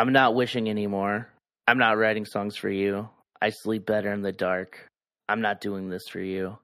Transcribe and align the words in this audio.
I'm 0.00 0.12
not 0.12 0.34
wishing 0.34 0.70
anymore. 0.70 1.28
I'm 1.68 1.76
not 1.76 1.98
writing 1.98 2.24
songs 2.24 2.56
for 2.56 2.70
you. 2.70 3.10
I 3.42 3.50
sleep 3.50 3.84
better 3.84 4.10
in 4.10 4.22
the 4.22 4.32
dark. 4.32 4.88
I'm 5.28 5.42
not 5.42 5.60
doing 5.60 5.90
this 5.90 6.08
for 6.08 6.20
you. 6.20 6.56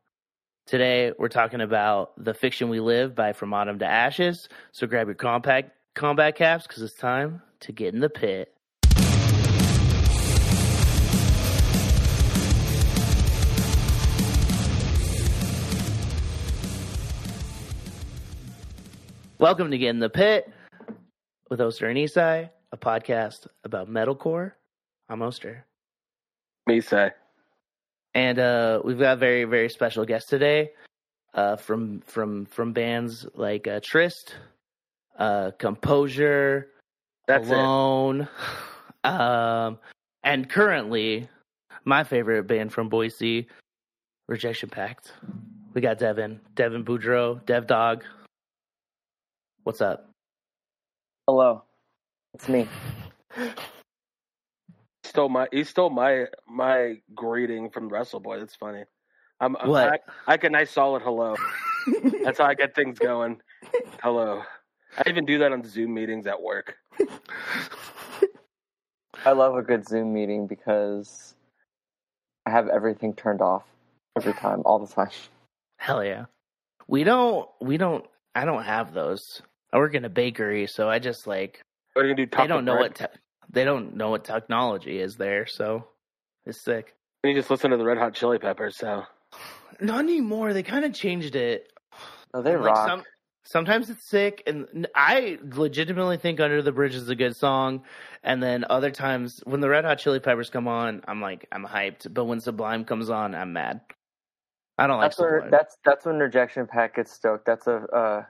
Today, 0.67 1.13
we're 1.19 1.29
talking 1.29 1.61
about 1.61 2.13
The 2.17 2.33
Fiction 2.33 2.71
We 2.71 2.81
Live 2.81 3.15
by 3.15 3.35
From 3.35 3.53
Autumn 3.53 3.79
to 3.81 3.85
Ashes. 3.85 4.49
So 4.73 4.87
grab 4.87 5.09
your 5.09 5.17
compact 5.17 5.73
combat 5.95 6.35
caps 6.35 6.67
because 6.67 6.83
it's 6.83 6.95
time 6.95 7.43
to 7.61 7.73
get 7.73 7.93
in 7.93 8.01
the 8.01 8.09
pit. 8.09 8.55
Welcome 19.39 19.71
to 19.73 19.77
Get 19.77 19.91
in 19.91 20.01
the 20.01 20.09
Pit 20.09 20.51
with 21.51 21.61
Oster 21.61 21.87
and 21.89 21.99
Esai, 21.99 22.49
a 22.73 22.77
podcast 22.77 23.47
about 23.65 23.89
metalcore. 23.89 24.53
I'm 25.09 25.23
Oster. 25.23 25.65
Me 26.67 26.81
say. 26.81 27.11
And 28.15 28.39
uh, 28.39 28.81
we've 28.85 28.99
got 28.99 29.15
a 29.15 29.17
very, 29.17 29.45
very 29.45 29.69
special 29.69 30.05
guest 30.05 30.29
today 30.29 30.71
uh, 31.35 31.57
from 31.57 32.01
from 32.01 32.47
from 32.47 32.73
bands 32.73 33.27
like 33.35 33.69
uh, 33.69 33.81
Trist, 33.83 34.35
uh, 35.19 35.53
Composure, 35.59 36.69
That's. 37.29 37.49
Alone, 37.49 38.27
um, 39.05 39.79
and 40.25 40.49
currently 40.49 41.29
my 41.85 42.03
favorite 42.03 42.45
band 42.45 42.73
from 42.73 42.89
Boise, 42.89 43.47
Rejection 44.29 44.71
Pact. 44.71 45.13
We 45.75 45.83
got 45.83 45.99
Devin, 45.99 46.41
Devin 46.55 46.85
Boudreaux, 46.85 47.45
Dev 47.45 47.67
Dog. 47.67 48.03
What's 49.63 49.83
up? 49.83 50.11
Hello, 51.29 51.65
it's 52.37 52.51
me. 52.51 52.69
Stole 55.05 55.31
my 55.31 55.49
he 55.51 55.65
stole 55.65 55.89
my 55.89 56.27
my 56.47 56.97
greeting 57.15 57.71
from 57.71 57.89
Wrestle 57.89 58.21
Boy. 58.21 58.39
That's 58.39 58.55
funny. 58.55 58.85
I'm 59.41 59.55
What? 59.55 59.89
I, 59.89 59.99
I 60.27 60.37
get 60.37 60.51
a 60.51 60.53
nice 60.53 60.71
solid 60.71 61.01
hello. 61.01 61.35
That's 62.23 62.39
how 62.39 62.45
I 62.45 62.55
get 62.55 62.75
things 62.75 62.99
going. 62.99 63.41
Hello. 64.03 64.43
I 64.99 65.09
even 65.09 65.25
do 65.25 65.39
that 65.39 65.53
on 65.53 65.65
Zoom 65.65 65.95
meetings 65.95 66.27
at 66.27 66.43
work. 66.43 66.77
I 69.25 69.33
love 69.33 69.57
a 69.57 69.63
good 69.63 69.89
Zoom 69.89 70.13
meeting 70.13 70.47
because 70.47 71.35
I 72.45 72.51
have 72.51 72.69
everything 72.69 73.15
turned 73.15 73.41
off 73.41 73.65
every 74.15 74.35
time, 74.35 74.61
all 74.67 74.79
the 74.79 74.93
time. 74.93 75.09
Hell 75.79 76.05
yeah. 76.05 76.27
We 76.87 77.03
don't. 77.03 77.49
We 77.63 77.79
don't. 77.79 78.05
I 78.35 78.45
don't 78.45 78.65
have 78.65 78.93
those. 78.93 79.41
I 79.73 79.79
work 79.79 79.95
in 79.95 80.05
a 80.05 80.11
bakery, 80.11 80.67
so 80.67 80.91
I 80.91 80.99
just 80.99 81.27
like 81.27 81.63
What 81.97 82.05
are 82.05 82.09
you 82.09 82.15
gonna 82.15 82.27
do? 82.27 82.37
they 82.37 82.47
don't 82.47 82.65
know 82.67 82.77
what 82.77 82.95
te- 82.95 83.07
they 83.51 83.65
don't 83.65 83.97
know 83.97 84.11
what 84.11 84.23
technology 84.25 85.01
is 85.01 85.17
there. 85.17 85.47
So 85.47 85.87
it's 86.45 86.61
sick. 86.61 86.95
And 87.25 87.33
you 87.33 87.39
just 87.41 87.51
listen 87.51 87.71
to 87.71 87.79
the 87.79 87.85
Red 87.85 87.97
Hot 87.97 88.13
Chili 88.13 88.39
Peppers. 88.39 88.77
So 88.77 89.05
Not 89.81 90.01
anymore. 90.01 90.53
They 90.53 90.63
kind 90.63 90.85
of 90.85 90.93
changed 90.93 91.37
it. 91.37 91.73
Oh, 92.35 92.43
they 92.43 92.53
And, 92.53 92.63
like, 92.63 92.75
rock. 92.75 92.87
some- 92.87 93.05
sometimes 93.45 93.89
it's 93.89 94.07
sick, 94.07 94.43
and 94.47 94.87
I 94.95 95.39
legitimately 95.43 96.19
think 96.19 96.39
"Under 96.39 96.61
the 96.61 96.71
Bridge" 96.71 96.95
is 96.95 97.09
a 97.09 97.15
good 97.15 97.35
song. 97.35 97.83
And 98.23 98.43
then 98.43 98.67
other 98.69 98.91
times, 98.91 99.41
when 99.47 99.61
the 99.61 99.71
Red 99.71 99.87
Hot 99.87 99.99
Chili 99.99 100.21
Peppers 100.21 100.51
come 100.51 100.69
on, 100.69 101.03
I'm 101.09 101.23
like, 101.23 101.47
I'm 101.51 101.65
hyped. 101.65 102.13
But 102.13 102.27
when 102.27 102.41
Sublime 102.41 102.85
comes 102.85 103.09
on, 103.09 103.35
I'm 103.35 103.55
mad. 103.55 103.81
I 104.77 104.87
don't 104.87 104.99
like 104.99 105.13
That's 105.13 105.19
where 105.21 105.39
Sublime. 105.39 105.51
that's 105.51 105.79
that's 105.83 106.05
when 106.05 106.19
Rejection 106.19 106.67
Pact 106.67 106.97
gets 106.97 107.11
stoked. 107.13 107.47
That's 107.47 107.67
a 107.67 107.77
uh, 107.77 108.25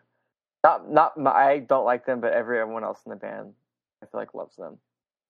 not 0.67 0.91
not 0.91 1.19
my, 1.19 1.31
I 1.31 1.59
don't 1.61 1.84
like 1.84 2.06
them, 2.06 2.20
but 2.20 2.33
everyone 2.33 2.84
else 2.84 3.00
in 3.06 3.11
the 3.11 3.17
band 3.17 3.53
I 4.03 4.06
feel 4.06 4.20
like 4.20 4.34
loves 4.34 4.56
them. 4.56 4.78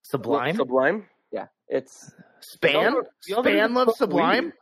Sublime, 0.03 0.57
Sublime. 0.57 1.07
Yeah, 1.33 1.47
it's. 1.69 2.13
Span, 2.41 2.73
Y'all- 2.73 3.03
y'all 3.27 3.43
Span 3.43 3.75
loves 3.75 3.97
smoke 3.97 4.11
Sublime. 4.11 4.53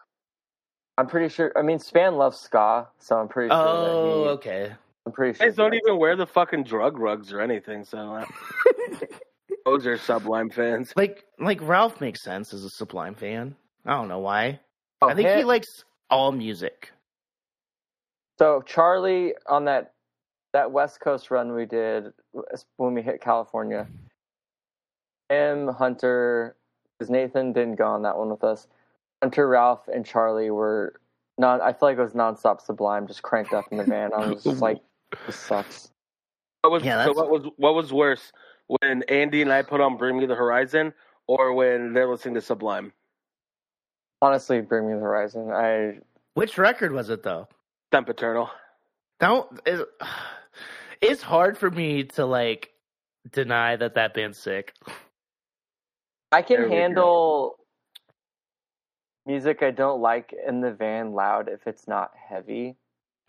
I'm 0.96 1.06
pretty 1.06 1.28
sure. 1.28 1.52
I 1.56 1.62
mean, 1.62 1.78
Span 1.78 2.16
loves 2.16 2.38
ska, 2.38 2.88
so 2.98 3.16
I'm 3.16 3.28
pretty 3.28 3.50
sure. 3.50 3.58
Oh, 3.58 4.24
he, 4.24 4.30
okay. 4.30 4.72
I'm 5.06 5.12
pretty 5.12 5.36
sure. 5.36 5.46
guys 5.46 5.56
don't 5.56 5.72
he 5.72 5.80
even 5.84 5.98
wear 5.98 6.16
the 6.16 6.26
fucking 6.26 6.64
drug 6.64 6.98
rugs 6.98 7.32
or 7.32 7.40
anything. 7.40 7.84
So 7.84 7.98
uh, 8.14 8.24
those 9.66 9.86
are 9.86 9.98
Sublime 9.98 10.50
fans. 10.50 10.92
Like, 10.96 11.24
like 11.38 11.58
Ralph 11.60 12.00
makes 12.00 12.22
sense 12.22 12.54
as 12.54 12.64
a 12.64 12.70
Sublime 12.70 13.14
fan. 13.14 13.56
I 13.84 13.94
don't 13.94 14.08
know 14.08 14.20
why. 14.20 14.60
Oh, 15.02 15.08
I 15.08 15.14
think 15.14 15.28
he 15.28 15.44
likes 15.44 15.84
all 16.10 16.32
music. 16.32 16.90
So 18.38 18.62
Charlie 18.64 19.34
on 19.46 19.66
that 19.66 19.93
that 20.54 20.70
West 20.70 21.00
Coast 21.00 21.30
run 21.30 21.52
we 21.52 21.66
did 21.66 22.12
when 22.76 22.94
we 22.94 23.02
hit 23.02 23.20
California, 23.20 23.86
him, 25.28 25.68
Hunter, 25.68 26.56
because 26.96 27.10
Nathan 27.10 27.52
didn't 27.52 27.74
go 27.74 27.86
on 27.86 28.02
that 28.02 28.16
one 28.16 28.30
with 28.30 28.44
us. 28.44 28.68
Hunter, 29.20 29.48
Ralph, 29.48 29.88
and 29.92 30.06
Charlie 30.06 30.50
were 30.50 30.94
non. 31.38 31.60
I 31.60 31.72
feel 31.72 31.88
like 31.88 31.98
it 31.98 32.02
was 32.02 32.12
nonstop 32.12 32.60
Sublime, 32.60 33.06
just 33.06 33.22
cranked 33.22 33.52
up 33.52 33.66
in 33.72 33.78
the 33.78 33.84
van. 33.84 34.12
I 34.14 34.28
was 34.28 34.44
just 34.44 34.62
like, 34.62 34.78
this 35.26 35.36
sucks. 35.36 35.90
What 36.62 36.72
was 36.72 36.84
Yeah, 36.84 37.04
so 37.04 37.12
what 37.12 37.30
was 37.30 37.46
what 37.56 37.74
was 37.74 37.92
worse 37.92 38.32
when 38.68 39.02
Andy 39.08 39.42
and 39.42 39.52
I 39.52 39.62
put 39.62 39.80
on 39.80 39.96
Bring 39.96 40.18
Me 40.18 40.24
the 40.24 40.36
Horizon 40.36 40.94
or 41.26 41.52
when 41.52 41.92
they're 41.92 42.08
listening 42.08 42.34
to 42.34 42.40
Sublime? 42.40 42.92
Honestly, 44.22 44.60
bring 44.60 44.86
me 44.86 44.94
the 44.94 45.00
horizon. 45.00 45.50
I 45.50 45.98
Which 46.34 46.56
record 46.56 46.92
was 46.92 47.10
it 47.10 47.24
though? 47.24 47.48
Sempiternal. 47.92 48.50
Don't. 49.20 49.60
It, 49.66 49.86
it's 51.04 51.22
hard 51.22 51.58
for 51.58 51.70
me 51.70 52.04
to 52.04 52.24
like 52.26 52.70
deny 53.32 53.76
that 53.76 53.94
that 53.94 54.14
band's 54.14 54.38
sick. 54.38 54.74
I 56.32 56.42
can 56.42 56.62
we 56.62 56.68
go. 56.68 56.74
handle 56.74 57.56
music 59.26 59.62
I 59.62 59.70
don't 59.70 60.00
like 60.00 60.34
in 60.46 60.60
the 60.60 60.72
van 60.72 61.12
loud 61.12 61.48
if 61.48 61.66
it's 61.66 61.86
not 61.86 62.10
heavy. 62.28 62.76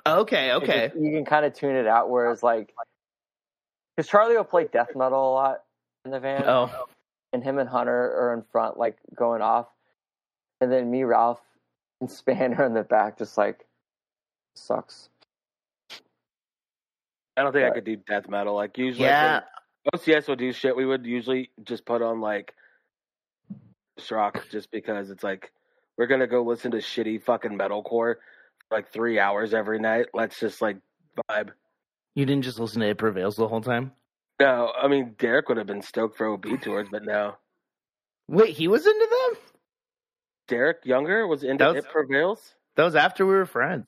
Okay, 0.06 0.52
okay. 0.54 0.88
just- 0.90 1.00
you 1.02 1.12
can 1.12 1.26
kind 1.26 1.46
of 1.46 1.54
tune 1.54 1.76
it 1.76 1.88
out. 1.88 2.10
Whereas 2.10 2.44
like, 2.44 2.74
because 3.96 4.10
Charlie 4.10 4.36
will 4.36 4.44
play 4.44 4.68
death 4.72 4.90
metal 4.96 5.32
a 5.32 5.34
lot 5.34 5.64
in 6.04 6.12
the 6.12 6.20
van, 6.20 6.44
Oh, 6.46 6.70
and 7.34 7.44
him 7.44 7.58
and 7.60 7.70
Hunter 7.70 7.94
are 7.94 8.34
in 8.34 8.44
front, 8.52 8.78
like 8.78 8.98
going 9.16 9.42
off, 9.42 9.68
and 10.62 10.72
then 10.72 10.92
me, 10.92 11.04
Ralph, 11.04 11.42
and 12.02 12.12
Span 12.12 12.54
are 12.56 12.66
in 12.66 12.74
the 12.74 12.84
back, 12.84 13.18
just 13.18 13.38
like 13.38 13.66
sucks. 14.56 15.10
I 17.38 17.44
don't 17.44 17.52
think 17.54 17.66
I 17.70 17.74
could 17.74 17.84
do 17.84 17.96
death 17.98 18.30
metal. 18.30 18.56
Like 18.56 18.78
usually, 18.78 19.06
yeah. 19.08 19.42
OCS 19.94 20.28
would 20.30 20.40
do 20.40 20.52
shit. 20.52 20.76
We 20.76 20.86
would 20.86 21.06
usually 21.06 21.52
just 21.64 21.86
put 21.86 22.02
on 22.02 22.22
like 22.22 22.54
rock, 24.12 24.46
just 24.52 24.72
because 24.72 25.10
it's 25.10 25.24
like 25.24 25.52
we're 25.98 26.08
gonna 26.08 26.28
go 26.28 26.44
listen 26.44 26.72
to 26.72 26.78
shitty 26.78 27.24
fucking 27.24 27.58
metalcore 27.58 28.16
for 28.16 28.20
like 28.72 28.92
three 28.92 29.20
hours 29.20 29.54
every 29.54 29.80
night. 29.80 30.08
Let's 30.14 30.40
just 30.40 30.62
like 30.62 30.78
vibe. 31.30 31.50
You 32.16 32.26
didn't 32.26 32.44
just 32.44 32.60
listen 32.60 32.82
to 32.82 32.88
It 32.88 32.98
Prevails 32.98 33.36
the 33.36 33.48
whole 33.48 33.62
time. 33.62 33.92
No, 34.40 34.72
I 34.82 34.88
mean 34.88 35.16
Derek 35.18 35.48
would 35.50 35.58
have 35.58 35.68
been 35.68 35.82
stoked 35.82 36.18
for 36.18 36.28
OB 36.28 36.46
tours, 36.62 36.88
but 36.92 37.04
no. 37.06 37.36
Wait, 38.28 38.50
he 38.56 38.68
was 38.68 38.86
into 38.86 39.08
them. 39.10 39.42
Derek 40.48 40.86
Younger 40.86 41.28
was 41.28 41.44
into 41.44 41.64
That 41.64 41.76
was- 41.76 41.86
It 41.86 41.92
Prevails. 41.92 42.56
That 42.76 42.84
was 42.84 42.96
after 42.96 43.26
we 43.26 43.34
were 43.36 43.46
friends. 43.46 43.86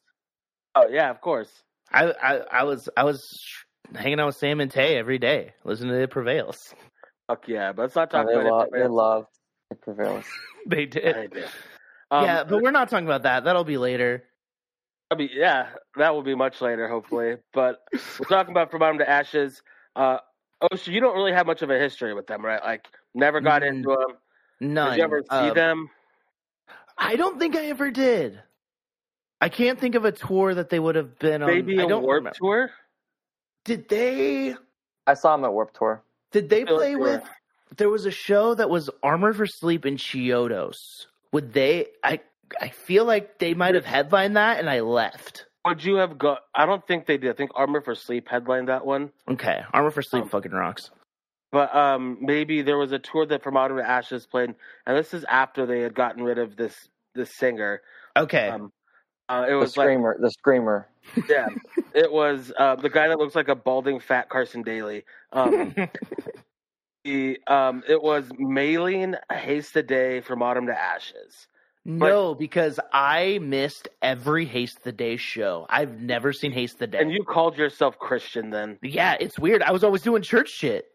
Oh 0.75 0.88
yeah, 0.90 1.09
of 1.09 1.19
course. 1.22 1.52
I, 1.91 2.11
I, 2.11 2.33
I 2.51 2.63
was, 2.63 2.89
I 2.97 3.03
was 3.03 3.41
hanging 3.95 4.19
out 4.19 4.27
with 4.27 4.35
Sam 4.35 4.59
and 4.59 4.69
Tay 4.71 4.97
every 4.97 5.19
day, 5.19 5.53
listening 5.63 5.91
to 5.91 6.01
It 6.01 6.09
Prevails. 6.11 6.73
Fuck 7.27 7.47
yeah, 7.47 7.73
but 7.73 7.83
let's 7.83 7.95
not 7.95 8.09
talk 8.09 8.27
they 8.27 8.33
about 8.33 8.45
love, 8.45 8.67
it. 8.67 8.77
they 8.77 8.87
love 8.87 9.25
it 9.71 9.81
prevails. 9.81 10.25
They 10.65 10.85
did. 10.85 11.15
I 11.15 11.27
did. 11.27 11.45
Um, 12.11 12.23
yeah, 12.25 12.43
but 12.43 12.61
we're 12.61 12.71
not 12.71 12.89
talking 12.89 13.05
about 13.05 13.23
that. 13.23 13.45
That'll 13.45 13.63
be 13.63 13.77
later. 13.77 14.23
That'll 15.09 15.25
be, 15.25 15.33
yeah, 15.33 15.69
that 15.95 16.13
will 16.13 16.23
be 16.23 16.35
much 16.35 16.59
later, 16.59 16.89
hopefully. 16.89 17.35
But 17.53 17.79
we're 18.19 18.25
talking 18.27 18.51
about 18.51 18.69
From 18.69 18.81
Autumn 18.81 18.97
to 18.97 19.09
Ashes. 19.09 19.61
Uh, 19.95 20.17
oh, 20.61 20.75
so 20.75 20.91
you 20.91 20.99
don't 20.99 21.15
really 21.15 21.31
have 21.31 21.45
much 21.45 21.61
of 21.61 21.69
a 21.69 21.79
history 21.79 22.13
with 22.13 22.27
them, 22.27 22.43
right? 22.43 22.61
Like, 22.61 22.85
never 23.13 23.39
got 23.39 23.61
Mm, 23.61 23.67
into 23.69 23.90
them. 23.90 24.17
None. 24.59 24.90
Did 24.91 24.97
you 24.97 25.03
ever 25.03 25.23
see 25.29 25.35
Um, 25.49 25.53
them? 25.53 25.90
I 26.97 27.16
don't 27.16 27.40
think 27.40 27.55
I 27.55 27.67
ever 27.67 27.91
did. 27.91 28.41
I 29.39 29.49
can't 29.49 29.79
think 29.79 29.95
of 29.95 30.05
a 30.05 30.11
tour 30.11 30.55
that 30.55 30.69
they 30.69 30.79
would 30.79 30.95
have 30.95 31.19
been 31.19 31.43
on. 31.43 31.49
Maybe 31.49 31.79
I 31.79 31.84
a 31.84 31.87
don't 31.87 32.03
Warp 32.03 32.17
remember. 32.17 32.37
Tour? 32.37 32.72
Did 33.66 33.87
they? 33.89 34.55
I 35.05 35.13
saw 35.13 35.35
them 35.35 35.45
at 35.45 35.53
Warped 35.53 35.75
Tour. 35.75 36.01
Did 36.31 36.49
they 36.49 36.66
Feel 36.66 36.78
play 36.78 36.95
like 36.95 37.03
with? 37.03 37.23
There 37.78 37.89
was 37.89 38.05
a 38.05 38.11
show 38.11 38.53
that 38.55 38.69
was 38.69 38.89
Armor 39.03 39.34
for 39.34 39.45
Sleep 39.45 39.85
in 39.85 39.97
Chiodos. 39.97 41.07
Would 41.34 41.53
they? 41.53 41.87
I 42.03 42.22
I 42.61 42.69
feel 42.69 43.05
like 43.05 43.39
they 43.39 43.53
might 43.53 43.75
have 43.75 43.85
headlined 43.85 44.37
that, 44.37 44.59
and 44.59 44.69
I 44.69 44.79
left. 44.79 45.45
Would 45.66 45.83
you 45.83 45.95
have 45.95 46.17
got? 46.17 46.40
I 46.55 46.66
don't 46.66 46.85
think 46.87 47.05
they 47.05 47.17
did. 47.17 47.29
I 47.29 47.33
think 47.33 47.51
Armor 47.55 47.81
for 47.81 47.93
Sleep 47.93 48.28
headlined 48.29 48.69
that 48.69 48.85
one. 48.85 49.11
Okay, 49.29 49.61
Armor 49.73 49.91
for 49.91 50.01
Sleep 50.01 50.23
Um, 50.23 50.29
fucking 50.29 50.51
rocks. 50.53 50.90
But 51.51 51.73
um, 51.75 52.17
maybe 52.22 52.61
there 52.61 52.78
was 52.78 52.91
a 52.91 52.99
tour 52.99 53.25
that 53.25 53.43
From 53.43 53.55
Autumn 53.57 53.78
to 53.78 53.83
Ashes 53.87 54.25
played, 54.25 54.55
and 54.85 54.97
this 54.97 55.13
is 55.13 55.25
after 55.25 55.66
they 55.66 55.81
had 55.81 55.93
gotten 55.93 56.23
rid 56.23 56.37
of 56.40 56.55
this 56.55 56.73
this 57.16 57.33
singer. 57.35 57.81
Okay, 58.16 58.47
Um, 58.49 58.72
uh, 59.29 59.46
it 59.47 59.52
The 59.52 59.58
was 59.58 59.78
like 59.78 59.85
screamer, 59.85 60.18
the 60.20 60.32
screamer. 60.32 60.88
yeah, 61.29 61.47
it 61.94 62.12
was 62.12 62.52
uh, 62.58 62.76
the 62.76 62.90
guy 62.90 63.08
that 63.08 63.18
looks 63.18 63.35
like 63.35 63.47
a 63.47 63.56
balding 63.56 64.00
fat 64.00 64.29
Carson 64.29 64.62
Daly. 64.64 65.03
Um, 65.32 65.74
the 67.03 67.40
um, 67.47 67.84
it 67.88 68.02
was 68.02 68.28
Maylene 68.29 69.18
Haste 69.32 69.74
the 69.74 69.84
Day 69.84 70.22
from 70.22 70.41
Autumn 70.41 70.68
to 70.68 70.78
Ashes. 70.78 71.47
No, 71.85 72.35
because 72.35 72.82
I 72.91 73.40
missed 73.41 73.88
every 74.02 74.44
Haste 74.44 74.84
the 74.84 74.91
Day 74.91 75.16
show. 75.16 75.66
I've 75.70 76.02
never 76.02 76.34
seen 76.34 76.52
Haste 76.52 76.79
the 76.79 76.88
Day. 76.88 77.00
And 77.00 77.14
you 77.14 77.24
called 77.24 77.58
yourself 77.58 77.97
Christian 77.97 78.50
then? 78.50 78.78
yeah, 78.82 79.16
it's 79.18 79.40
weird. 79.40 79.62
I 79.64 79.72
was 79.72 79.85
always 79.85 80.02
doing 80.02 80.22
church 80.22 80.50
shit. 80.50 80.85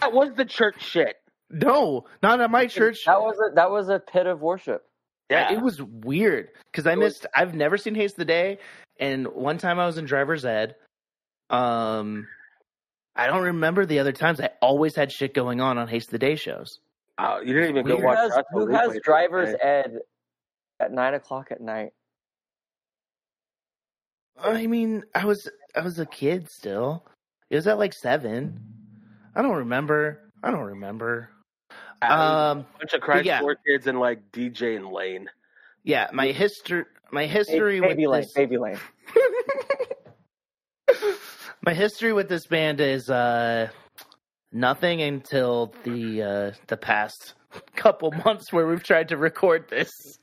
That 0.00 0.14
was 0.14 0.32
the 0.34 0.46
church 0.46 0.82
shit. 0.82 1.16
No, 1.50 2.06
not 2.22 2.40
at 2.40 2.50
my 2.50 2.66
church. 2.66 3.04
That 3.04 3.20
was 3.20 3.36
a 3.38 3.54
that 3.56 3.70
was 3.70 3.90
a 3.90 3.98
pit 3.98 4.26
of 4.26 4.40
worship. 4.40 4.84
Yeah, 5.32 5.52
It 5.52 5.60
was 5.60 5.80
weird 5.82 6.50
because 6.70 6.86
I 6.86 6.92
It 6.92 6.98
was- 6.98 7.14
missed. 7.14 7.26
I've 7.34 7.54
never 7.54 7.76
seen 7.76 7.94
Haste 7.94 8.16
the 8.16 8.24
Day, 8.24 8.58
and 8.98 9.26
one 9.28 9.58
time 9.58 9.78
I 9.78 9.86
was 9.86 9.98
in 9.98 10.04
driver's 10.04 10.44
ed. 10.44 10.76
Um, 11.50 12.28
I 13.16 13.26
don't 13.26 13.42
remember 13.44 13.84
the 13.86 13.98
other 13.98 14.12
times. 14.12 14.40
I 14.40 14.50
always 14.62 14.94
had 14.96 15.12
shit 15.12 15.34
going 15.34 15.60
on 15.60 15.76
on 15.78 15.88
Haste 15.88 16.10
the 16.10 16.18
Day 16.18 16.36
shows. 16.36 16.78
Oh, 17.18 17.40
you 17.40 17.52
didn't 17.52 17.70
even 17.70 17.86
go 17.86 17.96
Weird. 17.96 18.00
Who 18.00 18.06
watch. 18.06 18.18
has, 18.18 18.44
who 18.52 18.66
has 18.68 18.90
replay 18.90 18.92
the 18.94 19.00
driver's 19.00 19.48
other 19.50 19.64
ed 19.66 19.98
at 20.80 20.92
nine 20.92 21.14
o'clock 21.14 21.48
at 21.50 21.60
night? 21.60 21.92
I 24.38 24.66
mean, 24.66 25.04
I 25.14 25.24
was 25.26 25.48
I 25.76 25.80
was 25.82 25.98
a 25.98 26.06
kid 26.06 26.48
still. 26.50 27.04
It 27.50 27.56
was 27.56 27.66
at 27.66 27.78
like 27.78 27.92
seven. 27.92 28.60
I 29.34 29.42
don't 29.42 29.56
remember. 29.56 30.32
I 30.42 30.50
don't 30.50 30.64
remember. 30.64 31.28
Um, 32.02 32.66
bunch 32.78 32.94
of 32.94 33.00
Christ 33.00 33.26
yeah. 33.26 33.40
Four 33.40 33.56
kids 33.56 33.86
and 33.86 34.00
like 34.00 34.32
DJ 34.32 34.76
and 34.76 34.88
Lane. 34.88 35.30
yeah, 35.84 36.08
my 36.12 36.28
history, 36.28 36.84
my 37.10 37.26
history 37.26 37.80
Baby 37.80 38.06
with 38.06 38.12
Lane, 38.12 38.22
this, 38.22 38.32
Baby 38.32 38.58
Lane. 38.58 38.78
my 41.64 41.74
history 41.74 42.12
with 42.12 42.28
this 42.28 42.46
band 42.46 42.80
is 42.80 43.08
uh 43.08 43.68
nothing 44.52 45.00
until 45.00 45.72
the 45.84 46.22
uh 46.22 46.52
the 46.66 46.76
past 46.76 47.34
couple 47.76 48.10
months 48.24 48.52
where 48.52 48.66
we've 48.66 48.82
tried 48.82 49.08
to 49.08 49.16
record 49.16 49.68
this. 49.70 50.18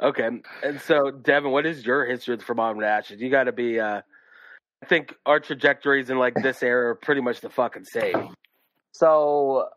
Okay, 0.00 0.28
and 0.62 0.80
so 0.80 1.10
Devin, 1.10 1.50
what 1.50 1.66
is 1.66 1.84
your 1.84 2.04
history 2.04 2.36
from 2.38 2.60
Autumn 2.60 2.80
to 2.80 2.86
Ashes? 2.86 3.20
You 3.20 3.30
got 3.30 3.44
to 3.44 3.52
be. 3.52 3.80
uh 3.80 4.02
I 4.82 4.86
think 4.86 5.14
our 5.24 5.40
trajectories 5.40 6.10
in 6.10 6.18
like 6.18 6.34
this 6.42 6.62
era 6.62 6.90
are 6.90 6.94
pretty 6.94 7.22
much 7.22 7.40
the 7.40 7.48
fucking 7.48 7.86
same. 7.86 8.34
So, 8.92 9.68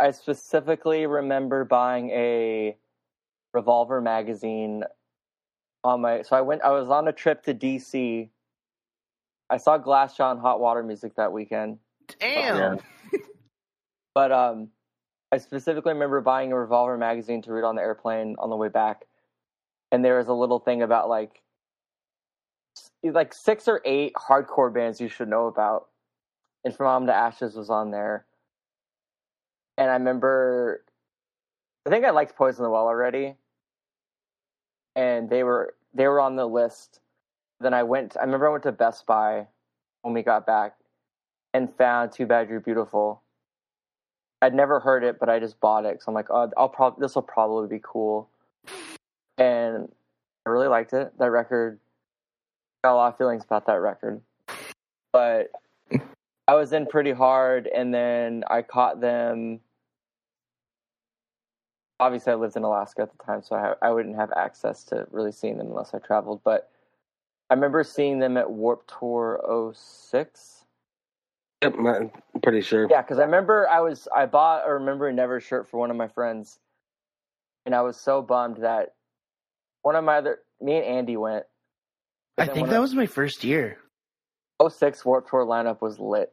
I 0.00 0.10
specifically 0.10 1.06
remember 1.06 1.64
buying 1.64 2.10
a 2.10 2.76
Revolver 3.52 4.00
magazine 4.00 4.84
on 5.84 6.00
my. 6.00 6.22
So 6.22 6.36
I 6.36 6.40
went. 6.40 6.62
I 6.62 6.70
was 6.70 6.88
on 6.88 7.06
a 7.08 7.12
trip 7.12 7.42
to 7.44 7.54
DC. 7.54 8.28
I 9.50 9.56
saw 9.58 9.78
Glassjaw 9.78 10.32
and 10.32 10.40
Hot 10.40 10.60
Water 10.60 10.82
Music 10.82 11.14
that 11.16 11.32
weekend, 11.32 11.78
Damn. 12.18 12.78
but 14.14 14.32
um, 14.32 14.68
I 15.30 15.38
specifically 15.38 15.92
remember 15.92 16.20
buying 16.22 16.52
a 16.52 16.58
Revolver 16.58 16.96
magazine 16.96 17.42
to 17.42 17.52
read 17.52 17.64
on 17.64 17.76
the 17.76 17.82
airplane 17.82 18.36
on 18.38 18.48
the 18.48 18.56
way 18.56 18.68
back, 18.68 19.04
and 19.90 20.04
there 20.04 20.18
was 20.18 20.28
a 20.28 20.32
little 20.32 20.58
thing 20.58 20.82
about 20.82 21.08
like 21.08 21.42
like 23.04 23.34
six 23.34 23.68
or 23.68 23.82
eight 23.84 24.14
hardcore 24.14 24.72
bands 24.72 25.00
you 25.00 25.08
should 25.08 25.28
know 25.28 25.46
about, 25.46 25.88
and 26.64 26.74
From 26.74 26.86
Autumn 26.86 27.06
to 27.08 27.14
Ashes 27.14 27.54
was 27.54 27.70
on 27.70 27.90
there. 27.90 28.24
And 29.78 29.90
I 29.90 29.94
remember, 29.94 30.84
I 31.86 31.90
think 31.90 32.04
I 32.04 32.10
liked 32.10 32.36
Poison 32.36 32.62
the 32.62 32.70
Well 32.70 32.86
already, 32.86 33.36
and 34.94 35.30
they 35.30 35.42
were 35.42 35.74
they 35.94 36.06
were 36.06 36.20
on 36.20 36.36
the 36.36 36.46
list. 36.46 37.00
Then 37.60 37.74
I 37.74 37.82
went. 37.82 38.16
I 38.16 38.24
remember 38.24 38.48
I 38.48 38.50
went 38.50 38.64
to 38.64 38.72
Best 38.72 39.06
Buy 39.06 39.46
when 40.02 40.14
we 40.14 40.22
got 40.22 40.46
back, 40.46 40.74
and 41.54 41.74
found 41.76 42.12
Too 42.12 42.26
Bad 42.26 42.48
You're 42.48 42.60
Beautiful. 42.60 43.22
I'd 44.42 44.54
never 44.54 44.80
heard 44.80 45.04
it, 45.04 45.20
but 45.20 45.28
I 45.28 45.38
just 45.38 45.60
bought 45.60 45.84
it 45.84 46.02
So 46.02 46.06
I'm 46.08 46.14
like, 46.14 46.28
oh, 46.28 46.50
I'll 46.56 46.68
probably 46.68 47.00
this 47.00 47.14
will 47.14 47.22
probably 47.22 47.68
be 47.68 47.80
cool, 47.82 48.28
and 49.38 49.88
I 50.44 50.50
really 50.50 50.68
liked 50.68 50.92
it. 50.92 51.16
That 51.18 51.30
record 51.30 51.78
got 52.84 52.94
a 52.94 52.96
lot 52.96 53.12
of 53.12 53.18
feelings 53.18 53.44
about 53.44 53.66
that 53.66 53.80
record, 53.80 54.20
but 55.12 55.50
I 56.52 56.54
was 56.54 56.74
in 56.74 56.84
pretty 56.84 57.12
hard, 57.12 57.66
and 57.66 57.94
then 57.94 58.44
I 58.50 58.60
caught 58.60 59.00
them. 59.00 59.60
Obviously, 61.98 62.30
I 62.30 62.36
lived 62.36 62.56
in 62.56 62.62
Alaska 62.62 63.00
at 63.00 63.10
the 63.10 63.24
time, 63.24 63.40
so 63.42 63.56
I, 63.56 63.72
I 63.80 63.90
wouldn't 63.90 64.16
have 64.16 64.30
access 64.36 64.84
to 64.84 65.06
really 65.10 65.32
seeing 65.32 65.56
them 65.56 65.68
unless 65.68 65.94
I 65.94 65.98
traveled. 65.98 66.42
But 66.44 66.68
I 67.48 67.54
remember 67.54 67.82
seeing 67.82 68.18
them 68.18 68.36
at 68.36 68.50
Warped 68.50 68.92
Tour 68.98 69.72
06. 69.74 70.66
Yep, 71.62 71.74
I'm 71.78 72.10
pretty 72.42 72.60
sure. 72.60 72.86
Yeah, 72.90 73.00
because 73.00 73.18
I 73.18 73.24
remember 73.24 73.66
I 73.70 73.80
was 73.80 74.06
I 74.14 74.26
bought 74.26 74.68
a 74.68 74.74
Remember 74.74 75.10
Never 75.10 75.40
shirt 75.40 75.70
for 75.70 75.80
one 75.80 75.90
of 75.90 75.96
my 75.96 76.08
friends, 76.08 76.58
and 77.64 77.74
I 77.74 77.80
was 77.80 77.96
so 77.96 78.20
bummed 78.20 78.58
that 78.58 78.92
one 79.80 79.96
of 79.96 80.04
my 80.04 80.18
other 80.18 80.40
me 80.60 80.76
and 80.76 80.84
Andy 80.84 81.16
went. 81.16 81.46
I 82.36 82.44
think 82.44 82.68
that 82.68 82.80
was 82.82 82.94
my 82.94 83.06
first 83.06 83.42
year. 83.42 83.78
06 84.62 85.02
Warped 85.06 85.30
Tour 85.30 85.46
lineup 85.46 85.80
was 85.80 85.98
lit. 85.98 86.30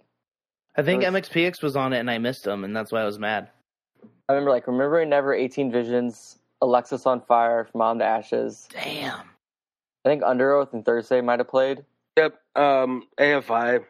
I 0.80 0.84
think 0.84 1.04
It 1.04 1.12
was- 1.12 1.22
MXPX 1.30 1.62
was 1.62 1.76
on 1.76 1.92
it 1.94 2.00
and 2.00 2.10
I 2.10 2.18
missed 2.20 2.46
them, 2.46 2.64
and 2.64 2.74
that's 2.76 2.92
why 2.92 3.02
I 3.02 3.06
was 3.06 3.20
mad. 3.20 3.50
I 4.30 4.34
remember 4.34 4.52
like 4.52 4.66
Remembering 4.68 5.10
Never, 5.10 5.34
18 5.34 5.72
Visions, 5.72 6.40
Alexisonfire, 6.64 7.70
From 7.70 7.82
Autumn 7.82 8.00
to 8.00 8.06
Ashes. 8.06 8.68
Damn. 8.72 9.20
I 10.06 10.10
think 10.10 10.24
Underoath 10.24 10.72
and 10.72 10.86
Thursday 10.86 11.20
might 11.20 11.40
have 11.40 11.50
played. 11.50 11.84
Yep. 12.18 12.40
Um, 12.56 13.04
AFI. 13.20 13.84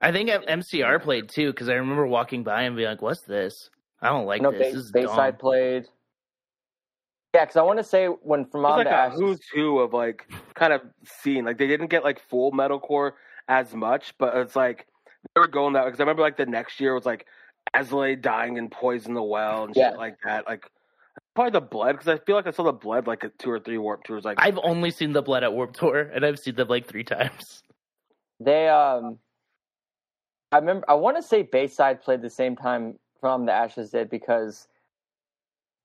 I 0.00 0.12
think 0.12 0.30
MCR 0.30 0.98
played 1.02 1.28
too 1.28 1.52
because 1.52 1.68
I 1.68 1.74
remember 1.74 2.06
walking 2.06 2.42
by 2.42 2.62
and 2.62 2.74
being 2.74 2.88
like, 2.88 3.02
"What's 3.02 3.20
this? 3.22 3.68
I 4.00 4.08
don't 4.08 4.24
like 4.24 4.40
no, 4.40 4.50
this. 4.50 4.60
Bay- 4.60 4.72
this 4.72 4.84
is 4.86 4.92
Bayside 4.92 5.32
dumb." 5.34 5.40
played. 5.40 5.88
Yeah, 7.34 7.42
because 7.44 7.56
I 7.56 7.62
want 7.62 7.78
to 7.78 7.84
say 7.84 8.06
when 8.06 8.46
From 8.46 8.60
It 8.60 8.62
was 8.64 8.70
Mom 8.70 8.78
like 8.78 8.86
to 8.86 8.92
a 8.94 8.96
Ashes. 8.96 9.20
who's 9.20 9.40
who 9.54 9.78
of 9.80 9.92
like 9.92 10.26
kind 10.54 10.72
of 10.72 10.80
scene. 11.04 11.44
Like 11.44 11.58
they 11.58 11.66
didn't 11.66 11.88
get 11.88 12.02
like 12.02 12.18
full 12.18 12.50
metalcore 12.52 13.12
as 13.48 13.74
much, 13.74 14.14
but 14.18 14.34
it's 14.36 14.56
like 14.56 14.86
they 15.34 15.40
were 15.40 15.48
going 15.48 15.74
that 15.74 15.84
because 15.84 16.00
I 16.00 16.02
remember 16.02 16.22
like 16.22 16.36
the 16.36 16.46
next 16.46 16.80
year 16.80 16.94
was 16.94 17.06
like 17.06 17.26
As 17.74 17.92
I 17.92 17.96
Lay 17.96 18.16
Dying 18.16 18.56
in 18.56 18.68
Poison 18.68 19.14
the 19.14 19.22
Well 19.22 19.64
and 19.64 19.76
Yeah. 19.76 19.90
shit 19.90 19.98
like 19.98 20.16
that. 20.24 20.46
Like 20.46 20.64
probably 21.34 21.52
the 21.52 21.60
Bled 21.60 21.96
because 21.96 22.08
I 22.08 22.18
feel 22.24 22.36
like 22.36 22.46
I 22.46 22.50
saw 22.50 22.64
the 22.64 22.72
Bled 22.72 23.06
like 23.06 23.24
at 23.24 23.38
two 23.38 23.50
or 23.50 23.60
three 23.60 23.78
Warped 23.78 24.06
Tours. 24.06 24.24
Like 24.24 24.38
I've 24.40 24.58
only 24.62 24.90
seen 24.90 25.12
the 25.12 25.22
Bled 25.22 25.44
at 25.44 25.52
Warped 25.52 25.76
Tour, 25.78 26.10
and 26.12 26.24
I've 26.24 26.38
seen 26.38 26.54
them 26.54 26.68
like 26.68 26.86
three 26.86 27.04
times. 27.04 27.62
They 28.42 28.68
um, 28.68 29.18
I 30.52 30.58
remember. 30.58 30.84
I 30.88 30.94
want 30.94 31.16
to 31.16 31.22
say 31.22 31.42
Bayside 31.42 32.02
played 32.02 32.22
the 32.22 32.30
same 32.30 32.56
time 32.56 32.98
From 33.20 33.46
the 33.46 33.52
Ashes 33.52 33.90
did 33.90 34.08
because, 34.08 34.66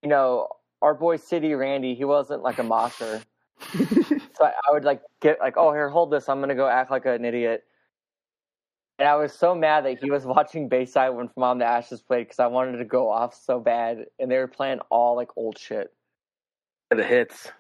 you 0.02 0.10
know, 0.10 0.48
our 0.82 0.94
boy 0.94 1.18
City 1.18 1.54
Randy, 1.54 1.96
he 1.96 2.06
wasn't 2.06 2.44
like 2.44 2.60
a 2.60 2.64
mosher. 2.64 3.22
so 3.74 4.46
I, 4.46 4.54
I 4.70 4.74
would 4.74 4.84
like 4.86 5.02
get 5.22 5.40
like, 5.40 5.56
oh 5.58 5.72
here, 5.74 5.90
hold 5.90 6.12
this. 6.12 6.30
I'm 6.30 6.40
gonna 6.40 6.56
go 6.56 6.68
act 6.68 6.92
like 6.92 7.06
an 7.06 7.26
idiot. 7.26 7.64
And 8.98 9.08
I 9.10 9.16
was 9.16 9.34
so 9.34 9.54
mad 9.54 9.86
that 9.86 10.00
he 10.02 10.10
was 10.10 10.26
watching 10.26 10.70
Bayside 10.70 11.10
when 11.10 11.28
From 11.30 11.44
Autumn 11.44 11.60
to 11.60 11.66
Ashes 11.66 12.02
played 12.02 12.26
because 12.28 12.40
I 12.40 12.48
wanted 12.48 12.78
to 12.78 12.86
go 12.86 13.10
off 13.12 13.36
so 13.36 13.60
bad, 13.60 14.06
and 14.20 14.32
they 14.32 14.38
were 14.38 14.48
playing 14.48 14.80
all 14.90 15.16
like 15.16 15.30
old 15.36 15.58
shit. 15.58 15.94
the 16.92 17.04
hits. 17.04 17.52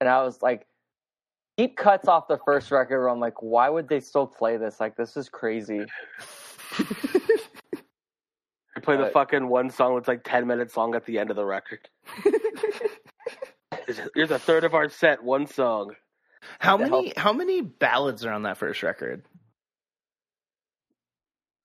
and 0.00 0.08
I 0.08 0.22
was 0.22 0.40
like, 0.42 0.66
deep 1.56 1.76
cuts 1.76 2.06
off 2.06 2.28
the 2.28 2.38
first 2.44 2.70
record. 2.70 3.00
Where 3.00 3.08
I'm 3.08 3.18
like, 3.20 3.42
why 3.42 3.68
would 3.68 3.88
they 3.88 3.98
still 4.00 4.26
play 4.26 4.56
this? 4.56 4.78
Like, 4.78 4.96
this 4.96 5.16
is 5.16 5.28
crazy. 5.28 5.84
They 8.74 8.82
play 8.82 8.96
the 8.96 9.04
But- 9.04 9.12
fucking 9.12 9.48
one 9.48 9.70
song 9.70 9.96
that's 9.96 10.06
like 10.06 10.22
ten 10.22 10.46
minutes 10.46 10.76
long 10.76 10.94
at 10.94 11.04
the 11.04 11.18
end 11.18 11.30
of 11.30 11.36
the 11.36 11.44
record. 11.44 11.88
Here's 14.14 14.30
a 14.30 14.38
third 14.38 14.62
of 14.62 14.72
our 14.74 14.88
set, 14.88 15.24
one 15.24 15.48
song. 15.48 15.96
How 16.60 16.76
many? 16.76 17.12
How 17.16 17.32
many 17.32 17.60
ballads 17.60 18.24
are 18.24 18.30
on 18.32 18.42
that 18.44 18.56
first 18.56 18.84
record? 18.84 19.24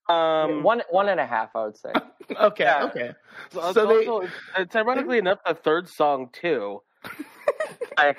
Um, 0.09 0.63
one 0.63 0.81
one 0.89 1.07
and 1.09 1.19
a 1.19 1.25
half, 1.25 1.55
I 1.55 1.63
would 1.65 1.77
say. 1.77 1.91
Okay, 2.39 2.63
Yeah. 2.63 2.83
okay. 2.85 3.11
So, 3.51 3.73
So 3.73 3.85
they- 3.87 4.05
also, 4.07 4.29
it's 4.57 4.75
ironically 4.75 5.17
enough 5.17 5.39
the 5.45 5.53
third 5.53 5.87
song 5.89 6.29
too, 6.33 6.81
like, 7.97 8.17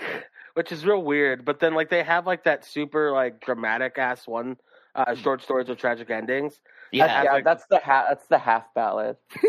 which 0.55 0.71
is 0.73 0.85
real 0.87 1.03
weird. 1.03 1.45
But 1.45 1.59
then 1.61 1.75
like 1.75 1.89
they 1.91 2.03
have 2.03 2.27
like 2.27 2.45
that 2.45 2.65
super 2.65 3.13
like 3.13 3.41
dramatic 3.41 3.99
ass 3.99 4.27
one, 4.27 4.57
uh, 4.95 5.15
short 5.15 5.43
stories 5.43 5.69
with 5.69 5.79
tragic 5.79 6.11
endings. 6.11 6.61
Yeah, 6.93 7.25
yeah, 7.25 7.33
like- 7.33 7.45
that's 7.45 7.65
the 7.71 7.79
half. 7.81 8.07
That's 8.09 8.27
the 8.29 8.39
half 8.39 8.73
ballad. 8.75 9.17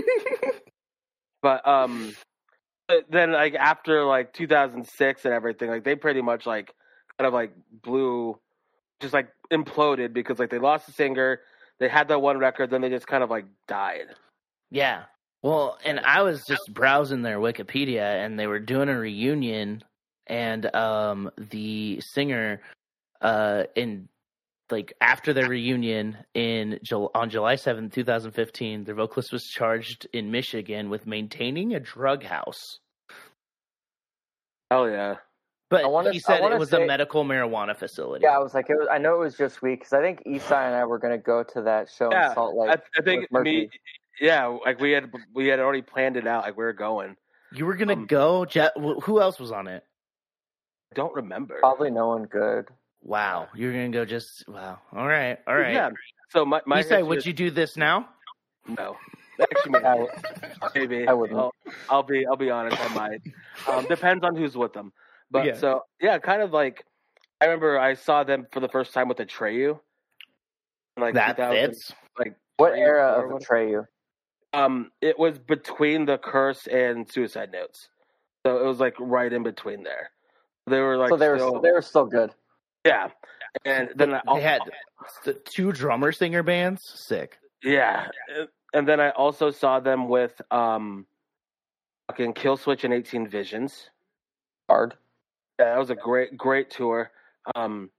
But 1.42 1.68
um, 1.68 2.15
but 2.88 3.06
then 3.10 3.32
like 3.32 3.54
after 3.54 4.04
like 4.04 4.34
2006 4.34 5.25
and 5.25 5.34
everything, 5.34 5.70
like 5.70 5.84
they 5.84 5.96
pretty 5.96 6.22
much 6.22 6.46
like 6.48 6.74
kind 7.20 7.27
of 7.27 7.34
like 7.34 7.54
blew, 7.84 8.39
just 9.00 9.13
like 9.13 9.27
imploded 9.54 10.12
because 10.13 10.39
like 10.39 10.50
they 10.50 10.58
lost 10.58 10.88
the 10.88 10.92
singer. 10.94 11.42
They 11.79 11.89
had 11.89 12.08
that 12.08 12.22
one 12.22 12.38
record, 12.38 12.70
then 12.70 12.82
they 12.82 12.89
just 12.89 13.08
kind 13.08 13.24
of 13.24 13.29
like 13.29 13.46
died. 13.67 14.08
yeah. 14.72 15.03
Well, 15.44 15.77
and 15.86 16.00
I 16.00 16.24
was 16.24 16.44
just 16.48 16.74
browsing 16.74 17.22
their 17.22 17.38
Wikipedia, 17.38 18.25
and 18.25 18.39
they 18.39 18.48
were 18.48 18.60
doing 18.60 18.89
a 18.89 18.98
reunion, 18.98 19.84
and 20.25 20.75
um, 20.75 21.29
the 21.38 22.01
singer, 22.01 22.62
uh, 23.22 23.65
in 23.75 24.10
like 24.72 24.94
after 25.01 25.34
their 25.34 25.48
reunion 25.48 26.17
in 26.34 26.79
Jul- 26.82 27.12
on 27.13 27.29
July 27.29 27.58
seventh, 27.58 27.94
2015, 27.94 28.86
their 28.86 28.96
vocalist 28.96 29.32
was 29.32 29.44
charged 29.44 30.08
in 30.13 30.32
Michigan 30.32 30.89
with 30.89 31.05
maintaining 31.05 31.75
a 31.75 31.79
drug 31.79 32.24
house. 32.24 32.79
Hell 34.72 34.89
yeah. 34.89 35.17
But 35.70 35.84
I 35.84 35.88
wanna- 35.88 36.12
he 36.12 36.18
I 36.18 36.22
said 36.22 36.44
it 36.52 36.60
was 36.60 36.70
say- 36.70 36.84
a 36.84 36.86
medical 36.88 37.24
marijuana 37.24 37.76
facility. 37.76 38.24
Yeah, 38.24 38.36
I 38.36 38.40
was 38.40 38.54
like, 38.54 38.70
it 38.70 38.76
was, 38.76 38.88
I 38.90 38.98
know 39.00 39.16
it 39.16 39.20
was 39.20 39.36
just 39.36 39.62
weak 39.62 39.80
because 39.80 39.94
I 39.94 40.02
think 40.02 40.24
Esai 40.26 40.68
and 40.68 40.76
I 40.76 40.86
were 40.86 41.00
gonna 41.00 41.18
go 41.18 41.44
to 41.44 41.62
that 41.64 41.90
show 41.90 42.12
Yeah, 42.12 42.30
in 42.30 42.36
Salt 42.36 42.56
Lake. 42.56 42.70
I, 42.70 43.00
I 43.00 43.02
think 43.04 43.32
me, 43.32 43.70
yeah, 44.22 44.46
like 44.46 44.80
we 44.80 44.92
had 44.92 45.12
we 45.34 45.48
had 45.48 45.60
already 45.60 45.82
planned 45.82 46.18
it 46.18 46.28
out. 46.28 46.44
Like 46.44 46.56
we 46.58 46.64
were 46.64 46.74
going. 46.74 47.18
You 47.52 47.66
were 47.66 47.76
gonna 47.76 47.94
Um, 47.94 48.06
go. 48.06 48.46
Je- 48.46 48.70
who 48.76 49.20
else 49.20 49.40
was 49.40 49.52
on 49.52 49.68
it? 49.68 49.84
I 50.92 50.96
don't 50.96 51.14
remember. 51.16 51.58
Probably 51.60 51.90
no 51.90 52.08
one 52.10 52.26
good. 52.26 52.68
Wow, 53.02 53.48
you're 53.56 53.72
gonna 53.72 53.90
go 53.90 54.06
just 54.06 54.48
wow. 54.48 54.80
All 54.94 55.08
right, 55.08 55.40
all 55.48 55.56
right. 55.56 55.74
Yeah. 55.74 55.90
So 56.30 56.46
my 56.46 56.62
my 56.66 56.82
you 56.82 57.06
would 57.06 57.20
is- 57.20 57.26
you 57.26 57.34
do 57.34 57.50
this 57.50 57.76
now? 57.76 58.10
No. 58.68 58.98
Actually, 59.42 59.72
maybe. 59.72 59.86
I 59.86 59.96
would- 59.96 60.12
maybe. 60.76 61.08
I 61.08 61.14
wouldn't. 61.14 61.40
I'll, 61.40 61.54
I'll 61.90 62.04
be. 62.04 62.26
I'll 62.28 62.36
be 62.38 62.52
honest. 62.52 62.80
I 62.80 62.94
might. 62.94 63.22
Um, 63.68 63.86
depends 63.88 64.24
on 64.24 64.36
who's 64.36 64.56
with 64.56 64.74
them. 64.74 64.94
But 65.32 65.46
Yeah. 65.46 65.53
so 65.55 65.84
yeah, 66.01 66.17
kind 66.20 66.41
of 66.41 66.51
like 66.51 66.86
I 67.41 67.46
remember 67.46 67.79
I 67.79 67.94
saw 67.96 68.24
them 68.24 68.48
for 68.51 68.60
the 68.60 68.70
first 68.70 68.94
time 68.94 69.08
with 69.08 69.17
Atreyu. 69.17 69.79
Like 70.98 71.13
that 71.15 71.36
fits. 71.38 71.91
Like 72.17 72.36
What 72.58 72.72
three, 72.72 72.82
era 72.82 73.08
of 73.24 73.32
what- 73.32 73.41
Atreyu? 73.44 73.88
Um, 74.53 74.91
it 75.01 75.20
was 75.20 75.38
between 75.38 76.05
the 76.05 76.17
curse 76.17 76.65
and 76.67 77.12
suicide 77.12 77.51
notes, 77.51 77.89
so 78.46 78.58
it 78.58 78.65
was 78.65 78.79
like 78.79 78.96
right 79.00 79.32
in 79.34 79.44
between 79.44 79.84
there. 79.84 80.12
They 80.65 80.79
were 80.79 80.96
like 80.96 81.10
so 81.10 81.17
they 81.17 81.27
were 81.27 81.38
still, 81.38 81.60
they 81.60 81.72
were 81.74 81.82
still 81.82 82.05
good. 82.05 82.32
yeah, 82.86 83.10
and 83.65 83.89
then 83.96 84.13
I, 84.13 84.22
They 84.34 84.39
had 84.41 84.62
the 85.25 85.34
two 85.34 85.74
drummer 85.74 86.13
singer 86.13 86.41
bands. 86.41 86.84
Sick. 86.86 87.38
yeah, 87.63 88.08
and 88.74 88.88
then 88.88 89.01
I 89.01 89.10
also 89.10 89.51
saw 89.51 89.82
them 89.82 90.08
with 90.08 90.41
um, 90.51 91.05
fucking 92.08 92.32
Kill 92.34 92.55
Switch 92.55 92.86
and 92.86 92.94
Eighteen 92.94 93.27
Visions. 93.27 93.89
Hard. 94.70 94.96
Yeah, 95.60 95.74
that 95.74 95.80
was 95.80 95.90
a 95.90 95.96
great, 95.96 96.38
great 96.38 96.70
tour. 96.70 97.12
Um, 97.56 97.90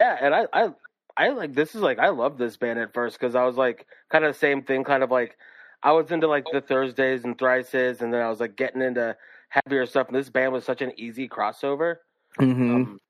yeah, 0.00 0.16
and 0.20 0.34
I, 0.34 0.46
I, 0.52 0.68
I 1.16 1.28
like 1.28 1.54
this 1.54 1.74
is 1.74 1.80
like 1.80 1.98
I 1.98 2.08
love 2.08 2.38
this 2.38 2.56
band 2.56 2.78
at 2.78 2.92
first 2.92 3.18
because 3.18 3.34
I 3.34 3.44
was 3.44 3.56
like 3.56 3.86
kind 4.10 4.24
of 4.24 4.34
the 4.34 4.38
same 4.38 4.62
thing, 4.62 4.84
kind 4.84 5.02
of 5.02 5.10
like 5.10 5.36
I 5.82 5.92
was 5.92 6.10
into 6.10 6.26
like 6.26 6.44
the 6.50 6.60
Thursdays 6.60 7.24
and 7.24 7.36
Thrices, 7.36 8.00
and 8.00 8.12
then 8.12 8.20
I 8.20 8.28
was 8.28 8.40
like 8.40 8.56
getting 8.56 8.82
into 8.82 9.16
heavier 9.50 9.86
stuff. 9.86 10.08
And 10.08 10.16
this 10.16 10.30
band 10.30 10.52
was 10.52 10.64
such 10.64 10.82
an 10.82 10.92
easy 10.96 11.28
crossover. 11.28 11.96
Mm-hmm. 12.40 12.74
Um, 12.74 13.00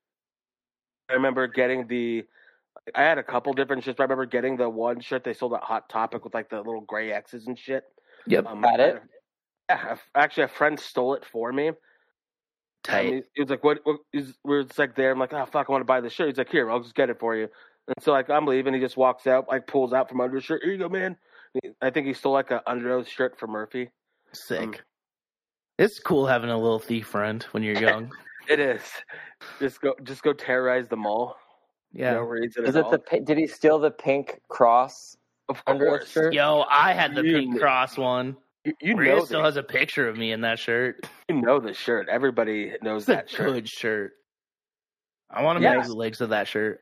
I 1.09 1.13
remember 1.13 1.47
getting 1.47 1.87
the. 1.87 2.25
I 2.93 3.01
had 3.01 3.17
a 3.17 3.23
couple 3.23 3.53
different 3.53 3.83
shirts. 3.83 3.95
But 3.97 4.03
I 4.03 4.05
remember 4.05 4.25
getting 4.25 4.57
the 4.57 4.69
one 4.69 4.99
shirt 4.99 5.23
they 5.23 5.33
sold 5.33 5.53
at 5.53 5.63
Hot 5.63 5.89
Topic 5.89 6.23
with 6.23 6.33
like 6.33 6.49
the 6.49 6.57
little 6.57 6.81
gray 6.81 7.11
X's 7.11 7.47
and 7.47 7.57
shit. 7.57 7.85
yep. 8.27 8.45
Um, 8.45 8.61
Got 8.61 8.79
it? 8.79 9.01
Yeah, 9.69 9.95
actually, 10.13 10.43
a 10.43 10.47
friend 10.49 10.79
stole 10.79 11.15
it 11.15 11.25
for 11.25 11.51
me. 11.51 11.71
Tight. 12.85 13.05
And 13.05 13.15
he, 13.15 13.21
he 13.33 13.41
was 13.41 13.49
like, 13.49 13.63
"What?" 13.63 13.79
what 13.83 13.97
is, 14.13 14.33
we're 14.43 14.63
just 14.63 14.77
like 14.79 14.95
there. 14.95 15.11
I'm 15.11 15.19
like, 15.19 15.33
"Oh 15.33 15.45
fuck, 15.45 15.67
I 15.67 15.71
want 15.71 15.81
to 15.81 15.85
buy 15.85 16.01
this 16.01 16.13
shirt." 16.13 16.27
He's 16.29 16.37
like, 16.37 16.49
"Here, 16.49 16.69
I'll 16.69 16.79
just 16.81 16.95
get 16.95 17.09
it 17.09 17.19
for 17.19 17.35
you." 17.35 17.47
And 17.87 17.95
so 18.01 18.11
like 18.11 18.29
I'm 18.29 18.45
leaving, 18.45 18.73
he 18.73 18.79
just 18.79 18.97
walks 18.97 19.27
out, 19.27 19.47
like 19.47 19.67
pulls 19.67 19.91
out 19.93 20.07
from 20.09 20.21
under 20.21 20.35
his 20.35 20.43
shirt. 20.45 20.61
Here 20.63 20.71
you 20.73 20.77
go, 20.79 20.89
man. 20.89 21.17
I 21.81 21.89
think 21.89 22.05
he 22.07 22.13
stole 22.13 22.33
like 22.33 22.51
a 22.51 22.61
underoath 22.67 23.07
shirt 23.07 23.39
from 23.39 23.51
Murphy. 23.51 23.89
Sick. 24.33 24.59
um, 24.61 24.73
it's 25.77 25.99
cool 25.99 26.25
having 26.27 26.49
a 26.49 26.57
little 26.57 26.79
thief 26.79 27.07
friend 27.07 27.43
when 27.51 27.63
you're 27.63 27.75
young. 27.81 28.11
It 28.47 28.59
is. 28.59 28.81
Just 29.59 29.81
go, 29.81 29.95
just 30.03 30.21
go 30.21 30.33
terrorize 30.33 30.87
the 30.87 30.95
mall. 30.97 31.37
yeah. 31.93 32.13
No 32.13 32.21
reason 32.21 32.65
Is 32.65 32.75
at 32.75 32.79
it 32.81 32.85
all. 32.85 32.91
the 32.91 33.19
did 33.21 33.37
he 33.37 33.47
steal 33.47 33.79
the 33.79 33.91
pink 33.91 34.41
cross 34.49 35.15
of 35.49 35.61
under 35.67 35.85
course. 35.87 36.09
shirt? 36.11 36.33
Yo, 36.33 36.65
I 36.69 36.93
had 36.93 37.15
the 37.15 37.23
You 37.23 37.37
pink 37.39 37.59
cross 37.59 37.97
one. 37.97 38.35
You, 38.65 38.73
you 38.81 38.95
Rhea 38.95 39.15
know 39.17 39.25
still 39.25 39.43
has 39.43 39.57
a 39.57 39.63
picture 39.63 40.07
of 40.09 40.17
me 40.17 40.31
in 40.31 40.41
that 40.41 40.57
shirt. 40.59 41.07
you 41.29 41.39
know 41.41 41.59
the 41.59 41.73
shirt. 41.73 42.09
Everybody 42.09 42.73
knows 42.81 43.03
It's 43.03 43.07
that 43.07 43.29
shirt. 43.29 43.53
good 43.53 43.69
shirt. 43.69 44.13
I 45.29 45.43
want 45.43 45.57
to 45.59 45.63
Yeah. 45.63 45.75
make 45.77 45.85
the 45.85 45.93
legs 45.93 46.19
of 46.21 46.29
that 46.29 46.47
shirt. 46.47 46.81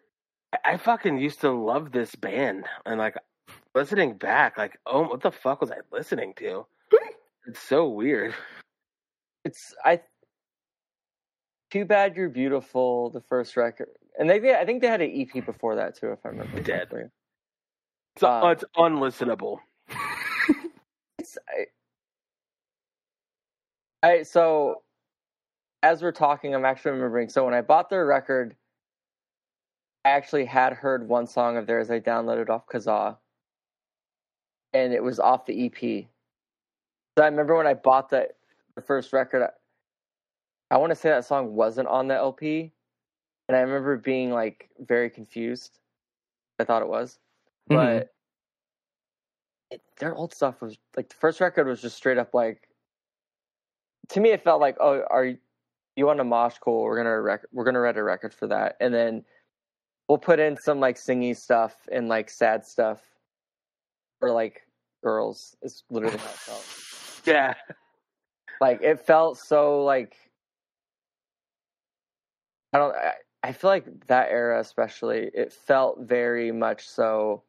I, 0.53 0.73
I 0.73 0.77
fucking 0.77 1.17
used 1.17 1.41
to 1.41 1.51
love 1.51 1.91
this 1.91 2.15
band, 2.15 2.65
and 2.85 2.99
like 2.99 3.15
listening 3.75 4.17
back, 4.17 4.57
like, 4.57 4.79
oh, 4.85 5.01
what 5.07 5.21
the 5.21 5.31
fuck 5.31 5.61
was 5.61 5.71
I 5.71 5.77
listening 5.91 6.33
to? 6.37 6.65
It's 7.45 7.59
so 7.59 7.89
weird. 7.89 8.33
It's 9.43 9.75
I. 9.83 9.99
Too 11.71 11.83
bad 11.83 12.15
you're 12.15 12.29
beautiful. 12.29 13.09
The 13.09 13.19
first 13.19 13.57
record, 13.57 13.89
and 14.17 14.29
they 14.29 14.55
I 14.55 14.63
think 14.63 14.81
they 14.81 14.87
had 14.87 15.01
an 15.01 15.11
EP 15.13 15.45
before 15.45 15.75
that 15.75 15.97
too, 15.97 16.11
if 16.13 16.19
I 16.23 16.29
remember. 16.29 16.55
They 16.55 16.61
did. 16.61 16.89
correctly. 16.89 17.01
It's, 18.15 18.23
Um, 18.23 18.51
it's 18.51 18.63
unlistenable. 18.77 19.57
It's, 21.33 21.69
I, 24.03 24.07
I 24.07 24.23
so 24.23 24.81
as 25.81 26.01
we're 26.01 26.11
talking, 26.11 26.55
I'm 26.55 26.65
actually 26.65 26.91
remembering. 26.91 27.29
So 27.29 27.45
when 27.45 27.53
I 27.53 27.61
bought 27.61 27.89
their 27.89 28.05
record, 28.05 28.55
I 30.05 30.09
actually 30.09 30.45
had 30.45 30.73
heard 30.73 31.07
one 31.07 31.27
song 31.27 31.57
of 31.57 31.67
theirs. 31.67 31.89
I 31.89 31.99
downloaded 31.99 32.49
off 32.49 32.67
Kazaa, 32.67 33.17
and 34.73 34.93
it 34.93 35.03
was 35.03 35.19
off 35.19 35.45
the 35.45 35.65
EP. 35.65 36.05
So 37.17 37.23
I 37.23 37.27
remember 37.27 37.55
when 37.55 37.67
I 37.67 37.73
bought 37.73 38.09
the 38.09 38.29
the 38.75 38.81
first 38.81 39.13
record. 39.13 39.43
I, 39.43 39.49
I 40.75 40.77
want 40.77 40.91
to 40.91 40.95
say 40.95 41.09
that 41.09 41.25
song 41.25 41.53
wasn't 41.53 41.87
on 41.87 42.07
the 42.07 42.15
LP, 42.15 42.71
and 43.47 43.55
I 43.55 43.61
remember 43.61 43.97
being 43.97 44.31
like 44.31 44.69
very 44.79 45.09
confused. 45.09 45.79
I 46.59 46.63
thought 46.63 46.81
it 46.81 46.87
was, 46.87 47.19
mm-hmm. 47.69 47.75
but 47.75 47.89
it, 47.89 48.13
their 50.03 50.15
old 50.15 50.33
stuff 50.33 50.61
was 50.61 50.77
like 50.97 51.07
the 51.07 51.15
first 51.15 51.39
record 51.39 51.65
was 51.65 51.81
just 51.81 51.95
straight 51.95 52.17
up 52.17 52.33
like. 52.33 52.67
To 54.09 54.19
me, 54.19 54.31
it 54.31 54.43
felt 54.43 54.59
like, 54.59 54.75
oh, 54.81 55.01
are 55.09 55.23
you, 55.23 55.37
you 55.95 56.05
want 56.05 56.19
a 56.19 56.25
mosh? 56.25 56.57
Cool, 56.59 56.83
we're 56.83 56.97
gonna 56.97 57.21
rec- 57.21 57.45
we're 57.53 57.63
gonna 57.63 57.79
write 57.79 57.95
a 57.95 58.03
record 58.03 58.33
for 58.33 58.47
that, 58.47 58.75
and 58.81 58.93
then 58.93 59.23
we'll 60.09 60.17
put 60.17 60.39
in 60.39 60.57
some 60.57 60.81
like 60.81 60.97
singy 60.97 61.35
stuff 61.35 61.87
and 61.89 62.09
like 62.09 62.29
sad 62.29 62.65
stuff 62.65 63.01
for 64.19 64.29
like 64.29 64.61
girls. 65.01 65.55
It's 65.61 65.83
literally 65.89 66.17
how 66.17 66.25
it 66.25 66.31
felt. 66.31 66.65
Yeah. 67.25 67.53
Like 68.59 68.81
it 68.81 68.99
felt 68.99 69.37
so 69.37 69.85
like 69.85 70.17
I 72.73 72.79
don't. 72.79 72.93
I, 72.93 73.13
I 73.43 73.51
feel 73.53 73.69
like 73.69 74.07
that 74.07 74.29
era, 74.29 74.59
especially, 74.59 75.29
it 75.33 75.53
felt 75.53 75.99
very 76.01 76.51
much 76.51 76.87
so. 76.87 77.43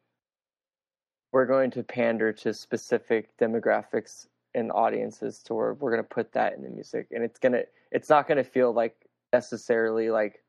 We're 1.31 1.45
going 1.45 1.71
to 1.71 1.83
pander 1.83 2.31
to 2.33 2.53
specific 2.53 3.37
demographics 3.37 4.27
and 4.53 4.71
audiences 4.71 5.39
to 5.43 5.53
where 5.53 5.73
we're 5.73 5.91
going 5.91 6.03
to 6.03 6.09
put 6.09 6.31
that 6.33 6.53
in 6.53 6.63
the 6.63 6.69
music, 6.69 7.07
and 7.11 7.23
it's 7.23 7.39
gonna. 7.39 7.63
It's 7.91 8.09
not 8.09 8.27
going 8.27 8.37
to 8.37 8.43
feel 8.43 8.73
like 8.73 8.95
necessarily 9.33 10.09
like. 10.09 10.41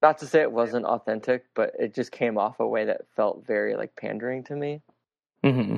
Not 0.00 0.18
to 0.18 0.26
say 0.26 0.42
it 0.42 0.52
wasn't 0.52 0.84
authentic, 0.84 1.46
but 1.56 1.72
it 1.76 1.92
just 1.92 2.12
came 2.12 2.38
off 2.38 2.60
a 2.60 2.66
way 2.66 2.84
that 2.84 3.08
felt 3.16 3.44
very 3.44 3.74
like 3.74 3.96
pandering 3.96 4.44
to 4.44 4.54
me. 4.54 4.80
Mm-hmm. 5.42 5.76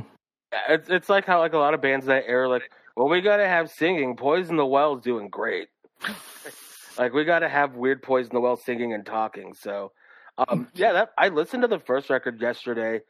Yeah, 0.52 0.74
It's 0.74 0.90
it's 0.90 1.08
like 1.08 1.24
how 1.24 1.38
like 1.38 1.52
a 1.52 1.58
lot 1.58 1.74
of 1.74 1.80
bands 1.80 2.06
that 2.06 2.24
era 2.26 2.48
like, 2.48 2.70
well, 2.96 3.08
we 3.08 3.20
gotta 3.20 3.46
have 3.46 3.70
singing. 3.70 4.16
Poison 4.16 4.56
the 4.56 4.66
Well's 4.66 5.02
doing 5.02 5.28
great. 5.28 5.68
like 6.98 7.12
we 7.12 7.24
gotta 7.24 7.48
have 7.48 7.74
weird 7.76 8.02
Poison 8.02 8.34
the 8.34 8.40
Well 8.40 8.56
singing 8.56 8.92
and 8.92 9.06
talking. 9.06 9.54
So, 9.54 9.92
um, 10.36 10.68
yeah, 10.74 10.92
that 10.92 11.12
I 11.16 11.28
listened 11.28 11.62
to 11.62 11.68
the 11.68 11.78
first 11.78 12.10
record 12.10 12.40
yesterday. 12.40 13.00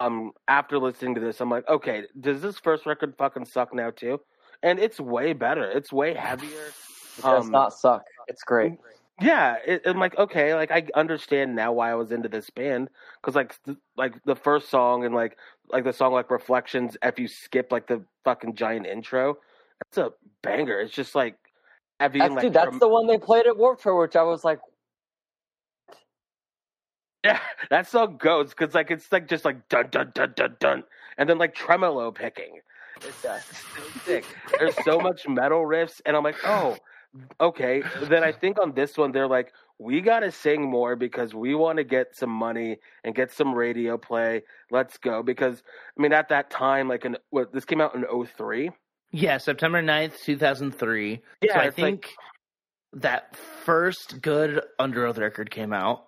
Um, 0.00 0.32
after 0.48 0.78
listening 0.78 1.14
to 1.14 1.20
this, 1.20 1.40
I'm 1.40 1.50
like, 1.50 1.66
okay, 1.68 2.04
does 2.20 2.42
this 2.42 2.58
first 2.58 2.86
record 2.86 3.14
fucking 3.16 3.46
suck 3.46 3.74
now 3.74 3.90
too? 3.90 4.20
And 4.62 4.78
it's 4.78 5.00
way 5.00 5.32
better. 5.32 5.70
It's 5.70 5.92
way 5.92 6.14
heavier. 6.14 6.66
It 7.18 7.22
does 7.22 7.46
Um, 7.46 7.50
not 7.50 7.72
suck. 7.72 8.04
It's 8.28 8.42
great. 8.42 8.78
Yeah, 9.20 9.56
it, 9.66 9.82
I'm 9.86 9.98
like, 9.98 10.18
okay, 10.18 10.54
like 10.54 10.70
I 10.70 10.86
understand 10.94 11.56
now 11.56 11.72
why 11.72 11.90
I 11.90 11.94
was 11.94 12.12
into 12.12 12.28
this 12.28 12.50
band 12.50 12.90
because 13.20 13.34
like 13.34 13.56
th- 13.64 13.78
like 13.96 14.22
the 14.24 14.36
first 14.36 14.68
song 14.68 15.06
and 15.06 15.14
like 15.14 15.38
like 15.70 15.84
the 15.84 15.92
song 15.92 16.12
like 16.12 16.30
Reflections. 16.30 16.98
If 17.02 17.18
you 17.18 17.26
skip 17.26 17.72
like 17.72 17.86
the 17.86 18.04
fucking 18.24 18.56
giant 18.56 18.86
intro, 18.86 19.38
that's 19.80 19.96
a 19.96 20.12
banger. 20.42 20.80
It's 20.80 20.92
just 20.92 21.14
like 21.14 21.36
heavy 21.98 22.18
That's, 22.18 22.26
and 22.26 22.34
like 22.34 22.42
dude, 22.42 22.52
that's 22.52 22.78
the 22.78 22.88
one 22.88 23.06
they 23.06 23.18
played 23.18 23.46
at 23.46 23.56
Warped 23.56 23.82
Tour, 23.82 23.98
which 23.98 24.16
I 24.16 24.22
was 24.22 24.44
like, 24.44 24.60
yeah, 27.26 27.40
that 27.70 27.86
song 27.88 28.16
goes 28.18 28.50
because 28.50 28.74
like 28.74 28.90
it's 28.90 29.10
like 29.12 29.28
just 29.28 29.44
like 29.44 29.68
dun 29.68 29.88
dun 29.90 30.12
dun 30.14 30.32
dun 30.36 30.56
dun, 30.60 30.84
and 31.18 31.28
then 31.28 31.38
like 31.38 31.54
tremolo 31.54 32.10
picking. 32.10 32.60
It's 32.96 33.24
uh, 33.24 33.38
so 33.40 33.82
sick. 34.04 34.24
There's 34.58 34.74
so 34.84 34.98
much 35.08 35.28
metal 35.28 35.62
riffs, 35.64 36.00
and 36.06 36.16
I'm 36.16 36.24
like, 36.24 36.36
oh, 36.44 36.76
okay. 37.40 37.82
Then 38.04 38.24
I 38.24 38.32
think 38.32 38.58
on 38.60 38.72
this 38.72 38.96
one, 38.96 39.12
they're 39.12 39.26
like, 39.28 39.52
we 39.78 40.00
got 40.00 40.20
to 40.20 40.30
sing 40.30 40.62
more 40.62 40.96
because 40.96 41.34
we 41.34 41.54
want 41.54 41.76
to 41.76 41.84
get 41.84 42.16
some 42.16 42.30
money 42.30 42.78
and 43.04 43.14
get 43.14 43.30
some 43.30 43.54
radio 43.54 43.98
play. 43.98 44.44
Let's 44.70 44.96
go. 44.96 45.22
Because, 45.22 45.62
I 45.98 46.02
mean, 46.02 46.14
at 46.14 46.30
that 46.30 46.48
time, 46.48 46.88
like, 46.88 47.04
in, 47.04 47.18
what, 47.28 47.52
this 47.52 47.66
came 47.66 47.82
out 47.82 47.94
in 47.94 48.04
03. 48.38 48.70
Yeah, 49.12 49.36
September 49.36 49.82
9th, 49.82 50.22
2003. 50.24 51.20
Yeah, 51.42 51.52
so 51.52 51.58
I 51.60 51.64
it's 51.64 51.76
like- 51.78 51.84
think 51.84 52.14
that 52.94 53.36
first 53.36 54.22
good 54.22 54.62
Underoath 54.80 55.18
record 55.18 55.50
came 55.50 55.74
out. 55.74 56.05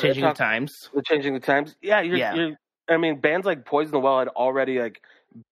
Changing 0.00 0.24
the 0.24 0.32
times. 0.32 0.90
the 0.94 1.02
changing 1.02 1.34
the 1.34 1.40
times. 1.40 1.76
Yeah, 1.82 2.00
you're, 2.00 2.16
Yeah. 2.16 2.34
you're. 2.34 2.56
I 2.88 2.96
mean, 2.98 3.20
bands 3.20 3.46
like 3.46 3.64
Poison 3.64 3.92
the 3.92 4.00
Well 4.00 4.18
had 4.18 4.28
already 4.28 4.78
like 4.80 5.02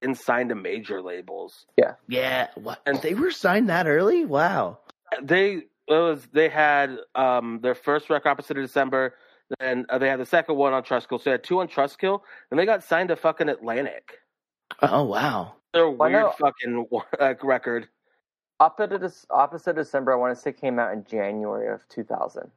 been 0.00 0.14
signed 0.14 0.50
to 0.50 0.54
major 0.54 1.00
labels. 1.00 1.66
Yeah. 2.08 2.48
What? 2.56 2.80
And 2.86 3.00
they 3.00 3.14
were 3.14 3.30
signed 3.30 3.68
that 3.70 3.86
early? 3.86 4.24
Wow. 4.24 4.78
They 5.22 5.62
it 5.88 5.94
was 5.94 6.26
they 6.32 6.48
had 6.48 6.98
um 7.14 7.60
their 7.62 7.74
first 7.74 8.10
record 8.10 8.28
opposite 8.28 8.58
of 8.58 8.64
December. 8.64 9.14
Then 9.60 9.86
uh, 9.90 9.98
they 9.98 10.08
had 10.08 10.18
the 10.20 10.26
second 10.26 10.56
one 10.56 10.72
on 10.72 10.82
Trustkill. 10.82 11.18
So 11.18 11.24
they 11.24 11.30
had 11.32 11.44
two 11.44 11.60
on 11.60 11.68
Trustkill, 11.68 12.20
and 12.50 12.58
they 12.58 12.64
got 12.66 12.82
signed 12.82 13.08
to 13.08 13.16
fucking 13.16 13.48
Atlantic. 13.48 14.18
Oh 14.82 15.04
wow. 15.04 15.54
They're 15.72 15.84
a 15.84 15.90
Well, 15.90 16.08
I 16.08 16.22
weird 16.22 16.32
fucking 16.38 16.86
like 17.20 17.42
record. 17.44 17.88
Opposite, 18.60 19.26
opposite 19.30 19.74
December, 19.74 20.12
I 20.12 20.16
want 20.16 20.36
to 20.36 20.40
say 20.40 20.52
came 20.52 20.78
out 20.78 20.92
in 20.92 21.04
January 21.04 21.72
of 21.72 21.88
2000. 21.88 22.50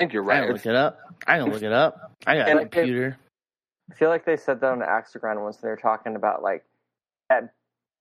I 0.00 0.04
think 0.04 0.14
you're 0.14 0.22
right. 0.22 0.38
I 0.38 0.40
right. 0.40 0.46
can 0.46 0.54
It's- 0.56 0.64
look 0.66 0.72
it 0.72 0.76
up. 0.76 0.98
I 1.26 1.38
can 1.38 1.52
look 1.52 1.62
it 1.62 1.72
up. 1.72 2.16
I 2.26 2.36
got 2.38 2.48
a 2.48 2.60
computer. 2.66 3.18
I 3.90 3.94
feel 3.94 4.08
like 4.08 4.24
they 4.24 4.36
said 4.38 4.60
that 4.62 4.72
on 4.72 4.78
the 4.78 4.86
Axogram 4.86 5.42
once. 5.42 5.58
They 5.58 5.68
were 5.68 5.76
talking 5.76 6.16
about 6.16 6.42
like 6.42 6.64
that. 7.28 7.52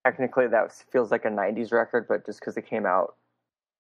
Technically, 0.06 0.48
that 0.48 0.72
feels 0.94 1.12
like 1.12 1.26
a 1.26 1.30
'90s 1.30 1.74
record, 1.74 2.08
but 2.08 2.26
just 2.26 2.40
because 2.40 2.56
it 2.56 2.66
came 2.66 2.86
out, 2.86 3.16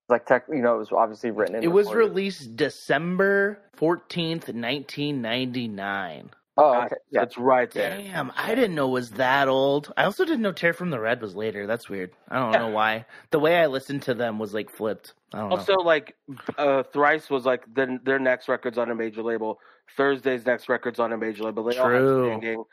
like 0.10 0.26
tech, 0.26 0.44
you 0.50 0.58
know, 0.62 0.76
it 0.76 0.80
was 0.80 0.92
obviously 0.92 1.32
written. 1.32 1.56
And 1.56 1.64
It 1.64 1.70
was 1.70 1.88
recorded. 1.88 2.10
released 2.10 2.58
December 2.58 3.58
fourteenth, 3.76 4.54
nineteen 4.54 5.22
ninety 5.22 5.70
nine. 5.70 6.30
Oh, 6.62 6.82
okay. 6.84 6.96
Yeah, 7.12 7.24
It's 7.24 7.38
right 7.38 7.72
there. 7.72 7.98
Damn, 7.98 8.32
I 8.36 8.54
didn't 8.56 8.76
know 8.76 8.88
it 8.88 8.92
was 8.92 9.12
that 9.12 9.48
old. 9.48 9.94
I 9.96 10.04
also 10.04 10.26
didn't 10.26 10.42
know 10.42 10.52
Tear 10.52 10.74
from 10.74 10.90
the 10.90 11.00
Red 11.00 11.22
was 11.22 11.36
later. 11.36 11.66
That's 11.68 11.90
weird. 11.90 12.12
I 12.30 12.38
don't 12.40 12.54
Yeah. 12.54 12.60
know 12.60 12.68
why. 12.70 13.06
The 13.32 13.40
way 13.40 13.58
I 13.58 13.68
listened 13.68 14.02
to 14.04 14.14
them 14.14 14.40
was 14.40 14.54
like 14.54 14.70
flipped. 14.70 15.14
I 15.34 15.40
don't 15.40 15.50
know. 15.50 15.56
Also, 15.58 15.74
like 15.76 16.16
uh, 16.58 16.84
Thrice 16.92 17.30
was 17.30 17.46
like 17.46 17.64
then 17.74 18.00
their 18.04 18.20
next 18.20 18.50
record's 18.50 18.78
on 18.78 18.90
a 18.92 18.96
major 18.96 19.22
label. 19.24 19.60
Thursday's 19.98 20.46
next 20.46 20.70
record's 20.70 21.00
on 21.00 21.14
a 21.14 21.18
major 21.18 21.44
label. 21.44 21.64
They 21.64 21.76
True. 21.76 22.24
have 22.30 22.42
singing. 22.42 22.64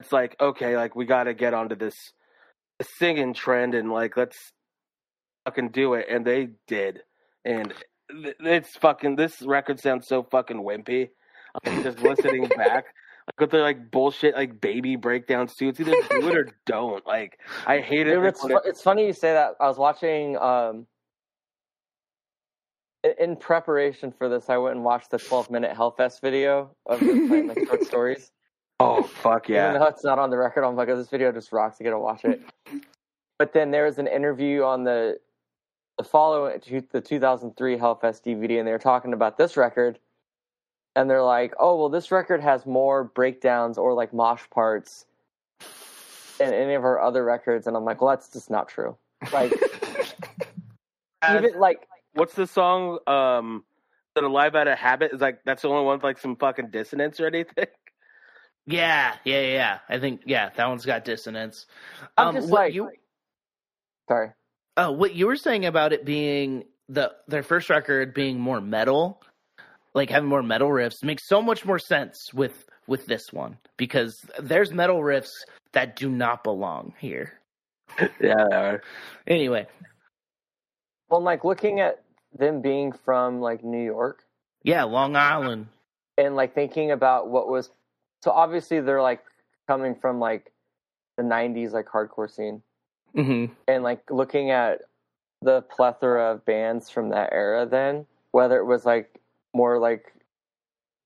It's 0.00 0.12
like 0.12 0.36
okay, 0.40 0.76
like 0.76 0.94
we 0.94 1.04
got 1.04 1.24
to 1.24 1.34
get 1.34 1.52
onto 1.54 1.74
this 1.74 1.94
singing 2.98 3.34
trend 3.34 3.74
and 3.74 3.90
like 3.90 4.16
let's 4.16 4.52
fucking 5.44 5.70
do 5.70 5.94
it, 5.94 6.06
and 6.08 6.24
they 6.24 6.50
did. 6.68 7.00
And 7.44 7.72
th- 8.10 8.36
it's 8.40 8.76
fucking 8.76 9.16
this 9.16 9.42
record 9.42 9.80
sounds 9.80 10.06
so 10.06 10.22
fucking 10.22 10.58
wimpy. 10.62 11.10
I'm 11.64 11.82
just 11.82 12.00
listening 12.00 12.48
back. 12.56 12.86
Like 13.28 13.40
with 13.40 13.50
their 13.50 13.62
like 13.62 13.90
bullshit 13.90 14.34
like 14.34 14.60
baby 14.60 14.96
breakdown 14.96 15.46
suits, 15.48 15.78
either 15.78 15.92
do 16.10 16.28
it 16.28 16.36
or 16.36 16.48
don't. 16.66 17.06
Like 17.06 17.38
I 17.66 17.78
hate 17.78 18.06
it. 18.08 18.14
Dude, 18.14 18.24
it's, 18.24 18.40
fu- 18.40 18.60
it's 18.64 18.82
funny 18.82 19.06
you 19.06 19.12
say 19.12 19.32
that. 19.32 19.54
I 19.60 19.68
was 19.68 19.78
watching 19.78 20.36
um, 20.38 20.86
in- 23.18 23.36
preparation 23.36 24.12
for 24.12 24.28
this. 24.28 24.48
I 24.50 24.56
went 24.56 24.76
and 24.76 24.84
watched 24.84 25.10
the 25.10 25.18
12 25.18 25.50
minute 25.50 25.76
Hellfest 25.76 26.20
video 26.20 26.74
of 26.86 27.00
them 27.00 27.28
playing 27.28 27.48
like 27.48 27.58
short 27.66 27.84
stories. 27.84 28.32
oh 28.80 29.02
fuck 29.02 29.48
Even 29.48 29.54
yeah. 29.56 29.78
though 29.78 29.86
it's 29.86 30.04
not 30.04 30.18
on 30.18 30.30
the 30.30 30.36
record, 30.36 30.64
I'm 30.64 30.76
like, 30.76 30.88
oh, 30.88 30.96
this 30.96 31.08
video 31.08 31.30
just 31.32 31.52
rocks. 31.52 31.78
I 31.80 31.84
gotta 31.84 31.98
watch 31.98 32.24
it. 32.24 32.40
but 33.38 33.52
then 33.52 33.70
there 33.70 33.84
was 33.84 33.98
an 33.98 34.06
interview 34.06 34.62
on 34.64 34.84
the 34.84 35.18
the 35.98 36.04
following 36.04 36.60
the 36.90 37.00
2003 37.00 37.76
Hellfest 37.76 38.24
DVD, 38.24 38.58
and 38.58 38.66
they 38.66 38.72
were 38.72 38.78
talking 38.78 39.12
about 39.12 39.36
this 39.36 39.56
record, 39.56 39.98
and 40.96 41.08
they're 41.08 41.22
like, 41.22 41.54
oh 41.58 41.76
well, 41.78 41.88
this 41.88 42.10
record 42.10 42.42
has 42.42 42.66
more 42.66 43.04
breakdowns 43.04 43.78
or 43.78 43.94
like 43.94 44.12
mosh 44.12 44.42
parts 44.50 45.06
than 46.38 46.52
any 46.52 46.74
of 46.74 46.84
our 46.84 47.00
other 47.00 47.24
records, 47.24 47.66
and 47.66 47.76
I'm 47.76 47.84
like, 47.84 48.00
well, 48.00 48.10
that's 48.10 48.32
just 48.32 48.50
not 48.50 48.68
true. 48.68 48.96
Like 49.32 49.52
even 51.30 51.58
like 51.58 51.86
what's 52.14 52.34
the 52.34 52.46
song 52.46 52.98
um 53.06 53.64
that 54.14 54.24
alive 54.24 54.54
out 54.54 54.68
of 54.68 54.78
habit 54.78 55.12
is 55.12 55.20
like 55.20 55.40
that's 55.44 55.62
the 55.62 55.68
only 55.68 55.84
one 55.84 55.96
with 55.96 56.04
like 56.04 56.18
some 56.18 56.36
fucking 56.36 56.70
dissonance 56.70 57.20
or 57.20 57.26
anything 57.26 57.66
yeah, 58.66 59.16
yeah, 59.24 59.40
yeah. 59.40 59.78
I 59.88 59.98
think 59.98 60.22
yeah, 60.26 60.50
that 60.56 60.68
one's 60.68 60.84
got 60.86 61.04
dissonance. 61.04 61.66
I'm 62.16 62.28
Um, 62.28 62.34
just 62.36 62.48
what 62.48 62.60
like, 62.60 62.74
you 62.74 62.90
sorry. 64.08 64.30
Oh, 64.76 64.92
what 64.92 65.14
you 65.14 65.26
were 65.26 65.36
saying 65.36 65.66
about 65.66 65.92
it 65.92 66.04
being 66.04 66.64
the 66.88 67.12
their 67.28 67.42
first 67.42 67.70
record 67.70 68.14
being 68.14 68.38
more 68.38 68.60
metal, 68.60 69.22
like 69.94 70.10
having 70.10 70.28
more 70.28 70.42
metal 70.42 70.68
riffs, 70.68 71.02
makes 71.02 71.26
so 71.28 71.42
much 71.42 71.64
more 71.64 71.78
sense 71.78 72.32
with 72.34 72.68
with 72.86 73.06
this 73.06 73.32
one 73.32 73.56
because 73.76 74.24
there's 74.40 74.72
metal 74.72 75.00
riffs 75.00 75.30
that 75.72 75.96
do 75.96 76.08
not 76.10 76.42
belong 76.44 76.94
here. 76.98 77.38
yeah 78.20 78.78
Anyway, 79.26 79.66
Well, 81.08 81.20
like 81.22 81.44
looking 81.44 81.80
at 81.80 82.02
them 82.38 82.60
being 82.62 82.92
from 82.92 83.40
like 83.40 83.62
New 83.62 83.84
York. 83.84 84.24
yeah, 84.64 84.84
Long 84.84 85.16
Island. 85.16 85.66
and 86.16 86.36
like 86.36 86.54
thinking 86.54 86.90
about 86.90 87.28
what 87.28 87.48
was 87.48 87.70
so 88.22 88.30
obviously 88.30 88.80
they're 88.80 89.02
like 89.02 89.22
coming 89.68 89.94
from 89.94 90.18
like 90.20 90.52
the 91.16 91.22
90s 91.22 91.72
like 91.72 91.86
hardcore 91.86 92.30
scene 92.30 92.62
hmm 93.14 93.46
and 93.68 93.82
like 93.84 94.00
looking 94.10 94.50
at 94.50 94.80
the 95.42 95.60
plethora 95.62 96.32
of 96.32 96.44
bands 96.46 96.88
from 96.88 97.10
that 97.10 97.30
era 97.32 97.66
then 97.66 98.06
whether 98.30 98.56
it 98.58 98.64
was 98.64 98.84
like 98.86 99.20
more 99.54 99.78
like 99.78 100.12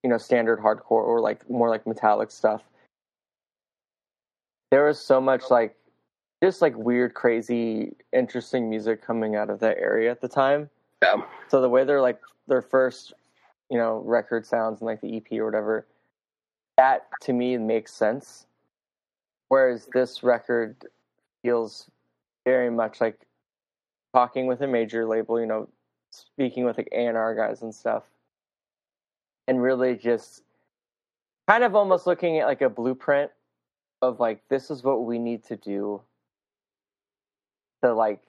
you 0.02 0.10
know 0.10 0.18
standard 0.18 0.58
hardcore 0.58 1.02
or 1.02 1.20
like 1.20 1.48
more 1.50 1.68
like 1.68 1.86
metallic 1.86 2.30
stuff. 2.30 2.62
There 4.70 4.86
was 4.86 4.98
so 4.98 5.20
much 5.20 5.44
like 5.50 5.76
just 6.42 6.62
like 6.62 6.76
weird 6.76 7.14
crazy 7.14 7.94
interesting 8.12 8.68
music 8.68 9.02
coming 9.02 9.36
out 9.36 9.50
of 9.50 9.60
that 9.60 9.78
area 9.78 10.10
at 10.10 10.20
the 10.20 10.28
time. 10.28 10.68
Yeah. 11.02 11.22
So 11.48 11.60
the 11.60 11.68
way 11.68 11.84
they're 11.84 12.00
like 12.00 12.20
their 12.46 12.62
first, 12.62 13.12
you 13.70 13.78
know, 13.78 14.02
record 14.04 14.46
sounds 14.46 14.80
and 14.80 14.86
like 14.86 15.00
the 15.00 15.16
EP 15.16 15.38
or 15.38 15.46
whatever, 15.46 15.86
that 16.76 17.08
to 17.22 17.32
me 17.32 17.56
makes 17.56 17.92
sense. 17.92 18.46
Whereas 19.48 19.88
this 19.94 20.22
record 20.22 20.76
feels 21.42 21.88
very 22.44 22.70
much 22.70 23.00
like 23.00 23.20
talking 24.14 24.46
with 24.46 24.60
a 24.60 24.66
major 24.66 25.06
label, 25.06 25.40
you 25.40 25.46
know, 25.46 25.68
speaking 26.10 26.64
with 26.64 26.76
like 26.76 26.88
A 26.92 27.06
and 27.06 27.16
R 27.16 27.34
guys 27.34 27.62
and 27.62 27.74
stuff, 27.74 28.04
and 29.48 29.62
really 29.62 29.94
just 29.96 30.42
kind 31.48 31.62
of 31.64 31.74
almost 31.74 32.06
looking 32.06 32.38
at 32.38 32.46
like 32.46 32.62
a 32.62 32.68
blueprint 32.70 33.30
of 34.02 34.20
like 34.20 34.42
this 34.48 34.70
is 34.70 34.82
what 34.82 35.04
we 35.04 35.18
need 35.18 35.44
to 35.44 35.56
do 35.56 36.00
to 37.82 37.92
like 37.94 38.20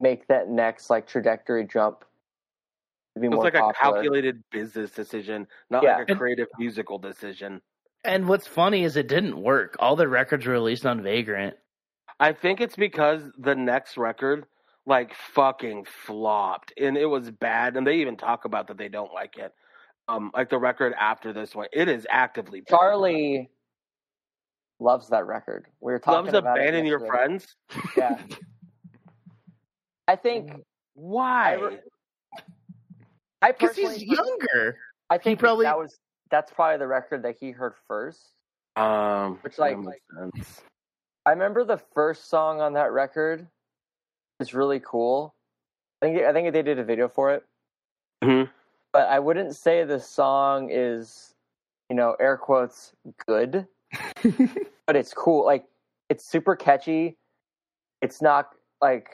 make 0.00 0.26
that 0.28 0.48
next 0.48 0.90
like 0.90 1.06
trajectory 1.06 1.64
jump 1.64 2.04
to 3.14 3.20
be 3.20 3.26
it's 3.28 3.34
more 3.34 3.44
like 3.44 3.54
a 3.54 3.72
calculated 3.72 4.42
business 4.50 4.90
decision 4.90 5.46
not 5.70 5.82
Yeah. 5.82 5.98
like 5.98 6.10
a 6.10 6.14
creative 6.14 6.48
musical 6.58 6.98
decision 6.98 7.60
And 8.04 8.28
what's 8.28 8.46
funny 8.46 8.84
is 8.84 8.96
it 8.96 9.08
didn't 9.08 9.36
work. 9.42 9.74
All 9.80 9.96
the 9.96 10.06
records 10.06 10.46
were 10.46 10.52
released 10.52 10.84
on 10.86 11.02
Vagrant. 11.02 11.56
i 12.20 12.32
think 12.32 12.60
it's 12.60 12.76
because 12.76 13.22
the 13.38 13.54
next 13.54 13.96
record 13.96 14.46
like 14.84 15.14
fucking 15.14 15.84
flopped 15.84 16.72
and 16.78 16.96
it 16.96 17.06
was 17.06 17.30
bad 17.30 17.76
and 17.76 17.86
they 17.86 17.96
even 17.96 18.16
talk 18.16 18.44
about 18.44 18.68
that 18.68 18.76
they 18.78 18.88
don't 18.88 19.12
like 19.14 19.36
it 19.38 19.52
um 20.08 20.30
like 20.34 20.48
the 20.50 20.58
record 20.58 20.92
after 20.98 21.32
this 21.32 21.54
one 21.54 21.66
it 21.72 21.88
is 21.88 22.06
actively 22.10 22.60
bad. 22.60 22.68
Charlie 22.70 23.50
loves 24.78 25.08
that 25.08 25.26
record. 25.26 25.66
We 25.80 25.92
were 25.92 25.98
talking 25.98 26.26
loves 26.32 26.34
about 26.34 26.58
it 26.58 26.62
abandoning 26.62 26.86
your 26.86 27.00
yesterday. 27.00 27.16
friends 27.28 27.56
Yeah, 27.96 28.22
I 30.08 30.16
think 30.16 30.52
why 30.94 31.78
I 33.42 33.52
Because 33.52 33.76
he's 33.76 34.02
younger. 34.02 34.78
I 35.10 35.18
think 35.18 35.38
probably- 35.38 35.64
that 35.64 35.78
was 35.78 35.98
that's 36.30 36.52
probably 36.52 36.78
the 36.78 36.86
record 36.88 37.22
that 37.22 37.36
he 37.38 37.50
heard 37.52 37.74
first. 37.86 38.20
um 38.76 39.38
Which, 39.42 39.58
like- 39.58 39.76
that 39.76 39.82
makes 39.82 40.04
sense. 40.36 40.62
I 41.24 41.30
remember 41.30 41.64
the 41.64 41.78
first 41.78 42.28
song 42.28 42.60
on 42.60 42.74
that 42.74 42.92
record 42.92 43.46
is 44.38 44.54
really 44.54 44.80
cool. 44.80 45.34
I 46.02 46.06
think 46.06 46.22
I 46.22 46.32
think 46.32 46.52
they 46.52 46.62
did 46.62 46.78
a 46.78 46.84
video 46.84 47.08
for 47.08 47.32
it, 47.34 47.44
Mhm. 48.22 48.50
But 48.96 49.10
I 49.10 49.18
wouldn't 49.18 49.54
say 49.54 49.84
the 49.84 50.00
song 50.00 50.70
is, 50.72 51.34
you 51.90 51.96
know, 51.96 52.16
air 52.18 52.38
quotes 52.38 52.94
good, 53.26 53.66
but 54.86 54.96
it's 54.96 55.12
cool. 55.12 55.44
Like 55.44 55.66
it's 56.08 56.24
super 56.24 56.56
catchy. 56.56 57.18
It's 58.00 58.22
not 58.22 58.54
like 58.80 59.10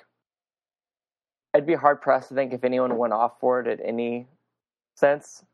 I'd 1.52 1.66
be 1.66 1.74
hard 1.74 2.00
pressed 2.00 2.28
to 2.28 2.36
think 2.36 2.52
if 2.52 2.62
anyone 2.62 2.96
went 2.96 3.12
off 3.12 3.40
for 3.40 3.58
it 3.58 3.66
at 3.66 3.84
any 3.84 4.28
sense, 4.94 5.44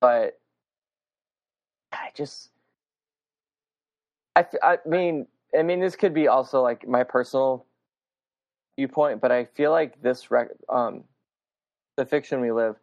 but 0.00 0.40
I 1.92 2.12
just 2.14 2.48
I, 4.34 4.46
I 4.62 4.78
mean 4.86 5.26
I 5.58 5.62
mean 5.62 5.78
this 5.80 5.94
could 5.94 6.14
be 6.14 6.26
also 6.26 6.62
like 6.62 6.88
my 6.88 7.04
personal 7.04 7.66
viewpoint, 8.78 9.20
but 9.20 9.30
I 9.30 9.44
feel 9.44 9.72
like 9.72 10.00
this 10.00 10.30
rec- 10.30 10.56
um 10.70 11.04
the 11.98 12.06
fiction 12.06 12.40
we 12.40 12.50
live 12.50 12.76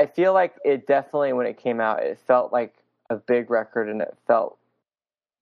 I 0.00 0.06
feel 0.06 0.32
like 0.32 0.54
it 0.64 0.86
definitely 0.86 1.34
when 1.34 1.46
it 1.46 1.58
came 1.58 1.80
out 1.80 2.02
it 2.02 2.18
felt 2.26 2.52
like 2.52 2.74
a 3.10 3.16
big 3.16 3.50
record 3.50 3.88
and 3.88 4.00
it 4.00 4.16
felt 4.26 4.56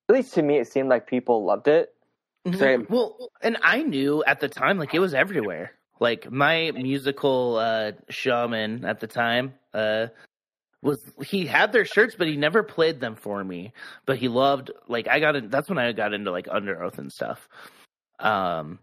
at 0.09 0.15
least 0.15 0.33
to 0.33 0.41
me 0.41 0.57
it 0.57 0.67
seemed 0.67 0.89
like 0.89 1.07
people 1.07 1.45
loved 1.45 1.67
it. 1.67 1.93
Same. 2.53 2.87
Well, 2.89 3.29
and 3.41 3.57
I 3.61 3.83
knew 3.83 4.23
at 4.25 4.39
the 4.39 4.49
time, 4.49 4.79
like 4.79 4.93
it 4.93 4.99
was 4.99 5.13
everywhere. 5.13 5.71
Like 5.99 6.31
my 6.31 6.71
musical 6.71 7.57
uh, 7.57 7.91
shaman 8.09 8.85
at 8.85 8.99
the 8.99 9.07
time 9.07 9.53
uh, 9.73 10.07
was 10.81 11.03
he 11.25 11.45
had 11.45 11.71
their 11.71 11.85
shirts, 11.85 12.15
but 12.17 12.27
he 12.27 12.37
never 12.37 12.63
played 12.63 12.99
them 12.99 13.15
for 13.15 13.43
me. 13.43 13.73
But 14.05 14.17
he 14.17 14.29
loved 14.29 14.71
like 14.87 15.07
I 15.07 15.19
got 15.19 15.35
in. 15.35 15.49
That's 15.49 15.69
when 15.69 15.77
I 15.77 15.91
got 15.91 16.13
into 16.13 16.31
like 16.31 16.47
Underoath 16.47 16.97
and 16.97 17.11
stuff. 17.11 17.47
Um, 18.19 18.79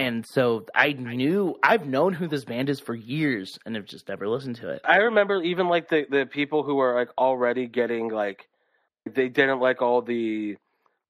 and 0.00 0.26
so 0.26 0.66
I 0.74 0.92
knew 0.92 1.56
I've 1.62 1.86
known 1.86 2.12
who 2.12 2.26
this 2.26 2.44
band 2.44 2.68
is 2.70 2.80
for 2.80 2.94
years, 2.94 3.58
and 3.64 3.76
have 3.76 3.84
just 3.84 4.08
never 4.08 4.26
listened 4.28 4.56
to 4.56 4.70
it. 4.70 4.80
I 4.84 4.96
remember 4.98 5.42
even 5.42 5.68
like 5.68 5.88
the 5.88 6.06
the 6.08 6.26
people 6.26 6.62
who 6.62 6.74
were 6.76 6.94
like 6.94 7.10
already 7.18 7.66
getting 7.66 8.08
like 8.08 8.48
they 9.06 9.28
didn't 9.28 9.60
like 9.60 9.82
all 9.82 10.02
the 10.02 10.56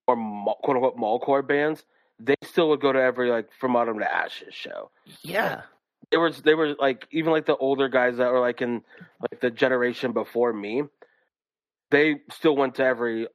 or 0.07 0.17
quote 0.63 0.77
unquote 0.77 0.97
mallcore 0.97 1.47
bands. 1.47 1.85
They 2.19 2.35
still 2.43 2.69
would 2.71 2.81
go 2.81 2.93
to 2.93 3.01
every 3.01 3.31
like 3.31 3.49
From 3.59 3.77
Autumn 3.77 3.99
to 4.01 4.13
Ashes 4.13 4.53
show. 4.55 4.91
Yeah, 5.23 5.63
There 6.11 6.21
was 6.21 6.43
they 6.43 6.55
were 6.55 6.75
like 6.79 7.07
even 7.11 7.33
like 7.33 7.47
the 7.47 7.57
older 7.57 7.89
guys 7.89 8.19
that 8.19 8.31
were 8.31 8.41
like 8.41 8.61
in 8.61 8.83
like 9.31 9.41
the 9.41 9.51
generation 9.51 10.13
before 10.13 10.53
me. 10.53 10.83
They 11.91 12.17
still 12.31 12.57
went 12.57 12.75
to 12.77 12.85
every 12.85 13.27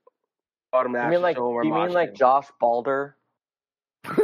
Autumn 0.71 0.93
to 0.93 1.01
You 1.03 1.09
mean 1.09 1.21
like 1.21 1.37
show. 1.37 1.61
you 1.63 1.73
mean 1.73 1.91
like. 1.93 2.13
Josh 2.13 2.47
Balder? 2.59 3.15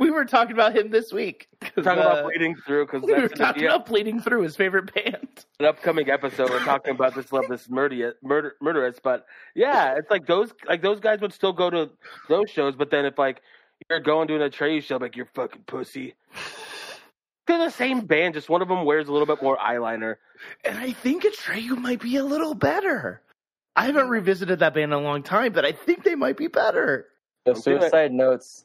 we 0.00 0.10
were 0.10 0.24
talking 0.24 0.52
about 0.52 0.76
him 0.76 0.90
this 0.90 1.12
week. 1.12 1.48
talking 1.60 1.86
uh, 1.86 1.92
about 1.92 2.24
bleeding 2.24 2.56
through 2.66 2.86
because 2.86 3.02
we 3.02 3.12
were 3.12 3.22
that's 3.22 3.34
gonna 3.34 3.46
talking 3.46 3.62
be 3.62 3.66
about 3.66 3.86
bleeding 3.86 4.20
through 4.20 4.42
his 4.42 4.56
favorite 4.56 4.92
band. 4.94 5.44
an 5.60 5.66
upcoming 5.66 6.10
episode. 6.10 6.50
We're 6.50 6.64
talking 6.64 6.94
about 6.94 7.14
this 7.14 7.32
love 7.32 7.46
this 7.48 7.68
murder 7.68 8.14
murder 8.22 8.56
murderous, 8.60 8.98
but 9.02 9.26
yeah, 9.54 9.96
it's 9.96 10.10
like 10.10 10.26
those 10.26 10.52
like 10.66 10.82
those 10.82 11.00
guys 11.00 11.20
would 11.20 11.32
still 11.32 11.52
go 11.52 11.70
to 11.70 11.90
those 12.28 12.50
shows, 12.50 12.74
but 12.76 12.90
then 12.90 13.04
if 13.04 13.18
like 13.18 13.42
you're 13.88 14.00
going 14.00 14.28
to 14.28 14.36
an 14.36 14.50
Atreyu 14.50 14.82
show, 14.82 14.96
like 14.96 15.16
you're 15.16 15.28
fucking 15.34 15.62
pussy. 15.66 16.14
They're 17.46 17.58
the 17.58 17.70
same 17.70 18.06
band, 18.06 18.34
just 18.34 18.48
one 18.48 18.62
of 18.62 18.68
them 18.68 18.84
wears 18.86 19.08
a 19.08 19.12
little 19.12 19.26
bit 19.26 19.42
more 19.42 19.58
eyeliner. 19.58 20.16
And 20.64 20.78
I 20.78 20.92
think 20.92 21.24
Atreyu 21.24 21.76
might 21.76 22.00
be 22.00 22.16
a 22.16 22.24
little 22.24 22.54
better. 22.54 23.20
I 23.76 23.86
haven't 23.86 24.08
revisited 24.08 24.60
that 24.60 24.72
band 24.72 24.92
in 24.92 24.98
a 24.98 25.02
long 25.02 25.22
time, 25.22 25.52
but 25.52 25.64
I 25.64 25.72
think 25.72 26.04
they 26.04 26.14
might 26.14 26.38
be 26.38 26.46
better. 26.46 27.08
The 27.44 27.52
Don't 27.52 27.64
do 27.64 27.76
it. 27.76 27.80
Suicide 27.82 28.12
Notes 28.12 28.64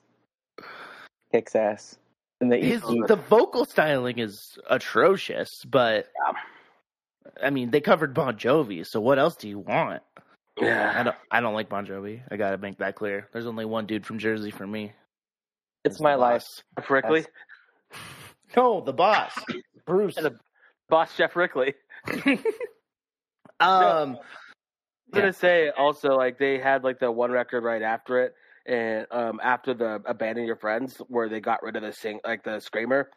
kicks 1.32 1.56
ass. 1.56 1.98
And 2.42 2.52
the 2.52 2.58
His 2.58 2.82
the 2.82 3.20
vocal 3.30 3.66
styling 3.66 4.20
is 4.20 4.58
atrocious, 4.70 5.66
but 5.66 6.08
I 7.44 7.50
mean 7.50 7.70
they 7.72 7.82
covered 7.82 8.14
Bon 8.14 8.36
Jovi, 8.38 8.86
so 8.86 9.02
what 9.02 9.20
else 9.20 9.36
do 9.36 9.50
you 9.50 9.60
want? 9.60 10.02
Yeah, 10.58 10.66
I 10.66 10.98
Yeah, 10.98 11.04
don't 11.04 11.16
I 11.32 11.42
don't 11.42 11.54
like 11.54 11.68
Bon 11.70 11.86
Jovi. 11.86 12.22
I 12.32 12.38
gotta 12.38 12.58
make 12.58 12.78
that 12.78 12.96
clear. 12.96 13.28
There's 13.34 13.46
only 13.46 13.66
one 13.66 13.86
dude 13.86 14.06
from 14.06 14.20
Jersey 14.20 14.52
for 14.52 14.66
me. 14.66 14.94
it's 15.84 16.00
my 16.00 16.14
the 16.14 16.18
life. 16.20 16.48
Geoff 16.78 16.90
Rickly, 16.90 17.26
No, 18.56 18.82
the 18.82 18.94
boss. 18.94 19.34
Bruce. 19.86 20.16
The 20.16 20.38
boss 20.88 21.16
Geoff 21.18 21.36
Rickly. 21.36 21.74
um 22.08 22.40
I 23.60 24.06
was 24.08 24.18
gonna 25.14 25.34
say 25.34 25.70
also 25.72 26.16
like 26.16 26.38
they 26.40 26.58
had 26.58 26.84
like 26.86 27.00
the 27.00 27.12
one 27.12 27.32
record 27.32 27.64
right 27.64 27.82
after 27.82 28.20
it, 28.24 28.34
and 28.70 29.06
um 29.12 29.40
after 29.44 29.74
the 29.74 30.02
Abandon 30.06 30.46
Your 30.46 30.56
Friends 30.56 30.98
where 31.08 31.28
they 31.28 31.40
got 31.42 31.62
rid 31.64 31.76
of 31.76 31.82
the 31.82 31.92
sing 31.92 32.20
like 32.26 32.44
the 32.44 32.60
screamer. 32.60 33.10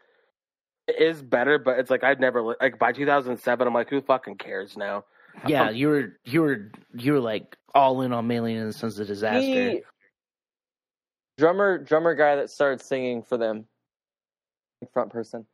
It 0.88 1.00
is 1.00 1.22
better, 1.22 1.58
but 1.60 1.78
it's 1.78 1.90
like 1.90 2.02
I'd 2.02 2.18
never 2.18 2.42
li- 2.42 2.56
like 2.60 2.78
by 2.78 2.90
2007. 2.92 3.66
I'm 3.68 3.72
like, 3.74 3.88
who 3.88 4.00
fucking 4.00 4.36
cares 4.38 4.76
now? 4.76 5.04
Yeah, 5.46 5.70
you 5.70 5.88
were 5.88 6.12
you 6.24 6.42
were 6.42 6.70
you 6.94 7.12
were 7.14 7.20
like 7.20 7.56
all 7.74 8.02
in 8.02 8.12
on 8.12 8.28
Maylene 8.28 8.58
in 8.60 8.66
the 8.66 8.72
Sons 8.72 8.98
of 8.98 9.06
Disaster. 9.06 9.40
He, 9.70 9.82
drummer 11.38 11.78
drummer 11.78 12.14
guy 12.14 12.36
that 12.36 12.50
started 12.50 12.84
singing 12.84 13.22
for 13.22 13.38
them, 13.38 13.64
front 14.92 15.10
person. 15.10 15.46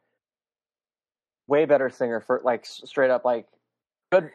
Way 1.47 1.65
better 1.65 1.91
singer 1.91 2.21
for 2.21 2.41
like 2.45 2.67
straight 2.67 3.11
up 3.11 3.25
like 3.25 3.47
good 4.11 4.31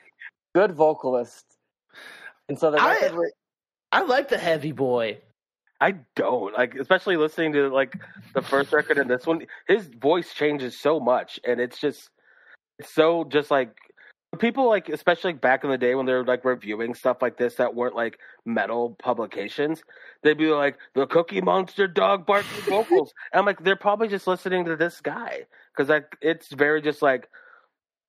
good 0.56 0.72
vocalist. 0.74 1.46
And 2.48 2.58
so 2.58 2.72
the 2.72 2.78
I- 2.82 2.94
record 2.94 3.16
were- 3.16 3.34
I 3.92 4.02
like 4.04 4.30
the 4.30 4.38
heavy 4.38 4.72
boy. 4.72 5.18
I 5.84 5.96
don't 6.16 6.54
like, 6.54 6.76
especially 6.76 7.18
listening 7.18 7.52
to 7.54 7.68
like 7.68 8.00
the 8.34 8.42
first 8.42 8.72
record 8.72 8.98
and 8.98 9.10
this 9.10 9.28
one. 9.28 9.46
His 9.68 9.88
voice 9.88 10.34
changes 10.34 10.80
so 10.80 10.98
much, 10.98 11.42
and 11.46 11.60
it's 11.60 11.78
just 11.78 12.10
it's 12.80 12.90
so 12.90 13.26
just 13.26 13.52
like 13.52 13.76
people 14.40 14.70
like, 14.70 14.88
especially 14.88 15.34
back 15.34 15.66
in 15.66 15.70
the 15.70 15.78
day 15.78 15.94
when 15.96 16.06
they're 16.06 16.24
like 16.24 16.46
reviewing 16.46 16.94
stuff 16.94 17.18
like 17.22 17.38
this 17.38 17.56
that 17.56 17.76
weren't 17.76 17.96
like 17.98 18.18
metal 18.46 18.96
publications. 18.98 19.84
They'd 20.22 20.38
be 20.38 20.52
like, 20.52 20.78
"The 20.96 21.06
Cookie 21.06 21.42
Monster 21.42 21.90
dog 21.90 22.26
barking 22.26 22.62
vocals." 22.62 23.14
and 23.34 23.42
I'm 23.42 23.46
like, 23.46 23.62
they're 23.62 23.76
probably 23.76 24.08
just 24.08 24.26
listening 24.26 24.64
to 24.64 24.78
this 24.78 25.02
guy 25.02 25.42
because 25.76 25.90
like 25.90 26.16
it's 26.22 26.54
very 26.54 26.82
just 26.82 27.02
like 27.02 27.28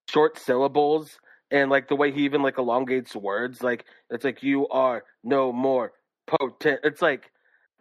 short 0.08 0.38
syllables 0.38 1.18
and 1.50 1.72
like 1.72 1.88
the 1.88 1.96
way 1.96 2.12
he 2.12 2.24
even 2.24 2.40
like 2.40 2.58
elongates 2.58 3.16
words. 3.16 3.64
Like 3.64 3.84
it's 4.10 4.22
like 4.22 4.44
you 4.44 4.68
are 4.68 5.02
no 5.24 5.52
more 5.52 5.90
potent. 6.28 6.78
It's 6.84 7.02
like 7.02 7.32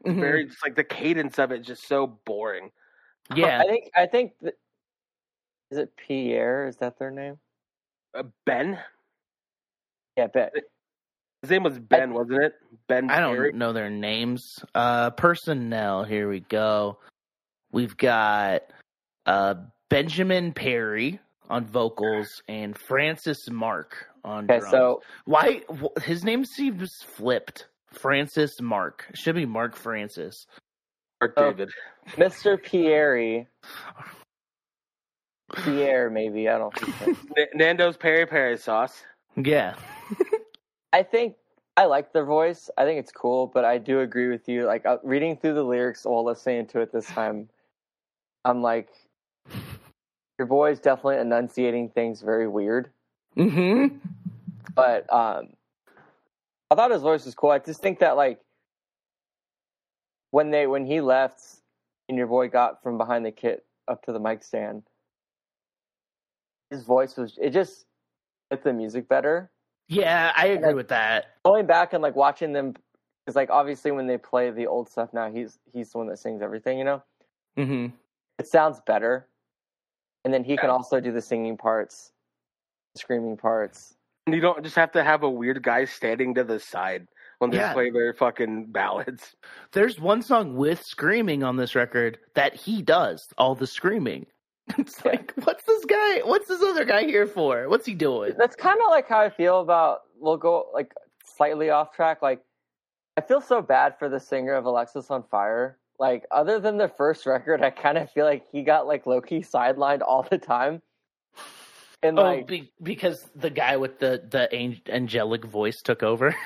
Mhm. 0.05 0.19
very 0.19 0.45
just 0.45 0.63
like 0.63 0.75
the 0.75 0.83
cadence 0.83 1.39
of 1.39 1.51
it 1.51 1.59
just 1.59 1.87
so 1.87 2.07
boring. 2.25 2.71
yeah. 3.35 3.59
I 3.61 3.65
think 3.65 3.91
I 3.95 4.05
think 4.05 4.33
th- 4.41 4.55
is 5.71 5.77
it 5.77 5.95
Pierre? 5.95 6.67
Is 6.67 6.77
that 6.77 6.99
their 6.99 7.09
name? 7.11 7.39
Uh, 8.13 8.23
ben, 8.45 8.79
Yeah, 10.17 10.27
Ben. 10.27 10.49
his 11.41 11.49
name 11.49 11.63
was 11.63 11.79
Ben, 11.79 12.13
wasn't 12.13 12.43
it? 12.43 12.53
Ben. 12.87 13.09
I 13.09 13.19
don't 13.19 13.35
Perry? 13.35 13.53
know 13.53 13.73
their 13.73 13.89
names. 13.89 14.63
Uh, 14.75 15.09
personnel. 15.11 16.03
Here 16.03 16.29
we 16.29 16.41
go. 16.41 16.99
We've 17.71 17.97
got 17.97 18.63
uh, 19.25 19.55
Benjamin 19.89 20.51
Perry 20.53 21.19
on 21.49 21.65
vocals 21.65 22.43
and 22.47 22.77
Francis 22.77 23.49
Mark 23.49 24.05
on 24.23 24.43
Okay, 24.45 24.59
drums. 24.59 24.71
so 24.71 25.01
why 25.25 25.63
his 26.03 26.23
name 26.23 26.45
seems 26.45 27.01
flipped? 27.01 27.67
Francis 27.93 28.59
Mark 28.61 29.05
it 29.09 29.17
should 29.17 29.35
be 29.35 29.45
Mark 29.45 29.75
Francis. 29.75 30.47
Mark 31.21 31.33
Oh. 31.37 31.51
David. 31.51 31.69
Mr. 32.17 32.61
Pierre, 32.61 33.45
Pierre 35.63 36.09
maybe 36.09 36.49
I 36.49 36.57
don't 36.57 36.73
think 36.77 36.95
so. 36.97 37.45
Nando's 37.53 37.95
peri 37.97 38.25
peri 38.25 38.57
sauce. 38.57 39.03
Yeah, 39.35 39.75
I 40.93 41.03
think 41.03 41.35
I 41.77 41.85
like 41.85 42.13
their 42.13 42.25
voice. 42.25 42.69
I 42.77 42.85
think 42.85 42.99
it's 42.99 43.11
cool, 43.11 43.47
but 43.47 43.65
I 43.65 43.77
do 43.77 44.01
agree 44.01 44.29
with 44.29 44.47
you. 44.47 44.65
Like 44.65 44.85
uh, 44.85 44.97
reading 45.03 45.37
through 45.37 45.55
the 45.55 45.63
lyrics 45.63 46.05
while 46.05 46.23
listening 46.23 46.67
to 46.67 46.81
it 46.81 46.91
this 46.91 47.05
time, 47.07 47.49
I'm 48.45 48.61
like, 48.61 48.89
your 50.37 50.47
boy's 50.47 50.79
definitely 50.79 51.17
enunciating 51.17 51.89
things 51.89 52.21
very 52.21 52.47
weird. 52.47 52.89
hmm 53.35 53.87
But 54.75 55.11
um, 55.11 55.49
I 56.71 56.75
thought 56.75 56.91
his 56.91 57.01
voice 57.01 57.25
was 57.25 57.35
cool. 57.35 57.51
I 57.51 57.59
just 57.59 57.81
think 57.81 57.99
that 57.99 58.15
like 58.17 58.39
when 60.31 60.49
they 60.51 60.65
when 60.67 60.85
he 60.85 61.01
left 61.01 61.41
and 62.09 62.17
your 62.17 62.27
boy 62.27 62.49
got 62.49 62.81
from 62.81 62.97
behind 62.97 63.25
the 63.25 63.31
kit 63.31 63.65
up 63.87 64.03
to 64.05 64.11
the 64.11 64.19
mic 64.19 64.43
stand, 64.43 64.83
his 66.69 66.83
voice 66.83 67.15
was 67.17 67.37
it 67.41 67.51
just 67.51 67.85
fit 68.49 68.63
the 68.63 68.73
music 68.73 69.07
better. 69.07 69.51
yeah, 69.87 70.31
I 70.35 70.47
agree 70.47 70.73
with 70.73 70.87
that. 70.89 71.35
going 71.45 71.65
back 71.67 71.93
and 71.93 72.01
like 72.01 72.15
watching 72.15 72.53
them 72.53 72.73
because 73.25 73.35
like 73.35 73.49
obviously 73.49 73.91
when 73.91 74.07
they 74.07 74.17
play 74.17 74.49
the 74.51 74.65
old 74.67 74.89
stuff 74.89 75.13
now 75.13 75.29
he's 75.31 75.59
he's 75.71 75.91
the 75.91 75.97
one 75.97 76.07
that 76.07 76.17
sings 76.17 76.41
everything 76.41 76.77
you 76.77 76.83
know 76.83 77.03
hmm 77.57 77.87
it 78.39 78.47
sounds 78.47 78.81
better 78.85 79.27
and 80.25 80.33
then 80.33 80.43
he 80.43 80.57
can 80.57 80.69
also 80.69 80.99
do 80.99 81.11
the 81.11 81.21
singing 81.21 81.55
parts 81.55 82.11
screaming 82.95 83.37
parts 83.37 83.95
you 84.27 84.39
don't 84.39 84.63
just 84.63 84.75
have 84.75 84.91
to 84.93 85.03
have 85.03 85.23
a 85.23 85.29
weird 85.29 85.61
guy 85.63 85.85
standing 85.85 86.33
to 86.35 86.43
the 86.43 86.59
side 86.59 87.07
when 87.39 87.51
they 87.51 87.57
Yeah. 87.57 87.73
play 87.73 87.89
their 87.89 88.13
fucking 88.13 88.65
ballads. 88.71 89.35
There's 89.73 89.99
one 89.99 90.21
song 90.21 90.55
with 90.55 90.81
screaming 90.83 91.43
on 91.43 91.57
this 91.57 91.75
record 91.75 92.19
that 92.35 92.55
he 92.55 92.81
does 92.81 93.27
all 93.37 93.55
the 93.55 93.67
screaming. 93.67 94.27
It's 94.77 95.01
Yeah. 95.03 95.11
like, 95.11 95.33
what's 95.43 95.65
this 95.65 95.83
guy? 95.85 96.19
What's 96.23 96.47
this 96.47 96.61
other 96.61 96.85
guy 96.85 97.03
here 97.03 97.27
for? 97.27 97.67
What's 97.67 97.85
he 97.85 97.93
doing? 97.93 98.33
that's 98.37 98.55
kind 98.55 98.79
of 98.81 98.89
like 98.89 99.09
how 99.09 99.19
i 99.19 99.29
feel 99.29 99.59
about 99.59 100.01
we'll 100.19 100.37
go 100.37 100.67
like 100.73 100.93
slightly 101.25 101.69
off 101.69 101.93
track 101.93 102.21
like 102.21 102.39
i 103.17 103.21
feel 103.21 103.41
so 103.41 103.61
bad 103.61 103.97
for 103.99 104.07
the 104.07 104.19
singer 104.19 104.53
of 104.53 104.63
alexisonfire 104.65 105.73
like 105.99 106.23
other 106.31 106.59
than 106.59 106.77
the 106.77 106.87
first 106.87 107.25
record 107.25 107.61
i 107.61 107.69
kind 107.69 107.97
of 107.97 108.09
feel 108.11 108.25
like 108.25 108.45
he 108.51 108.61
got 108.63 108.87
like 108.87 109.05
low-key 109.05 109.39
sidelined 109.39 110.01
all 110.01 110.23
the 110.29 110.37
time 110.37 110.81
and 112.03 112.19
Oh, 112.19 112.23
like 112.23 112.47
be, 112.47 112.71
because 112.81 113.29
the 113.35 113.49
guy 113.49 113.77
with 113.77 113.99
the 113.99 114.23
the 114.29 114.53
ang- 114.53 114.81
angelic 114.87 115.45
voice 115.45 115.81
took 115.81 116.03
over. 116.03 116.35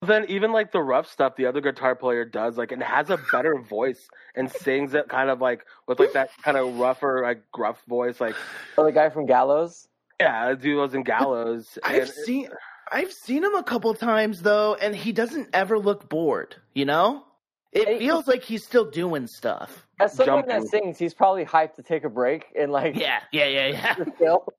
Then 0.00 0.26
even 0.28 0.52
like 0.52 0.70
the 0.70 0.80
rough 0.80 1.10
stuff, 1.10 1.34
the 1.34 1.46
other 1.46 1.60
guitar 1.60 1.96
player 1.96 2.24
does 2.24 2.56
like 2.56 2.70
and 2.70 2.80
has 2.80 3.10
a 3.10 3.18
better 3.32 3.58
voice 3.60 4.08
and 4.36 4.48
sings 4.48 4.94
it 4.94 5.08
kind 5.08 5.28
of 5.28 5.40
like 5.40 5.66
with 5.88 5.98
like 5.98 6.12
that 6.12 6.30
kind 6.42 6.56
of 6.56 6.78
rougher 6.78 7.20
like 7.24 7.42
gruff 7.50 7.82
voice. 7.88 8.20
Like 8.20 8.36
oh, 8.76 8.84
the 8.84 8.92
guy 8.92 9.10
from 9.10 9.26
gallows 9.26 9.88
yeah, 10.20 10.54
duos 10.54 10.94
and 10.94 11.04
gallows. 11.04 11.78
I've 11.82 12.02
and 12.02 12.10
seen 12.10 12.48
I've 12.90 13.12
seen 13.12 13.44
him 13.44 13.54
a 13.54 13.62
couple 13.62 13.92
times 13.94 14.42
though, 14.42 14.74
and 14.74 14.94
he 14.94 15.12
doesn't 15.12 15.50
ever 15.52 15.78
look 15.78 16.08
bored. 16.08 16.56
You 16.74 16.86
know, 16.86 17.24
It 17.72 17.98
feels 17.98 18.26
like 18.26 18.42
he's 18.42 18.64
still 18.64 18.90
doing 18.90 19.26
stuff. 19.26 19.86
As 20.00 20.12
someone 20.12 20.44
Jumping. 20.46 20.62
that 20.62 20.68
sings, 20.68 20.98
he's 20.98 21.14
probably 21.14 21.44
hyped 21.44 21.74
to 21.74 21.82
take 21.82 22.04
a 22.04 22.08
break 22.08 22.46
and 22.58 22.72
like 22.72 22.96
Yeah, 22.96 23.20
yeah, 23.32 23.46
yeah, 23.46 23.66
yeah. 23.66 23.94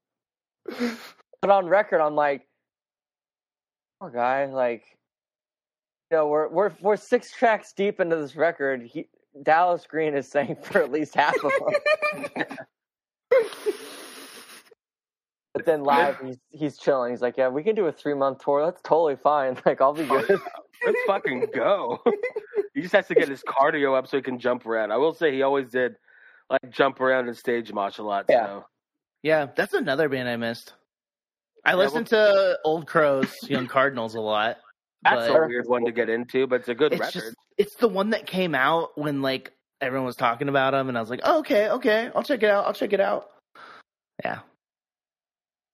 but 1.42 1.50
on 1.50 1.68
record, 1.68 2.02
I'm 2.02 2.16
like, 2.16 2.48
poor 4.00 4.10
guy. 4.10 4.46
Like, 4.46 4.84
you 6.12 6.18
know, 6.18 6.28
we're 6.28 6.48
we're 6.50 6.72
we're 6.82 6.98
six 6.98 7.32
tracks 7.32 7.74
deep 7.74 8.00
into 8.00 8.16
this 8.16 8.36
record. 8.36 8.84
He, 8.84 9.08
Dallas 9.44 9.86
Green 9.88 10.16
is 10.16 10.28
saying 10.28 10.58
for 10.64 10.82
at 10.82 10.92
least 10.92 11.16
half 11.16 11.36
of 11.44 11.52
them. 11.52 12.58
but 15.54 15.66
then 15.66 15.84
live, 15.84 16.18
he's 16.24 16.38
he's 16.50 16.78
chilling. 16.78 17.12
He's 17.12 17.22
like, 17.22 17.38
yeah, 17.38 17.48
we 17.48 17.64
can 17.64 17.76
do 17.76 17.86
a 17.88 17.92
three 17.92 18.14
month 18.14 18.44
tour. 18.44 18.66
That's 18.66 18.82
totally 18.82 19.16
fine. 19.16 19.58
Like, 19.66 19.82
I'll 19.82 19.94
be 19.94 20.06
good. 20.06 20.40
Let's 20.86 21.00
fucking 21.08 21.48
go. 21.54 22.02
he 22.74 22.82
just 22.82 22.94
has 22.94 23.08
to 23.08 23.16
get 23.16 23.28
his 23.28 23.44
cardio 23.44 23.98
up 23.98 24.08
so 24.08 24.18
he 24.18 24.24
can 24.24 24.40
jump 24.40 24.66
around. 24.66 24.92
I 24.92 24.98
will 24.98 25.14
say 25.14 25.34
he 25.34 25.42
always 25.42 25.70
did 25.70 25.96
like 26.50 26.72
jump 26.72 27.00
around 27.02 27.28
and 27.28 27.38
stage 27.38 27.72
mosh 27.74 27.98
a 27.98 28.04
lot. 28.04 28.26
Yeah. 28.30 28.46
So 28.46 28.66
Yeah, 29.24 29.48
that's 29.56 29.74
another 29.74 30.10
band 30.10 30.30
I 30.30 30.36
missed. 30.38 30.74
I 31.66 31.72
Yeah, 31.72 31.76
listened 31.76 32.08
to 32.08 32.58
Old 32.64 32.88
Crows, 32.88 33.34
Young 33.44 33.68
Cardinals 33.68 34.16
a 34.16 34.22
lot. 34.22 34.58
that's 35.04 35.28
but 35.28 35.36
a 35.36 35.48
weird 35.48 35.68
one 35.68 35.86
to 35.86 35.92
get 35.92 36.10
into, 36.10 36.48
but 36.48 36.62
it's 36.62 36.70
a 36.70 36.76
good 36.76 36.94
it's 36.94 37.00
record. 37.02 37.14
just 37.14 37.36
it's 37.58 37.76
the 37.76 37.88
one 37.88 38.12
that 38.12 38.26
came 38.26 38.56
out 38.56 38.98
when 38.98 39.22
like 39.22 39.52
everyone 39.82 40.06
was 40.06 40.16
talking 40.16 40.48
about 40.50 40.72
them, 40.72 40.88
and 40.90 40.98
I 40.98 41.02
was 41.02 41.10
like, 41.10 41.22
oh, 41.24 41.40
okay, 41.40 41.70
okay, 41.70 42.10
I'll 42.16 42.24
check 42.24 42.44
it 42.44 42.50
out. 42.50 42.66
I'll 42.66 42.74
check 42.74 42.94
it 42.94 43.02
out. 43.02 43.30
Yeah, 44.24 44.40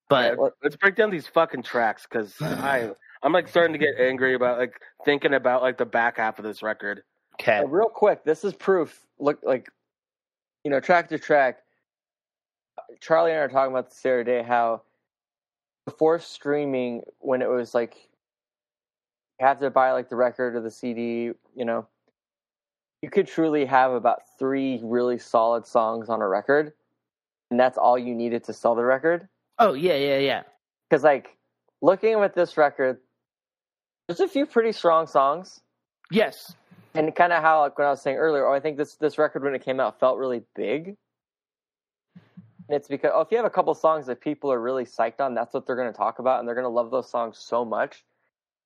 but 0.09 0.37
Yeah, 0.37 0.49
let's 0.63 0.75
break 0.75 0.95
down 0.95 1.11
these 1.11 1.27
fucking 1.27 1.63
tracks 1.63 2.07
because 2.09 2.35
I 2.41 2.91
I'm 3.23 3.31
like 3.33 3.47
starting 3.47 3.73
to 3.73 3.79
get 3.79 3.95
angry 3.99 4.33
about 4.35 4.57
like 4.57 4.73
thinking 5.05 5.33
about 5.35 5.61
like 5.61 5.77
the 5.77 5.85
back 5.85 6.17
half 6.17 6.39
of 6.39 6.45
this 6.45 6.63
record. 6.63 7.03
okay, 7.39 7.59
Uh, 7.59 7.67
real 7.67 7.89
quick, 7.89 8.23
this 8.23 8.43
is 8.43 8.53
proof. 8.53 9.05
Look, 9.19 9.39
like, 9.43 9.69
you 10.63 10.71
know, 10.71 10.79
track 10.79 11.09
to 11.09 11.17
track. 11.19 11.59
Charlie 12.99 13.31
and 13.31 13.39
I 13.39 13.43
are 13.43 13.47
talking 13.49 13.71
about 13.71 13.89
this 13.89 14.01
the 14.01 14.09
other 14.09 14.23
day. 14.23 14.43
How 14.43 14.81
before 15.85 16.19
streaming, 16.19 17.01
when 17.19 17.41
it 17.41 17.49
was 17.49 17.73
like 17.73 17.95
you 19.39 19.45
have 19.45 19.59
to 19.59 19.69
buy 19.69 19.91
like 19.91 20.09
the 20.09 20.15
record 20.15 20.55
or 20.55 20.61
the 20.61 20.71
CD, 20.71 21.31
you 21.55 21.65
know, 21.65 21.87
you 23.01 23.09
could 23.09 23.27
truly 23.27 23.65
have 23.65 23.91
about 23.91 24.21
three 24.39 24.79
really 24.83 25.17
solid 25.17 25.65
songs 25.65 26.09
on 26.09 26.21
a 26.21 26.27
record, 26.27 26.73
and 27.51 27.59
that's 27.59 27.77
all 27.77 27.97
you 27.97 28.15
needed 28.15 28.43
to 28.45 28.53
sell 28.53 28.75
the 28.75 28.83
record. 28.83 29.27
oh 29.59 29.73
yeah, 29.73 29.95
yeah, 29.95 30.17
yeah. 30.17 30.43
Because 30.89 31.03
like 31.03 31.37
looking 31.81 32.13
at 32.15 32.35
this 32.35 32.57
record, 32.57 32.99
there's 34.07 34.19
a 34.19 34.27
few 34.27 34.45
pretty 34.45 34.71
strong 34.71 35.07
songs 35.07 35.61
Yes, 36.11 36.53
and 36.93 37.13
kind 37.15 37.33
of 37.33 37.41
how 37.41 37.61
like 37.61 37.77
when 37.77 37.87
I 37.87 37.91
was 37.91 38.01
saying 38.01 38.17
earlier, 38.17 38.47
oh, 38.47 38.53
I 38.53 38.59
think 38.59 38.77
this 38.77 38.95
this 38.95 39.17
record 39.17 39.43
when 39.43 39.55
it 39.55 39.63
came 39.63 39.79
out 39.79 39.99
felt 39.99 40.17
really 40.17 40.43
big. 40.55 40.95
It's 42.69 42.87
because 42.87 43.11
oh, 43.13 43.21
if 43.21 43.27
you 43.31 43.37
have 43.37 43.45
a 43.45 43.49
couple 43.49 43.73
songs 43.75 44.07
that 44.07 44.21
people 44.21 44.51
are 44.51 44.59
really 44.59 44.85
psyched 44.85 45.19
on, 45.19 45.35
that's 45.35 45.53
what 45.53 45.67
they're 45.67 45.75
going 45.75 45.91
to 45.91 45.97
talk 45.97 46.19
about, 46.19 46.39
and 46.39 46.47
they're 46.47 46.55
going 46.55 46.65
to 46.65 46.69
love 46.69 46.89
those 46.91 47.09
songs 47.09 47.37
so 47.37 47.63
much 47.63 48.03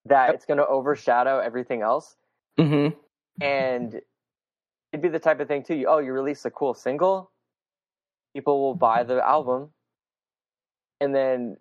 that 0.05 0.27
Yep. 0.27 0.35
it's 0.35 0.45
going 0.45 0.57
to 0.57 0.67
overshadow 0.67 1.39
everything 1.39 1.81
else. 1.81 2.15
mm-hmm. 2.57 2.97
And 3.41 4.01
it'd 4.91 5.01
be 5.01 5.09
the 5.09 5.19
type 5.19 5.39
of 5.39 5.47
thing 5.47 5.63
too. 5.63 5.75
You, 5.75 5.88
oh, 5.88 5.99
you 5.99 6.13
release 6.13 6.45
a 6.45 6.51
cool 6.51 6.73
single, 6.73 7.31
people 8.33 8.62
will 8.62 8.75
buy 8.75 9.03
the 9.03 9.25
album, 9.25 9.69
and 11.01 11.13
then 11.13 11.57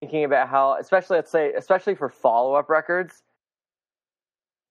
thinking 0.00 0.24
about 0.24 0.48
how, 0.48 0.76
especially 0.78 1.16
let's 1.16 1.30
say, 1.30 1.52
especially 1.52 1.94
for 1.94 2.08
follow 2.08 2.54
up 2.54 2.68
records, 2.68 3.22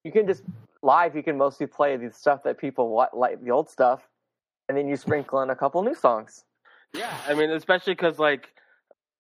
you 0.04 0.12
can 0.12 0.28
just 0.28 0.43
live. 0.82 1.15
You 1.15 1.24
can 1.24 1.38
mostly 1.38 1.67
play 1.67 1.95
the 1.97 2.12
stuff 2.12 2.43
that 2.43 2.58
people 2.58 2.89
want, 2.89 3.13
like 3.13 3.43
the 3.43 3.52
old 3.52 3.69
stuff, 3.69 4.08
and 4.67 4.78
then 4.78 4.88
you 4.88 4.95
sprinkle 4.95 5.41
in 5.41 5.50
a 5.50 5.56
couple 5.56 5.82
new 5.84 5.95
songs. 5.95 6.43
Yeah, 6.94 7.16
I 7.28 7.34
mean, 7.34 7.50
especially 7.52 7.94
because 7.94 8.20
like 8.20 8.50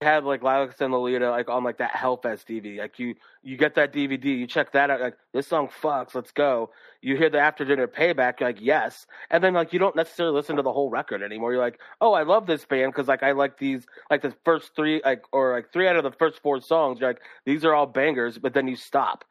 had 0.01 0.23
like 0.23 0.41
Lilacs 0.41 0.81
and 0.81 0.91
Lolita 0.91 1.29
like 1.29 1.47
on 1.47 1.63
like 1.63 1.77
that 1.77 1.91
Hellfest 1.91 2.45
DVD. 2.45 2.79
Like 2.79 2.97
you, 2.97 3.15
you 3.43 3.55
get 3.55 3.75
that 3.75 3.93
DVD, 3.93 4.25
you 4.25 4.47
check 4.47 4.71
that 4.73 4.89
out. 4.89 4.99
Like 4.99 5.17
this 5.33 5.47
song 5.47 5.69
fucks, 5.81 6.15
let's 6.15 6.31
go. 6.31 6.71
You 7.01 7.15
hear 7.15 7.29
the 7.29 7.39
after 7.39 7.63
dinner 7.63 7.87
payback, 7.87 8.39
you're 8.39 8.49
like 8.49 8.59
yes, 8.59 9.05
and 9.29 9.43
then 9.43 9.53
like 9.53 9.73
you 9.73 9.79
don't 9.79 9.95
necessarily 9.95 10.35
listen 10.35 10.55
to 10.55 10.63
the 10.63 10.73
whole 10.73 10.89
record 10.89 11.21
anymore. 11.21 11.53
You're 11.53 11.61
like, 11.61 11.79
oh, 12.01 12.13
I 12.13 12.23
love 12.23 12.47
this 12.47 12.65
band 12.65 12.91
because 12.93 13.07
like 13.07 13.23
I 13.23 13.31
like 13.33 13.57
these 13.57 13.85
like 14.09 14.21
the 14.21 14.33
first 14.43 14.75
three 14.75 15.01
like 15.05 15.23
or 15.31 15.53
like 15.53 15.71
three 15.71 15.87
out 15.87 15.95
of 15.95 16.03
the 16.03 16.11
first 16.11 16.41
four 16.41 16.59
songs. 16.61 16.99
You're 16.99 17.09
like 17.09 17.21
these 17.45 17.63
are 17.63 17.73
all 17.73 17.85
bangers, 17.85 18.37
but 18.37 18.53
then 18.53 18.67
you 18.67 18.75
stop 18.75 19.23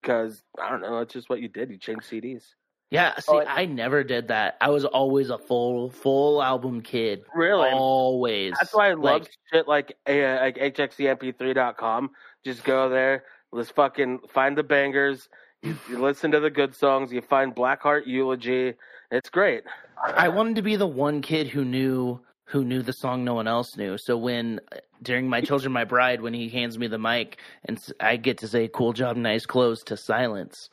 because 0.00 0.42
I 0.62 0.70
don't 0.70 0.82
know. 0.82 1.00
It's 1.00 1.12
just 1.12 1.28
what 1.28 1.40
you 1.40 1.48
did. 1.48 1.70
You 1.70 1.78
changed 1.78 2.08
CDs. 2.08 2.54
Yeah. 2.90 3.16
See, 3.18 3.24
Oh, 3.32 3.38
it- 3.38 3.48
I 3.50 3.66
never 3.66 4.04
did 4.04 4.28
that. 4.28 4.56
I 4.60 4.70
was 4.70 4.84
always 4.84 5.30
a 5.30 5.38
full 5.38 5.90
full 5.90 6.42
album 6.42 6.80
kid. 6.82 7.22
Really? 7.34 7.70
Always. 7.70 8.54
That's 8.60 8.74
why 8.74 8.90
I 8.90 8.94
love 8.94 9.22
Like, 9.22 9.30
shit 9.52 9.68
like 9.68 9.96
uh, 10.08 10.38
like 10.40 10.56
hxcmp3.com. 10.58 12.10
Just 12.44 12.64
go 12.64 12.88
there, 12.88 13.24
let's 13.52 13.70
fucking 13.70 14.20
find 14.28 14.56
the 14.56 14.62
bangers. 14.62 15.28
You, 15.62 15.76
you 15.88 15.98
listen 15.98 16.30
to 16.32 16.40
the 16.40 16.50
good 16.50 16.74
songs. 16.74 17.12
You 17.12 17.22
find 17.22 17.54
Blackheart 17.54 18.06
Eulogy. 18.06 18.74
It's 19.10 19.30
great. 19.30 19.64
I 20.02 20.28
wanted 20.28 20.56
to 20.56 20.62
be 20.62 20.76
the 20.76 20.86
one 20.86 21.22
kid 21.22 21.48
who 21.48 21.64
knew 21.64 22.20
who 22.46 22.64
knew 22.64 22.82
the 22.82 22.92
song 22.92 23.24
no 23.24 23.34
one 23.34 23.48
else 23.48 23.76
knew. 23.76 23.96
So 23.96 24.18
when 24.18 24.60
during 25.02 25.28
my 25.28 25.40
children, 25.40 25.72
my 25.72 25.84
bride, 25.84 26.20
when 26.20 26.34
he 26.34 26.48
hands 26.48 26.78
me 26.78 26.86
the 26.88 26.98
mic 26.98 27.38
and 27.64 27.80
I 28.00 28.16
get 28.16 28.38
to 28.38 28.48
say 28.48 28.68
"Cool 28.68 28.92
job, 28.92 29.16
nice 29.16 29.46
clothes" 29.46 29.82
to 29.84 29.96
silence. 29.96 30.68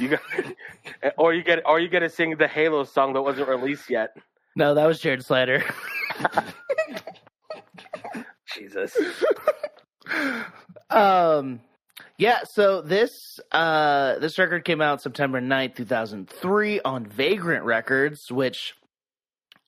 You 0.00 0.08
got, 0.08 0.20
or 1.18 1.34
you 1.34 1.42
get, 1.42 1.62
or 1.66 1.78
you 1.78 1.88
get 1.88 2.00
to 2.00 2.08
sing 2.08 2.36
the 2.36 2.48
Halo 2.48 2.84
song 2.84 3.12
that 3.12 3.22
wasn't 3.22 3.48
released 3.48 3.90
yet. 3.90 4.16
No, 4.56 4.74
that 4.74 4.86
was 4.86 4.98
Jared 5.00 5.24
Slider. 5.24 5.62
Jesus. 8.54 8.96
um, 10.90 11.60
yeah. 12.18 12.40
So 12.44 12.80
this 12.82 13.38
uh 13.52 14.18
this 14.18 14.38
record 14.38 14.64
came 14.64 14.80
out 14.80 15.02
September 15.02 15.40
9th, 15.40 15.76
two 15.76 15.84
thousand 15.84 16.28
three, 16.28 16.80
on 16.80 17.06
Vagrant 17.06 17.64
Records, 17.64 18.30
which. 18.30 18.74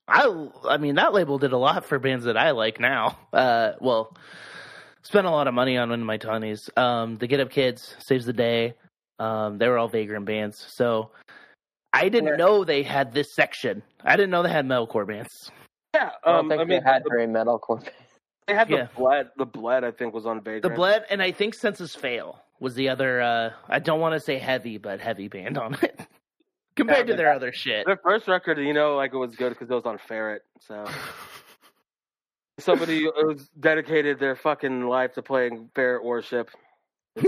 I 0.08 0.48
I 0.68 0.78
mean 0.78 0.96
that 0.96 1.14
label 1.14 1.38
did 1.38 1.52
a 1.52 1.56
lot 1.56 1.84
for 1.84 1.98
bands 2.00 2.24
that 2.24 2.36
I 2.36 2.50
like 2.50 2.80
now. 2.80 3.16
Uh, 3.32 3.72
well, 3.80 4.16
spent 5.02 5.28
a 5.28 5.30
lot 5.30 5.46
of 5.46 5.54
money 5.54 5.78
on 5.78 5.92
in 5.92 6.02
my 6.02 6.16
twenties. 6.16 6.68
Um, 6.76 7.18
the 7.18 7.28
Get 7.28 7.38
Up 7.38 7.50
Kids, 7.50 7.94
Saves 8.00 8.26
the 8.26 8.32
Day. 8.32 8.74
Um, 9.22 9.58
they 9.58 9.68
were 9.68 9.78
all 9.78 9.88
Vagrant 9.88 10.24
bands. 10.26 10.58
So 10.58 11.10
I 11.92 12.08
didn't 12.08 12.30
Yeah. 12.30 12.36
know 12.36 12.64
they 12.64 12.82
had 12.82 13.12
this 13.12 13.32
section. 13.34 13.82
I 14.04 14.16
didn't 14.16 14.30
know 14.30 14.42
they 14.42 14.48
had 14.50 14.66
metalcore 14.66 15.06
bands. 15.06 15.50
Yeah. 15.94 16.10
I 16.24 16.30
don't 16.30 16.38
Um, 16.40 16.48
think 16.48 16.60
I 16.60 16.64
mean, 16.64 16.68
they 16.82 16.90
had 16.90 17.04
the- 17.04 17.10
very 17.10 17.26
metalcore. 17.26 17.86
they 18.48 18.54
had 18.54 18.68
the 18.68 18.74
Yeah. 18.76 18.86
bled. 18.96 19.30
The 19.36 19.46
bled, 19.46 19.84
I 19.84 19.90
think, 19.92 20.12
was 20.14 20.26
on 20.26 20.40
Vagrant. 20.40 20.62
The 20.62 20.70
Bled 20.70 21.04
and 21.10 21.22
I 21.22 21.30
think 21.30 21.54
Senses 21.54 21.94
Fail 21.94 22.42
was 22.60 22.74
the 22.74 22.88
other. 22.88 23.20
Uh, 23.20 23.52
I 23.68 23.78
don't 23.78 24.00
want 24.00 24.14
to 24.14 24.20
say 24.20 24.38
heavy, 24.38 24.78
but 24.78 25.00
heavy 25.00 25.28
band 25.28 25.56
on 25.58 25.74
it 25.82 26.00
compared 26.76 26.98
Yeah, 27.00 27.04
to 27.04 27.12
but 27.12 27.16
their 27.18 27.32
other 27.32 27.52
shit. 27.52 27.86
Their 27.86 27.98
first 27.98 28.26
record, 28.26 28.58
you 28.58 28.72
know, 28.72 28.96
like 28.96 29.12
it 29.12 29.18
was 29.18 29.36
good 29.36 29.50
because 29.50 29.70
it 29.70 29.74
was 29.74 29.86
on 29.86 29.98
Ferret. 29.98 30.42
So 30.60 30.84
somebody 32.58 33.08
who's 33.14 33.48
dedicated 33.60 34.18
their 34.18 34.34
fucking 34.36 34.86
life 34.88 35.12
to 35.14 35.22
playing 35.22 35.70
Ferret 35.74 36.02
Worship. 36.04 36.50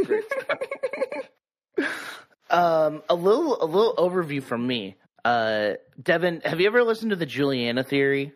It's 1.77 1.87
great. 1.87 2.59
um, 2.59 3.03
a 3.09 3.15
little 3.15 3.63
a 3.63 3.67
little 3.67 3.95
overview 3.97 4.43
from 4.43 4.67
me. 4.67 4.97
Uh, 5.25 5.75
Devin, 6.03 6.43
have 6.45 6.61
you 6.61 6.67
ever 6.67 6.83
listened 6.85 7.11
to 7.11 7.17
the 7.17 7.27
Juliana 7.27 7.83
Theory? 7.83 8.33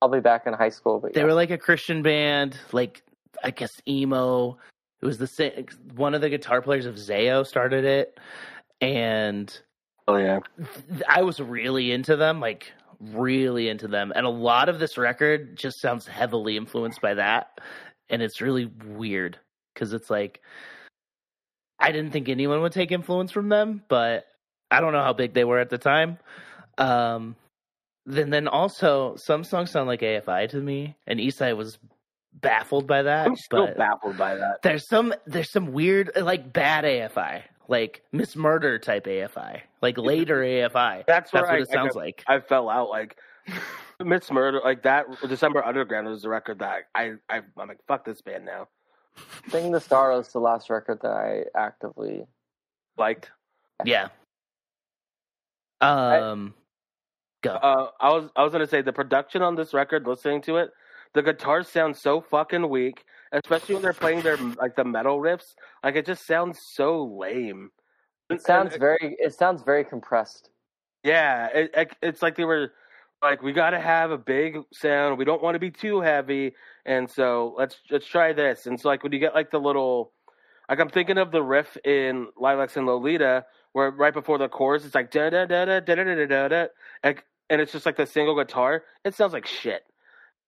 I'll 0.00 0.08
be 0.08 0.20
back 0.20 0.46
in 0.48 0.52
high 0.52 0.70
school, 0.70 0.98
but 0.98 1.14
They 1.14 1.20
yeah. 1.20 1.26
were 1.26 1.34
like 1.34 1.50
a 1.50 1.58
Christian 1.58 2.02
band, 2.02 2.58
like 2.72 3.02
I 3.44 3.50
guess 3.52 3.80
emo. 3.86 4.58
It 5.00 5.06
was 5.06 5.18
the 5.18 5.28
same. 5.28 5.66
One 5.94 6.14
of 6.14 6.20
the 6.20 6.28
guitar 6.28 6.60
players 6.60 6.86
of 6.86 6.96
Zao 6.96 7.46
started 7.46 7.84
it, 7.84 8.18
and 8.80 9.56
oh 10.08 10.16
yeah. 10.16 10.40
I 11.08 11.22
was 11.22 11.40
really 11.40 11.92
into 11.92 12.16
them, 12.16 12.40
like 12.40 12.72
really 13.00 13.68
into 13.68 13.86
them. 13.86 14.12
And 14.14 14.26
a 14.26 14.30
lot 14.30 14.68
of 14.68 14.80
this 14.80 14.98
record 14.98 15.56
just 15.56 15.80
sounds 15.80 16.06
heavily 16.06 16.56
influenced 16.56 17.00
by 17.00 17.14
that, 17.14 17.60
and 18.10 18.22
it's 18.22 18.40
really 18.40 18.66
weird 18.84 19.38
because 19.72 19.92
it's 19.92 20.10
like 20.10 20.40
I 21.82 21.92
didn't 21.92 22.12
think 22.12 22.28
anyone 22.28 22.60
would 22.62 22.72
take 22.72 22.92
influence 22.92 23.32
from 23.32 23.48
them, 23.48 23.82
but 23.88 24.26
I 24.70 24.80
don't 24.80 24.92
know 24.92 25.02
how 25.02 25.12
big 25.12 25.34
they 25.34 25.44
were 25.44 25.58
at 25.58 25.70
the 25.70 25.78
time. 25.78 26.18
Um, 26.78 27.36
then 28.06 28.30
then 28.30 28.48
also 28.48 29.16
some 29.16 29.44
songs 29.44 29.70
sound 29.70 29.86
like 29.86 30.00
AFI 30.00 30.48
to 30.50 30.56
me, 30.56 30.96
and 31.06 31.20
Eastside 31.20 31.56
was 31.56 31.78
baffled 32.32 32.86
by 32.86 33.02
that. 33.02 33.26
I'm 33.26 33.36
still 33.36 33.68
baffled 33.76 34.16
by 34.16 34.36
that. 34.36 34.62
there's 34.62 34.88
some 34.88 35.12
there's 35.26 35.50
some 35.50 35.72
weird 35.72 36.10
like 36.16 36.52
bad 36.52 36.84
AFI, 36.84 37.42
like 37.68 38.02
Miss 38.12 38.34
Murder 38.34 38.78
type 38.78 39.04
AFI, 39.04 39.60
like 39.82 39.98
later 39.98 40.38
AFI. 40.40 41.04
That's, 41.06 41.30
That's 41.30 41.48
what 41.48 41.54
I, 41.54 41.58
it 41.58 41.70
sounds 41.70 41.96
I, 41.96 42.00
like. 42.00 42.24
I 42.26 42.40
fell 42.40 42.68
out 42.68 42.90
like 42.90 43.16
Miss 44.04 44.30
Murder, 44.30 44.60
like 44.64 44.82
that. 44.82 45.06
December 45.28 45.64
Underground 45.64 46.08
was 46.08 46.22
the 46.22 46.28
record 46.28 46.58
that 46.60 46.84
I, 46.94 47.12
I 47.28 47.40
I'm 47.58 47.68
like 47.68 47.80
fuck 47.86 48.04
this 48.04 48.20
band 48.22 48.44
now. 48.44 48.68
Sing 49.48 49.70
the 49.70 49.80
Sorrow 49.80 50.18
was 50.18 50.28
the 50.28 50.38
last 50.38 50.70
record 50.70 51.00
that 51.02 51.12
I 51.12 51.44
actively 51.56 52.24
liked. 52.96 53.30
Yeah. 53.84 54.08
Um, 55.80 56.54
go. 57.42 57.50
Uh, 57.54 57.90
I 58.00 58.10
was 58.10 58.30
I 58.36 58.44
was 58.44 58.52
gonna 58.52 58.66
say 58.66 58.82
the 58.82 58.92
production 58.92 59.42
on 59.42 59.56
this 59.56 59.74
record. 59.74 60.06
Listening 60.06 60.40
to 60.42 60.58
it, 60.58 60.70
the 61.14 61.22
guitars 61.22 61.68
sound 61.68 61.96
so 61.96 62.20
fucking 62.20 62.68
weak, 62.68 63.04
especially 63.32 63.74
when 63.74 63.82
they're 63.82 63.92
playing 63.92 64.22
their 64.22 64.36
like 64.36 64.76
the 64.76 64.84
metal 64.84 65.18
riffs. 65.18 65.54
Like 65.82 65.96
it 65.96 66.06
just 66.06 66.26
sounds 66.26 66.60
so 66.62 67.04
lame. 67.04 67.70
It 68.30 68.42
sounds 68.42 68.76
very. 68.76 69.16
It 69.18 69.34
sounds 69.34 69.62
very 69.62 69.84
compressed. 69.84 70.50
Yeah, 71.02 71.48
it, 71.48 71.70
it, 71.74 71.96
it's 72.00 72.22
like 72.22 72.36
they 72.36 72.44
were 72.44 72.72
like, 73.22 73.42
we 73.42 73.52
got 73.52 73.70
to 73.70 73.80
have 73.80 74.10
a 74.10 74.18
big 74.18 74.58
sound. 74.72 75.18
We 75.18 75.24
don't 75.24 75.42
want 75.42 75.54
to 75.54 75.58
be 75.58 75.70
too 75.70 76.00
heavy, 76.00 76.54
and 76.86 77.08
so 77.10 77.54
let's 77.58 77.76
let's 77.90 78.06
try 78.06 78.32
this. 78.32 78.66
And 78.66 78.80
so 78.80 78.88
like 78.88 79.02
when 79.02 79.12
you 79.12 79.18
get 79.18 79.34
like 79.34 79.50
the 79.50 79.58
little, 79.60 80.12
like 80.68 80.80
I'm 80.80 80.88
thinking 80.88 81.18
of 81.18 81.30
the 81.30 81.42
riff 81.42 81.76
in 81.84 82.28
Lilacs 82.36 82.76
and 82.76 82.86
Lolita, 82.86 83.44
where 83.72 83.90
right 83.90 84.14
before 84.14 84.38
the 84.38 84.48
chorus 84.48 84.84
it's 84.84 84.94
like 84.94 85.10
da 85.10 85.30
da 85.30 85.46
da 85.46 85.64
da 85.64 85.80
da 85.80 85.94
da 85.94 86.26
da 86.26 86.48
da 86.48 86.66
and 87.50 87.60
it's 87.60 87.72
just 87.72 87.84
like 87.84 87.96
the 87.96 88.06
single 88.06 88.34
guitar. 88.34 88.84
It 89.04 89.14
sounds 89.14 89.32
like 89.34 89.46
shit. 89.46 89.82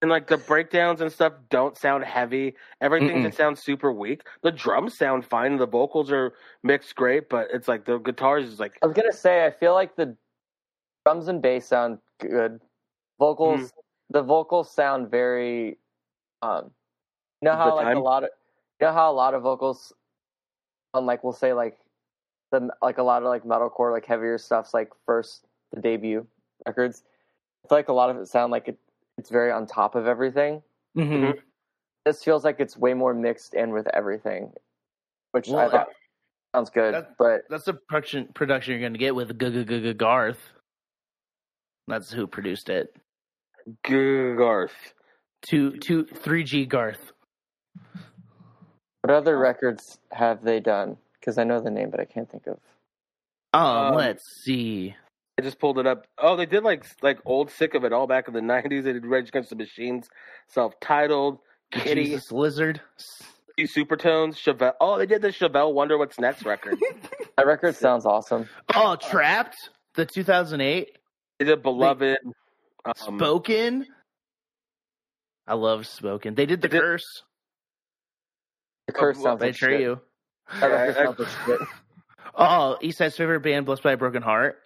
And 0.03 0.11
like 0.11 0.27
the 0.27 0.37
breakdowns 0.38 1.01
and 1.01 1.11
stuff 1.12 1.33
don't 1.51 1.77
sound 1.79 2.05
heavy. 2.05 2.57
Everything 2.81 3.23
just 3.23 3.37
sounds 3.38 3.62
super 3.62 3.92
weak. 3.92 4.23
The 4.42 4.51
drums 4.51 4.99
sound 4.99 5.25
fine. 5.25 5.57
The 5.57 5.66
vocals 5.66 6.11
are 6.11 6.33
mixed 6.62 6.94
great, 6.94 7.29
but 7.29 7.49
it's 7.53 7.68
like 7.68 7.85
the 7.85 7.99
guitars 7.99 8.47
is 8.47 8.59
like 8.61 8.79
I 8.83 8.87
was 8.87 8.94
gonna 8.97 9.12
say 9.12 9.47
I 9.47 9.51
feel 9.51 9.73
like 9.75 9.97
the 9.97 10.16
drums 11.07 11.29
and 11.29 11.40
bass 11.40 11.66
sound 11.68 11.99
good. 12.20 12.61
Vocals, 13.18 13.61
Mm. 13.61 13.70
the 14.11 14.23
vocals 14.23 14.75
sound 14.75 15.11
very. 15.11 15.79
Um, 16.42 16.70
you 17.40 17.47
know 17.49 17.57
how 17.57 17.70
The 17.70 17.75
like 17.77 17.87
time? 17.87 17.97
a 17.97 18.01
lot 18.01 18.25
of, 18.25 18.31
you 18.81 18.87
know 18.87 18.92
how 18.92 19.11
a 19.11 19.14
lot 19.14 19.35
of 19.35 19.42
vocals, 19.42 19.92
on 20.92 21.07
like 21.07 21.25
we'll 21.25 21.33
say 21.33 21.53
like, 21.53 21.79
the 22.53 22.68
like 22.83 22.99
a 22.99 23.03
lot 23.03 23.23
of 23.23 23.29
like 23.29 23.44
metalcore 23.44 23.92
like 23.92 24.07
heavier 24.07 24.38
stuff's 24.38 24.73
like 24.75 24.90
first 25.07 25.47
the 25.73 25.81
debut 25.81 26.27
records. 26.66 27.03
I 27.64 27.68
feel 27.68 27.79
like 27.79 27.88
a 27.88 27.92
lot 27.92 28.11
of 28.11 28.16
it 28.18 28.27
sound 28.29 28.53
like 28.53 28.68
it, 28.68 28.79
it's 29.18 29.31
very 29.31 29.51
on 29.51 29.66
top 29.66 29.94
of 29.94 30.07
everything. 30.07 30.62
hmm 30.94 31.33
This 32.05 32.23
feels 32.23 32.44
like 32.44 32.61
it's 32.61 32.77
way 32.77 32.94
more 32.94 33.14
mixed 33.14 33.55
in 33.55 33.70
with 33.70 33.88
everything, 33.94 34.53
which 35.33 35.49
I 35.49 35.53
Well, 35.53 35.70
thought 35.70 35.88
sounds 36.55 36.70
good. 36.70 36.94
that- 36.94 37.16
but 37.18 37.42
That's 37.49 37.64
the 37.64 37.75
production 37.75 38.29
production 38.35 38.73
you're 38.79 38.83
gonna 38.88 38.99
get 38.99 39.14
with 39.14 39.38
G 39.38 39.51
G 39.51 39.64
G 39.64 39.81
G 39.81 39.94
Garth. 39.94 40.53
That's 41.88 42.12
who 42.12 42.27
produced 42.27 42.68
it. 42.68 42.94
Garth. 43.83 44.94
Two 45.46 45.76
two 45.78 46.04
three 46.04 46.42
G 46.44 46.64
Garth. 46.66 47.12
what 49.02 49.12
other 49.12 49.38
records 49.38 49.98
have 50.12 50.42
they 50.42 50.61
done? 50.61 50.96
Because 51.20 51.38
I 51.38 51.44
know 51.44 51.61
the 51.61 51.70
name, 51.70 51.90
but 51.90 52.00
I 52.00 52.04
can't 52.04 52.30
think 52.30 52.46
of. 52.46 52.59
Um, 53.52 53.62
Um, 53.62 53.94
let's 53.94 54.24
see. 54.42 54.94
I 55.38 55.42
just 55.42 55.59
pulled 55.59 55.78
it 55.78 55.87
up. 55.87 56.07
Oh, 56.18 56.37
they 56.37 56.46
did 56.46 56.62
like 56.64 56.85
like 57.02 57.18
old 57.24 57.50
sick 57.50 57.74
of 57.74 57.85
it 57.85 57.92
all 57.92 58.07
back 58.07 58.28
in 58.28 58.35
the 58.35 58.40
'90s. 58.54 58.85
They 58.85 58.92
did 58.92 59.04
Rage 59.04 59.28
Against 59.28 59.50
the 59.50 59.57
Machines, 59.57 60.09
self-titled, 60.48 61.38
Kittie, 61.72 62.04
Jesus 62.04 62.33
Lizard. 62.33 62.80
Supertones, 63.61 64.35
Chevelle. 64.35 64.72
Oh, 64.80 64.98
they 64.98 65.07
did 65.07 65.22
the 65.22 65.28
Chevelle 65.28 65.72
Wonder 65.74 65.96
What's 65.98 66.18
Next 66.18 66.44
record. 66.44 66.76
That 67.37 67.46
record 67.48 67.74
sounds 67.74 68.07
awesome. 68.07 68.48
Oh, 68.76 68.96
Trapt. 69.00 69.54
The 69.94 70.07
2008. 70.07 70.98
they 71.40 71.44
did 71.44 71.62
Beloved. 71.64 72.18
Um, 72.85 72.92
Spoken. 72.96 73.87
I 75.46 75.54
love 75.54 75.87
Spoken. 75.87 76.35
They 76.35 76.46
did 76.46 76.61
the 76.62 76.68
They 76.68 76.72
did- 76.78 76.83
curse. 76.83 77.22
The 78.87 78.92
curse 78.92 79.16
Oh, 79.20 79.22
sounds 79.24 79.42
I 79.42 79.46
like 79.46 79.57
shit. 79.57 79.80
you. 79.80 80.00
That 80.61 80.66
record 80.66 81.26
I- 81.28 81.50
like. 81.50 81.61
Oh, 82.37 82.76
Esai's 82.83 83.16
favorite 83.16 83.40
band, 83.40 83.64
Blessed 83.66 83.83
by 83.83 83.92
a 83.92 83.96
Broken 83.96 84.22
Heart. 84.22 84.59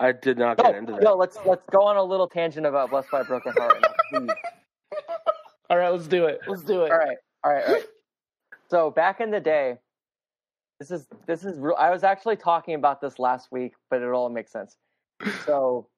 I 0.00 0.12
did 0.12 0.38
not 0.38 0.56
get 0.56 0.72
No, 0.72 0.78
into 0.78 0.92
that. 0.94 1.02
no, 1.02 1.14
let's 1.14 1.38
let's 1.46 1.64
go 1.70 1.82
on 1.84 1.96
a 1.96 2.02
little 2.02 2.26
tangent 2.28 2.66
about 2.66 2.90
Blessed 2.90 3.10
by 3.10 3.20
a 3.20 3.24
Broken 3.24 3.52
Heart. 3.56 3.84
All 5.70 5.78
right, 5.78 5.90
let's 5.90 6.06
do 6.08 6.26
it. 6.26 6.40
Let's 6.46 6.62
do 6.62 6.82
it. 6.84 6.90
all 6.92 6.98
right, 6.98 7.16
all 7.44 7.52
right, 7.52 7.64
all 7.66 7.72
right. 7.74 7.84
So 8.68 8.90
back 8.90 9.20
in 9.20 9.30
the 9.30 9.40
day, 9.40 9.78
this 10.78 10.90
is 10.90 11.06
this 11.26 11.44
is 11.44 11.58
real. 11.58 11.76
I 11.78 11.90
was 11.90 12.04
actually 12.04 12.36
talking 12.36 12.74
about 12.74 13.00
this 13.00 13.18
last 13.18 13.50
week, 13.50 13.72
but 13.90 14.02
it 14.02 14.08
all 14.08 14.28
makes 14.28 14.50
sense. 14.52 14.76
So 15.46 15.88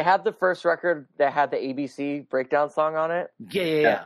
they 0.00 0.04
had 0.04 0.24
the 0.24 0.32
first 0.32 0.64
record 0.64 1.06
that 1.18 1.30
had 1.34 1.50
the 1.50 1.58
ABC 1.58 2.26
breakdown 2.30 2.70
song 2.70 2.96
on 2.96 3.10
it, 3.10 3.30
Yeah, 3.50 3.62
yeah, 3.64 3.80
yeah. 3.80 4.04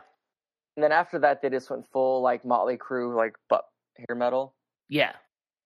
and 0.75 0.83
then 0.83 0.91
after 0.91 1.17
that, 1.19 1.41
they 1.41 1.49
just 1.49 1.69
went 1.69 1.85
full 1.93 2.21
like 2.21 2.43
Motley 2.43 2.75
Crue, 2.75 3.15
like 3.15 3.35
but 3.47 3.63
hair 3.95 4.13
metal. 4.13 4.53
Yeah. 4.89 5.13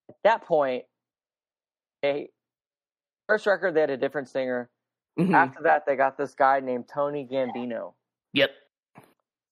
At 0.08 0.16
that 0.24 0.44
point, 0.46 0.84
they 2.04 2.30
first 3.28 3.48
record 3.48 3.74
they 3.74 3.82
had 3.82 3.90
a 3.90 3.98
different 3.98 4.28
singer. 4.30 4.70
Mhm. 5.18 5.34
After 5.34 5.64
that, 5.64 5.88
they 5.88 5.96
got 5.96 6.16
this 6.16 6.36
guy 6.36 6.60
named 6.60 6.88
Tony 6.88 7.28
Gambino. 7.30 7.96
Yep. 8.34 8.52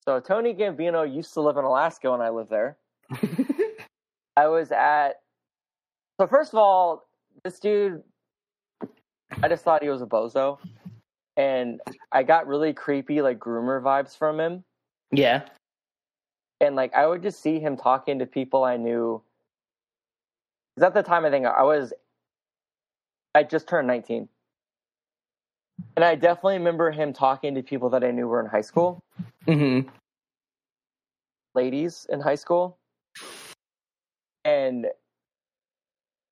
So 0.06 0.20
Tony 0.20 0.54
Gambino 0.54 1.12
used 1.12 1.34
to 1.34 1.42
live 1.42 1.58
in 1.58 1.66
Alaska 1.66 2.12
when 2.12 2.22
I 2.22 2.30
lived 2.30 2.52
there. 2.52 2.78
I 4.38 4.46
was 4.48 4.72
at. 4.72 5.22
So 6.22 6.28
first 6.28 6.54
of 6.54 6.60
all, 6.60 7.10
this 7.44 7.60
dude, 7.60 8.04
I 9.44 9.48
just 9.48 9.64
thought 9.64 9.84
he 9.84 9.90
was 9.90 10.02
a 10.02 10.06
bozo, 10.06 10.58
and 11.36 11.82
I 12.12 12.24
got 12.24 12.48
really 12.48 12.74
creepy 12.74 13.22
like 13.22 13.40
groomer 13.40 13.82
vibes 13.82 14.18
from 14.18 14.40
him. 14.40 14.64
yeah. 15.12 15.44
And 16.60 16.76
like 16.76 16.94
I 16.96 17.06
would 17.06 17.22
just 17.22 17.42
see 17.42 17.60
him 17.60 17.78
talking 17.78 18.20
to 18.20 18.26
people 18.26 18.64
I 18.64 18.78
knew. 18.78 19.22
Because 20.76 20.88
at 20.88 20.94
the 20.94 21.04
time, 21.04 21.26
I 21.26 21.30
think 21.30 21.46
I 21.46 21.64
was, 21.64 21.94
I 23.36 23.44
just 23.44 23.68
turned 23.68 23.88
nineteen, 23.88 24.28
and 25.96 26.04
I 26.06 26.16
definitely 26.16 26.58
remember 26.58 26.92
him 26.92 27.14
talking 27.14 27.56
to 27.56 27.64
people 27.64 27.90
that 27.92 28.04
I 28.04 28.12
knew 28.12 28.28
were 28.28 28.40
in 28.40 28.48
high 28.48 28.62
school. 28.62 29.04
hmm 29.46 29.82
ladies 31.58 32.06
in 32.10 32.22
high 32.22 32.36
school. 32.36 32.78
And 34.46 34.88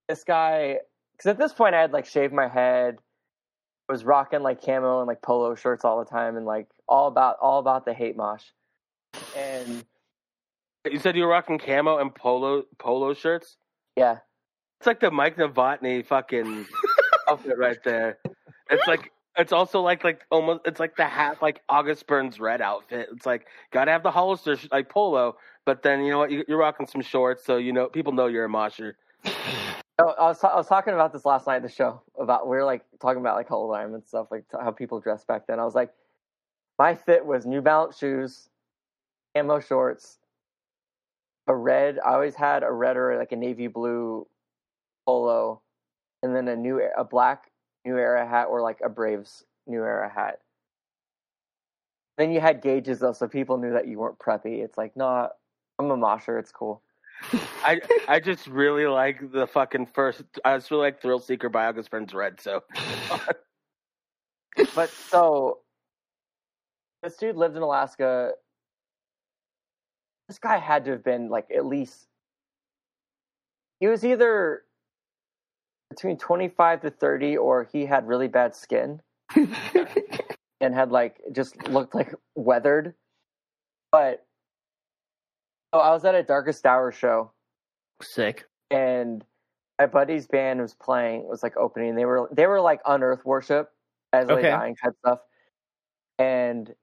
this 0.08 0.24
guy, 0.24 0.80
because 1.18 1.30
at 1.30 1.38
this 1.38 1.54
point 1.54 1.76
I 1.76 1.82
had 1.82 1.92
like 1.94 2.06
shaved 2.06 2.34
my 2.34 2.48
head, 2.48 2.98
was 3.90 4.04
rocking 4.04 4.42
like 4.42 4.64
camo 4.64 5.00
and 5.00 5.08
like 5.08 5.22
polo 5.22 5.56
shirts 5.56 5.86
all 5.86 6.00
the 6.00 6.10
time, 6.10 6.38
and 6.38 6.46
like 6.46 6.68
all 6.88 7.08
about 7.08 7.38
all 7.42 7.60
about 7.60 7.86
the 7.86 7.94
hate 7.94 8.16
mosh. 8.18 8.44
And 9.36 9.84
You 10.90 11.00
said 11.00 11.16
you 11.16 11.24
were 11.24 11.30
rocking 11.30 11.58
camo 11.60 11.98
and 11.98 12.14
polo 12.14 12.64
polo 12.78 13.14
shirts. 13.14 13.58
yeah, 13.96 14.18
It's 14.80 14.88
like 14.88 15.00
the 15.00 15.12
Mike 15.12 15.38
Novotny 15.38 16.06
fucking 16.06 16.66
outfit 17.30 17.58
right 17.58 17.82
there. 17.84 18.18
It's 18.70 18.88
like 18.88 19.12
it's 19.38 19.52
also 19.54 19.82
like 19.82 20.04
like 20.04 20.22
almost 20.32 20.62
it's 20.66 20.80
like 20.80 20.96
the 20.96 21.06
half 21.06 21.42
like 21.42 21.62
August 21.70 22.08
Burns 22.08 22.40
red 22.40 22.62
outfit. 22.62 23.10
It's 23.12 23.26
like 23.26 23.48
gotta 23.72 23.92
have 23.92 24.04
the 24.04 24.12
Hollister 24.12 24.56
sh- 24.58 24.68
like 24.72 24.90
polo, 24.90 25.38
but 25.66 25.82
then 25.84 26.04
you 26.04 26.12
know 26.12 26.18
what 26.20 26.32
you, 26.32 26.44
you're 26.48 26.58
rocking 26.58 26.88
some 26.88 27.02
shorts, 27.02 27.46
so 27.46 27.58
you 27.58 27.72
know 27.74 27.88
people 27.88 28.14
know 28.14 28.28
you're 28.28 28.46
a 28.46 28.50
mosher. 28.50 28.98
Oh, 29.98 30.10
I 30.10 30.24
was 30.28 30.44
I 30.44 30.56
was 30.56 30.68
talking 30.68 30.94
about 30.94 31.14
this 31.14 31.26
last 31.26 31.48
night 31.48 31.58
at 31.58 31.62
the 31.64 31.70
show 31.70 32.02
about 32.20 32.48
we 32.48 32.58
were 32.58 32.66
like 32.66 32.84
talking 33.00 33.22
about 33.22 33.36
like 33.36 33.48
how 33.48 33.56
old 33.56 33.76
and 33.76 34.06
stuff 34.06 34.28
like 34.30 34.44
how 34.52 34.72
people 34.72 35.00
dressed 35.00 35.28
back 35.28 35.48
then. 35.48 35.60
I 35.60 35.64
was 35.64 35.76
like, 35.76 35.94
my 36.80 36.96
fit 36.96 37.26
was 37.26 37.46
New 37.46 37.62
Balance 37.62 37.98
shoes, 37.98 38.50
camo 39.36 39.60
shorts, 39.62 40.20
a 41.48 41.56
red. 41.56 42.00
I 42.00 42.14
always 42.14 42.36
had 42.36 42.64
a 42.64 42.72
red 42.72 42.98
or 42.98 43.18
like 43.18 43.32
a 43.32 43.36
navy 43.36 43.68
blue 43.68 44.28
polo, 45.06 45.62
and 46.24 46.36
then 46.36 46.48
a 46.48 46.56
new 46.56 46.82
a 46.98 47.04
black 47.04 47.52
New 47.86 47.98
Era 47.98 48.28
hat 48.28 48.48
or 48.50 48.62
like 48.62 48.82
a 48.84 48.90
Braves 48.90 49.46
New 49.68 49.84
Era 49.84 50.10
hat. 50.10 50.40
Then 52.18 52.32
you 52.32 52.42
had 52.42 52.62
gauges 52.62 53.00
though, 53.00 53.14
so 53.14 53.28
people 53.28 53.58
knew 53.58 53.72
that 53.74 53.88
you 53.88 54.00
weren't 54.00 54.20
preppy. 54.20 54.64
It's 54.64 54.78
like, 54.78 54.96
no, 54.98 55.30
I'm 55.80 55.92
a 55.92 55.98
mosher. 55.98 56.38
It's 56.38 56.52
cool. 56.52 56.82
I 57.64 57.82
I 58.08 58.20
just 58.20 58.48
really 58.48 58.86
like 58.86 59.32
the 59.32 59.48
fucking 59.48 59.88
first. 59.88 60.24
I 60.44 60.56
just 60.58 60.70
really 60.72 60.84
like 60.84 61.02
Thrill 61.02 61.20
Seeker 61.20 61.50
by 61.50 61.66
August 61.66 61.90
Burns 61.90 62.14
Red. 62.14 62.40
So 62.40 62.64
But 64.76 64.90
so 64.90 65.60
this 67.04 67.18
dude 67.18 67.36
lived 67.36 67.56
in 67.56 67.62
Alaska. 67.62 68.32
This 70.28 70.40
guy 70.40 70.58
had 70.58 70.86
to 70.86 70.92
have 70.92 71.04
been 71.04 71.30
like 71.30 71.48
at 71.56 71.66
least 71.66 72.08
he 73.80 73.88
was 73.88 74.06
either 74.06 74.64
between 75.90 76.18
25 76.18 76.82
to 76.82 76.90
30 76.90 77.38
or 77.38 77.68
he 77.72 77.86
had 77.86 78.08
really 78.08 78.28
bad 78.28 78.56
skin 78.56 79.02
and 80.62 80.74
had 80.74 80.92
like 80.92 81.22
just 81.32 81.68
looked 81.68 81.94
like 81.94 82.14
weathered. 82.36 82.94
But 83.92 84.26
I 85.80 85.92
was 85.92 86.06
at 86.06 86.16
a 86.16 86.24
Darkest 86.24 86.66
Hour 86.66 86.92
show 86.92 87.32
Sick. 88.02 88.46
and 88.72 89.24
my 89.80 89.86
buddy's 89.86 90.28
band 90.28 90.62
was 90.62 90.74
playing 90.74 91.22
it 91.22 91.28
was 91.28 91.44
like 91.44 91.58
opening 91.58 91.96
they 91.96 92.06
were 92.06 92.30
they 92.32 92.48
were 92.48 92.62
like 92.62 92.82
unearth 92.86 93.24
worship 93.26 93.72
as 94.14 94.28
like 94.28 94.40
Okay. 94.40 94.50
dying 94.50 94.76
type 94.76 94.94
stuff 95.00 95.20
and 96.20 96.74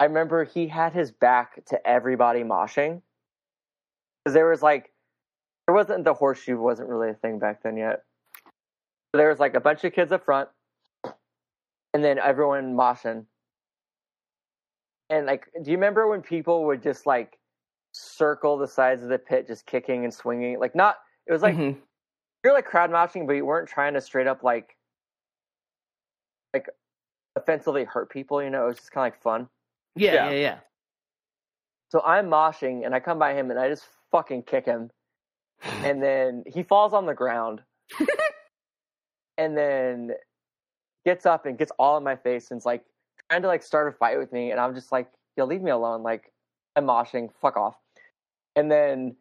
i 0.00 0.04
remember 0.04 0.44
he 0.44 0.66
had 0.66 0.92
his 0.92 1.12
back 1.12 1.64
to 1.66 1.86
everybody 1.86 2.42
moshing 2.42 3.02
because 4.24 4.34
there 4.34 4.48
was 4.48 4.62
like 4.62 4.92
there 5.66 5.74
wasn't 5.74 6.04
the 6.04 6.14
horseshoe 6.14 6.58
wasn't 6.60 6.88
really 6.88 7.10
a 7.10 7.14
thing 7.14 7.38
back 7.38 7.62
then 7.62 7.76
yet. 7.76 8.02
There 9.12 9.28
was 9.28 9.38
like 9.38 9.54
a 9.54 9.60
bunch 9.60 9.84
of 9.84 9.92
kids 9.92 10.10
up 10.10 10.24
front, 10.24 10.48
and 11.94 12.02
then 12.02 12.18
everyone 12.18 12.74
moshing. 12.74 13.26
And 15.10 15.26
like, 15.26 15.46
do 15.62 15.70
you 15.70 15.76
remember 15.76 16.08
when 16.08 16.22
people 16.22 16.64
would 16.66 16.82
just 16.82 17.06
like 17.06 17.38
circle 17.92 18.56
the 18.58 18.68
sides 18.68 19.02
of 19.02 19.08
the 19.08 19.18
pit, 19.18 19.46
just 19.46 19.66
kicking 19.66 20.04
and 20.04 20.12
swinging? 20.12 20.58
Like, 20.58 20.74
not 20.74 20.96
it 21.26 21.32
was 21.32 21.42
like 21.42 21.56
Mhm. 21.56 21.80
you're 22.44 22.52
like 22.52 22.66
crowd 22.66 22.90
moshing, 22.90 23.26
but 23.26 23.34
you 23.34 23.44
weren't 23.44 23.68
trying 23.68 23.94
to 23.94 24.00
straight 24.00 24.26
up 24.26 24.42
like 24.42 24.76
like 26.54 26.68
offensively 27.36 27.84
hurt 27.84 28.10
people. 28.10 28.42
You 28.42 28.50
know, 28.50 28.64
it 28.64 28.68
was 28.68 28.76
just 28.78 28.90
kind 28.92 29.06
of 29.06 29.12
like 29.14 29.22
fun. 29.22 29.48
yeah, 29.96 30.12
Yeah. 30.14 30.30
yeah, 30.30 30.36
yeah. 30.36 30.58
So 31.90 32.00
I'm 32.04 32.28
moshing, 32.30 32.84
and 32.86 32.94
I 32.94 33.00
come 33.00 33.18
by 33.18 33.34
him, 33.34 33.50
and 33.50 33.58
I 33.58 33.68
just 33.68 33.84
fucking 34.12 34.44
kick 34.44 34.64
him, 34.64 34.90
and 35.84 36.02
then 36.02 36.44
he 36.46 36.62
falls 36.62 36.92
on 36.92 37.06
the 37.06 37.14
ground, 37.14 37.62
and 39.38 39.56
then 39.56 40.12
gets 41.04 41.26
up 41.26 41.46
and 41.46 41.58
gets 41.58 41.72
all 41.78 41.96
in 41.96 42.04
my 42.04 42.14
face, 42.16 42.50
and's 42.52 42.66
like 42.66 42.84
trying 43.28 43.42
to 43.42 43.48
like 43.48 43.62
start 43.62 43.88
a 43.88 43.92
fight 43.96 44.18
with 44.18 44.32
me, 44.32 44.50
and 44.52 44.60
I'm 44.60 44.74
just 44.74 44.92
like, 44.92 45.10
yo, 45.36 45.44
leave 45.44 45.62
me 45.62 45.70
alone, 45.70 46.02
like 46.02 46.32
I'm 46.76 46.86
moshing, 46.86 47.30
fuck 47.40 47.56
off. 47.56 47.76
And 48.56 48.70
then 48.70 49.16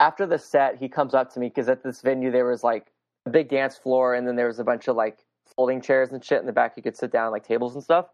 after 0.00 0.26
the 0.26 0.38
set, 0.38 0.76
he 0.76 0.88
comes 0.88 1.14
up 1.14 1.32
to 1.34 1.40
me 1.40 1.48
because 1.48 1.68
at 1.68 1.82
this 1.82 2.00
venue 2.00 2.30
there 2.30 2.44
was 2.44 2.64
like 2.64 2.92
a 3.26 3.30
big 3.30 3.48
dance 3.48 3.76
floor, 3.76 4.14
and 4.14 4.26
then 4.26 4.36
there 4.36 4.48
was 4.48 4.58
a 4.58 4.64
bunch 4.64 4.88
of 4.88 4.96
like 4.96 5.18
folding 5.56 5.80
chairs 5.80 6.10
and 6.12 6.24
shit 6.24 6.40
in 6.40 6.46
the 6.46 6.52
back 6.52 6.76
you 6.76 6.82
could 6.82 6.96
sit 6.96 7.12
down, 7.12 7.30
like 7.30 7.46
tables 7.46 7.74
and 7.74 7.84
stuff. 7.84 8.06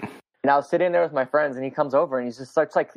And 0.00 0.50
I 0.50 0.56
was 0.56 0.68
sitting 0.68 0.92
there 0.92 1.02
with 1.02 1.12
my 1.12 1.24
friends, 1.26 1.56
and 1.56 1.64
he 1.64 1.70
comes 1.70 1.94
over 1.94 2.18
and 2.18 2.26
he 2.26 2.32
just 2.32 2.50
starts 2.50 2.74
like 2.74 2.90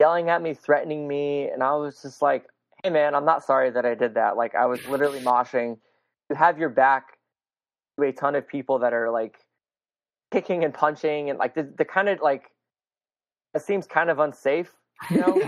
yelling 0.00 0.28
at 0.28 0.42
me, 0.42 0.54
threatening 0.54 1.06
me, 1.06 1.48
and 1.48 1.62
I 1.62 1.74
was 1.76 2.02
just 2.02 2.20
like, 2.20 2.46
"Hey, 2.82 2.90
man, 2.90 3.14
I'm 3.14 3.24
not 3.24 3.44
sorry 3.44 3.70
that 3.70 3.86
I 3.86 3.94
did 3.94 4.14
that. 4.14 4.36
Like, 4.36 4.54
I 4.54 4.66
was 4.66 4.86
literally 4.88 5.20
moshing. 5.20 5.78
You 6.30 6.36
have 6.36 6.58
your 6.58 6.70
back 6.70 7.18
to 7.98 8.06
a 8.06 8.12
ton 8.12 8.34
of 8.34 8.48
people 8.48 8.80
that 8.80 8.92
are 8.92 9.10
like 9.10 9.38
kicking 10.32 10.64
and 10.64 10.74
punching, 10.74 11.30
and 11.30 11.38
like 11.38 11.54
the 11.54 11.62
the 11.78 11.84
kind 11.84 12.08
of 12.08 12.20
like 12.20 12.50
it 13.54 13.62
seems 13.62 13.86
kind 13.86 14.10
of 14.10 14.18
unsafe, 14.18 14.74
you 15.10 15.18
know." 15.18 15.40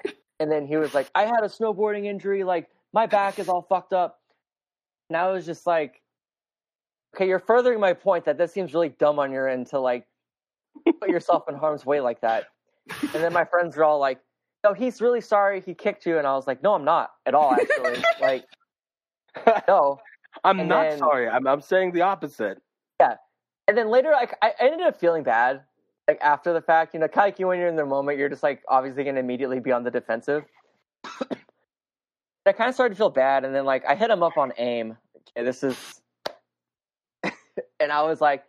and 0.40 0.50
then 0.50 0.66
he 0.66 0.76
was 0.76 0.94
like, 0.94 1.10
"I 1.14 1.22
had 1.22 1.40
a 1.42 1.48
snowboarding 1.48 2.06
injury. 2.06 2.44
Like, 2.44 2.68
my 2.92 3.06
back 3.06 3.38
is 3.38 3.48
all 3.48 3.62
fucked 3.62 3.92
up." 3.92 4.20
And 5.08 5.16
I 5.16 5.30
was 5.30 5.44
just 5.46 5.66
like, 5.66 6.00
"Okay, 7.14 7.28
you're 7.28 7.38
furthering 7.38 7.80
my 7.80 7.92
point 7.92 8.24
that 8.24 8.38
this 8.38 8.52
seems 8.52 8.72
really 8.74 8.90
dumb 8.90 9.18
on 9.18 9.32
your 9.32 9.48
end 9.48 9.66
to 9.68 9.78
like." 9.80 10.06
put 11.00 11.10
yourself 11.10 11.42
in 11.50 11.54
harm's 11.54 11.84
way 11.84 12.00
like 12.00 12.18
that. 12.22 12.46
And 13.02 13.22
then 13.22 13.30
my 13.34 13.44
friends 13.44 13.76
were 13.76 13.84
all 13.84 13.98
like, 13.98 14.18
"No, 14.64 14.72
he's 14.72 15.02
really 15.02 15.20
sorry. 15.20 15.60
He 15.60 15.74
kicked 15.74 16.06
you." 16.06 16.16
And 16.16 16.26
I 16.26 16.34
was 16.34 16.46
like, 16.46 16.62
"No, 16.62 16.72
I'm 16.74 16.84
not 16.84 17.10
at 17.26 17.34
all. 17.34 17.52
Actually, 17.52 18.02
like, 18.22 18.44
no." 19.68 19.98
I'm 20.44 20.60
And 20.60 20.68
not 20.70 20.88
then- 20.88 20.98
sorry. 20.98 21.28
I'm 21.28 21.46
I'm 21.46 21.60
saying 21.60 21.92
the 21.92 22.00
opposite. 22.00 22.62
Yeah. 23.00 23.16
And 23.68 23.76
then 23.76 23.88
later, 23.90 24.12
like, 24.12 24.34
I 24.40 24.52
ended 24.58 24.80
up 24.80 24.98
feeling 24.98 25.22
bad, 25.24 25.60
like 26.08 26.18
after 26.20 26.52
the 26.52 26.60
fact. 26.60 26.94
You 26.94 27.00
know, 27.00 27.08
like 27.14 27.38
when 27.38 27.58
you're 27.58 27.68
in 27.68 27.76
the 27.76 27.86
moment, 27.86 28.18
you're 28.18 28.28
just 28.28 28.42
like 28.42 28.62
obviously 28.68 29.04
going 29.04 29.14
to 29.16 29.20
immediately 29.20 29.60
be 29.60 29.72
on 29.72 29.84
the 29.84 29.90
defensive. 29.90 30.44
I 32.44 32.52
kind 32.52 32.68
of 32.68 32.74
started 32.74 32.94
to 32.94 32.98
feel 32.98 33.10
bad, 33.10 33.44
and 33.44 33.54
then 33.54 33.64
like 33.64 33.84
I 33.86 33.94
hit 33.94 34.10
him 34.10 34.22
up 34.22 34.36
on 34.36 34.52
AIM. 34.58 34.96
Okay, 35.36 35.44
this 35.44 35.62
is, 35.62 36.00
and 37.80 37.92
I 37.92 38.02
was 38.02 38.20
like, 38.20 38.44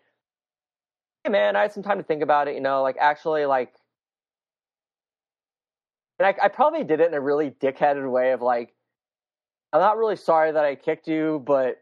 "Hey, 1.24 1.30
man, 1.30 1.56
I 1.56 1.62
had 1.62 1.72
some 1.72 1.84
time 1.84 1.98
to 1.98 2.04
think 2.04 2.24
about 2.24 2.48
it. 2.48 2.56
You 2.56 2.62
know, 2.62 2.82
like 2.82 2.98
actually, 3.00 3.46
like." 3.46 3.74
And 6.20 6.28
I, 6.28 6.46
I 6.46 6.48
probably 6.48 6.84
did 6.84 7.00
it 7.00 7.08
in 7.08 7.14
a 7.16 7.20
really 7.20 7.52
dickheaded 7.52 8.10
way 8.10 8.32
of 8.32 8.42
like, 8.42 8.74
I'm 9.74 9.82
not 9.82 9.98
really 9.98 10.16
sorry 10.16 10.52
that 10.52 10.64
I 10.64 10.76
kicked 10.76 11.08
you, 11.08 11.44
but 11.46 11.82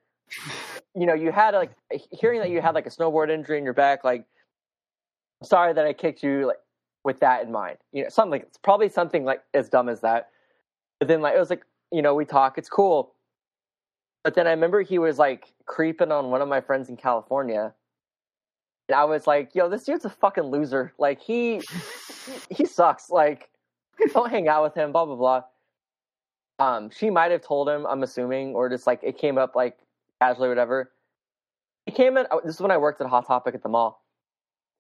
you 0.96 1.06
know, 1.06 1.14
you 1.14 1.32
had 1.32 1.54
like 1.54 1.72
hearing 2.12 2.40
that 2.40 2.50
you 2.50 2.62
had 2.62 2.74
like 2.74 2.86
a 2.86 2.90
snowboard 2.90 3.30
injury 3.30 3.58
in 3.58 3.66
your 3.66 3.74
back, 3.74 4.06
like 4.06 4.26
sorry 5.44 5.74
that 5.74 5.86
I 5.86 5.94
kicked 5.94 6.24
you 6.24 6.48
like 6.48 6.58
with 7.04 7.20
that 7.20 7.44
in 7.44 7.52
mind. 7.52 7.78
You 7.92 8.04
know, 8.04 8.10
something 8.10 8.42
it's 8.42 8.58
probably 8.58 8.90
something 8.90 9.26
like 9.26 9.42
as 9.54 9.70
dumb 9.70 9.90
as 9.90 10.02
that. 10.02 10.30
But 11.00 11.08
then 11.08 11.22
like 11.22 11.36
it 11.36 11.40
was 11.40 11.50
like, 11.50 11.66
you 11.92 12.02
know, 12.02 12.14
we 12.14 12.26
talk, 12.26 12.58
it's 12.58 12.70
cool. 12.70 13.14
But 14.24 14.36
then 14.36 14.48
I 14.48 14.52
remember 14.52 14.82
he 14.82 15.00
was 15.00 15.18
like 15.18 15.54
creeping 15.66 16.12
on 16.12 16.30
one 16.30 16.42
of 16.42 16.48
my 16.48 16.62
friends 16.62 16.90
in 16.90 16.98
California. 16.98 17.74
And 18.88 18.96
I 18.96 19.06
was 19.06 19.26
like, 19.26 19.56
yo, 19.56 19.70
this 19.70 19.84
dude's 19.84 20.06
a 20.06 20.10
fucking 20.10 20.44
loser. 20.44 20.94
Like 21.00 21.22
he 21.22 21.62
he, 22.50 22.66
sucks. 22.66 23.10
Like 23.10 23.50
don't 24.14 24.30
hang 24.30 24.48
out 24.48 24.64
with 24.64 24.76
him, 24.76 24.92
blah 24.92 25.06
blah 25.06 25.16
blah. 25.16 25.44
Um, 26.60 26.92
she 26.92 27.10
might 27.10 27.32
have 27.32 27.42
told 27.42 27.68
him, 27.68 27.88
I'm 27.88 28.04
assuming, 28.04 28.54
or 28.54 28.70
just 28.70 28.86
like 28.86 29.00
it 29.02 29.18
came 29.18 29.40
up 29.40 29.56
like 29.56 29.80
casually, 30.22 30.50
whatever. 30.50 30.92
He 31.88 31.92
came 31.92 32.18
in. 32.18 32.28
This 32.46 32.56
is 32.56 32.62
when 32.62 32.70
I 32.70 32.78
worked 32.78 33.02
at 33.02 33.08
Hot 33.08 33.26
Topic 33.26 33.56
at 33.56 33.64
the 33.64 33.70
mall. 33.70 34.01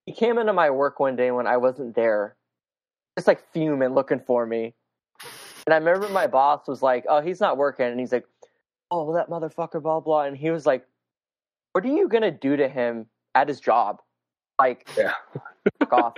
He 0.05 0.13
came 0.13 0.37
into 0.37 0.53
my 0.53 0.69
work 0.69 0.99
one 0.99 1.15
day 1.15 1.31
when 1.31 1.47
I 1.47 1.57
wasn't 1.57 1.95
there, 1.95 2.35
just 3.17 3.27
like 3.27 3.43
fuming, 3.53 3.93
looking 3.93 4.19
for 4.19 4.45
me. 4.45 4.73
And 5.67 5.73
I 5.73 5.77
remember 5.77 6.09
my 6.09 6.27
boss 6.27 6.67
was 6.67 6.81
like, 6.81 7.05
"Oh, 7.07 7.21
he's 7.21 7.39
not 7.39 7.57
working," 7.57 7.85
and 7.85 7.99
he's 7.99 8.11
like, 8.11 8.25
"Oh, 8.89 9.13
that 9.13 9.29
motherfucker, 9.29 9.81
blah 9.81 9.99
blah." 9.99 10.23
And 10.23 10.35
he 10.35 10.49
was 10.49 10.65
like, 10.65 10.87
"What 11.73 11.85
are 11.85 11.89
you 11.89 12.07
gonna 12.07 12.31
do 12.31 12.55
to 12.55 12.67
him 12.67 13.07
at 13.35 13.47
his 13.47 13.59
job? 13.59 14.01
Like, 14.59 14.87
Yeah. 14.97 15.13
fuck 15.79 15.93
off." 15.93 16.13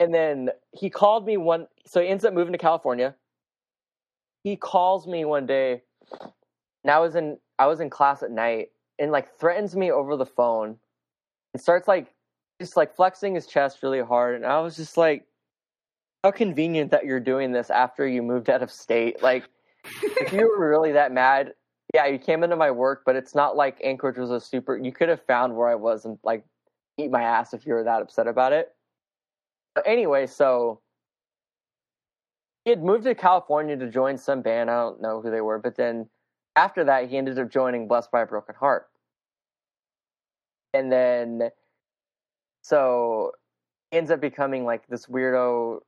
and 0.00 0.12
then 0.12 0.50
he 0.72 0.90
called 0.90 1.24
me 1.26 1.36
one. 1.38 1.66
So 1.86 2.02
he 2.02 2.08
ends 2.08 2.24
up 2.24 2.34
moving 2.34 2.52
to 2.52 2.58
California. 2.58 3.14
He 4.42 4.56
calls 4.56 5.06
me 5.06 5.24
one 5.24 5.46
day, 5.46 5.82
and 6.82 6.90
I 6.90 6.98
was 6.98 7.14
in 7.16 7.38
I 7.58 7.66
was 7.66 7.80
in 7.80 7.88
class 7.88 8.22
at 8.22 8.30
night, 8.30 8.72
and 8.98 9.10
like 9.10 9.38
threatens 9.38 9.74
me 9.74 9.90
over 9.90 10.16
the 10.16 10.26
phone, 10.26 10.78
and 11.54 11.62
starts 11.62 11.88
like 11.88 12.14
just 12.60 12.76
like 12.76 12.94
flexing 12.94 13.34
his 13.34 13.46
chest 13.46 13.82
really 13.82 14.00
hard, 14.00 14.36
and 14.36 14.46
I 14.46 14.60
was 14.60 14.76
just 14.76 14.96
like, 14.96 15.26
how 16.22 16.30
convenient 16.30 16.90
that 16.90 17.04
you're 17.04 17.20
doing 17.20 17.52
this 17.52 17.70
after 17.70 18.06
you 18.08 18.22
moved 18.22 18.48
out 18.48 18.62
of 18.62 18.70
state. 18.70 19.22
Like, 19.22 19.44
if 20.02 20.32
you 20.32 20.48
were 20.48 20.70
really 20.70 20.92
that 20.92 21.12
mad, 21.12 21.52
yeah, 21.92 22.06
you 22.06 22.18
came 22.18 22.42
into 22.42 22.56
my 22.56 22.70
work, 22.70 23.02
but 23.04 23.14
it's 23.14 23.34
not 23.34 23.56
like 23.56 23.78
Anchorage 23.84 24.16
was 24.16 24.30
a 24.30 24.40
super. 24.40 24.76
You 24.76 24.90
could 24.90 25.08
have 25.08 25.22
found 25.26 25.54
where 25.54 25.68
I 25.68 25.74
was 25.74 26.04
and 26.04 26.18
like 26.24 26.44
eat 26.96 27.10
my 27.10 27.22
ass 27.22 27.52
if 27.52 27.66
you 27.66 27.74
were 27.74 27.84
that 27.84 28.00
upset 28.00 28.26
about 28.26 28.52
it. 28.52 28.72
But 29.74 29.86
anyway, 29.86 30.26
so 30.26 30.80
he 32.64 32.70
had 32.70 32.82
moved 32.82 33.04
to 33.04 33.14
California 33.14 33.76
to 33.76 33.90
join 33.90 34.16
some 34.16 34.40
band. 34.40 34.70
I 34.70 34.80
don't 34.80 35.02
know 35.02 35.20
who 35.20 35.30
they 35.30 35.42
were, 35.42 35.58
but 35.58 35.76
then 35.76 36.08
after 36.56 36.84
that, 36.84 37.10
he 37.10 37.18
ended 37.18 37.38
up 37.38 37.50
joining 37.50 37.86
Blessed 37.86 38.10
by 38.10 38.22
a 38.22 38.26
Broken 38.26 38.54
Heart. 38.54 38.88
And 40.72 40.90
then, 40.90 41.50
so 42.64 43.32
ends 43.92 44.10
up 44.10 44.22
becoming 44.22 44.64
like 44.64 44.86
this 44.88 45.04
weirdo 45.04 45.80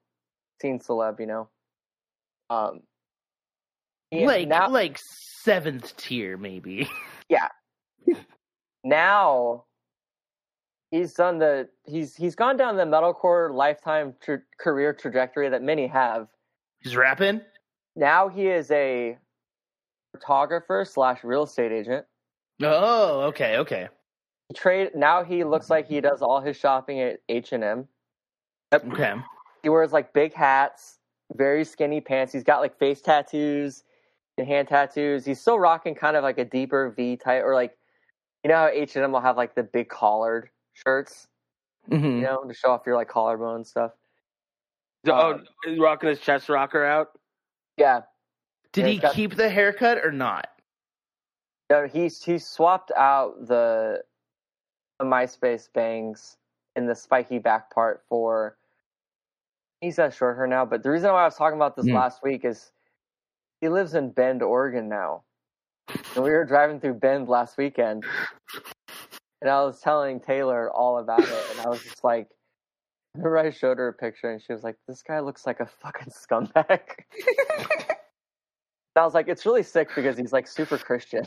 teen 0.61 0.79
celeb, 0.79 1.19
you 1.19 1.27
know. 1.27 1.49
Um, 2.51 2.81
like 4.13 4.47
now, 4.47 4.69
like 4.69 4.99
seventh 4.99 5.97
tier, 5.97 6.37
maybe. 6.37 6.89
Yeah. 7.29 7.49
now 8.85 9.65
he's 10.93 11.15
done 11.15 11.39
the 11.39 11.69
he's 11.87 12.15
he's 12.15 12.37
gone 12.37 12.57
down 12.57 12.77
the 12.77 12.85
metalcore 12.85 13.53
lifetime 13.53 14.15
tra- 14.23 14.43
career 14.61 14.93
trajectory 14.93 15.49
that 15.49 15.63
many 15.63 15.89
have. 15.89 16.29
He's 16.85 16.95
rapping. 16.95 17.41
Now 17.97 18.29
he 18.29 18.47
is 18.47 18.71
a 18.71 19.19
photographer 20.13 20.85
slash 20.87 21.25
real 21.25 21.45
estate 21.45 21.73
agent. 21.73 22.07
Oh, 22.63 23.23
okay, 23.23 23.57
okay. 23.57 23.89
He 24.49 24.55
trade 24.55 24.91
now 24.95 25.25
he 25.25 25.45
looks 25.45 25.71
like 25.71 25.89
he 25.89 26.01
does 26.01 26.23
all 26.23 26.41
his 26.41 26.57
shopping 26.57 27.01
at 27.01 27.19
H 27.29 27.53
and 27.53 27.65
M. 27.65 27.89
Okay. 28.73 29.15
He 29.63 29.69
wears 29.69 29.93
like 29.93 30.13
big 30.13 30.33
hats, 30.35 30.99
very 31.35 31.65
skinny 31.65 32.01
pants. 32.01 32.33
He's 32.33 32.45
got 32.45 32.61
like 32.61 32.79
face 32.79 33.01
tattoos 33.01 33.83
and 34.39 34.47
hand 34.47 34.69
tattoos. 34.69 35.25
He's 35.25 35.41
still 35.41 35.59
rocking 35.59 35.95
kind 35.95 36.17
of 36.17 36.23
like 36.23 36.39
a 36.39 36.45
deeper 36.45 36.91
V 36.91 37.17
type 37.17 37.43
or 37.45 37.55
like 37.55 37.77
you 38.45 38.49
know 38.51 38.57
how 38.57 38.67
H 38.69 38.95
and 38.95 39.05
M 39.05 39.13
will 39.13 39.21
have 39.21 39.37
like 39.37 39.55
the 39.57 39.65
big 39.65 39.89
collared 39.89 40.51
shirts, 40.75 41.27
hmm 41.89 41.95
you 42.05 42.21
know, 42.23 42.45
to 42.45 42.55
show 42.55 42.71
off 42.71 42.83
your 42.87 42.95
like 42.95 43.09
collarbone 43.09 43.57
and 43.57 43.67
stuff. 43.67 43.91
oh, 45.09 45.33
Um, 45.35 45.45
he's 45.65 45.79
rocking 45.81 46.09
his 46.09 46.21
chest 46.21 46.49
rocker 46.49 46.85
out. 46.85 47.09
Yeah, 47.77 48.03
Did 48.73 48.83
Yeah, 48.83 48.91
he 48.93 48.99
got- 48.99 49.15
keep 49.15 49.35
the 49.35 49.49
haircut 49.49 49.99
or 50.05 50.13
not? 50.13 50.49
No, 51.69 51.89
he's 51.89 52.23
he 52.23 52.39
swapped 52.39 52.93
out 52.97 53.47
the, 53.49 54.03
the 54.99 55.05
MySpace 55.05 55.73
bangs 55.73 56.37
in 56.75 56.87
the 56.87 56.95
spiky 56.95 57.39
back 57.39 57.71
part 57.73 58.03
for. 58.09 58.57
He's 59.81 59.97
got 59.97 60.15
short 60.15 60.37
hair 60.37 60.47
now, 60.47 60.65
but 60.65 60.83
the 60.83 60.91
reason 60.91 61.11
why 61.13 61.23
I 61.23 61.25
was 61.27 61.37
talking 61.37 61.57
about 61.57 61.77
this 61.77 61.87
Hmm. 61.87 61.95
last 61.95 62.23
week 62.23 62.45
is 62.45 62.73
he 63.61 63.69
lives 63.69 63.95
in 63.95 64.11
Bend, 64.11 64.43
Oregon 64.43 64.89
now, 64.89 65.23
and 66.15 66.25
we 66.25 66.31
were 66.31 66.45
driving 66.45 66.81
through 66.81 66.95
Bend 66.95 67.29
last 67.29 67.59
weekend, 67.59 68.05
and 69.43 69.51
I 69.51 69.63
was 69.65 69.81
telling 69.81 70.21
Taylor 70.21 70.71
all 70.71 70.99
about 70.99 71.29
it, 71.31 71.45
and 71.51 71.61
I 71.61 71.69
was 71.69 71.83
just 71.83 72.03
like, 72.03 72.29
I 73.15 73.19
remember 73.19 73.39
I 73.39 73.51
showed 73.51 73.79
her 73.79 73.89
a 73.89 73.93
picture, 73.93 74.31
and 74.31 74.43
she 74.43 74.53
was 74.53 74.63
like, 74.63 74.77
"This 74.89 75.03
guy 75.03 75.21
looks 75.21 75.47
like 75.47 75.61
a 75.61 75.67
fucking 75.67 76.09
scumbag." 76.13 76.81
I 78.97 79.05
was 79.05 79.13
like, 79.15 79.29
it's 79.29 79.45
really 79.45 79.63
sick 79.63 79.91
because 79.95 80.17
he's 80.17 80.33
like 80.33 80.47
super 80.47 80.79
Christian. 80.79 81.27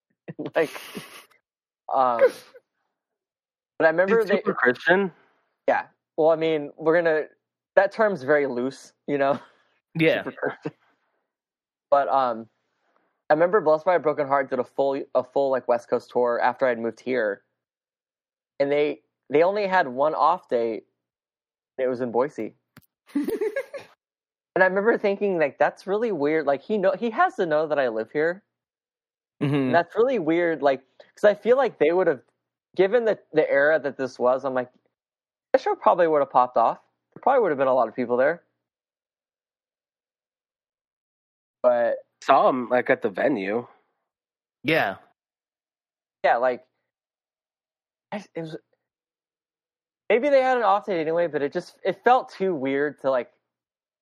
like, 0.54 0.80
um, 1.92 2.30
but 3.78 3.86
I 3.86 3.90
remember 3.90 4.18
He's 4.20 4.28
they, 4.28 4.36
super 4.36 4.54
Christian. 4.54 5.12
yeah. 5.66 5.86
Well, 6.16 6.30
I 6.30 6.36
mean, 6.36 6.72
we're 6.76 7.00
gonna. 7.00 7.24
That 7.76 7.92
term's 7.92 8.22
very 8.22 8.46
loose, 8.46 8.92
you 9.06 9.18
know. 9.18 9.38
Yeah. 9.98 10.22
But 11.90 12.08
um, 12.08 12.46
I 13.30 13.34
remember 13.34 13.60
Blessed 13.60 13.84
by 13.84 13.96
a 13.96 13.98
Broken 13.98 14.28
Heart 14.28 14.50
did 14.50 14.58
a 14.60 14.64
full 14.64 15.02
a 15.14 15.24
full 15.24 15.50
like 15.50 15.66
West 15.66 15.88
Coast 15.90 16.10
tour 16.10 16.38
after 16.40 16.66
I'd 16.66 16.78
moved 16.78 17.00
here, 17.00 17.42
and 18.60 18.70
they 18.70 19.00
they 19.30 19.42
only 19.42 19.66
had 19.66 19.88
one 19.88 20.14
off 20.14 20.48
date. 20.48 20.84
It 21.78 21.88
was 21.88 22.00
in 22.00 22.12
Boise. 22.12 22.54
And 24.58 24.64
I 24.64 24.66
remember 24.66 24.98
thinking 24.98 25.38
like 25.38 25.56
that's 25.56 25.86
really 25.86 26.10
weird. 26.10 26.44
Like 26.44 26.62
he 26.62 26.78
know 26.78 26.92
he 26.98 27.10
has 27.10 27.36
to 27.36 27.46
know 27.46 27.68
that 27.68 27.78
I 27.78 27.86
live 27.90 28.10
here. 28.10 28.42
Mhm. 29.40 29.70
That's 29.70 29.94
really 29.94 30.18
weird. 30.18 30.62
Like 30.62 30.82
because 30.98 31.22
I 31.22 31.34
feel 31.34 31.56
like 31.56 31.78
they 31.78 31.92
would 31.92 32.08
have, 32.08 32.22
given 32.76 33.04
the 33.04 33.18
the 33.32 33.48
era 33.50 33.78
that 33.78 33.96
this 33.96 34.18
was. 34.18 34.44
I'm 34.44 34.54
like, 34.54 34.70
that 35.52 35.60
show 35.60 35.74
probably 35.74 36.06
would 36.06 36.20
have 36.20 36.30
popped 36.30 36.56
off. 36.56 36.78
There 37.14 37.22
probably 37.22 37.42
would 37.42 37.50
have 37.50 37.58
been 37.58 37.68
a 37.68 37.74
lot 37.74 37.88
of 37.88 37.96
people 37.96 38.16
there. 38.16 38.42
But 41.62 41.96
Saw 42.22 42.48
him 42.48 42.68
like 42.68 42.90
at 42.90 43.02
the 43.02 43.08
venue. 43.08 43.66
Yeah. 44.64 44.96
yeah, 46.24 46.36
like 46.36 46.64
it 48.12 48.26
was. 48.36 48.56
Maybe 50.08 50.30
they 50.30 50.42
had 50.42 50.56
an 50.56 50.62
off 50.62 50.86
date 50.86 51.00
anyway, 51.00 51.26
but 51.26 51.42
it 51.42 51.52
just 51.52 51.76
it 51.84 52.02
felt 52.02 52.30
too 52.30 52.54
weird 52.54 53.00
to 53.02 53.10
like 53.10 53.30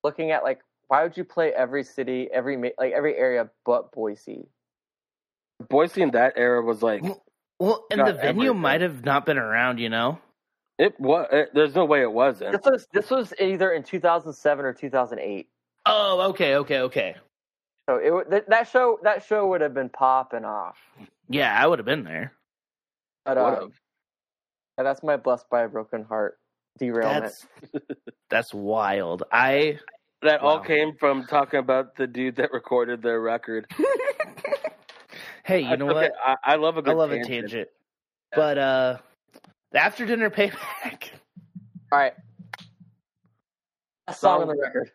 looking 0.03 0.31
at 0.31 0.45
like 0.45 0.61
why 0.89 1.03
would 1.03 1.17
you 1.17 1.25
play 1.25 1.53
every 1.53 1.83
city, 1.83 2.29
every 2.33 2.57
like 2.79 2.93
every 2.93 3.17
area 3.17 3.51
but 3.65 3.93
Boise? 3.93 4.49
Boise 5.69 6.03
in 6.03 6.11
that 6.13 6.35
era 6.37 6.63
was 6.63 6.83
like 6.83 7.03
Well, 7.03 7.23
and 7.61 8.01
the 8.07 8.13
venue 8.13 8.51
everything. 8.51 8.59
might 8.59 8.81
have 8.81 9.05
not 9.05 9.27
been 9.27 9.39
around, 9.39 9.79
you 9.79 9.89
know? 9.89 10.19
it 10.79 10.99
was. 11.01 11.27
It, 11.33 11.51
there's 11.55 11.75
no 11.75 11.85
way 11.85 12.03
it 12.03 12.13
wasn't. 12.13 12.53
This 12.53 12.71
was 12.71 12.87
this 12.93 13.11
was 13.11 13.33
either 13.41 13.73
in 13.73 13.83
2007 13.83 14.65
or 14.65 14.73
2008. 14.75 15.49
Oh, 15.87 16.21
okay, 16.31 16.57
okay, 16.57 16.81
okay. 16.81 17.17
So 17.89 17.97
it 17.99 18.11
would- 18.13 18.31
that 18.31 18.49
that 18.49 18.69
show 18.69 18.99
that 19.03 19.25
show 19.25 19.47
would 19.49 19.61
have 19.61 19.73
been 19.75 19.89
popping 19.89 20.45
off. 20.45 20.77
Yeah, 21.29 21.55
I 21.57 21.67
would 21.67 21.79
have 21.79 21.87
been 21.87 22.05
there. 22.05 22.33
But 23.25 23.37
Would've. 23.39 23.63
um, 23.65 23.73
yeah, 24.79 24.85
that's 24.85 25.03
my 25.03 25.17
blessed 25.17 25.49
by 25.51 25.63
a 25.63 25.69
broken 25.69 26.05
heart 26.05 26.39
derailment. 26.79 27.25
That's 27.25 27.47
that's 28.29 28.55
wild. 28.55 29.23
I 29.33 29.79
That 30.23 30.41
all 30.41 30.61
came 30.61 30.95
from 30.99 31.27
talking 31.27 31.59
about 31.61 31.97
the 31.97 32.07
dude 32.07 32.37
that 32.37 32.53
recorded 32.53 33.03
their 33.03 33.21
record. 33.21 33.67
Hey, 35.47 35.61
you 35.61 35.77
know 35.77 35.87
okay. 35.91 36.11
what? 36.11 36.13
I, 36.25 36.55
I 36.55 36.57
love 36.57 36.77
a 36.77 36.83
good 36.83 36.91
I 36.91 36.95
love 36.95 37.11
tangent. 37.11 37.31
a 37.31 37.41
tangent. 37.41 37.69
But 38.35 38.59
uh 38.59 38.97
the 39.71 39.79
after 39.79 40.05
dinner 40.05 40.29
payback. 40.29 41.11
All 41.93 41.99
right, 42.01 42.15
best 44.09 44.21
song 44.21 44.43
on 44.43 44.49
the 44.49 44.57
record. 44.61 44.91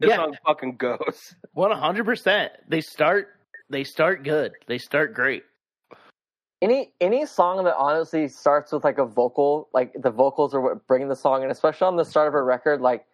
This 0.00 0.08
Yeah. 0.08 0.16
song 0.16 0.36
fucking 0.46 0.76
goes. 0.76 1.34
One 1.52 1.70
hundred 1.72 2.06
percent. 2.06 2.52
They 2.66 2.80
start 2.80 3.28
they 3.68 3.84
start 3.84 4.24
good. 4.24 4.52
They 4.66 4.78
start 4.78 5.12
great. 5.12 5.44
Any 6.62 6.94
any 7.00 7.26
song 7.26 7.62
that 7.64 7.76
honestly 7.76 8.28
starts 8.28 8.72
with 8.72 8.84
like 8.84 8.96
a 8.96 9.04
vocal, 9.04 9.68
like 9.74 9.92
the 10.00 10.10
vocals 10.10 10.54
are 10.54 10.60
what 10.62 10.86
bring 10.86 11.06
the 11.08 11.16
song, 11.16 11.42
and 11.42 11.52
especially 11.52 11.86
on 11.86 11.96
the 11.96 12.04
start 12.04 12.28
of 12.28 12.34
a 12.34 12.42
record, 12.42 12.80
like 12.80 13.04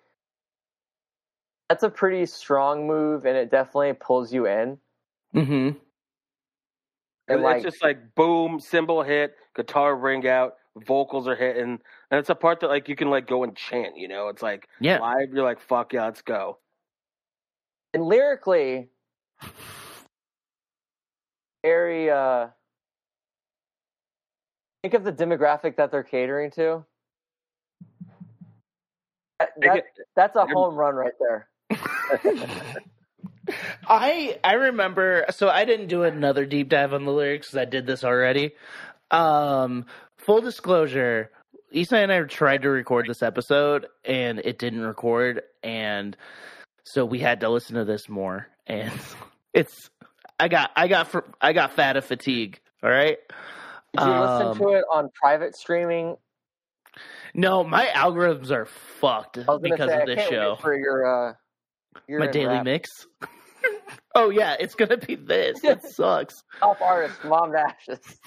that's 1.69 1.83
a 1.83 1.91
pretty 1.91 2.25
strong 2.25 2.87
move, 2.87 3.27
and 3.27 3.37
it 3.37 3.51
definitely 3.51 3.95
pulls 3.95 4.33
you 4.33 4.47
in. 4.47 4.79
Mm-hmm. 5.35 5.79
And 7.29 7.41
it's 7.41 7.45
like, 7.45 7.63
just 7.63 7.83
like 7.83 8.15
boom, 8.15 8.59
cymbal 8.59 9.03
hit, 9.03 9.35
guitar 9.55 9.95
ring 9.97 10.27
out, 10.27 10.55
vocals 10.87 11.29
are 11.29 11.37
hitting, 11.37 11.79
and 12.11 12.19
it's 12.19 12.31
a 12.31 12.35
part 12.35 12.61
that 12.61 12.69
like 12.69 12.89
you 12.89 12.97
can 12.97 13.11
like 13.11 13.27
go 13.27 13.45
and 13.45 13.55
chant. 13.57 13.97
You 13.97 14.09
know, 14.09 14.29
it's 14.29 14.43
like 14.43 14.69
Yeah. 14.81 14.99
live. 14.99 15.29
You're 15.33 15.45
like, 15.45 15.61
fuck 15.61 15.93
yeah, 15.93 16.05
let's 16.05 16.23
go. 16.23 16.59
and 17.95 18.03
lyrically, 18.05 18.89
very 21.63 22.11
uh, 22.11 22.49
think 24.83 24.95
of 24.95 25.05
the 25.05 25.13
demographic 25.13 25.77
that 25.77 25.91
they're 25.91 26.03
catering 26.03 26.51
to. 26.53 26.85
That, 29.39 29.51
that- 29.61 29.85
that's 30.17 30.37
a 30.37 30.47
home 30.47 30.75
run 30.77 30.95
right 30.97 31.13
there. 31.21 31.49
I 33.87 34.39
I 34.45 34.55
remember 34.55 35.25
so 35.31 35.49
I 35.49 35.65
didn't 35.65 35.87
do 35.89 36.03
another 36.03 36.47
deep 36.47 36.69
dive 36.69 36.93
on 36.95 37.05
the 37.05 37.13
lyrics 37.13 37.49
because 37.49 37.59
I 37.59 37.65
did 37.65 37.87
this 37.87 38.05
already. 38.05 38.53
Um 39.11 39.87
full 40.17 40.41
disclosure, 40.41 41.31
Esai 41.75 42.03
and 42.03 42.13
I 42.13 42.21
tried 42.23 42.63
to 42.63 42.69
record 42.71 43.07
this 43.09 43.23
episode 43.23 43.87
and 44.05 44.39
it 44.41 44.59
didn't 44.59 44.81
record 44.83 45.43
and 45.63 46.17
so 46.85 47.05
we 47.05 47.19
had 47.19 47.41
to 47.41 47.49
listen 47.49 47.77
to 47.77 47.85
this 47.85 48.09
more 48.09 48.47
and 48.67 48.93
it's 49.55 49.91
I 50.41 50.49
got 50.49 50.71
I 50.77 50.89
got 50.89 51.09
fr- 51.09 51.19
I 51.41 51.53
got 51.53 51.73
fat 51.73 51.97
of 51.97 52.05
fatigue, 52.05 52.61
all 52.83 52.91
right? 52.91 53.19
Did 53.97 54.05
you 54.05 54.13
Um, 54.13 54.49
listen 54.49 54.67
to 54.67 54.73
it 54.75 54.85
on 54.93 55.09
private 55.15 55.57
streaming? 55.57 56.17
No, 57.35 57.63
my 57.65 57.87
algorithms 57.87 58.51
are 58.51 58.67
fucked 58.67 59.39
I 59.39 59.41
was 59.43 59.47
gonna 59.63 59.75
because 59.75 59.91
say, 59.91 60.01
of 60.01 60.07
this 60.07 60.29
show. 60.29 60.57
for 60.61 60.77
your 60.77 61.29
uh, 61.31 61.33
your 62.07 62.21
My 62.21 62.27
daily 62.27 62.55
rap. 62.57 62.65
mix. 62.65 63.07
oh 64.15 64.31
yeah, 64.31 64.57
it's 64.59 64.75
gonna 64.75 64.97
be 64.97 65.15
this. 65.15 65.63
It 65.65 65.83
sucks. 65.91 66.43
top 66.61 66.81
artist, 66.81 67.23
Mom 67.25 67.53
Dashes. 67.53 67.99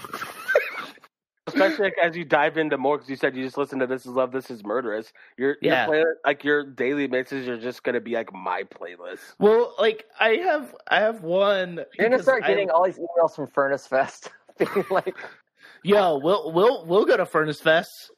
Especially 1.47 1.85
like, 1.85 1.95
as 2.01 2.15
you 2.15 2.23
dive 2.23 2.57
into 2.57 2.77
more, 2.77 2.97
because 2.97 3.09
you 3.09 3.15
said 3.15 3.35
you 3.35 3.43
just 3.43 3.57
listen 3.57 3.79
to 3.79 3.87
"This 3.87 4.05
Is 4.05 4.11
Love, 4.11 4.31
This 4.31 4.49
Is 4.51 4.63
Murderous." 4.63 5.11
Your 5.37 5.57
Yeah. 5.61 5.85
your 5.87 6.03
play, 6.03 6.11
like 6.23 6.43
your 6.43 6.63
daily 6.63 7.07
mixes 7.07 7.47
are 7.47 7.59
just 7.59 7.83
gonna 7.83 7.99
be 7.99 8.13
like 8.13 8.31
my 8.31 8.63
playlist. 8.63 9.19
Well, 9.39 9.73
like 9.79 10.05
I 10.19 10.35
have, 10.35 10.73
I 10.87 11.01
have 11.01 11.23
one. 11.23 11.75
You're 11.75 11.85
gonna 11.97 12.09
because 12.11 12.21
start 12.23 12.43
I- 12.43 12.47
getting 12.47 12.69
all 12.69 12.85
these 12.85 12.99
emails 12.99 13.35
from 13.35 13.47
Furnace 13.47 13.87
Fest, 13.87 14.29
being 14.59 14.85
like, 14.91 15.15
Yo, 15.83 16.19
we'll 16.23 16.51
we'll 16.53 16.85
we'll 16.85 17.05
go 17.05 17.17
to 17.17 17.25
Furnace 17.25 17.59
Fest. 17.59 18.11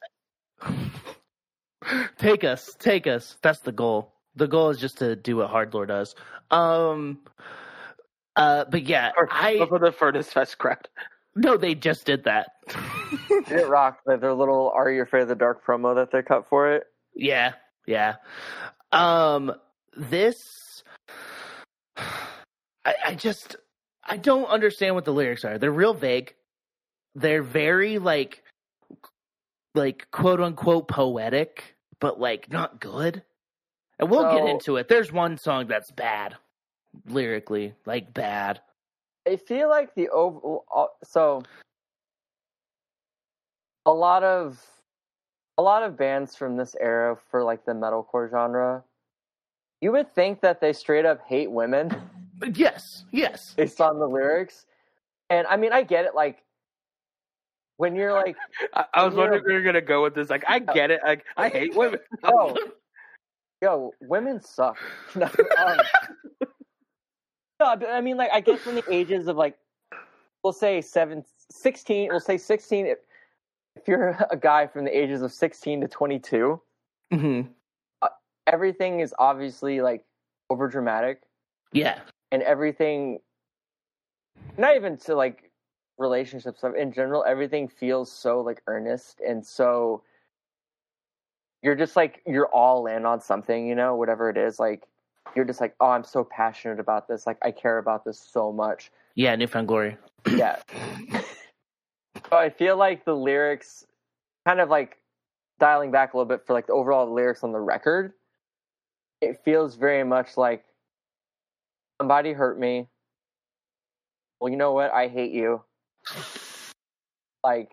take 2.18 2.44
us, 2.44 2.76
take 2.78 3.06
us. 3.06 3.36
That's 3.42 3.60
the 3.60 3.72
goal. 3.72 4.13
The 4.36 4.48
goal 4.48 4.70
is 4.70 4.78
just 4.78 4.98
to 4.98 5.16
do 5.16 5.36
what 5.36 5.50
Hardlore 5.50 5.86
does. 5.86 6.14
Um. 6.50 7.20
Uh, 8.36 8.64
but 8.68 8.82
yeah, 8.82 9.12
I 9.30 9.64
for 9.68 9.78
the 9.78 9.92
Furnace 9.92 10.32
Fest 10.32 10.58
crowd. 10.58 10.88
no, 11.36 11.56
they 11.56 11.74
just 11.74 12.04
did 12.04 12.24
that. 12.24 12.50
"It 13.30 13.68
rocked." 13.68 14.06
Like 14.06 14.20
their 14.20 14.34
little 14.34 14.70
"Are 14.74 14.90
You 14.90 15.02
Afraid 15.02 15.22
of 15.22 15.28
the 15.28 15.36
Dark" 15.36 15.64
promo 15.64 15.94
that 15.94 16.10
they 16.10 16.22
cut 16.22 16.48
for 16.48 16.72
it. 16.72 16.84
Yeah, 17.14 17.52
yeah. 17.86 18.16
Um, 18.90 19.52
this, 19.96 20.82
I, 21.96 22.94
I 23.06 23.14
just, 23.14 23.56
I 24.04 24.16
don't 24.16 24.46
understand 24.46 24.94
what 24.94 25.04
the 25.04 25.12
lyrics 25.12 25.44
are. 25.44 25.58
They're 25.58 25.70
real 25.70 25.94
vague. 25.94 26.34
They're 27.14 27.42
very 27.42 27.98
like, 27.98 28.42
like 29.74 30.10
quote 30.10 30.40
unquote 30.40 30.88
poetic, 30.88 31.76
but 32.00 32.18
like 32.18 32.50
not 32.50 32.80
good. 32.80 33.22
And 33.98 34.10
we'll 34.10 34.30
get 34.32 34.48
into 34.48 34.76
it. 34.76 34.88
There's 34.88 35.12
one 35.12 35.36
song 35.38 35.66
that's 35.68 35.90
bad, 35.90 36.36
lyrically, 37.06 37.74
like 37.86 38.12
bad. 38.12 38.60
I 39.26 39.36
feel 39.36 39.68
like 39.68 39.94
the 39.94 40.08
over 40.08 40.58
uh, 40.74 40.86
so 41.02 41.42
a 43.86 43.92
lot 43.92 44.22
of 44.22 44.62
a 45.56 45.62
lot 45.62 45.82
of 45.82 45.96
bands 45.96 46.34
from 46.34 46.56
this 46.56 46.74
era 46.80 47.16
for 47.30 47.44
like 47.44 47.64
the 47.64 47.72
metalcore 47.72 48.30
genre. 48.30 48.82
You 49.80 49.92
would 49.92 50.14
think 50.14 50.40
that 50.40 50.60
they 50.60 50.72
straight 50.72 51.04
up 51.04 51.20
hate 51.26 51.50
women 51.50 51.94
But 52.38 52.56
yes, 52.58 53.04
yes, 53.12 53.54
based 53.54 53.80
on 53.80 53.98
the 53.98 54.06
lyrics, 54.06 54.66
and 55.30 55.46
I 55.46 55.56
mean 55.56 55.72
I 55.72 55.82
get 55.82 56.04
it. 56.04 56.14
Like 56.14 56.42
when 57.76 57.96
you're 57.96 58.12
like, 58.12 58.36
I, 58.74 58.84
I 58.94 59.04
was 59.06 59.14
wondering 59.14 59.40
if 59.40 59.46
you're 59.46 59.62
gonna 59.62 59.80
go 59.80 60.02
with 60.02 60.14
this. 60.14 60.30
Like, 60.30 60.44
I 60.46 60.58
get 60.74 60.90
it. 60.90 61.00
Like, 61.04 61.24
I 61.36 61.48
hate 61.48 61.74
women. 61.74 62.00
oh, 62.22 62.56
yo, 63.64 63.94
women 64.00 64.40
suck. 64.40 64.76
No, 65.16 65.26
um, 65.26 65.78
no, 67.60 67.76
but 67.76 67.88
I 67.88 68.00
mean, 68.00 68.16
like, 68.16 68.30
I 68.32 68.40
guess 68.40 68.60
from 68.60 68.74
the 68.74 68.84
ages 68.90 69.26
of 69.26 69.36
like, 69.36 69.56
we'll 70.42 70.52
say 70.52 70.80
seven, 70.80 71.24
16, 71.50 72.08
we'll 72.10 72.20
say 72.20 72.36
16. 72.36 72.86
If, 72.86 72.98
if 73.76 73.88
you're 73.88 74.18
a 74.30 74.36
guy 74.36 74.66
from 74.66 74.84
the 74.84 74.96
ages 74.96 75.22
of 75.22 75.32
16 75.32 75.80
to 75.80 75.88
22, 75.88 76.60
hmm 77.12 77.40
everything 78.46 79.00
is 79.00 79.14
obviously 79.18 79.80
like 79.80 80.04
over 80.50 80.68
dramatic 80.68 81.22
yeah, 81.72 82.00
and 82.30 82.42
everything, 82.42 83.20
not 84.58 84.76
even 84.76 84.98
to 84.98 85.14
like 85.14 85.50
relationships 85.96 86.62
in 86.76 86.92
general, 86.92 87.24
everything 87.26 87.68
feels 87.68 88.12
so 88.12 88.40
like 88.42 88.60
earnest 88.66 89.20
and 89.26 89.44
so 89.44 90.02
you're 91.64 91.74
just 91.74 91.96
like, 91.96 92.20
you're 92.26 92.48
all 92.48 92.86
in 92.86 93.06
on 93.06 93.20
something, 93.20 93.66
you 93.66 93.74
know, 93.74 93.96
whatever 93.96 94.28
it 94.28 94.36
is. 94.36 94.60
Like, 94.60 94.86
you're 95.34 95.46
just 95.46 95.62
like, 95.62 95.74
oh, 95.80 95.88
I'm 95.88 96.04
so 96.04 96.22
passionate 96.22 96.78
about 96.78 97.08
this. 97.08 97.26
Like 97.26 97.38
I 97.42 97.50
care 97.50 97.78
about 97.78 98.04
this 98.04 98.18
so 98.18 98.52
much. 98.52 98.92
Yeah, 99.14 99.34
New 99.34 99.46
Found 99.46 99.66
Glory. 99.66 99.96
Yeah. 100.30 100.58
so 102.28 102.36
I 102.36 102.50
feel 102.50 102.76
like 102.76 103.06
the 103.06 103.14
lyrics, 103.14 103.86
kind 104.46 104.60
of 104.60 104.68
like 104.68 104.98
dialing 105.58 105.90
back 105.90 106.12
a 106.12 106.16
little 106.18 106.28
bit 106.28 106.46
for 106.46 106.52
like 106.52 106.66
the 106.66 106.74
overall 106.74 107.12
lyrics 107.12 107.42
on 107.42 107.52
the 107.52 107.60
record, 107.60 108.12
it 109.22 109.40
feels 109.42 109.74
very 109.76 110.04
much 110.04 110.36
like 110.36 110.64
somebody 111.98 112.32
hurt 112.32 112.58
me. 112.58 112.88
Well, 114.38 114.50
you 114.50 114.58
know 114.58 114.72
what? 114.72 114.92
I 114.92 115.08
hate 115.08 115.32
you. 115.32 115.62
Like, 117.42 117.70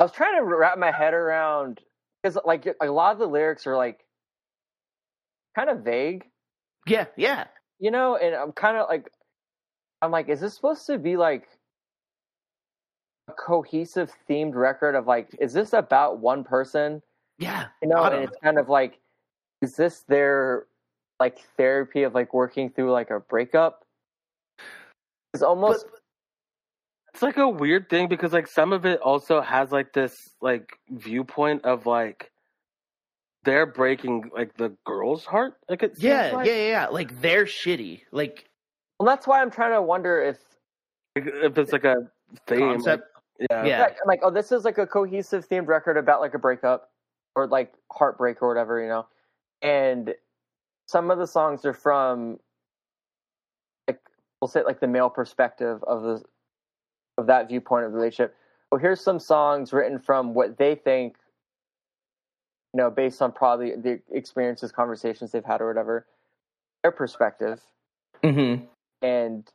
I 0.00 0.04
was 0.04 0.12
trying 0.12 0.36
to 0.36 0.44
wrap 0.44 0.78
my 0.78 0.90
head 0.90 1.14
around 1.14 1.80
because 2.22 2.38
like 2.44 2.66
a 2.80 2.86
lot 2.86 3.12
of 3.12 3.18
the 3.18 3.26
lyrics 3.26 3.66
are 3.66 3.76
like 3.76 4.04
kind 5.54 5.70
of 5.70 5.80
vague, 5.80 6.24
Yeah, 6.86 7.06
yeah. 7.16 7.46
you 7.78 7.90
know, 7.90 8.16
and 8.16 8.34
I'm 8.34 8.52
kind 8.52 8.76
of 8.76 8.88
like, 8.88 9.10
I'm 10.02 10.10
like, 10.10 10.28
is 10.28 10.40
this 10.40 10.54
supposed 10.54 10.86
to 10.88 10.98
be 10.98 11.16
like 11.16 11.48
a 13.28 13.32
cohesive 13.32 14.12
themed 14.28 14.54
record 14.54 14.94
of 14.94 15.06
like, 15.06 15.34
is 15.40 15.52
this 15.54 15.72
about 15.72 16.18
one 16.18 16.44
person? 16.44 17.00
Yeah. 17.38 17.66
You 17.82 17.88
know, 17.88 18.02
and 18.04 18.22
it's 18.24 18.36
kind 18.42 18.58
of 18.58 18.68
like, 18.68 19.00
is 19.62 19.76
this 19.76 20.00
their 20.08 20.66
like 21.18 21.38
therapy 21.56 22.02
of 22.02 22.14
like 22.14 22.34
working 22.34 22.68
through 22.68 22.92
like 22.92 23.10
a 23.10 23.20
breakup? 23.20 23.82
It's 25.32 25.42
almost 25.42 25.86
But- 25.90 26.00
It's 27.16 27.22
like 27.22 27.38
a 27.38 27.48
weird 27.48 27.88
thing 27.88 28.08
because 28.08 28.34
like 28.34 28.46
some 28.46 28.74
of 28.74 28.84
it 28.84 29.00
also 29.00 29.40
has 29.40 29.72
like 29.72 29.94
this 29.94 30.34
like 30.42 30.78
viewpoint 30.90 31.64
of 31.64 31.86
like 31.86 32.30
they're 33.42 33.64
breaking 33.64 34.30
like 34.36 34.54
the 34.58 34.76
girl's 34.84 35.24
heart. 35.24 35.54
Like 35.66 35.82
it 35.82 35.94
yeah, 35.96 36.32
like. 36.34 36.46
yeah, 36.46 36.52
yeah, 36.52 36.68
yeah. 36.68 36.86
Like 36.88 37.18
they're 37.22 37.46
shitty. 37.46 38.02
Like 38.12 38.50
well, 39.00 39.06
that's 39.06 39.26
why 39.26 39.40
I'm 39.40 39.50
trying 39.50 39.72
to 39.72 39.80
wonder 39.80 40.20
if 40.20 40.36
if 41.14 41.56
it's 41.56 41.72
like 41.72 41.84
a 41.84 41.96
theme. 42.46 42.60
like- 42.60 42.70
concept. 42.74 43.04
yeah. 43.50 43.64
Yeah. 43.64 43.80
like, 43.80 43.92
I'm 43.92 44.08
like, 44.08 44.20
oh, 44.22 44.30
this 44.30 44.52
is 44.52 44.66
like 44.66 44.76
a 44.76 44.86
cohesive 44.86 45.48
themed 45.48 45.68
record 45.68 45.96
about 45.96 46.20
like 46.20 46.34
a 46.34 46.38
breakup 46.38 46.90
or 47.34 47.46
like 47.46 47.72
heartbreak 47.90 48.42
or 48.42 48.48
whatever, 48.48 48.78
you 48.78 48.88
know. 48.88 49.06
And 49.62 50.14
some 50.84 51.10
of 51.10 51.16
the 51.16 51.26
songs 51.26 51.64
are 51.64 51.72
from 51.72 52.40
like 53.88 54.02
we'll 54.42 54.48
say 54.48 54.62
like 54.64 54.80
the 54.80 54.86
male 54.86 55.08
perspective 55.08 55.82
of 55.84 56.02
the 56.02 56.22
of 57.18 57.26
that 57.26 57.48
viewpoint 57.48 57.84
of 57.84 57.92
the 57.92 57.98
relationship. 57.98 58.34
Well, 58.70 58.80
here's 58.80 59.00
some 59.00 59.18
songs 59.20 59.72
written 59.72 59.98
from 59.98 60.34
what 60.34 60.58
they 60.58 60.74
think, 60.74 61.16
you 62.74 62.78
know, 62.78 62.90
based 62.90 63.22
on 63.22 63.32
probably 63.32 63.74
the 63.76 64.00
experiences, 64.12 64.72
conversations 64.72 65.32
they've 65.32 65.44
had 65.44 65.60
or 65.60 65.68
whatever, 65.68 66.06
their 66.82 66.92
perspective 66.92 67.60
Mm-hmm. 68.24 68.64
and 69.02 69.48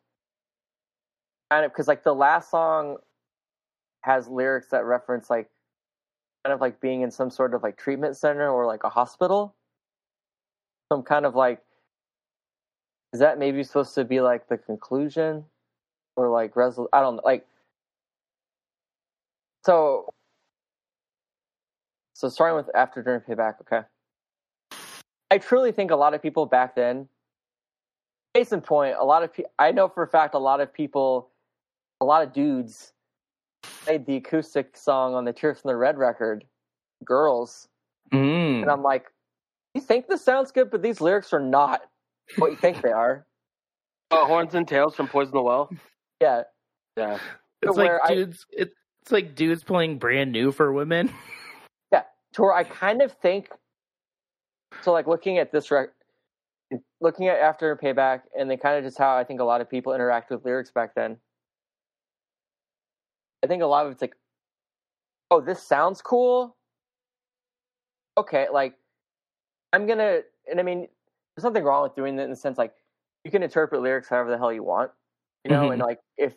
kind 1.49 1.65
of 1.65 1.71
because 1.71 1.87
like 1.87 2.03
the 2.03 2.13
last 2.13 2.51
song 2.51 2.97
has 4.03 4.27
lyrics 4.27 4.67
that 4.69 4.85
reference 4.85 5.29
like 5.29 5.49
kind 6.45 6.53
of 6.53 6.61
like 6.61 6.79
being 6.79 7.01
in 7.01 7.11
some 7.11 7.29
sort 7.29 7.53
of 7.53 7.63
like 7.63 7.77
treatment 7.77 8.15
center 8.15 8.49
or 8.49 8.65
like 8.65 8.83
a 8.83 8.89
hospital 8.89 9.55
some 10.91 11.03
kind 11.03 11.25
of 11.25 11.35
like 11.35 11.59
is 13.13 13.19
that 13.19 13.37
maybe 13.37 13.63
supposed 13.63 13.95
to 13.95 14.05
be 14.05 14.21
like 14.21 14.47
the 14.47 14.57
conclusion 14.57 15.43
or 16.15 16.29
like 16.29 16.53
resol- 16.53 16.87
i 16.93 17.01
don't 17.01 17.17
know 17.17 17.21
like 17.25 17.45
so 19.63 20.05
so 22.13 22.29
starting 22.29 22.55
with 22.55 22.69
after 22.75 23.01
dinner 23.01 23.23
payback 23.27 23.55
okay 23.61 23.81
i 25.29 25.37
truly 25.37 25.71
think 25.71 25.91
a 25.91 25.95
lot 25.95 26.13
of 26.13 26.21
people 26.21 26.45
back 26.45 26.75
then 26.75 27.07
case 28.33 28.53
in 28.53 28.61
point, 28.61 28.95
a 28.97 29.03
lot 29.03 29.23
of 29.23 29.33
pe- 29.33 29.43
I 29.59 29.71
know 29.73 29.89
for 29.89 30.03
a 30.03 30.07
fact 30.07 30.35
a 30.35 30.39
lot 30.39 30.61
of 30.61 30.73
people, 30.73 31.31
a 31.99 32.05
lot 32.05 32.23
of 32.23 32.31
dudes 32.31 32.93
played 33.83 34.05
the 34.05 34.15
acoustic 34.15 34.77
song 34.77 35.15
on 35.15 35.25
the 35.25 35.33
Tears 35.33 35.59
from 35.59 35.67
the 35.67 35.75
Red 35.75 35.97
record, 35.97 36.45
"Girls," 37.03 37.67
Mm. 38.13 38.61
and 38.61 38.71
I'm 38.71 38.83
like, 38.83 39.11
you 39.73 39.81
think 39.81 40.07
this 40.07 40.23
sounds 40.23 40.49
good, 40.53 40.71
but 40.71 40.81
these 40.81 41.01
lyrics 41.01 41.33
are 41.33 41.41
not 41.41 41.81
what 42.37 42.51
you 42.51 42.55
think 42.55 42.81
they 42.81 42.93
are. 42.93 43.25
Oh, 44.11 44.25
horns 44.27 44.55
and 44.55 44.65
tails 44.65 44.95
from 44.95 45.09
Poison 45.09 45.33
the 45.33 45.41
Well. 45.41 45.69
Yeah, 46.21 46.43
Yeah. 46.95 47.19
It's 47.61 47.75
where 47.75 47.99
like 48.01 48.11
I- 48.11 48.15
dudes. 48.15 48.45
It's 49.01 49.11
like 49.11 49.35
dudes 49.35 49.63
playing 49.63 49.97
brand 49.97 50.31
new 50.31 50.51
for 50.51 50.71
women. 50.71 51.11
yeah. 51.91 52.03
To 52.33 52.41
where 52.41 52.53
I 52.53 52.63
kind 52.63 53.01
of 53.01 53.11
think, 53.13 53.49
so 54.81 54.91
like 54.91 55.07
looking 55.07 55.37
at 55.37 55.51
this 55.51 55.71
record. 55.71 55.93
Looking 57.01 57.27
at 57.27 57.37
after 57.37 57.75
payback, 57.75 58.21
and 58.37 58.49
then 58.49 58.57
kind 58.57 58.77
of 58.77 58.85
just 58.85 58.97
how 58.97 59.17
I 59.17 59.25
think 59.25 59.41
a 59.41 59.43
lot 59.43 59.59
of 59.59 59.69
people 59.69 59.93
interact 59.93 60.31
with 60.31 60.45
lyrics 60.45 60.71
back 60.71 60.95
then. 60.95 61.17
I 63.43 63.47
think 63.47 63.61
a 63.61 63.65
lot 63.65 63.85
of 63.85 63.91
it's 63.91 64.01
like, 64.01 64.15
oh, 65.31 65.41
this 65.41 65.61
sounds 65.61 66.01
cool. 66.01 66.55
Okay, 68.17 68.47
like 68.53 68.75
I'm 69.73 69.85
gonna, 69.85 70.21
and 70.49 70.61
I 70.61 70.63
mean, 70.63 70.87
there's 71.35 71.43
nothing 71.43 71.63
wrong 71.65 71.83
with 71.83 71.95
doing 71.95 72.15
that 72.15 72.23
in 72.23 72.29
the 72.29 72.35
sense 72.35 72.57
like 72.57 72.73
you 73.23 73.31
can 73.31 73.43
interpret 73.43 73.81
lyrics 73.81 74.09
however 74.09 74.31
the 74.31 74.37
hell 74.37 74.53
you 74.53 74.63
want, 74.63 74.91
you 75.43 75.51
know, 75.51 75.71
and 75.71 75.81
mm-hmm. 75.81 75.89
like 75.89 75.99
if 76.17 76.33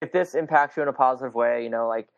if 0.00 0.12
this 0.12 0.34
impacts 0.34 0.76
you 0.76 0.82
in 0.82 0.88
a 0.88 0.92
positive 0.92 1.34
way, 1.34 1.62
you 1.62 1.70
know, 1.70 1.88
like 1.88 2.08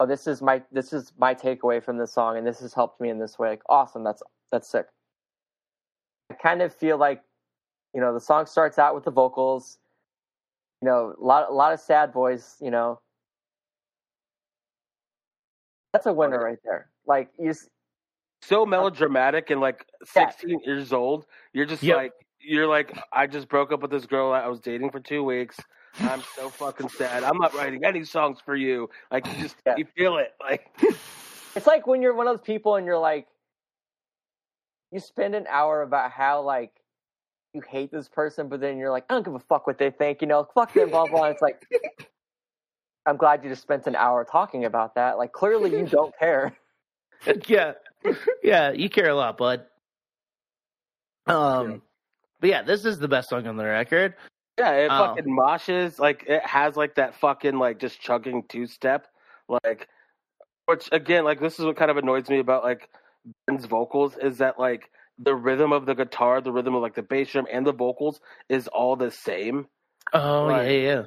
oh, 0.00 0.06
this 0.06 0.26
is 0.26 0.40
my 0.42 0.62
this 0.72 0.92
is 0.92 1.12
my 1.18 1.34
takeaway 1.34 1.82
from 1.82 1.98
this 1.98 2.12
song, 2.12 2.36
and 2.36 2.46
this 2.46 2.60
has 2.60 2.74
helped 2.74 3.00
me 3.00 3.10
in 3.10 3.18
this 3.18 3.38
way. 3.38 3.50
Like, 3.50 3.62
awesome, 3.68 4.04
that's 4.04 4.22
that's 4.52 4.68
sick. 4.68 4.86
I 6.30 6.34
kind 6.34 6.62
of 6.62 6.74
feel 6.74 6.98
like, 6.98 7.22
you 7.94 8.00
know, 8.00 8.12
the 8.12 8.20
song 8.20 8.46
starts 8.46 8.78
out 8.78 8.94
with 8.94 9.04
the 9.04 9.10
vocals, 9.10 9.78
you 10.82 10.86
know, 10.88 11.14
a 11.20 11.24
lot 11.24 11.48
a 11.50 11.52
lot 11.54 11.72
of 11.72 11.80
sad 11.80 12.12
boys, 12.12 12.56
you 12.60 12.70
know. 12.70 13.00
That's 15.92 16.06
a 16.06 16.12
winner 16.12 16.38
right 16.38 16.58
there. 16.64 16.90
Like 17.06 17.30
you, 17.38 17.50
s- 17.50 17.68
So 18.42 18.66
melodramatic 18.66 19.50
and 19.50 19.60
like 19.60 19.86
Yeah. 20.14 20.28
16 20.30 20.60
years 20.64 20.92
old. 20.92 21.26
You're 21.52 21.64
just 21.66 21.82
Yep. 21.82 21.96
like 21.96 22.12
you're 22.40 22.66
like 22.66 22.96
I 23.12 23.26
just 23.26 23.48
broke 23.48 23.72
up 23.72 23.80
with 23.80 23.90
this 23.90 24.06
girl 24.06 24.32
I 24.32 24.46
was 24.46 24.60
dating 24.60 24.90
for 24.90 25.00
two 25.00 25.24
weeks. 25.24 25.58
I'm 26.00 26.22
so 26.36 26.48
fucking 26.50 26.88
sad. 26.90 27.24
I'm 27.24 27.38
not 27.38 27.54
writing 27.54 27.84
any 27.84 28.04
songs 28.04 28.38
for 28.44 28.54
you. 28.56 28.88
Like 29.10 29.26
you 29.26 29.42
just 29.42 29.56
Yeah. 29.66 29.74
you 29.76 29.84
feel 29.96 30.18
it. 30.18 30.34
Like 30.40 30.70
it's 31.56 31.66
like 31.66 31.86
when 31.86 32.02
you're 32.02 32.14
one 32.14 32.26
of 32.28 32.36
those 32.36 32.44
people 32.46 32.76
and 32.76 32.86
you're 32.86 32.98
like, 32.98 33.26
you 34.92 35.00
spend 35.00 35.34
an 35.34 35.46
hour 35.48 35.82
about 35.82 36.10
how 36.10 36.42
like 36.42 36.72
you 37.54 37.62
hate 37.66 37.90
this 37.90 38.08
person, 38.08 38.48
but 38.48 38.60
then 38.60 38.78
you're 38.78 38.90
like, 38.90 39.04
I 39.10 39.14
don't 39.14 39.24
give 39.24 39.34
a 39.34 39.38
fuck 39.40 39.66
what 39.66 39.78
they 39.78 39.90
think, 39.90 40.20
you 40.20 40.28
know, 40.28 40.46
fuck 40.54 40.72
them, 40.74 40.90
blah 40.90 41.06
blah. 41.06 41.24
And 41.24 41.32
it's 41.32 41.42
like, 41.42 41.62
I'm 43.06 43.16
glad 43.16 43.42
you 43.42 43.50
just 43.50 43.62
spent 43.62 43.86
an 43.86 43.96
hour 43.96 44.24
talking 44.24 44.64
about 44.64 44.94
that. 44.96 45.18
Like 45.18 45.32
clearly 45.32 45.70
you 45.70 45.86
don't 45.86 46.16
care. 46.20 46.56
yeah, 47.48 47.72
yeah. 48.42 48.70
You 48.70 48.88
care 48.88 49.08
a 49.10 49.14
lot, 49.14 49.36
bud. 49.38 49.64
Um, 51.26 51.70
Yeah. 51.70 51.76
but 52.40 52.48
yeah, 52.50 52.62
this 52.62 52.86
is 52.86 52.98
the 52.98 53.08
best 53.08 53.28
song 53.28 53.46
on 53.46 53.56
the 53.58 53.64
record. 53.66 54.14
Yeah, 54.58 54.72
it 54.72 54.88
Oh. 54.90 55.06
fucking 55.06 55.24
moshes. 55.26 55.98
Like 55.98 56.24
it 56.26 56.44
has 56.44 56.76
like 56.76 56.96
that 56.96 57.14
fucking 57.14 57.58
like 57.58 57.78
just 57.78 58.00
chugging 58.00 58.42
two 58.48 58.66
step. 58.66 59.06
Like 59.48 59.88
which 60.66 60.88
again, 60.92 61.24
like 61.24 61.40
this 61.40 61.58
is 61.58 61.64
what 61.64 61.76
kind 61.76 61.90
of 61.90 61.96
annoys 61.96 62.28
me 62.28 62.40
about 62.40 62.64
like 62.64 62.88
Ben's 63.46 63.64
vocals 63.64 64.16
is 64.16 64.38
that 64.38 64.58
like 64.58 64.90
the 65.18 65.34
rhythm 65.34 65.72
of 65.72 65.86
the 65.86 65.94
guitar, 65.94 66.40
the 66.40 66.52
rhythm 66.52 66.74
of 66.74 66.82
like 66.82 66.94
the 66.94 67.02
bass 67.02 67.30
drum 67.32 67.46
and 67.50 67.66
the 67.66 67.72
vocals 67.72 68.20
is 68.48 68.68
all 68.68 68.96
the 68.96 69.10
same. 69.10 69.66
Oh 70.12 70.46
Right. 70.48 70.70
yeah, 70.70 70.78
yeah. 70.94 71.02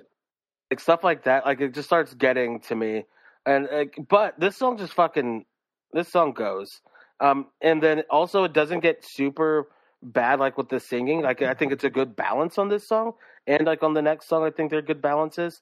Like 0.72 0.80
stuff 0.80 1.04
like 1.04 1.24
that. 1.26 1.46
Like 1.46 1.60
it 1.62 1.74
just 1.74 1.88
starts 1.88 2.14
getting 2.14 2.62
to 2.62 2.76
me. 2.76 3.06
And 3.46 3.68
like 3.72 3.98
but 4.10 4.40
this 4.40 4.56
song 4.58 4.78
just 4.78 4.94
fucking 4.94 5.46
this 5.94 6.08
song 6.10 6.32
goes. 6.34 6.82
Um 7.20 7.48
and 7.62 7.84
then 7.84 8.04
also 8.10 8.44
it 8.46 8.54
doesn't 8.54 8.80
get 8.80 9.04
super 9.06 9.68
bad 10.04 10.40
like 10.40 10.58
with 10.58 10.70
the 10.70 10.80
singing. 10.80 11.22
Like 11.22 11.42
I 11.42 11.54
think 11.54 11.72
it's 11.72 11.84
a 11.84 11.90
good 11.90 12.16
balance 12.16 12.58
on 12.58 12.70
this 12.70 12.88
song. 12.88 13.14
And 13.48 13.66
like 13.66 13.84
on 13.84 13.94
the 13.94 14.02
next 14.02 14.28
song 14.28 14.44
I 14.44 14.50
think 14.52 14.72
they're 14.72 14.82
good 14.82 15.02
balances. 15.02 15.62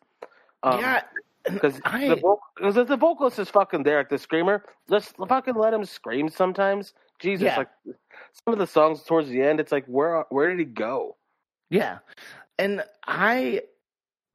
Um, 0.63 0.79
yeah, 0.79 1.01
because 1.51 1.79
I- 1.85 2.09
the, 2.09 2.15
vo- 2.17 2.39
'cause 2.57 2.77
if 2.77 2.87
the 2.87 2.97
vocalist 2.97 3.39
is 3.39 3.49
fucking 3.49 3.83
there, 3.83 3.97
like 3.97 4.09
the 4.09 4.17
screamer, 4.17 4.63
just 4.89 5.15
fucking 5.27 5.55
let 5.55 5.73
him 5.73 5.85
scream 5.85 6.29
sometimes. 6.29 6.93
Jesus, 7.19 7.45
Yeah. 7.45 7.57
like 7.57 7.69
some 8.45 8.53
of 8.53 8.59
the 8.59 8.67
songs 8.67 9.03
towards 9.03 9.29
the 9.29 9.41
end, 9.41 9.59
it's 9.59 9.71
like 9.71 9.85
where 9.85 10.25
where 10.29 10.49
did 10.49 10.59
he 10.59 10.65
go? 10.65 11.15
yeah. 11.69 11.99
And 12.57 12.83
I, 13.07 13.61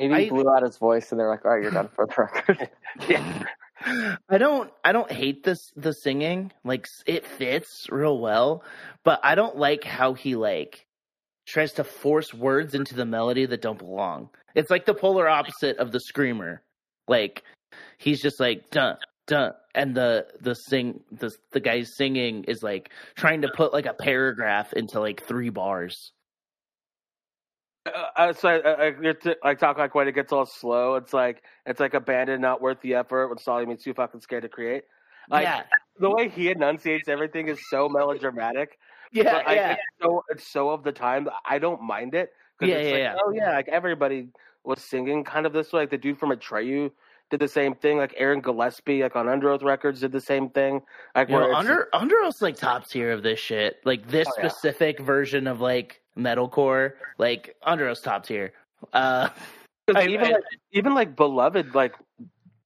Maybe 0.00 0.24
he 0.24 0.30
blew 0.30 0.48
out 0.48 0.62
his 0.62 0.78
voice 0.78 1.11
and 1.12 1.20
they're 1.20 1.28
like, 1.28 1.44
all 1.44 1.50
right, 1.52 1.62
you're 1.62 1.70
done 1.70 1.88
for 1.94 2.07
the 2.07 2.14
record. 2.16 2.70
Yeah, 3.09 3.42
I 3.85 4.39
don't, 4.39 4.72
I 4.85 4.93
don't 4.93 5.11
hate 5.11 5.45
this 5.45 5.72
the 5.76 5.93
singing. 5.93 6.53
Like 6.64 6.87
it 7.07 7.26
fits 7.26 7.87
real 7.91 8.18
well, 8.18 8.64
but 9.05 9.20
I 9.22 9.35
don't 9.35 9.57
like 9.57 9.85
how 9.85 10.14
he 10.14 10.37
like 10.37 10.87
tries 11.47 11.74
to 11.74 11.85
force 11.85 12.32
words 12.32 12.74
into 12.74 12.95
the 12.95 13.05
melody 13.05 13.47
that 13.47 13.62
don't 13.62 13.78
belong. 13.78 14.30
It's 14.55 14.70
like 14.70 14.87
the 14.87 14.95
polar 14.95 15.28
opposite 15.28 15.78
of 15.78 15.93
the 15.93 16.01
screamer. 16.01 16.62
Like 17.09 17.43
he's 17.99 18.22
just 18.22 18.41
like 18.41 18.70
dun 18.70 18.97
duh, 19.26 19.53
and 19.74 19.95
the 19.95 20.26
the 20.41 20.55
sing 20.55 21.01
the 21.12 21.35
the 21.53 21.61
guy 21.61 21.82
singing 21.82 22.45
is 22.45 22.62
like 22.62 22.91
trying 23.16 23.43
to 23.43 23.49
put 23.49 23.72
like 23.72 23.87
a 23.87 23.95
paragraph 23.95 24.72
into 24.72 25.01
like 25.01 25.22
three 25.24 25.51
bars. 25.51 26.12
Uh, 27.87 28.32
so 28.32 28.49
I, 28.49 28.89
I, 28.89 29.14
I, 29.43 29.55
talk 29.55 29.76
like 29.76 29.95
when 29.95 30.09
it 30.09 30.12
gets 30.12 30.32
all 30.32 30.47
slow. 30.47 30.95
It's 30.95 31.12
like 31.12 31.43
it's 31.66 31.80
like 31.80 31.93
abandoned, 31.93 32.41
not 32.41 32.62
worth 32.62 32.80
the 32.80 32.95
effort. 32.95 33.28
When 33.28 33.37
Solly 33.37 33.66
means 33.66 33.82
too 33.82 33.93
fucking 33.93 34.22
scared 34.22 34.43
to 34.45 34.49
create. 34.49 34.85
Like, 35.28 35.45
yeah, 35.45 35.62
the 35.99 36.11
way 36.11 36.28
he 36.28 36.51
enunciates 36.51 37.09
everything 37.09 37.49
is 37.49 37.59
so 37.68 37.89
melodramatic. 37.89 38.78
yeah, 39.12 39.24
but 39.24 39.49
I, 39.49 39.55
yeah. 39.55 39.72
it's 39.72 39.82
so 40.01 40.24
it's 40.30 40.47
so 40.47 40.70
of 40.70 40.82
the 40.82 40.93
time. 40.93 41.28
I 41.45 41.59
don't 41.59 41.82
mind 41.82 42.14
it. 42.14 42.32
Yeah, 42.61 42.76
it's 42.76 42.87
yeah, 42.87 42.93
like, 42.93 42.99
yeah. 42.99 43.16
Oh 43.22 43.30
yeah, 43.32 43.51
like 43.53 43.68
everybody 43.68 44.28
was 44.64 44.82
singing 44.82 45.22
kind 45.22 45.45
of 45.45 45.53
this 45.53 45.72
way. 45.72 45.80
Like 45.82 45.91
the 45.91 45.99
dude 45.99 46.18
from 46.18 46.30
Atreyu 46.30 46.91
did 47.35 47.41
the 47.45 47.49
same 47.53 47.74
thing. 47.74 47.99
Like 47.99 48.14
Aaron 48.16 48.41
Gillespie, 48.41 49.03
like 49.03 49.16
on 49.16 49.26
Underoath 49.26 49.64
Records, 49.64 50.01
did 50.01 50.12
the 50.12 50.20
same 50.20 50.49
thing. 50.51 50.80
Like 51.16 51.28
You 51.28 51.35
know, 51.41 51.53
under 51.55 51.89
Underoath's 51.93 52.41
like 52.41 52.57
top 52.57 52.87
tier 52.87 53.11
of 53.11 53.22
this 53.24 53.41
shit. 53.41 53.80
Like 53.85 54.07
this 54.09 54.28
Oh, 54.28 54.32
yeah. 54.43 54.49
specific 54.49 55.01
version 55.01 55.47
of 55.49 55.61
like 55.61 56.01
metalcore, 56.16 56.93
like 57.18 57.57
Underoath's 57.66 58.01
top 58.03 58.24
tier. 58.24 58.53
Uh, 58.93 59.28
'cause 59.87 59.97
I- 59.97 60.07
even 60.07 60.26
I- 60.26 60.30
like 60.32 60.43
even 60.72 60.95
like 60.95 61.16
Beloved, 61.16 61.74
like 61.74 61.95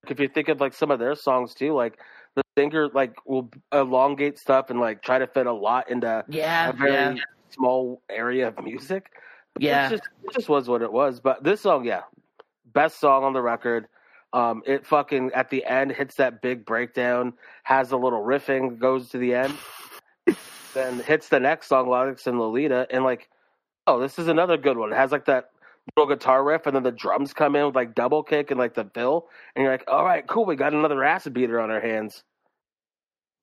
if 0.07 0.19
you 0.19 0.27
think 0.27 0.49
of 0.49 0.61
like 0.61 0.73
some 0.73 0.91
of 0.91 0.99
their 0.99 1.15
songs 1.15 1.53
too, 1.55 1.73
like 1.73 1.97
the 2.35 2.43
singer 2.57 2.89
like 2.89 3.13
will 3.25 3.49
elongate 3.73 4.37
stuff 4.37 4.69
and 4.69 4.79
like 4.79 5.01
try 5.01 5.17
to 5.17 5.25
fit 5.27 5.47
a 5.47 5.51
lot 5.51 5.89
into 5.89 6.23
yeah, 6.29 6.69
a 6.69 6.73
very 6.73 6.91
yeah, 6.93 7.15
small 7.49 8.01
area 8.09 8.47
of 8.49 8.63
music. 8.63 9.11
yeah. 9.57 9.87
It 9.87 9.89
just, 9.97 10.03
it 10.25 10.33
just 10.33 10.47
was 10.49 10.69
what 10.69 10.83
it 10.83 10.91
was. 10.93 11.19
But 11.19 11.43
this 11.43 11.61
song, 11.61 11.85
yeah, 11.85 12.01
best 12.73 12.99
song 12.99 13.23
on 13.23 13.33
the 13.33 13.41
record. 13.41 13.87
Um, 14.31 14.61
it 14.65 14.85
fucking 14.85 15.31
at 15.33 15.49
the 15.49 15.65
end 15.65 15.91
hits 15.91 16.15
that 16.15 16.41
big 16.41 16.65
breakdown, 16.65 17.33
has 17.63 17.91
a 17.91 17.97
little 17.97 18.21
riffing, 18.21 18.77
goes 18.77 19.09
to 19.09 19.17
the 19.17 19.33
end, 19.33 19.57
then 20.73 20.99
hits 20.99 21.29
the 21.29 21.39
next 21.39 21.67
song, 21.67 21.89
Lilacs 21.89 22.27
and 22.27 22.39
Lolita, 22.39 22.87
and 22.91 23.03
like, 23.03 23.29
oh, 23.87 23.99
this 23.99 24.19
is 24.19 24.27
another 24.27 24.57
good 24.57 24.77
one. 24.77 24.93
It 24.93 24.95
has 24.95 25.11
like 25.11 25.25
that 25.25 25.49
little 25.97 26.13
guitar 26.13 26.43
riff, 26.43 26.67
and 26.67 26.75
then 26.75 26.83
the 26.83 26.91
drums 26.91 27.33
come 27.33 27.55
in 27.55 27.65
with 27.65 27.75
like 27.75 27.95
double 27.95 28.21
kick 28.21 28.51
and 28.51 28.59
like 28.59 28.75
the 28.75 28.85
fill, 28.93 29.27
and 29.55 29.63
you're 29.63 29.71
like, 29.71 29.85
all 29.87 30.05
right, 30.05 30.27
cool, 30.27 30.45
we 30.45 30.55
got 30.55 30.73
another 30.73 31.03
acid 31.03 31.33
beater 31.33 31.59
on 31.59 31.71
our 31.71 31.81
hands. 31.81 32.23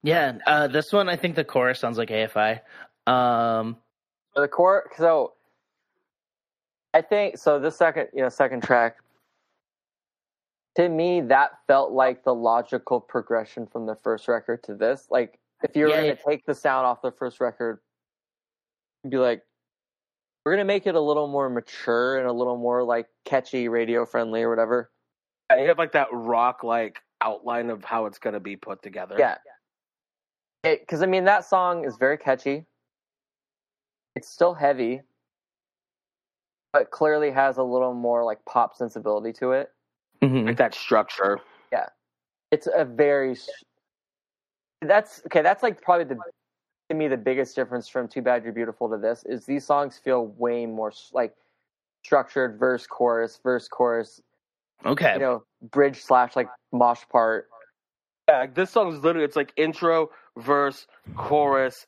Yeah, 0.03 0.39
uh, 0.47 0.69
this 0.69 0.93
one 0.93 1.09
I 1.09 1.17
think 1.17 1.35
the 1.35 1.45
chorus 1.45 1.81
sounds 1.81 1.99
like 1.99 2.11
AFI. 2.11 2.61
Um, 3.09 3.77
the 4.37 4.47
core. 4.47 4.91
So 4.97 5.33
I 6.95 7.03
think 7.03 7.39
so. 7.39 7.59
The 7.59 7.71
second, 7.71 8.09
you 8.15 8.23
know, 8.23 8.29
second 8.29 8.63
track. 8.63 8.97
To 10.77 10.89
me, 10.89 11.21
that 11.23 11.53
felt 11.67 11.93
like 11.93 12.25
the 12.25 12.35
logical 12.35 13.01
progression 13.01 13.67
from 13.67 13.87
the 13.87 13.97
first 13.97 14.29
record 14.29 14.63
to 14.65 14.75
this. 14.75 15.09
Like, 15.11 15.39
if 15.63 15.75
you 15.75 15.85
were 15.85 15.91
Yeah, 15.91 15.97
going 15.97 16.07
yeah. 16.09 16.15
to 16.15 16.23
take 16.27 16.45
the 16.47 16.55
sound 16.55 16.87
off 16.87 17.01
the 17.03 17.13
first 17.13 17.41
record, 17.41 17.81
you'd 19.03 19.11
be 19.11 19.17
like, 19.17 19.43
we're 20.45 20.53
going 20.53 20.61
to 20.61 20.65
make 20.65 20.87
it 20.87 20.95
a 20.95 21.01
little 21.01 21.27
more 21.29 21.49
mature 21.49 22.19
and 22.19 22.29
a 22.29 22.33
little 22.33 22.57
more 22.59 22.83
like 22.83 23.09
catchy, 23.25 23.69
radio 23.69 24.05
friendly, 24.05 24.43
or 24.43 24.51
whatever. 24.51 24.91
And 25.49 25.61
you 25.61 25.69
have 25.69 25.79
like 25.79 25.93
that 25.93 26.09
rock 26.13 26.63
like 26.63 27.01
outline 27.23 27.71
of 27.71 27.85
how 27.85 28.07
it's 28.07 28.19
gonna 28.19 28.41
be 28.41 28.57
put 28.57 28.83
together. 28.83 29.17
Yeah. 29.19 29.39
Because 30.63 31.03
I 31.03 31.07
mean, 31.07 31.25
that 31.25 31.45
song 31.45 31.85
is 31.85 31.97
very 31.97 32.19
catchy. 32.19 32.65
It's 34.17 34.29
still 34.29 34.55
heavy, 34.55 35.03
but 36.73 36.91
clearly 36.91 37.31
has 37.31 37.59
a 37.59 37.63
little 37.63 37.95
more 37.95 38.25
like 38.25 38.45
pop 38.45 38.75
sensibility 38.75 39.33
to 39.35 39.53
it. 39.53 39.71
Mhm. 40.23 40.47
like 40.47 40.57
that 40.57 40.75
structure. 40.75 41.39
Yeah, 41.73 41.87
it's 42.51 42.69
a 42.75 42.85
very. 42.85 43.37
That's 44.83 45.23
okay. 45.27 45.43
That's 45.43 45.63
like 45.63 45.81
probably 45.81 46.05
the 46.05 46.19
to 46.91 46.95
me 46.95 47.09
the 47.09 47.17
biggest 47.17 47.57
difference 47.57 47.89
from 47.89 48.09
"Too 48.09 48.23
Bad 48.23 48.45
You're 48.45 48.53
Beautiful" 48.53 48.89
to 48.91 48.99
this 48.99 49.25
is 49.27 49.47
these 49.47 49.65
songs 49.65 49.99
feel 49.99 50.27
way 50.39 50.67
more 50.67 50.93
like 51.13 51.35
structured 52.05 52.59
verse 52.59 52.87
chorus 52.87 53.41
verse 53.43 53.69
chorus. 53.69 54.21
Okay. 54.85 55.15
You 55.15 55.21
know, 55.21 55.45
bridge 55.71 56.03
slash 56.03 56.37
like 56.37 56.49
mosh 56.73 57.03
part. 57.11 57.49
Yeah, 58.29 58.41
like, 58.41 58.55
this 58.55 58.71
song 58.71 58.93
is 58.93 59.01
literally 59.01 59.25
it's 59.25 59.37
like 59.37 59.53
intro, 59.57 60.11
verse, 60.37 60.87
chorus, 61.17 61.87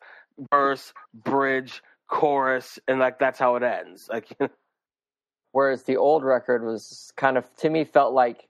verse, 0.52 0.92
bridge, 1.24 1.82
chorus, 2.08 2.78
and 2.88 2.98
like 2.98 3.18
that's 3.18 3.38
how 3.38 3.56
it 3.56 3.62
ends. 3.62 4.08
Like 4.10 4.28
Whereas 5.52 5.82
the 5.84 5.96
old 5.96 6.24
record 6.24 6.64
was 6.64 7.12
kind 7.16 7.38
of 7.38 7.44
to 7.56 7.70
me 7.70 7.84
felt 7.84 8.12
like, 8.12 8.48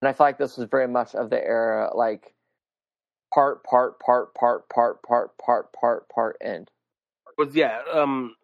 and 0.00 0.08
I 0.08 0.12
feel 0.12 0.26
like 0.26 0.38
this 0.38 0.56
was 0.56 0.68
very 0.70 0.88
much 0.88 1.14
of 1.14 1.30
the 1.30 1.42
era, 1.42 1.90
like 1.94 2.34
part, 3.32 3.64
part, 3.64 3.98
part, 4.00 4.34
part, 4.34 4.68
part, 4.68 5.02
part, 5.02 5.38
part, 5.38 5.72
part, 5.72 6.08
part, 6.08 6.36
end. 6.40 6.70
was 7.36 7.54
yeah, 7.54 7.80
um 7.92 8.34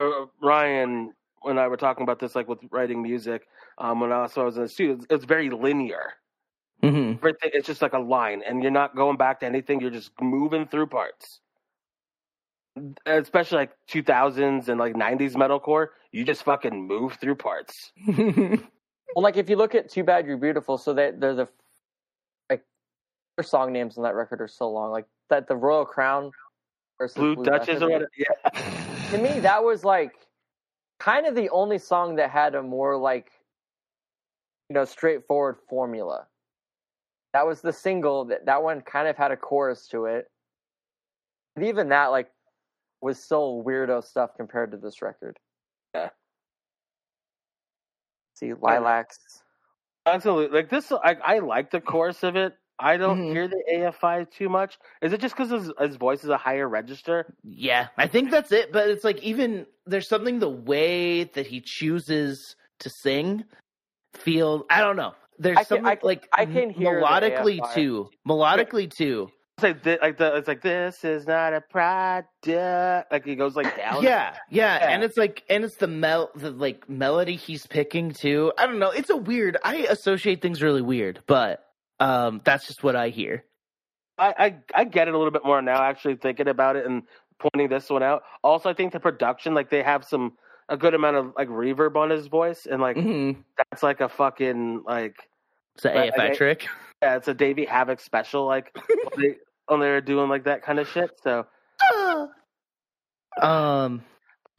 uh, 0.00 0.26
Ryan 0.40 1.12
when 1.42 1.58
I 1.58 1.68
were 1.68 1.76
talking 1.76 2.02
about 2.02 2.18
this 2.18 2.34
like 2.34 2.48
with 2.48 2.60
writing 2.70 3.02
music, 3.02 3.46
um 3.78 4.00
when 4.00 4.12
I 4.12 4.16
also 4.16 4.44
was 4.44 4.56
in 4.56 4.62
the 4.62 4.68
studio, 4.68 4.94
it's, 4.94 5.06
it's 5.10 5.24
very 5.24 5.50
linear. 5.50 6.14
Mm-hmm. 6.82 7.26
It's 7.42 7.66
just 7.66 7.82
like 7.82 7.92
a 7.92 7.98
line 7.98 8.42
and 8.46 8.62
you're 8.62 8.70
not 8.70 8.94
going 8.94 9.16
back 9.16 9.40
to 9.40 9.46
anything, 9.46 9.80
you're 9.80 9.90
just 9.90 10.12
moving 10.20 10.66
through 10.66 10.86
parts. 10.86 11.40
Especially 13.06 13.58
like 13.58 13.72
2000s 13.90 14.68
and 14.68 14.78
like 14.78 14.94
90s 14.94 15.34
metalcore, 15.34 15.88
you 16.12 16.24
just 16.24 16.42
fucking 16.42 16.86
move 16.86 17.14
through 17.20 17.36
parts. 17.36 17.92
Well, 19.14 19.22
like 19.22 19.36
if 19.36 19.48
you 19.48 19.56
look 19.56 19.74
at 19.74 19.90
"Too 19.90 20.04
Bad 20.04 20.26
You're 20.26 20.36
Beautiful," 20.36 20.78
so 20.78 20.92
they 20.92 21.12
they're 21.12 21.34
the 21.34 21.48
like 22.50 22.62
their 23.36 23.44
song 23.44 23.72
names 23.72 23.96
on 23.96 24.04
that 24.04 24.14
record 24.14 24.40
are 24.40 24.48
so 24.48 24.70
long. 24.70 24.90
Like 24.90 25.06
that, 25.30 25.48
the 25.48 25.56
Royal 25.56 25.84
Crown 25.84 26.30
versus 26.98 27.16
Blue, 27.16 27.44
Duchess 27.44 27.82
or 27.82 27.90
whatever. 27.90 28.10
Yeah. 28.16 29.10
To 29.10 29.18
me, 29.18 29.40
that 29.40 29.64
was 29.64 29.84
like 29.84 30.12
kind 30.98 31.26
of 31.26 31.34
the 31.34 31.48
only 31.50 31.78
song 31.78 32.16
that 32.16 32.30
had 32.30 32.54
a 32.54 32.62
more 32.62 32.96
like 32.96 33.30
you 34.68 34.74
know 34.74 34.84
straightforward 34.84 35.56
formula. 35.68 36.26
That 37.32 37.46
was 37.46 37.60
the 37.60 37.72
single 37.72 38.26
that 38.26 38.46
that 38.46 38.62
one 38.62 38.82
kind 38.82 39.08
of 39.08 39.16
had 39.16 39.32
a 39.32 39.36
chorus 39.36 39.88
to 39.88 40.04
it. 40.04 40.30
And 41.56 41.64
even 41.64 41.88
that 41.88 42.08
like 42.08 42.30
was 43.00 43.22
still 43.22 43.62
weirdo 43.66 44.04
stuff 44.04 44.30
compared 44.36 44.70
to 44.72 44.76
this 44.76 45.00
record. 45.00 45.38
Yeah. 45.94 46.08
See, 48.34 48.52
lilacs. 48.54 49.18
Absolutely. 50.06 50.56
Like 50.56 50.70
this, 50.70 50.90
I, 50.92 51.16
I 51.24 51.38
like 51.40 51.70
the 51.70 51.80
chorus 51.80 52.22
of 52.22 52.36
it. 52.36 52.54
I 52.80 52.96
don't 52.96 53.18
Mhm. 53.18 53.32
hear 53.32 53.48
the 53.48 53.62
AFI 53.74 54.30
too 54.30 54.48
much. 54.48 54.78
Is 55.02 55.12
it 55.12 55.20
just 55.20 55.36
because 55.36 55.50
his, 55.50 55.72
his 55.80 55.96
voice 55.96 56.22
is 56.22 56.30
a 56.30 56.36
higher 56.36 56.68
register? 56.68 57.34
Yeah, 57.42 57.88
I 57.96 58.06
think 58.06 58.30
that's 58.30 58.52
it. 58.52 58.70
But 58.72 58.88
it's 58.88 59.02
like 59.02 59.20
even 59.22 59.66
there's 59.86 60.08
something 60.08 60.38
the 60.38 60.48
way 60.48 61.24
that 61.24 61.46
he 61.48 61.60
chooses 61.60 62.54
to 62.78 62.88
sing 62.88 63.44
feel. 64.14 64.64
I 64.70 64.80
don't 64.80 64.94
know. 64.96 65.14
There's 65.40 65.56
I 65.58 65.62
can- 65.62 65.66
something 65.66 65.86
I 65.86 65.96
can- 65.96 66.06
like 66.06 66.28
I 66.32 66.46
can 66.46 66.70
hear 66.70 67.00
melodically 67.02 67.74
too. 67.74 68.10
Melodically 68.26 68.88
too. 68.88 69.28
It's 69.60 69.84
like, 69.86 70.00
like 70.00 70.18
the, 70.18 70.36
it's 70.36 70.46
like 70.46 70.62
this 70.62 71.04
is 71.04 71.26
not 71.26 71.52
a 71.52 71.60
product. 71.60 72.46
Like 73.10 73.24
he 73.24 73.34
goes 73.34 73.56
like 73.56 73.76
down. 73.76 74.02
Yeah, 74.02 74.34
yeah, 74.50 74.78
Yeah. 74.78 74.90
and 74.90 75.02
it's 75.02 75.16
like, 75.16 75.42
and 75.50 75.64
it's 75.64 75.76
the 75.76 75.88
mel, 75.88 76.30
the 76.36 76.50
like 76.52 76.88
melody 76.88 77.34
he's 77.36 77.66
picking 77.66 78.12
too. 78.12 78.52
I 78.56 78.66
don't 78.66 78.78
know. 78.78 78.90
It's 78.90 79.10
a 79.10 79.16
weird. 79.16 79.56
I 79.64 79.78
associate 79.90 80.42
things 80.42 80.62
really 80.62 80.82
weird, 80.82 81.20
but 81.26 81.64
um, 81.98 82.40
that's 82.44 82.66
just 82.68 82.82
what 82.84 82.94
I 82.94 83.08
hear. 83.08 83.44
I, 84.16 84.34
I 84.74 84.80
I 84.82 84.84
get 84.84 85.08
it 85.08 85.14
a 85.14 85.18
little 85.18 85.32
bit 85.32 85.44
more 85.44 85.60
now. 85.60 85.82
Actually 85.82 86.16
thinking 86.16 86.46
about 86.48 86.76
it 86.76 86.86
and 86.86 87.02
pointing 87.40 87.68
this 87.68 87.90
one 87.90 88.02
out. 88.02 88.22
Also, 88.44 88.68
I 88.70 88.74
think 88.74 88.92
the 88.92 89.00
production, 89.00 89.54
like 89.54 89.70
they 89.70 89.82
have 89.82 90.04
some 90.04 90.34
a 90.68 90.76
good 90.76 90.94
amount 90.94 91.16
of 91.16 91.32
like 91.36 91.48
reverb 91.48 91.96
on 91.96 92.10
his 92.10 92.28
voice, 92.28 92.66
and 92.66 92.80
like 92.80 92.96
hmm 92.96 93.32
that's 93.56 93.82
like 93.82 94.00
a 94.00 94.08
fucking 94.08 94.82
like 94.86 95.16
It's 95.74 95.84
an 95.84 95.92
AFI 95.96 96.18
I- 96.30 96.34
trick. 96.34 96.66
yeah, 97.02 97.16
it's 97.16 97.26
a 97.28 97.34
Davey 97.34 97.66
Havok 97.66 98.00
special. 98.00 98.46
Like 98.46 98.76
when 99.68 99.80
they 99.80 99.86
they're 99.86 100.00
doing 100.00 100.28
like 100.28 100.44
that 100.44 100.62
kind 100.62 100.78
of 100.78 100.88
shit. 100.88 101.18
So 101.22 101.46
um, 103.40 104.02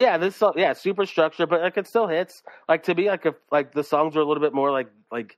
Yeah, 0.00 0.16
this 0.16 0.36
song, 0.36 0.54
yeah, 0.56 0.72
super 0.72 1.04
structured, 1.06 1.50
but 1.50 1.60
like 1.60 1.76
it 1.76 1.86
still 1.86 2.06
hits. 2.06 2.42
Like 2.68 2.82
to 2.84 2.94
be 2.94 3.08
like 3.08 3.26
a 3.26 3.34
like 3.52 3.72
the 3.72 3.84
songs 3.84 4.16
are 4.16 4.20
a 4.20 4.24
little 4.24 4.42
bit 4.42 4.54
more 4.54 4.70
like 4.70 4.88
like 5.10 5.36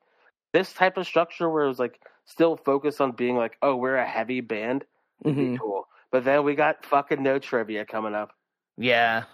this 0.52 0.72
type 0.72 0.96
of 0.96 1.06
structure 1.06 1.48
where 1.50 1.64
it 1.64 1.68
was 1.68 1.78
like 1.78 2.00
still 2.24 2.56
focused 2.56 3.00
on 3.00 3.12
being 3.12 3.36
like, 3.36 3.56
oh, 3.62 3.74
we're 3.76 3.96
a 3.96 4.06
heavy 4.06 4.40
band, 4.40 4.84
mhm. 5.24 5.58
cool. 5.58 5.86
But 6.10 6.24
then 6.24 6.44
we 6.44 6.54
got 6.54 6.84
fucking 6.84 7.22
no 7.22 7.38
trivia 7.38 7.84
coming 7.86 8.14
up. 8.14 8.32
yeah, 8.76 9.24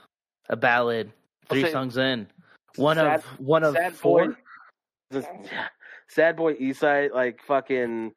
a 0.49 0.57
ballad. 0.57 1.13
Three 1.49 1.63
say- 1.63 1.73
songs 1.73 1.97
in. 1.97 2.29
One 2.77 2.97
Sad- 2.97 3.19
of 3.21 3.25
one 3.41 3.65
of 3.65 3.75
Sad 3.75 3.95
four. 3.95 4.37
boy, 5.11 5.23
sad 6.07 6.37
boy 6.37 6.55
Eastside, 6.55 7.13
like 7.13 7.41
fucking 7.43 8.13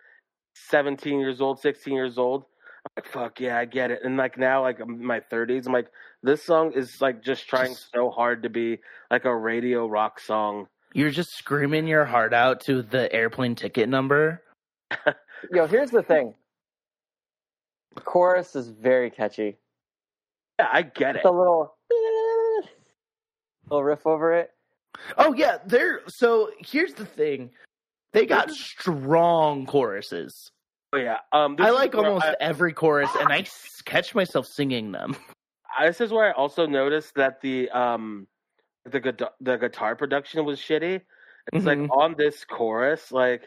seventeen 0.53 1.19
years 1.19 1.41
old, 1.41 1.59
sixteen 1.59 1.93
years 1.93 2.17
old. 2.17 2.45
I'm 2.85 3.03
like, 3.03 3.11
fuck 3.11 3.39
yeah, 3.39 3.59
I 3.59 3.65
get 3.65 3.91
it. 3.91 4.01
And 4.03 4.17
like 4.17 4.37
now, 4.37 4.61
like 4.61 4.79
I'm 4.79 4.95
in 4.95 5.05
my 5.05 5.19
thirties, 5.19 5.67
I'm 5.67 5.73
like, 5.73 5.91
this 6.23 6.43
song 6.43 6.71
is 6.73 7.01
like 7.01 7.23
just 7.23 7.47
trying 7.47 7.75
so 7.75 8.09
hard 8.09 8.43
to 8.43 8.49
be 8.49 8.79
like 9.09 9.25
a 9.25 9.35
radio 9.35 9.87
rock 9.87 10.19
song. 10.19 10.67
You're 10.93 11.11
just 11.11 11.35
screaming 11.37 11.87
your 11.87 12.05
heart 12.05 12.33
out 12.33 12.61
to 12.61 12.81
the 12.81 13.11
airplane 13.13 13.55
ticket 13.55 13.87
number. 13.87 14.41
yo, 15.51 15.67
here's 15.67 15.91
the 15.91 16.03
thing. 16.03 16.33
The 17.95 18.01
chorus 18.01 18.55
is 18.55 18.69
very 18.69 19.09
catchy. 19.09 19.57
Yeah, 20.59 20.69
I 20.71 20.81
get 20.81 21.15
it. 21.15 21.25
A 21.25 21.31
little 21.31 21.75
little 23.69 23.83
riff 23.83 24.05
over 24.05 24.33
it. 24.33 24.51
Oh 25.17 25.33
yeah, 25.33 25.57
they're 25.65 26.01
so 26.07 26.51
here's 26.59 26.93
the 26.93 27.05
thing. 27.05 27.51
They 28.13 28.25
got 28.25 28.51
strong 28.51 29.65
choruses. 29.65 30.51
Oh 30.93 30.97
yeah. 30.97 31.17
Um, 31.31 31.55
I 31.59 31.69
like 31.69 31.95
almost 31.95 32.25
I- 32.25 32.35
every 32.41 32.73
chorus 32.73 33.09
and 33.19 33.31
I 33.31 33.45
catch 33.85 34.13
myself 34.13 34.45
singing 34.47 34.91
them. 34.91 35.15
this 35.81 36.01
is 36.01 36.11
where 36.11 36.27
I 36.27 36.31
also 36.33 36.65
noticed 36.65 37.15
that 37.15 37.39
the 37.41 37.69
um 37.69 38.27
the 38.85 38.99
guitar 38.99 39.31
the 39.39 39.57
guitar 39.57 39.95
production 39.95 40.43
was 40.43 40.59
shitty. 40.59 41.01
It's 41.53 41.65
Mhm. 41.65 41.87
like 41.87 41.91
on 41.91 42.15
this 42.17 42.43
chorus, 42.43 43.11
like 43.11 43.43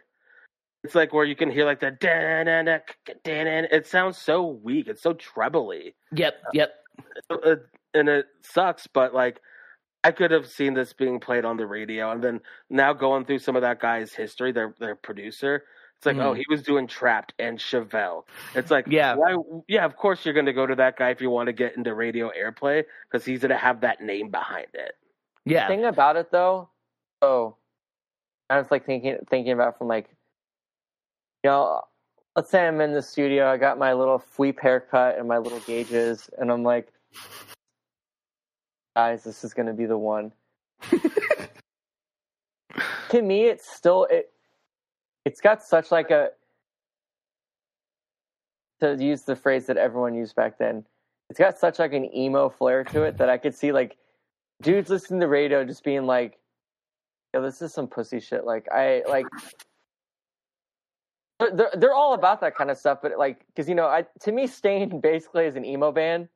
it's 0.82 0.94
like 0.94 1.12
where 1.12 1.24
you 1.24 1.36
can 1.36 1.50
hear 1.50 1.64
like 1.66 1.80
the 1.80 1.90
dan 1.90 2.46
dan 2.46 2.80
dan. 3.24 3.66
It 3.70 3.86
sounds 3.86 4.16
so 4.18 4.46
weak. 4.46 4.88
It's 4.88 5.02
so 5.02 5.12
trebly, 5.14 5.94
Yep, 6.12 6.34
yep. 6.54 6.74
Uh, 7.30 7.56
and 7.94 8.08
it 8.08 8.26
sucks. 8.42 8.86
But 8.86 9.14
like, 9.14 9.40
I 10.04 10.12
could 10.12 10.30
have 10.30 10.46
seen 10.46 10.74
this 10.74 10.92
being 10.92 11.18
played 11.18 11.44
on 11.46 11.56
the 11.56 11.66
radio, 11.66 12.10
and 12.12 12.22
then 12.22 12.40
now 12.68 12.92
going 12.92 13.24
through 13.24 13.38
some 13.38 13.56
of 13.56 13.62
that 13.62 13.80
guy's 13.80 14.12
history, 14.12 14.52
their 14.52 14.74
their 14.78 14.94
producer. 14.94 15.64
It's 15.96 16.04
like, 16.06 16.16
Mhm. 16.16 16.24
oh, 16.24 16.32
he 16.34 16.44
was 16.50 16.62
doing 16.62 16.86
Trapt 16.86 17.30
and 17.38 17.58
Chevelle. 17.58 18.26
It's 18.54 18.70
like, 18.70 18.86
Yeah. 18.88 19.14
why? 19.14 19.36
Yeah, 19.68 19.84
of 19.86 19.96
course 19.96 20.24
you're 20.24 20.34
going 20.34 20.44
to 20.46 20.52
go 20.52 20.66
to 20.66 20.74
that 20.74 20.96
guy 20.96 21.10
if 21.10 21.20
you 21.22 21.30
want 21.30 21.46
to 21.46 21.52
get 21.52 21.76
into 21.76 21.94
radio 21.94 22.30
airplay 22.36 22.84
because 23.04 23.24
he's 23.24 23.40
going 23.40 23.50
to 23.50 23.56
have 23.56 23.80
that 23.80 24.02
name 24.02 24.28
behind 24.28 24.66
it. 24.74 24.96
Yeah. 25.46 25.66
thing 25.68 25.84
about 25.84 26.16
it 26.16 26.30
though, 26.30 26.68
oh, 27.22 27.56
I 28.50 28.58
was 28.58 28.70
like 28.70 28.84
thinking 28.84 29.18
thinking 29.30 29.52
about 29.52 29.78
from 29.78 29.88
like, 29.88 30.08
you 31.42 31.50
know, 31.50 31.80
let's 32.36 32.50
say 32.50 32.66
I'm 32.66 32.80
in 32.80 32.92
the 32.92 33.00
studio, 33.02 33.46
I 33.48 33.56
got 33.56 33.78
my 33.78 33.92
little 33.94 34.22
sweep 34.34 34.60
haircut 34.60 35.16
and 35.18 35.28
my 35.28 35.38
little 35.38 35.60
gauges, 35.60 36.28
and 36.38 36.50
I'm 36.50 36.62
like, 36.64 36.92
guys, 38.94 39.24
this 39.24 39.44
is 39.44 39.54
gonna 39.54 39.72
be 39.72 39.86
the 39.86 39.98
one. 39.98 40.32
to 43.10 43.22
me, 43.22 43.44
it's 43.44 43.68
still 43.68 44.06
it. 44.10 44.30
It's 45.24 45.40
got 45.40 45.62
such 45.62 45.90
like 45.90 46.10
a 46.10 46.30
to 48.80 48.96
use 49.02 49.22
the 49.22 49.36
phrase 49.36 49.66
that 49.66 49.76
everyone 49.76 50.14
used 50.14 50.34
back 50.36 50.58
then. 50.58 50.84
It's 51.30 51.38
got 51.38 51.58
such 51.58 51.78
like 51.78 51.92
an 51.92 52.14
emo 52.14 52.48
flair 52.48 52.84
to 52.84 53.02
it 53.02 53.16
that 53.18 53.28
I 53.28 53.38
could 53.38 53.54
see 53.54 53.72
like 53.72 53.96
dudes 54.62 54.90
listening 54.90 55.20
to 55.20 55.26
the 55.26 55.30
radio 55.30 55.64
just 55.64 55.84
being 55.84 56.06
like, 56.06 56.38
"Yo, 57.32 57.42
this 57.42 57.62
is 57.62 57.72
some 57.72 57.86
pussy 57.86 58.20
shit." 58.20 58.44
Like 58.44 58.68
I 58.70 59.02
like. 59.08 59.26
They're, 61.40 61.50
they're, 61.50 61.70
they're 61.74 61.94
all 61.94 62.14
about 62.14 62.40
that 62.42 62.54
kind 62.56 62.70
of 62.70 62.78
stuff, 62.78 63.00
but 63.02 63.18
like, 63.18 63.44
because 63.48 63.68
you 63.68 63.74
know, 63.74 63.86
I 63.86 64.04
to 64.20 64.32
me, 64.32 64.46
Staind 64.46 65.02
basically 65.02 65.46
is 65.46 65.56
an 65.56 65.64
emo 65.64 65.90
band. 65.90 66.28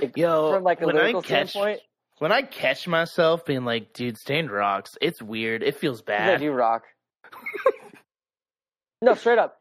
Like, 0.00 0.16
Yo, 0.16 0.52
from 0.52 0.64
like 0.64 0.80
a 0.80 0.86
when 0.86 0.96
I 0.96 1.00
lyrical 1.00 1.22
catch 1.22 1.50
standpoint, 1.50 1.80
when 2.18 2.32
I 2.32 2.42
catch 2.42 2.88
myself 2.88 3.44
being 3.44 3.64
like, 3.64 3.92
dude, 3.92 4.18
Staind 4.18 4.50
rocks, 4.50 4.96
it's 5.00 5.22
weird. 5.22 5.62
It 5.62 5.76
feels 5.76 6.02
bad. 6.02 6.40
do 6.40 6.50
rock. 6.50 6.84
no, 9.02 9.14
straight 9.14 9.38
up. 9.38 9.58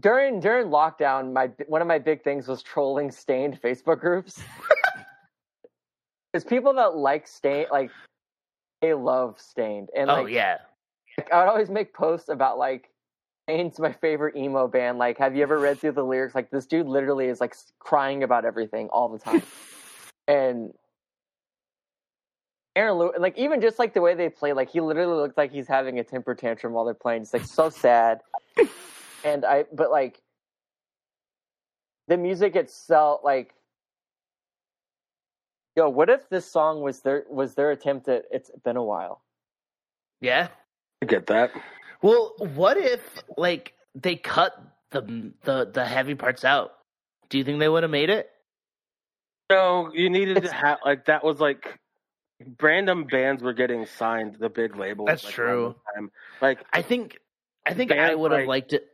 During 0.00 0.40
during 0.40 0.68
lockdown, 0.68 1.32
my 1.32 1.50
one 1.66 1.82
of 1.82 1.88
my 1.88 1.98
big 1.98 2.24
things 2.24 2.48
was 2.48 2.62
trolling 2.62 3.10
Staind 3.10 3.60
Facebook 3.60 4.00
groups. 4.00 4.40
Because 6.32 6.44
people 6.44 6.74
that 6.74 6.96
like 6.96 7.26
Staind, 7.26 7.68
like 7.72 7.90
they 8.80 8.94
love 8.94 9.40
Staind, 9.40 9.88
and 9.96 10.10
oh 10.10 10.22
like 10.22 10.32
yeah. 10.32 10.58
I 11.32 11.40
would 11.40 11.48
always 11.48 11.70
make 11.70 11.92
posts 11.92 12.28
about 12.28 12.56
like 12.56 12.89
Staind's 13.50 13.80
my 13.80 13.92
favorite 13.92 14.36
emo 14.36 14.68
band. 14.68 14.98
Like, 14.98 15.18
have 15.18 15.34
you 15.34 15.42
ever 15.42 15.58
read 15.58 15.80
through 15.80 15.92
the 15.92 16.04
lyrics? 16.04 16.34
Like, 16.34 16.50
this 16.50 16.66
dude 16.66 16.86
literally 16.86 17.26
is 17.26 17.40
like 17.40 17.56
crying 17.80 18.22
about 18.22 18.44
everything 18.44 18.88
all 18.90 19.08
the 19.08 19.18
time, 19.18 19.42
and 20.28 20.72
Aaron 22.76 22.94
Lewis, 22.94 23.16
like 23.18 23.36
even 23.36 23.60
just 23.60 23.80
like 23.80 23.92
the 23.92 24.00
way 24.00 24.14
they 24.14 24.28
play, 24.28 24.52
like 24.52 24.70
he 24.70 24.80
literally 24.80 25.16
looks 25.16 25.36
like 25.36 25.50
he's 25.50 25.66
having 25.66 25.98
a 25.98 26.04
temper 26.04 26.34
tantrum 26.34 26.72
while 26.72 26.84
they're 26.84 26.94
playing. 26.94 27.22
It's 27.22 27.32
like 27.32 27.44
so 27.44 27.70
sad, 27.70 28.20
and 29.24 29.44
I 29.44 29.64
but 29.72 29.90
like 29.90 30.20
the 32.08 32.16
music 32.16 32.56
itself, 32.56 33.20
like. 33.24 33.54
Yo, 35.76 35.88
what 35.88 36.10
if 36.10 36.28
this 36.28 36.50
song 36.50 36.82
was 36.82 37.00
their 37.00 37.24
was 37.28 37.54
their 37.54 37.70
attempt 37.70 38.08
at 38.08 38.24
it's 38.30 38.50
been 38.64 38.76
a 38.76 38.82
while? 38.82 39.22
Yeah. 40.20 40.48
I 41.02 41.06
get 41.06 41.26
that. 41.28 41.52
Well, 42.02 42.34
what 42.38 42.76
if 42.76 43.00
like 43.36 43.74
they 43.94 44.16
cut 44.16 44.52
the 44.90 45.32
the 45.44 45.70
the 45.72 45.84
heavy 45.84 46.14
parts 46.14 46.44
out? 46.44 46.72
Do 47.28 47.38
you 47.38 47.44
think 47.44 47.58
they 47.60 47.68
would 47.68 47.82
have 47.82 47.90
made 47.92 48.10
it? 48.10 48.28
No, 49.50 49.90
you 49.92 50.10
needed 50.10 50.38
It's- 50.38 50.50
to 50.50 50.56
have 50.56 50.78
like 50.84 51.06
that 51.06 51.24
was 51.24 51.40
like 51.40 51.78
random 52.60 53.04
bands 53.04 53.42
were 53.42 53.52
getting 53.52 53.86
signed. 53.86 54.36
The 54.40 54.48
big 54.48 54.76
labels. 54.76 55.08
That's 55.08 55.24
like, 55.24 55.34
true. 55.34 55.74
Time. 55.94 56.10
Like 56.40 56.64
I 56.72 56.82
think 56.82 57.18
I 57.66 57.74
think 57.74 57.92
I 57.92 58.14
would 58.14 58.30
have 58.32 58.40
like- 58.40 58.48
liked 58.48 58.72
it. 58.72 58.86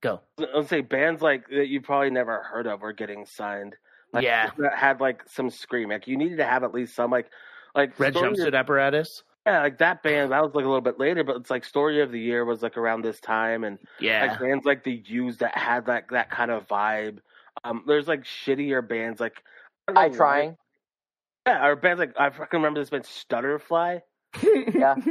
Go. 0.00 0.20
let's 0.36 0.68
say 0.68 0.80
bands 0.80 1.22
like 1.22 1.48
that 1.48 1.68
you 1.68 1.80
probably 1.80 2.10
never 2.10 2.42
heard 2.42 2.66
of 2.66 2.80
were 2.80 2.92
getting 2.92 3.24
signed. 3.24 3.76
Like, 4.12 4.24
Yeah. 4.24 4.50
that 4.58 4.74
had 4.76 5.00
like 5.00 5.22
some 5.28 5.48
scream. 5.48 5.90
Like 5.90 6.08
you 6.08 6.16
needed 6.16 6.38
to 6.38 6.44
have 6.44 6.64
at 6.64 6.74
least 6.74 6.96
some 6.96 7.12
like 7.12 7.30
like 7.74 7.98
Red 8.00 8.14
jumpsuit 8.14 8.52
apparatus. 8.52 9.22
Yeah, 9.46 9.60
like 9.62 9.78
that 9.78 10.02
band 10.04 10.30
that 10.30 10.42
was 10.42 10.54
like 10.54 10.64
a 10.64 10.68
little 10.68 10.80
bit 10.80 11.00
later, 11.00 11.24
but 11.24 11.36
it's 11.36 11.50
like 11.50 11.64
Story 11.64 12.00
of 12.00 12.12
the 12.12 12.20
Year 12.20 12.44
was 12.44 12.62
like 12.62 12.76
around 12.76 13.02
this 13.02 13.18
time, 13.20 13.64
and 13.64 13.78
Yeah. 13.98 14.26
like 14.26 14.40
bands 14.40 14.64
like 14.64 14.84
the 14.84 15.02
Used 15.06 15.40
that 15.40 15.56
had 15.56 15.86
that 15.86 16.04
that 16.10 16.30
kind 16.30 16.50
of 16.50 16.68
vibe. 16.68 17.18
Um, 17.64 17.82
there's 17.86 18.06
like 18.08 18.22
shittier 18.22 18.86
bands 18.86 19.20
like 19.20 19.42
don't 19.88 19.98
I 19.98 20.08
know 20.08 20.14
trying. 20.14 20.50
why- 20.50 21.52
Yeah, 21.52 21.66
or 21.66 21.76
bands 21.76 21.98
like 21.98 22.14
I 22.18 22.30
fucking 22.30 22.58
remember 22.60 22.80
this 22.80 22.90
band 22.90 23.04
Stutterfly. 23.04 23.98
Yeah. 24.42 24.94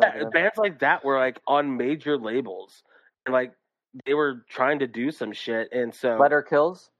Yeah, 0.00 0.24
bands 0.32 0.56
like 0.58 0.80
that 0.80 1.04
were 1.04 1.16
like 1.18 1.38
on 1.46 1.76
major 1.76 2.18
labels, 2.18 2.82
and 3.26 3.32
like 3.32 3.52
they 4.04 4.14
were 4.14 4.44
trying 4.50 4.80
to 4.80 4.88
do 4.88 5.12
some 5.12 5.32
shit, 5.32 5.68
and 5.72 5.94
so 5.94 6.16
Letter 6.16 6.42
kills. 6.42 6.90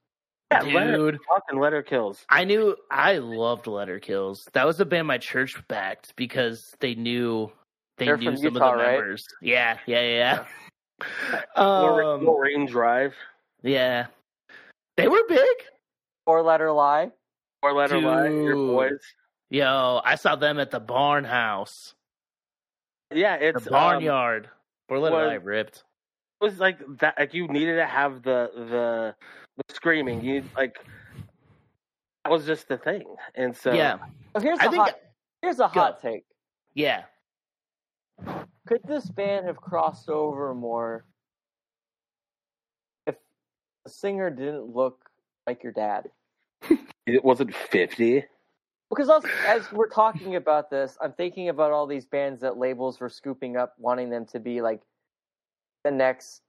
Yeah, 0.63 0.73
letter, 0.75 0.97
Dude, 0.97 1.19
fucking 1.27 1.59
letter 1.59 1.81
kills. 1.83 2.25
I 2.29 2.43
knew 2.43 2.75
I 2.91 3.17
loved 3.17 3.67
Letter 3.67 3.99
Kills. 3.99 4.47
That 4.53 4.65
was 4.65 4.79
a 4.79 4.85
band 4.85 5.07
my 5.07 5.17
church 5.17 5.55
backed 5.67 6.15
because 6.15 6.75
they 6.79 6.95
knew 6.95 7.51
they 7.97 8.05
They're 8.05 8.17
knew 8.17 8.35
some 8.35 8.53
Utah, 8.53 8.71
of 8.73 8.77
the 8.77 8.83
right? 8.83 8.97
members. 8.99 9.25
Yeah, 9.41 9.77
yeah, 9.85 10.01
yeah. 10.01 10.45
Lor- 11.57 12.03
Um, 12.15 12.25
Lorene 12.25 12.65
Drive 12.67 13.13
yeah. 13.63 14.07
They 14.97 15.07
were 15.07 15.23
big. 15.27 15.57
Four 16.25 16.41
letter 16.43 16.71
lie. 16.71 17.11
or 17.63 17.73
letter 17.73 17.99
line, 17.99 18.43
your 18.43 18.55
boys. 18.55 18.99
Yo, 19.49 20.01
I 20.05 20.15
saw 20.15 20.35
them 20.35 20.59
at 20.59 20.71
the 20.71 20.79
barn 20.79 21.23
house. 21.23 21.93
Yeah, 23.13 23.35
it's 23.35 23.63
the 23.63 23.69
um, 23.69 23.73
barnyard. 23.73 24.49
Poor 24.87 24.99
little 24.99 25.17
was- 25.19 25.31
I 25.31 25.35
ripped. 25.35 25.83
it 26.41 26.43
was 26.45 26.59
like 26.59 26.79
that. 26.99 27.15
Like 27.19 27.33
you 27.33 27.47
needed 27.47 27.75
to 27.77 27.85
have 27.85 28.21
the 28.23 28.51
the, 28.55 29.15
the 29.57 29.73
screaming. 29.73 30.23
You 30.23 30.43
like 30.55 30.77
that 32.23 32.31
was 32.31 32.45
just 32.45 32.67
the 32.67 32.77
thing, 32.77 33.03
and 33.35 33.55
so 33.55 33.73
yeah. 33.73 33.97
Oh, 34.33 34.39
here's 34.39 34.59
I 34.59 34.65
a 34.65 34.69
think 34.69 34.83
hot. 34.83 34.99
Here's 35.41 35.59
a 35.59 35.67
hot 35.67 36.01
take. 36.01 36.25
yeah. 36.73 37.03
Could 38.67 38.81
this 38.87 39.05
band 39.09 39.45
have 39.45 39.57
crossed 39.57 40.09
over 40.09 40.55
more 40.55 41.05
if 43.05 43.15
the 43.83 43.91
singer 43.91 44.29
didn't 44.29 44.73
look 44.73 45.09
like 45.45 45.61
your 45.61 45.73
dad? 45.73 46.09
it 47.05 47.23
wasn't 47.23 47.53
fifty. 47.53 48.23
Because 48.89 49.09
also, 49.09 49.27
as 49.47 49.71
we're 49.71 49.89
talking 49.89 50.35
about 50.35 50.69
this, 50.69 50.97
I'm 51.01 51.13
thinking 51.13 51.49
about 51.49 51.71
all 51.71 51.87
these 51.87 52.05
bands 52.05 52.39
that 52.41 52.57
labels 52.57 52.99
were 52.99 53.09
scooping 53.09 53.57
up, 53.57 53.73
wanting 53.79 54.09
them 54.09 54.25
to 54.27 54.39
be 54.39 54.61
like 54.61 54.81
the 55.83 55.91
next, 55.91 56.41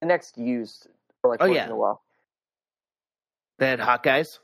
the 0.00 0.06
next 0.06 0.36
used 0.36 0.88
or 1.22 1.30
like 1.30 1.40
Oh, 1.42 1.46
once 1.46 1.56
yeah. 1.56 1.68
In 3.58 3.64
a 3.64 3.66
while. 3.66 3.66
They 3.66 3.70
had 3.70 3.80
hot 3.80 4.02
guys. 4.02 4.40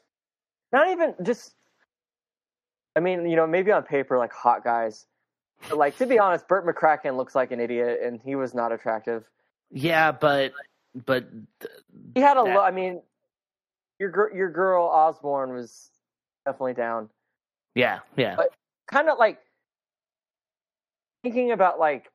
Not 0.72 0.88
even 0.90 1.14
just. 1.22 1.54
I 2.96 3.00
mean, 3.00 3.28
you 3.28 3.36
know, 3.36 3.46
maybe 3.46 3.70
on 3.72 3.82
paper, 3.82 4.18
like 4.18 4.32
hot 4.32 4.64
guys. 4.64 5.06
But 5.68 5.78
like 5.78 5.96
to 5.98 6.06
be 6.06 6.18
honest, 6.18 6.48
Bert 6.48 6.66
McCracken 6.66 7.16
looks 7.16 7.34
like 7.34 7.50
an 7.52 7.60
idiot, 7.60 8.00
and 8.02 8.20
he 8.20 8.34
was 8.34 8.54
not 8.54 8.72
attractive. 8.72 9.24
Yeah, 9.70 10.12
but 10.12 10.52
but 11.06 11.28
He 12.14 12.20
had 12.20 12.36
a 12.36 12.44
That-. 12.44 12.58
I 12.58 12.70
mean, 12.70 13.02
your 13.98 14.10
gir- 14.10 14.32
your 14.34 14.50
girl 14.50 14.86
Osbourne 14.86 15.52
was 15.52 15.90
definitely 16.44 16.74
down. 16.74 17.08
yeah, 17.74 18.00
yeah. 18.16 18.36
But- 18.36 18.54
Kind 18.88 19.08
of 19.08 19.18
like 19.18 19.38
thinking 21.22 21.52
about 21.52 21.78
like, 21.78 22.10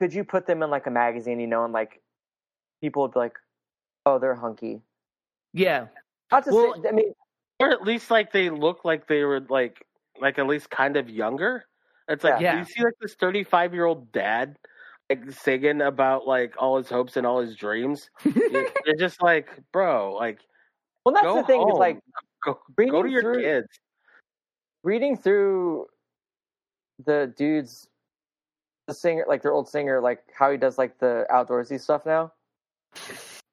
could 0.00 0.12
you 0.12 0.24
put 0.24 0.48
them 0.48 0.64
in 0.64 0.70
like 0.70 0.88
a 0.88 0.90
magazine, 0.90 1.38
you 1.38 1.46
know, 1.46 1.62
and 1.64 1.72
like 1.72 2.02
people 2.80 3.02
would 3.02 3.12
be 3.12 3.20
like, 3.20 3.36
oh, 4.04 4.18
they're 4.18 4.34
hunky. 4.34 4.80
Yeah. 5.52 5.86
Not 6.30 6.44
to 6.44 6.50
Well- 6.52 6.82
say, 6.82 6.88
I 6.88 6.92
mean, 6.92 7.14
Or 7.60 7.70
at 7.70 7.82
least 7.82 8.10
like 8.10 8.32
they 8.32 8.50
look 8.50 8.84
like 8.84 9.06
they 9.06 9.22
were 9.24 9.40
like 9.40 9.86
like 10.20 10.38
at 10.38 10.46
least 10.46 10.70
kind 10.70 10.96
of 10.96 11.08
younger. 11.08 11.64
It's 12.08 12.24
like 12.24 12.40
Yeah. 12.40 12.58
you 12.58 12.64
see 12.64 12.82
like 12.82 12.94
this 13.00 13.14
thirty 13.14 13.44
five 13.44 13.72
year 13.74 13.84
old 13.84 14.10
dad 14.12 14.58
like 15.10 15.30
singing 15.30 15.82
about 15.82 16.26
like 16.26 16.54
all 16.58 16.76
his 16.78 16.88
hopes 16.88 17.16
and 17.16 17.26
all 17.26 17.40
his 17.40 17.54
dreams. 17.54 18.10
you're, 18.24 18.96
just 18.98 19.22
like, 19.22 19.48
bro, 19.72 20.14
like 20.14 20.40
Well, 21.04 21.14
that's 21.14 21.24
go 21.24 21.36
the 21.36 21.44
thing 21.44 21.60
home. 21.60 21.72
is 21.72 21.78
like 21.78 22.00
go, 22.44 22.58
go 22.76 23.02
to 23.02 23.08
your 23.10 23.22
through- 23.22 23.42
kids. 23.42 23.68
reading 24.84 25.16
through 25.16 25.86
the 27.04 27.32
dudes, 27.36 27.88
the 28.88 28.94
singer, 28.94 29.24
like 29.28 29.42
their 29.42 29.52
old 29.52 29.68
singer, 29.68 30.00
like 30.00 30.22
how 30.36 30.50
he 30.50 30.56
does 30.56 30.78
like 30.78 30.98
the 30.98 31.26
outdoorsy 31.30 31.80
stuff 31.80 32.06
now, 32.06 32.32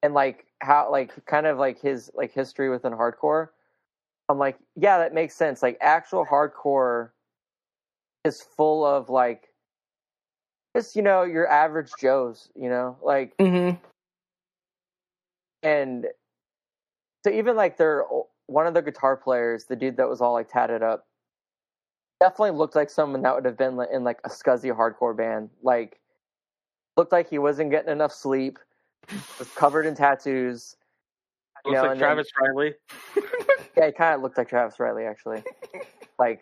and 0.02 0.14
like 0.14 0.46
how 0.62 0.92
like 0.92 1.26
kind 1.26 1.46
of 1.48 1.58
like 1.58 1.82
his 1.82 2.12
like 2.14 2.34
history 2.34 2.70
within 2.70 2.94
hardcore. 2.94 3.50
I'm 4.30 4.38
like, 4.38 4.58
yeah, 4.76 5.00
that 5.00 5.14
makes 5.14 5.36
sense. 5.36 5.64
Like 5.64 5.78
actual 5.82 6.26
hardcore 6.26 7.10
is 8.26 8.42
full 8.42 8.86
of 8.86 9.10
like 9.10 9.50
just 10.76 10.96
you 10.96 11.02
know 11.02 11.24
your 11.24 11.48
average 11.48 11.92
Joes, 12.00 12.50
you 12.56 12.70
know, 12.70 12.98
like 13.02 13.34
Mm-hmm. 13.40 13.78
and 15.64 16.06
so 17.26 17.32
even 17.32 17.56
like 17.56 17.78
their 17.78 18.06
one 18.48 18.68
of 18.68 18.74
the 18.74 18.82
guitar 18.82 19.16
players, 19.18 19.66
the 19.66 19.76
dude 19.76 19.98
that 19.98 20.10
was 20.10 20.22
all 20.22 20.34
like 20.34 20.52
tatted 20.52 20.84
up, 20.84 21.06
definitely 22.20 22.58
looked 22.58 22.76
like 22.76 22.90
someone 22.90 23.22
that 23.24 23.36
would 23.36 23.46
have 23.46 23.58
been 23.58 23.80
in 23.92 24.04
like 24.04 24.20
a 24.24 24.30
scuzzy 24.30 24.76
hardcore 24.76 25.16
band. 25.16 25.50
Like 25.62 26.00
looked 26.98 27.12
like 27.12 27.30
he 27.30 27.40
wasn't 27.40 27.72
getting 27.72 27.92
enough 27.92 28.12
sleep, 28.12 28.60
was 29.38 29.50
covered 29.56 29.86
in 29.86 29.96
tattoos. 29.96 30.76
You 31.66 31.72
Looks 31.72 31.76
know, 31.76 31.82
like 31.84 31.92
and 31.92 32.00
then- 32.02 32.08
Travis 32.08 32.28
Riley. 32.42 32.74
Yeah, 33.78 33.86
he 33.86 33.92
kind 33.94 34.16
of 34.16 34.22
looked 34.22 34.38
like 34.38 34.50
Travis 34.50 34.78
Riley 34.80 35.06
actually. 35.06 35.42
Like 36.18 36.42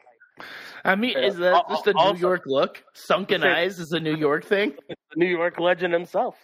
I 0.85 0.95
mean, 0.95 1.17
is 1.17 1.35
that 1.37 1.65
just 1.69 1.85
a 1.87 1.93
New 1.93 1.99
Also- 1.99 2.19
York 2.19 2.43
look? 2.47 2.83
Sunken 2.93 3.43
Okay. 3.43 3.51
eyes 3.53 3.79
is 3.79 3.91
a 3.93 3.99
New 3.99 4.15
York 4.15 4.43
thing. 4.45 4.73
The 4.89 4.95
New 5.17 5.27
York 5.27 5.59
legend 5.59 5.93
himself. 5.93 6.35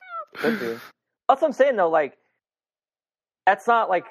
That's 0.42 0.72
what 1.28 1.44
I'm 1.44 1.52
saying 1.52 1.76
though. 1.78 1.90
Like 1.90 2.18
that's 3.46 3.66
not 3.68 3.90
like 3.90 4.06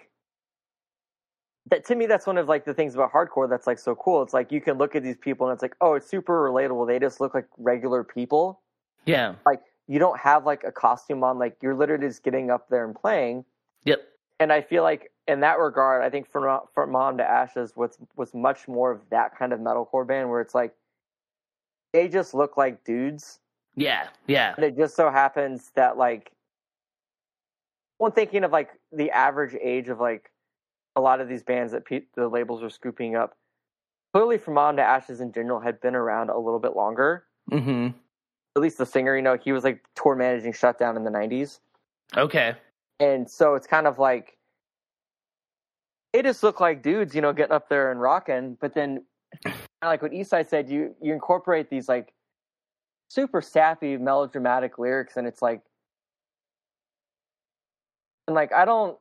that 1.71 1.85
to 1.87 1.95
me. 1.95 2.07
That's 2.07 2.27
one 2.27 2.37
of 2.39 2.49
like 2.49 2.65
the 2.65 2.75
things 2.75 2.95
about 2.95 3.13
hardcore 3.13 3.49
that's 3.49 3.67
like 3.67 3.79
so 3.79 3.95
cool. 3.95 4.23
It's 4.23 4.35
like 4.35 4.51
you 4.53 4.61
can 4.61 4.77
look 4.77 4.95
at 4.97 5.03
these 5.03 5.17
people 5.17 5.47
and 5.49 5.55
it's 5.55 5.63
like, 5.63 5.75
oh, 5.81 5.95
it's 5.95 6.09
super 6.09 6.49
relatable. 6.51 6.87
They 6.87 6.99
just 6.99 7.21
look 7.21 7.33
like 7.35 7.47
regular 7.59 8.03
people. 8.05 8.61
Yeah. 9.07 9.35
Like 9.47 9.61
you 9.93 9.99
don't 9.99 10.19
have 10.19 10.47
like 10.47 10.65
a 10.65 10.73
costume 10.73 11.23
on. 11.23 11.39
Like 11.39 11.59
you're 11.61 11.75
literally 11.75 12.07
just 12.07 12.23
getting 12.23 12.51
up 12.51 12.71
there 12.71 12.87
and 12.87 12.95
playing. 12.95 13.45
Yep. 13.85 14.01
And 14.41 14.51
I 14.51 14.63
feel 14.63 14.83
like 14.83 15.13
in 15.29 15.41
that 15.41 15.59
regard, 15.59 16.03
I 16.03 16.09
think 16.09 16.31
from 16.33 16.61
From 16.75 16.97
Autumn 16.97 17.19
to 17.19 17.25
Ashes 17.25 17.75
was 17.77 17.99
was 18.17 18.33
much 18.33 18.67
more 18.67 18.91
of 18.91 19.03
that 19.11 19.37
kind 19.39 19.53
of 19.53 19.61
metalcore 19.61 20.07
band 20.07 20.31
where 20.31 20.41
it's 20.41 20.55
like 20.55 20.75
they 21.93 22.09
just 22.09 22.33
look 22.33 22.57
like 22.57 22.85
dudes. 22.85 23.41
Yeah. 23.77 24.09
Yeah. 24.27 24.55
And 24.57 24.65
it 24.65 24.79
just 24.79 24.97
so 24.97 25.11
happens 25.11 25.73
that 25.75 25.99
like 25.99 26.33
when 27.99 28.13
thinking 28.13 28.45
of 28.45 28.51
like 28.51 28.71
the 28.93 29.11
average 29.11 29.55
age 29.63 29.91
of 29.91 30.01
like 30.01 30.31
a 30.97 31.03
lot 31.03 31.21
of 31.21 31.29
these 31.29 31.43
bands 31.43 31.71
that 31.73 31.85
pe- 31.85 32.07
the 32.17 32.29
labels 32.29 32.63
are 32.63 32.71
scooping 32.71 33.15
up, 33.15 33.37
clearly 34.15 34.39
From 34.39 34.57
Autumn 34.57 34.77
to 34.77 34.83
Ashes 34.83 35.21
in 35.21 35.33
general 35.33 35.61
had 35.61 35.83
been 35.83 35.95
around 35.95 36.31
a 36.31 36.39
little 36.39 36.61
bit 36.61 36.75
longer. 36.75 37.25
Mm-hmm. 37.51 37.99
At 38.55 38.63
least 38.63 38.79
the 38.79 38.87
singer, 38.87 39.17
you 39.17 39.23
know, 39.23 39.37
he 39.37 39.53
was 39.53 39.65
like 39.65 39.83
tour 39.95 40.15
managing 40.15 40.53
Shutdown 40.53 40.97
in 40.97 41.05
the 41.05 41.11
'90s, 41.11 41.61
Okay. 42.17 42.55
and 43.01 43.29
so 43.31 43.55
it's 43.55 43.67
kind 43.67 43.87
of 43.87 43.99
like 43.99 44.37
it 46.13 46.25
just 46.25 46.43
look 46.43 46.61
like 46.61 46.83
dudes, 46.83 47.15
you 47.15 47.23
know, 47.23 47.33
getting 47.33 47.55
up 47.55 47.69
there 47.69 47.91
and 47.91 48.01
rocking. 48.01 48.59
But 48.61 48.75
then, 48.75 49.05
like 49.83 50.03
what 50.03 50.13
Esai 50.13 50.47
said, 50.47 50.69
you 50.69 50.95
you 51.01 51.13
incorporate 51.15 51.71
these 51.71 51.89
like 51.89 52.13
super 53.09 53.41
sappy 53.41 53.97
melodramatic 53.97 54.79
lyrics, 54.79 55.17
and 55.17 55.27
it's 55.27 55.41
like, 55.41 55.63
and 58.29 58.35
like 58.35 58.53
I 58.53 58.67
don't, 58.67 58.99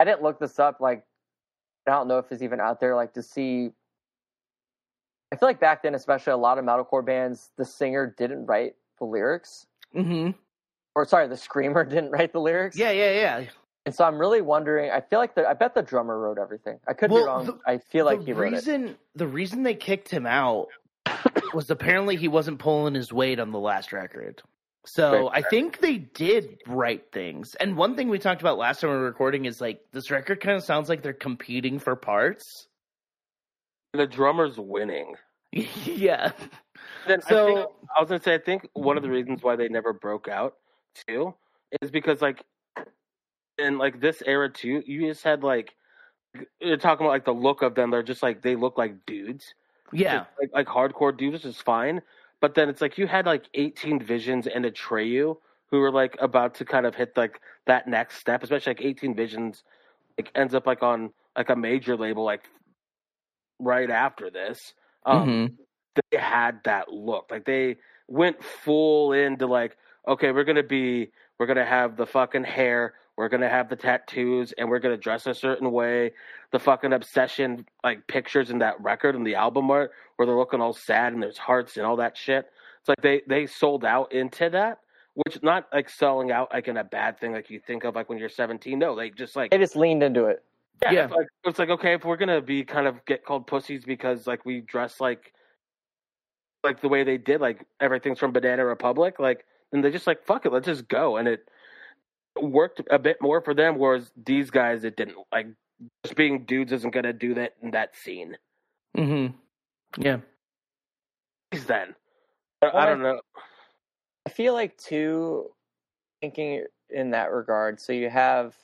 I 0.00 0.04
didn't 0.04 0.22
look 0.22 0.38
this 0.40 0.58
up. 0.58 0.80
Like, 0.80 1.04
I 1.86 1.90
don't 1.90 2.08
know 2.08 2.18
if 2.18 2.32
it's 2.32 2.40
even 2.42 2.60
out 2.60 2.80
there. 2.80 2.96
Like 2.96 3.12
to 3.14 3.22
see. 3.22 3.72
I 5.32 5.36
feel 5.36 5.48
like 5.48 5.60
back 5.60 5.82
then, 5.82 5.94
especially 5.96 6.32
a 6.32 6.36
lot 6.36 6.56
of 6.56 6.64
metalcore 6.64 7.04
bands, 7.04 7.50
the 7.58 7.64
singer 7.64 8.14
didn't 8.16 8.46
write 8.46 8.74
the 8.98 9.04
lyrics, 9.04 9.66
Mm-hmm. 9.94 10.30
or 10.94 11.04
sorry, 11.06 11.28
the 11.28 11.36
screamer 11.36 11.84
didn't 11.88 12.10
write 12.10 12.32
the 12.32 12.40
lyrics. 12.40 12.76
Yeah. 12.76 12.90
Yeah. 12.90 13.12
Yeah. 13.12 13.44
And 13.86 13.94
so 13.94 14.04
I'm 14.04 14.18
really 14.18 14.40
wondering. 14.42 14.90
I 14.90 15.00
feel 15.00 15.18
like 15.20 15.34
the, 15.36 15.48
I 15.48 15.54
bet 15.54 15.74
the 15.74 15.82
drummer 15.82 16.18
wrote 16.18 16.38
everything. 16.38 16.80
I 16.88 16.92
could 16.92 17.10
Well, 17.10 17.22
be 17.22 17.26
wrong. 17.26 17.46
the- 17.46 17.58
I 17.66 17.78
feel 17.78 18.04
like 18.04 18.18
the 18.20 18.24
he 18.26 18.32
wrote 18.32 18.54
it. 18.54 18.96
the 19.14 19.26
reason 19.28 19.62
they 19.62 19.74
kicked 19.76 20.08
him 20.08 20.26
out 20.26 20.66
was 21.54 21.70
apparently 21.70 22.16
he 22.16 22.26
wasn't 22.28 22.58
pulling 22.58 22.94
his 22.94 23.12
weight 23.12 23.38
on 23.38 23.52
the 23.52 23.60
last 23.60 23.92
record. 23.92 24.42
So 24.86 25.28
Right. 25.28 25.44
I 25.44 25.48
think 25.48 25.78
they 25.80 25.98
did 25.98 26.58
write 26.66 27.12
things. 27.12 27.54
And 27.54 27.76
one 27.76 27.94
thing 27.96 28.08
we 28.08 28.18
talked 28.18 28.40
about 28.40 28.58
last 28.58 28.80
time 28.80 28.90
we 28.90 28.96
were 28.96 29.02
recording 29.04 29.44
is 29.44 29.60
like 29.60 29.80
this 29.92 30.10
record 30.10 30.40
kind 30.40 30.56
of 30.56 30.64
sounds 30.64 30.88
like 30.88 31.02
they're 31.02 31.12
competing 31.12 31.78
for 31.78 31.94
parts. 31.96 32.66
The 33.92 34.06
drummer's 34.06 34.58
winning. 34.58 35.14
yeah. 35.84 36.32
Then 37.06 37.20
I, 37.24 37.28
So- 37.28 37.46
think, 37.46 37.68
I 37.96 38.00
was 38.00 38.08
gonna 38.08 38.22
say 38.22 38.34
I 38.34 38.38
think 38.38 38.68
one 38.74 38.96
of 38.96 39.02
the 39.02 39.10
reasons 39.10 39.42
why 39.42 39.56
they 39.56 39.68
never 39.68 39.92
broke 39.92 40.28
out 40.28 40.54
too 41.06 41.34
is 41.82 41.90
because 41.90 42.20
like 42.22 42.42
in 43.58 43.78
like 43.78 44.00
this 44.00 44.22
era 44.26 44.50
too, 44.50 44.82
you 44.86 45.06
just 45.08 45.24
had 45.24 45.42
like 45.42 45.74
you're 46.60 46.76
talking 46.76 47.06
about 47.06 47.12
like 47.12 47.24
the 47.24 47.32
look 47.32 47.62
of 47.62 47.74
them. 47.74 47.90
They're 47.90 48.02
just 48.02 48.22
like 48.22 48.42
they 48.42 48.56
look 48.56 48.76
like 48.76 49.06
dudes. 49.06 49.54
Yeah. 49.92 50.24
like, 50.40 50.50
like 50.52 50.66
hardcore 50.66 51.16
dudes 51.16 51.44
is 51.44 51.60
fine. 51.60 52.02
But 52.40 52.54
then 52.54 52.68
it's 52.68 52.80
like 52.80 52.98
you 52.98 53.06
had 53.06 53.24
like 53.24 53.44
18 53.54 54.00
Visions 54.02 54.46
and 54.46 54.66
a 54.66 54.70
Atreyu 54.70 55.36
who 55.70 55.78
were 55.80 55.90
like 55.90 56.16
about 56.20 56.54
to 56.56 56.64
kind 56.64 56.84
of 56.86 56.94
hit 56.94 57.16
like 57.16 57.40
that 57.66 57.88
next 57.88 58.18
step, 58.18 58.42
especially 58.42 58.70
like 58.72 58.82
18 58.82 59.14
Visions 59.14 59.64
like 60.18 60.30
ends 60.34 60.54
up 60.54 60.66
like 60.66 60.82
on 60.82 61.12
like 61.36 61.50
a 61.50 61.56
major 61.56 61.96
label 61.96 62.24
like 62.24 62.44
right 63.58 63.90
after 63.90 64.30
this. 64.30 64.74
Um, 65.06 65.28
Mhm. 65.28 65.56
they 66.10 66.18
had 66.18 66.62
that 66.64 66.92
look. 66.92 67.30
Like 67.30 67.44
they 67.46 67.76
went 68.08 68.42
full 68.42 69.12
into 69.12 69.46
like, 69.46 69.76
okay, 70.06 70.32
we're 70.32 70.44
gonna 70.44 70.62
be, 70.62 71.10
we're 71.38 71.46
gonna 71.46 71.64
have 71.64 71.96
the 71.96 72.06
fucking 72.06 72.44
hair, 72.44 72.94
we're 73.16 73.28
gonna 73.28 73.48
have 73.48 73.68
the 73.68 73.76
tattoos, 73.76 74.52
and 74.52 74.68
we're 74.68 74.78
gonna 74.80 74.96
dress 74.96 75.26
a 75.26 75.34
certain 75.34 75.72
way. 75.72 76.12
The 76.50 76.58
fucking 76.58 76.92
obsession, 76.92 77.66
like 77.82 78.06
pictures 78.08 78.50
in 78.50 78.58
that 78.58 78.80
record 78.80 79.14
and 79.14 79.26
the 79.26 79.36
album 79.36 79.70
art, 79.70 79.92
where 80.16 80.26
they're 80.26 80.36
looking 80.36 80.60
all 80.60 80.72
sad 80.74 81.12
and 81.12 81.22
there's 81.22 81.38
hearts 81.38 81.76
and 81.76 81.86
all 81.86 81.96
that 81.96 82.16
shit. 82.16 82.50
It's 82.80 82.88
like 82.88 83.00
they 83.02 83.22
they 83.26 83.46
sold 83.46 83.84
out 83.84 84.12
into 84.12 84.50
that, 84.50 84.80
which 85.14 85.42
not 85.42 85.66
like 85.72 85.88
selling 85.88 86.30
out 86.30 86.52
like 86.52 86.68
in 86.68 86.76
a 86.76 86.84
bad 86.84 87.18
thing, 87.18 87.32
like 87.32 87.48
you 87.50 87.58
think 87.60 87.84
of 87.84 87.94
like 87.94 88.08
when 88.08 88.18
you're 88.18 88.28
17. 88.28 88.78
No, 88.78 88.94
they 88.94 89.10
just 89.10 89.34
like 89.36 89.50
They 89.50 89.58
just 89.58 89.76
leaned 89.76 90.02
into 90.02 90.26
it. 90.26 90.44
Yeah, 90.82 90.90
Yeah. 90.90 91.04
It's 91.04 91.14
like 91.14 91.26
it's 91.44 91.58
like 91.58 91.70
okay, 91.70 91.94
if 91.94 92.04
we're 92.04 92.16
gonna 92.16 92.40
be 92.40 92.64
kind 92.64 92.86
of 92.86 93.04
get 93.06 93.24
called 93.24 93.46
pussies 93.46 93.84
because 93.84 94.26
like 94.26 94.44
we 94.44 94.60
dress 94.60 95.00
like 95.00 95.32
like 96.64 96.80
the 96.80 96.88
way 96.88 97.04
they 97.04 97.18
did, 97.18 97.40
like 97.40 97.64
everything's 97.80 98.18
from 98.18 98.32
Banana 98.32 98.64
Republic, 98.64 99.18
like 99.18 99.44
then 99.72 99.82
they 99.82 99.90
just 99.90 100.06
like 100.06 100.24
fuck 100.24 100.46
it, 100.46 100.52
let's 100.52 100.66
just 100.66 100.88
go, 100.88 101.16
and 101.16 101.28
it 101.28 101.48
worked 102.40 102.82
a 102.90 102.98
bit 102.98 103.18
more 103.20 103.40
for 103.40 103.54
them. 103.54 103.78
Whereas 103.78 104.10
these 104.24 104.50
guys, 104.50 104.84
it 104.84 104.96
didn't. 104.96 105.16
Like 105.32 105.48
just 106.04 106.16
being 106.16 106.44
dudes 106.44 106.72
isn't 106.72 106.92
gonna 106.92 107.12
do 107.12 107.34
that 107.34 107.54
in 107.62 107.70
that 107.72 107.96
scene. 107.96 108.36
Mm-hmm. 108.96 109.34
Yeah. 110.02 110.18
Then. 111.66 111.94
I, 112.62 112.70
I 112.70 112.86
don't 112.86 113.02
know. 113.02 113.20
I 114.26 114.30
feel 114.30 114.52
like 114.52 114.76
too, 114.76 115.50
thinking 116.20 116.64
in 116.90 117.10
that 117.10 117.30
regard. 117.30 117.80
So 117.80 117.92
you 117.92 118.10
have 118.10 118.54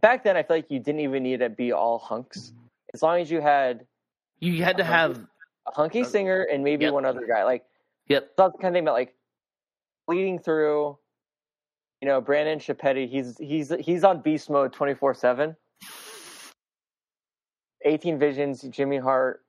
back 0.00 0.24
then. 0.24 0.36
I 0.36 0.42
feel 0.42 0.56
like 0.56 0.70
you 0.70 0.78
didn't 0.80 1.00
even 1.00 1.22
need 1.22 1.40
to 1.40 1.48
be 1.48 1.72
all 1.72 1.98
hunks. 1.98 2.52
As 2.94 3.02
long 3.02 3.20
as 3.20 3.30
you 3.30 3.40
had 3.40 3.86
You 4.40 4.62
had 4.64 4.76
to 4.78 4.84
have 4.84 5.18
a 5.66 5.72
hunky 5.72 6.04
singer 6.04 6.42
and 6.52 6.62
maybe 6.64 6.84
Yep. 6.84 6.94
one 6.94 7.04
other 7.04 7.26
guy. 7.26 7.44
Like 7.44 7.64
Yep. 8.08 8.32
that's 8.36 8.52
the 8.52 8.58
kind 8.58 8.74
of 8.74 8.76
thing 8.76 8.84
about 8.84 8.94
like 8.94 9.14
bleeding 10.06 10.38
through. 10.38 10.98
You 12.00 12.08
know, 12.08 12.20
Brandon 12.20 12.58
Schieppati. 12.58 13.08
He's 13.08 13.38
he's 13.38 13.72
he's 13.80 14.02
on 14.04 14.20
beast 14.20 14.50
mode 14.50 14.72
twenty 14.72 14.94
four 14.94 15.14
seven. 15.14 15.56
18 17.84 18.16
Visions, 18.18 18.62
Jimmy 18.62 18.98
Hart, 18.98 19.44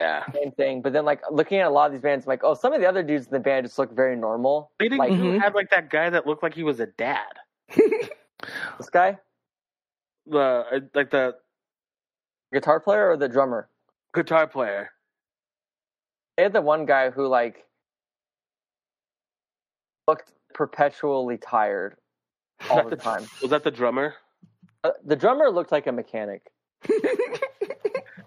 Yeah, 0.00 0.24
same 0.32 0.52
thing. 0.52 0.80
But 0.80 0.94
then, 0.94 1.04
like 1.04 1.20
looking 1.30 1.58
at 1.58 1.66
a 1.66 1.70
lot 1.70 1.84
of 1.86 1.92
these 1.92 2.00
bands, 2.00 2.24
I'm 2.24 2.30
like, 2.30 2.42
oh, 2.42 2.54
some 2.54 2.72
of 2.72 2.80
the 2.80 2.88
other 2.88 3.02
dudes 3.02 3.26
in 3.26 3.32
the 3.32 3.38
band 3.40 3.66
just 3.66 3.78
look 3.78 3.92
very 3.92 4.16
normal. 4.16 4.72
leading 4.80 4.96
Like- 4.98 5.12
who 5.12 5.32
Mhm. 5.34 5.40
had 5.40 5.54
like 5.54 5.68
that 5.70 5.90
guy 5.90 6.08
that 6.08 6.26
looked 6.26 6.42
like 6.42 6.54
he 6.54 6.62
was 6.62 6.80
a 6.80 6.86
dad. 6.86 7.38
This 8.78 8.90
guy, 8.90 9.18
The 10.26 10.38
uh, 10.38 10.80
like 10.94 11.10
the 11.10 11.34
guitar 12.52 12.80
player 12.80 13.10
or 13.10 13.16
the 13.16 13.28
drummer? 13.28 13.68
guitar 14.14 14.46
player. 14.46 14.90
They 16.36 16.42
had 16.44 16.52
the 16.52 16.62
one 16.62 16.84
guy 16.86 17.10
who 17.10 17.26
like 17.28 17.64
looked 20.08 20.32
perpetually 20.54 21.38
tired 21.38 21.96
all 22.70 22.88
the 22.88 22.96
time. 22.96 23.26
Was 23.42 23.50
that 23.50 23.62
the 23.64 23.70
drummer? 23.70 24.14
Uh, 24.82 24.90
the 25.04 25.16
drummer 25.16 25.50
looked 25.50 25.70
like 25.72 25.86
a 25.86 25.92
mechanic. 25.92 26.50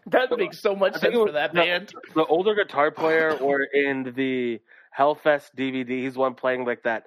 that 0.07 0.29
makes 0.37 0.59
so 0.59 0.75
much 0.75 0.95
I 0.95 0.99
sense 0.99 1.15
was- 1.15 1.27
for 1.27 1.31
that 1.33 1.53
no. 1.53 1.63
band. 1.63 1.93
the 2.13 2.25
older 2.25 2.53
guitar 2.55 2.91
player 2.91 3.31
or 3.41 3.63
in 3.63 4.13
the 4.15 4.61
Hellfest 4.97 5.55
DVD. 5.57 5.89
He's 5.89 6.15
one 6.15 6.35
playing 6.35 6.65
like 6.65 6.83
that 6.83 7.05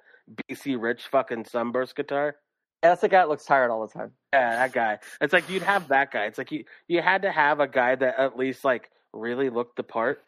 BC 0.51 0.79
Rich 0.79 1.03
fucking 1.07 1.45
sunburst 1.45 1.95
guitar. 1.95 2.35
Yeah, 2.83 2.89
that's 2.89 3.01
the 3.01 3.09
guy 3.09 3.19
that 3.19 3.29
looks 3.29 3.45
tired 3.45 3.71
all 3.71 3.85
the 3.87 3.93
time. 3.93 4.11
Yeah, 4.33 4.55
that 4.55 4.71
guy. 4.71 4.99
It's 5.19 5.33
like 5.33 5.49
you'd 5.49 5.63
have 5.63 5.87
that 5.87 6.11
guy. 6.11 6.25
It's 6.25 6.37
like 6.37 6.51
you 6.51 6.63
you 6.87 7.01
had 7.01 7.23
to 7.23 7.31
have 7.31 7.59
a 7.59 7.67
guy 7.67 7.95
that 7.95 8.19
at 8.19 8.37
least 8.37 8.63
like 8.63 8.91
really 9.13 9.49
looked 9.49 9.77
the 9.77 9.83
part. 9.83 10.23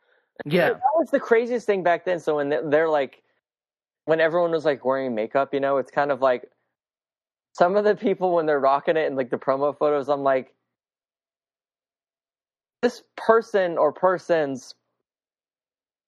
Yeah. 0.46 0.70
That 0.70 0.82
was 0.96 1.12
the 1.12 1.20
craziest 1.20 1.66
thing 1.66 1.84
back 1.84 2.06
then. 2.06 2.20
So 2.20 2.38
when 2.38 2.50
they're, 2.50 2.68
they're 2.68 2.90
like, 2.90 3.22
when 4.06 4.20
everyone 4.20 4.52
was 4.52 4.66
like 4.66 4.86
wearing 4.86 5.14
makeup, 5.14 5.54
you 5.54 5.60
know, 5.60 5.78
it's 5.78 5.92
kind 5.92 6.12
of 6.12 6.22
like 6.22 6.50
some 7.54 7.76
of 7.76 7.84
the 7.84 7.96
people 7.96 8.34
when 8.34 8.46
they're 8.46 8.60
rocking 8.60 8.98
it 8.98 9.06
in 9.06 9.16
like 9.16 9.30
the 9.30 9.38
promo 9.38 9.78
photos, 9.78 10.10
I'm 10.10 10.24
like, 10.24 10.54
this 12.82 13.04
person 13.18 13.78
or 13.78 13.92
persons 13.92 14.76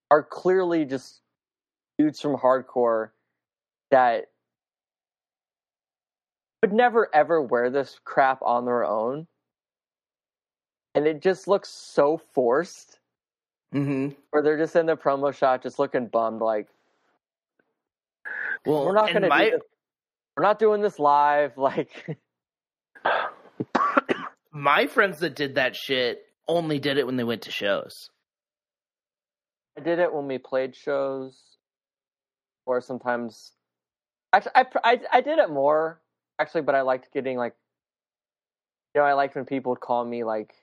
are 0.09 0.23
clearly 0.23 0.85
just 0.85 1.21
dudes 1.97 2.21
from 2.21 2.37
hardcore 2.37 3.09
that 3.91 4.27
would 6.61 6.73
never 6.73 7.13
ever 7.13 7.41
wear 7.41 7.69
this 7.69 7.99
crap 8.03 8.41
on 8.41 8.65
their 8.65 8.85
own. 8.85 9.27
And 10.93 11.07
it 11.07 11.21
just 11.21 11.47
looks 11.47 11.69
so 11.69 12.17
forced 12.33 12.97
Mm-hmm. 13.73 14.09
where 14.31 14.43
they're 14.43 14.57
just 14.57 14.75
in 14.75 14.85
the 14.85 14.97
promo 14.97 15.33
shot 15.33 15.63
just 15.63 15.79
looking 15.79 16.07
bummed 16.07 16.41
like 16.41 16.67
Well, 18.65 18.83
we're 18.83 18.93
not 18.93 19.13
gonna 19.13 19.29
my, 19.29 19.53
we're 20.35 20.43
not 20.43 20.59
doing 20.59 20.81
this 20.81 20.99
live 20.99 21.53
like 21.57 22.19
my 24.51 24.87
friends 24.87 25.19
that 25.19 25.37
did 25.37 25.55
that 25.55 25.77
shit 25.77 26.25
only 26.49 26.79
did 26.79 26.97
it 26.97 27.05
when 27.05 27.15
they 27.15 27.23
went 27.23 27.43
to 27.43 27.51
shows. 27.51 28.09
I 29.77 29.81
did 29.81 29.99
it 29.99 30.13
when 30.13 30.27
we 30.27 30.37
played 30.37 30.75
shows, 30.75 31.41
or 32.65 32.81
sometimes. 32.81 33.53
Actually, 34.33 34.51
I, 34.55 34.65
I 34.83 34.99
I 35.13 35.21
did 35.21 35.39
it 35.39 35.49
more 35.49 36.01
actually, 36.41 36.61
but 36.61 36.75
I 36.75 36.81
liked 36.81 37.13
getting 37.13 37.37
like, 37.37 37.53
you 38.95 39.01
know, 39.01 39.07
I 39.07 39.13
liked 39.13 39.35
when 39.35 39.45
people 39.45 39.71
would 39.71 39.79
call 39.79 40.03
me 40.03 40.23
like 40.23 40.53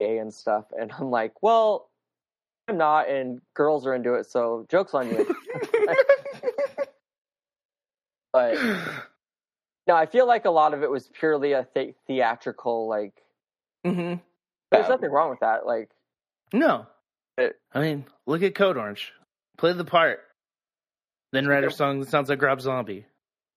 gay 0.00 0.18
and 0.18 0.32
stuff, 0.32 0.66
and 0.78 0.92
I'm 0.92 1.10
like, 1.10 1.42
well, 1.42 1.90
I'm 2.68 2.76
not, 2.78 3.08
and 3.08 3.40
girls 3.54 3.86
are 3.86 3.94
into 3.94 4.14
it, 4.14 4.26
so 4.26 4.66
jokes 4.70 4.94
on 4.94 5.08
you. 5.08 5.26
but 8.32 8.54
no, 9.86 9.94
I 9.94 10.06
feel 10.06 10.26
like 10.26 10.44
a 10.44 10.50
lot 10.50 10.74
of 10.74 10.82
it 10.82 10.90
was 10.90 11.08
purely 11.18 11.52
a 11.52 11.66
the- 11.74 11.94
theatrical. 12.06 12.88
Like, 12.88 13.14
hmm 13.84 14.14
there's 14.70 14.88
nothing 14.90 15.10
wrong 15.10 15.30
with 15.30 15.40
that. 15.40 15.64
Like, 15.66 15.88
No. 16.52 16.86
It- 17.38 17.58
I 17.72 17.80
mean, 17.80 18.04
look 18.26 18.42
at 18.42 18.54
Code 18.54 18.76
Orange. 18.76 19.12
Play 19.56 19.72
the 19.72 19.84
part. 19.84 20.20
Then 21.32 21.46
write 21.46 21.64
a 21.64 21.70
song 21.70 22.00
that 22.00 22.10
sounds 22.10 22.28
like 22.28 22.42
Rob 22.42 22.60
Zombie. 22.60 23.06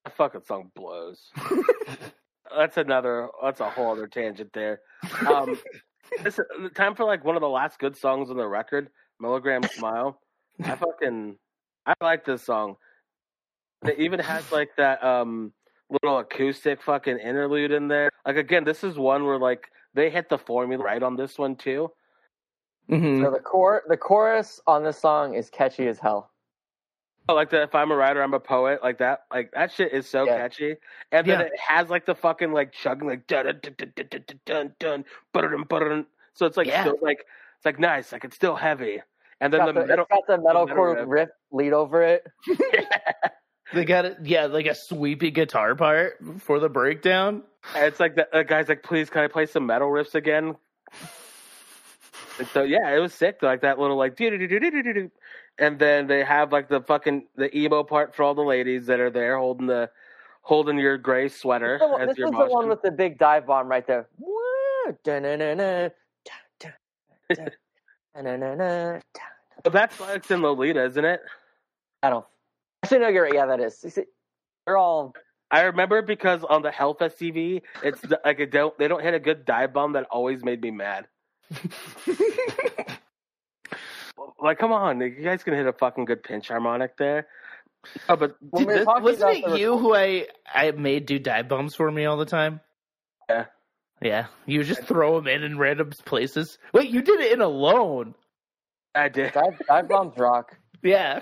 That 0.04 0.16
fucking 0.16 0.42
song 0.46 0.72
blows. 0.76 1.30
that's 2.56 2.78
another. 2.78 3.30
That's 3.44 3.60
a 3.60 3.70
whole 3.70 3.92
other 3.92 4.08
tangent 4.08 4.52
there. 4.54 4.82
Um, 5.28 5.60
this 6.24 6.40
time 6.76 6.96
for 6.96 7.06
like 7.06 7.24
one 7.24 7.36
of 7.36 7.42
the 7.42 7.50
last 7.50 7.80
good 7.80 7.96
songs 7.96 8.30
on 8.30 8.38
the 8.38 8.48
record, 8.48 8.90
"Milligram 9.20 9.64
Smile." 9.64 10.20
I 10.64 10.76
fucking 10.76 11.38
I 11.86 11.94
like 12.02 12.26
this 12.26 12.44
song. 12.44 12.76
It 13.86 13.98
even 14.00 14.20
has 14.20 14.52
like 14.52 14.70
that 14.78 15.04
um 15.04 15.54
little 15.90 16.20
acoustic 16.20 16.82
fucking 16.82 17.20
interlude 17.20 17.72
in 17.72 17.88
there. 17.88 18.12
Like 18.26 18.38
again, 18.38 18.64
this 18.64 18.84
is 18.84 18.98
one 18.98 19.26
where 19.26 19.40
like 19.40 19.68
they 19.94 20.10
hit 20.10 20.30
the 20.30 20.38
formula 20.38 20.84
right 20.84 21.04
on 21.04 21.16
this 21.16 21.38
one 21.38 21.56
too. 21.56 21.92
Mm-hmm. 22.90 23.24
so 23.24 23.32
the 23.32 23.40
core 23.40 23.84
the 23.88 23.96
chorus 23.96 24.60
on 24.68 24.84
this 24.84 24.98
song 24.98 25.36
is 25.36 25.50
catchy 25.50 25.88
as 25.88 26.00
hell. 26.00 26.31
Oh, 27.30 27.36
like 27.36 27.50
the 27.52 27.62
if 27.64 27.76
I'm 27.76 27.92
a 27.92 27.96
writer, 27.96 28.22
I'm 28.22 28.34
a 28.34 28.40
poet, 28.40 28.82
like 28.84 28.98
that. 28.98 29.26
Like 29.32 29.52
that 29.52 29.72
shit 29.72 29.94
is 29.94 30.10
so 30.10 30.26
Yeah. 30.26 30.38
catchy. 30.38 30.76
And 31.12 31.28
then 31.28 31.40
Yeah. 31.40 31.46
it 31.46 31.60
has 31.60 31.90
like 31.90 32.06
the 32.06 32.16
fucking 32.16 32.52
like 32.52 32.72
chugging 32.72 33.08
like 33.08 33.28
dun 33.28 33.46
dun 33.46 33.60
dun 33.62 33.76
dun 33.78 33.94
dun 33.96 34.10
dun 34.10 34.74
dun 34.80 35.06
dun 35.32 35.66
dun 35.70 35.90
dun. 35.90 36.06
So 36.34 36.46
it's 36.46 36.58
like 36.58 36.68
Yeah. 36.68 36.82
still 36.82 36.98
like 37.02 37.20
it's 37.58 37.66
like 37.66 37.80
nice, 37.80 38.12
like 38.12 38.26
it's 38.26 38.36
still 38.36 38.56
heavy. 38.56 39.02
And 39.40 39.54
then 39.54 39.60
got 39.60 39.68
the 39.68 39.82
the, 39.82 39.88
metal 39.88 40.06
it's 40.10 40.28
got 40.28 40.36
the 40.38 40.44
metal 40.44 40.68
metalcore 40.68 40.96
riff. 40.96 41.06
riff 41.08 41.30
lead 41.52 41.74
over 41.74 42.04
it. 42.04 42.28
They 43.74 43.86
got 43.86 44.04
it. 44.04 44.18
Yeah, 44.24 44.48
like 44.48 44.66
a 44.66 44.76
sweepy 44.76 45.32
guitar 45.32 45.76
part 45.76 46.18
for 46.40 46.60
the 46.60 46.68
breakdown. 46.68 47.44
And 47.74 47.86
it's 47.86 48.02
like 48.02 48.16
the, 48.16 48.28
the 48.34 48.44
guy's 48.44 48.68
like, 48.68 48.84
please, 48.84 49.10
can 49.10 49.22
I 49.24 49.28
play 49.28 49.46
some 49.46 49.66
metal 49.66 49.88
riffs 49.88 50.14
again? 50.14 50.58
And 52.38 52.48
so 52.50 52.64
yeah, 52.64 52.94
it 52.94 53.00
was 53.00 53.14
sick. 53.14 53.38
Like 53.42 53.62
that 53.62 53.80
little 53.80 53.96
like 53.96 54.18
do 54.18 54.30
do 54.30 54.38
do 54.38 54.48
do 54.48 54.60
do 54.60 54.84
do 54.84 54.94
do, 54.94 55.12
and 55.62 55.80
then 55.80 56.08
they 56.08 56.24
have 56.26 56.52
like 56.52 56.68
the 56.68 56.82
fucking 56.82 57.28
the 57.38 57.56
emo 57.58 57.84
part 57.84 58.14
for 58.16 58.24
all 58.24 58.36
the 58.36 58.42
ladies 58.42 58.88
that 58.88 59.00
are 59.00 59.12
there 59.12 59.38
holding 59.38 59.68
the 59.68 59.90
holding 60.42 60.78
your 60.78 60.98
gray 60.98 61.30
sweater 61.30 61.78
This 61.80 61.88
is 61.90 61.92
the- 61.96 62.02
as 62.02 62.08
this 62.10 62.18
your 62.18 62.28
is 62.28 62.32
the 62.34 62.46
one 62.48 62.68
with 62.68 62.82
the 62.82 62.92
big 62.92 63.18
dive 63.18 63.46
bomb 63.46 63.70
right 63.70 63.86
there. 63.88 64.08
But 69.64 69.74
that's 69.74 70.00
Lilacs 70.00 70.32
and 70.32 70.42
Lolita, 70.42 70.84
isn't 70.86 71.06
it? 71.06 71.22
I 72.04 72.10
don't. 72.10 72.26
Actually, 72.84 73.00
no, 73.00 73.08
you're 73.10 73.24
right. 73.24 73.34
Yeah, 73.34 73.46
that 73.46 73.60
is. 73.60 73.78
See, 73.78 74.02
They're 74.66 74.78
all. 74.78 75.14
I 75.52 75.62
remember 75.64 76.02
because 76.02 76.44
on 76.44 76.62
the 76.62 76.70
Hellfest 76.72 77.18
TV, 77.18 77.62
it's 77.84 78.02
like 78.26 78.40
a 78.40 78.46
don't 78.46 78.76
they 78.78 78.88
don't 78.88 79.04
hit 79.04 79.14
a 79.14 79.20
good 79.20 79.46
dive 79.46 79.74
bomb 79.74 79.94
that 79.94 80.06
always 80.10 80.44
made 80.44 80.62
me 80.62 80.72
mad. 80.72 81.08
Like, 84.42 84.60
come 84.60 84.72
on, 84.72 85.00
you 85.02 85.10
guys 85.10 85.44
can 85.44 85.54
hit 85.54 85.66
a 85.68 85.74
fucking 85.74 86.06
good 86.06 86.24
pinch 86.24 86.48
harmonic 86.48 86.98
there. 86.98 87.28
Oh, 88.08 88.16
but 88.16 88.36
were 88.42 88.84
Wasn't 88.86 89.38
it 89.38 89.60
you 89.60 89.78
who 89.78 89.96
I 89.96 90.28
I 90.54 90.72
made 90.72 91.06
do 91.06 91.18
dive 91.18 91.48
bombs 91.48 91.76
for 91.76 91.90
me 91.90 92.06
all 92.06 92.18
the 92.18 92.26
time? 92.26 92.62
Yeah. 93.30 93.46
Yeah, 94.02 94.28
you 94.48 94.64
just 94.64 94.84
throw 94.84 95.16
them 95.16 95.28
in 95.28 95.44
in 95.44 95.58
random 95.58 95.92
places. 96.06 96.58
Wait, 96.74 96.90
you 96.90 97.02
did 97.04 97.20
it 97.20 97.32
in 97.34 97.42
alone? 97.42 98.16
I 98.96 99.10
did. 99.10 99.34
Dive, 99.34 99.62
dive 99.68 99.88
bombs 99.88 100.18
rock. 100.18 100.58
Yeah. 100.82 101.22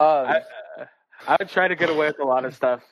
Um, 0.00 0.08
I, 0.08 0.42
uh, 0.78 0.84
I 1.26 1.36
would 1.40 1.48
try 1.48 1.68
to 1.68 1.74
get 1.74 1.90
away 1.90 2.06
with 2.06 2.20
a 2.20 2.24
lot 2.24 2.44
of 2.44 2.54
stuff, 2.54 2.82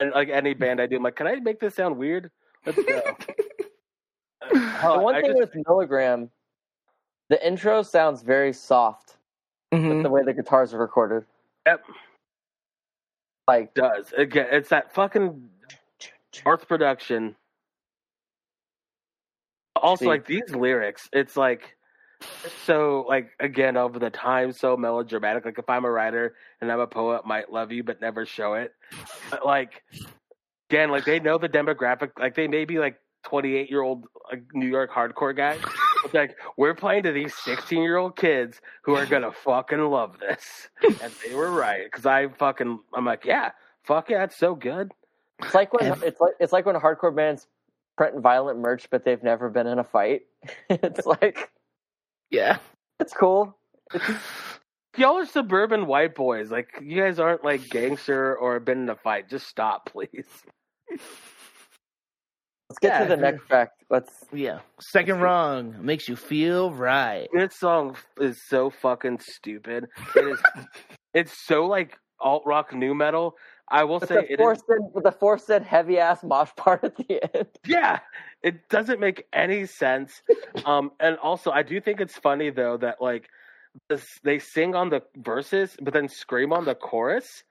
and 0.00 0.12
like 0.12 0.28
any 0.28 0.54
band 0.54 0.80
I 0.80 0.86
do, 0.86 0.96
I'm 0.96 1.02
like, 1.02 1.16
can 1.16 1.26
I 1.26 1.36
make 1.36 1.58
this 1.58 1.74
sound 1.74 1.96
weird? 1.96 2.30
Let's 2.64 2.76
go. 2.76 2.84
the 4.52 4.98
one 5.00 5.14
I 5.14 5.22
thing 5.22 5.36
just- 5.36 5.54
with 5.54 5.64
Milligram, 5.66 6.28
the 7.28 7.46
intro 7.46 7.82
sounds 7.82 8.22
very 8.22 8.52
soft. 8.52 9.16
Mhm. 9.72 10.02
The 10.02 10.10
way 10.10 10.22
the 10.22 10.32
guitars 10.32 10.72
are 10.72 10.78
recorded, 10.78 11.26
Yep, 11.66 11.84
like 13.48 13.74
does 13.74 14.12
again. 14.16 14.48
It's 14.52 14.68
that 14.70 14.92
fucking 14.94 15.50
Earth 16.44 16.68
production. 16.68 17.34
Also, 19.74 20.04
See. 20.04 20.08
like 20.08 20.26
these 20.26 20.54
lyrics, 20.54 21.08
it's 21.12 21.36
like 21.36 21.76
so 22.64 23.04
like 23.08 23.30
again 23.40 23.76
over 23.76 23.98
the 23.98 24.10
time, 24.10 24.52
so 24.52 24.76
melodramatic. 24.76 25.44
Like 25.44 25.58
if 25.58 25.68
I'm 25.68 25.84
a 25.84 25.90
writer 25.90 26.34
and 26.60 26.70
I'm 26.70 26.80
a 26.80 26.86
poet, 26.86 27.26
might 27.26 27.52
love 27.52 27.72
you 27.72 27.82
but 27.84 28.00
never 28.00 28.24
show 28.24 28.54
it. 28.54 28.72
But 29.30 29.44
like 29.44 29.82
again, 30.70 30.90
like 30.90 31.04
they 31.04 31.20
know 31.20 31.38
the 31.38 31.48
demographic. 31.48 32.10
Like 32.18 32.34
they 32.34 32.48
may 32.48 32.64
be 32.64 32.78
like 32.78 32.98
28 33.24 33.68
year 33.70 33.82
old 33.82 34.06
like 34.30 34.44
New 34.54 34.66
York 34.68 34.90
hardcore 34.90 35.36
guys. 35.36 35.60
It's 36.04 36.14
like 36.14 36.36
we're 36.56 36.74
playing 36.74 37.04
to 37.04 37.12
these 37.12 37.34
16 37.44 37.82
year 37.82 37.96
old 37.96 38.16
kids 38.16 38.60
who 38.82 38.94
are 38.96 39.06
gonna 39.06 39.32
fucking 39.32 39.80
love 39.80 40.18
this, 40.20 40.68
and 41.02 41.12
they 41.26 41.34
were 41.34 41.50
right 41.50 41.84
because 41.84 42.06
I 42.06 42.28
fucking 42.28 42.78
I'm 42.94 43.04
like 43.04 43.24
yeah, 43.24 43.50
fuck 43.84 44.10
yeah, 44.10 44.24
it's 44.24 44.36
so 44.36 44.54
good. 44.54 44.92
it's 45.42 45.54
like 45.54 45.72
when 45.72 45.90
Ev- 45.92 46.02
it's 46.02 46.20
like 46.20 46.34
it's 46.40 46.52
like 46.52 46.66
when 46.66 46.76
hardcore 46.76 47.14
bands 47.14 47.46
print 47.96 48.20
violent 48.20 48.58
merch, 48.58 48.88
but 48.90 49.04
they've 49.04 49.22
never 49.22 49.48
been 49.48 49.66
in 49.66 49.78
a 49.78 49.84
fight. 49.84 50.22
it's 50.70 51.06
like 51.06 51.50
Yeah. 52.30 52.58
it's 53.00 53.12
cool. 53.12 53.56
Y'all 54.96 55.18
are 55.18 55.26
suburban 55.26 55.86
white 55.86 56.14
boys. 56.14 56.50
Like 56.50 56.68
you 56.82 57.00
guys 57.00 57.18
aren't 57.18 57.44
like 57.44 57.68
gangster 57.68 58.36
or 58.36 58.58
been 58.60 58.82
in 58.82 58.88
a 58.90 58.96
fight. 58.96 59.28
Just 59.28 59.46
stop, 59.46 59.90
please. 59.92 60.26
Let's 62.68 62.78
get 62.80 62.88
Yeah, 62.88 62.98
to 63.04 63.08
the 63.08 63.16
next 63.16 63.44
fact. 63.46 63.84
Let's. 63.90 64.24
Yeah. 64.32 64.58
Second 64.80 65.20
wrong 65.20 65.76
makes 65.80 66.08
you 66.08 66.16
feel 66.16 66.72
right. 66.72 67.28
This 67.32 67.54
song 67.54 67.96
is 68.20 68.42
so 68.42 68.70
fucking 68.70 69.20
stupid. 69.20 69.86
It 70.16 70.24
is. 70.26 70.42
it's 71.14 71.46
so 71.46 71.66
like 71.66 71.96
alt 72.18 72.42
rock 72.44 72.74
new 72.74 72.94
metal. 72.94 73.36
I 73.68 73.84
will 73.84 73.98
With 74.00 74.08
say 74.08 74.16
the 74.16 74.24
it 74.24 74.30
is. 74.32 74.36
forced 74.38 74.64
in, 74.68 74.90
with 74.94 75.04
the 75.04 75.12
forced 75.12 75.50
in 75.50 75.62
heavy 75.62 75.98
ass 75.98 76.22
mosh 76.24 76.50
part 76.56 76.82
at 76.84 76.96
the 76.96 77.22
end. 77.36 77.48
Yeah, 77.66 78.00
it 78.42 78.68
doesn't 78.68 79.00
make 79.00 79.26
any 79.32 79.66
sense. 79.66 80.22
Um, 80.64 80.92
and 81.00 81.16
also, 81.18 81.50
I 81.50 81.62
do 81.62 81.80
think 81.80 82.00
it's 82.00 82.16
funny 82.16 82.50
though 82.50 82.76
that 82.78 83.00
like 83.00 83.28
this, 83.88 84.18
they 84.24 84.38
sing 84.38 84.74
on 84.74 84.90
the 84.90 85.02
verses, 85.16 85.76
but 85.80 85.92
then 85.94 86.08
scream 86.08 86.52
on 86.52 86.64
the 86.64 86.74
chorus, 86.74 87.44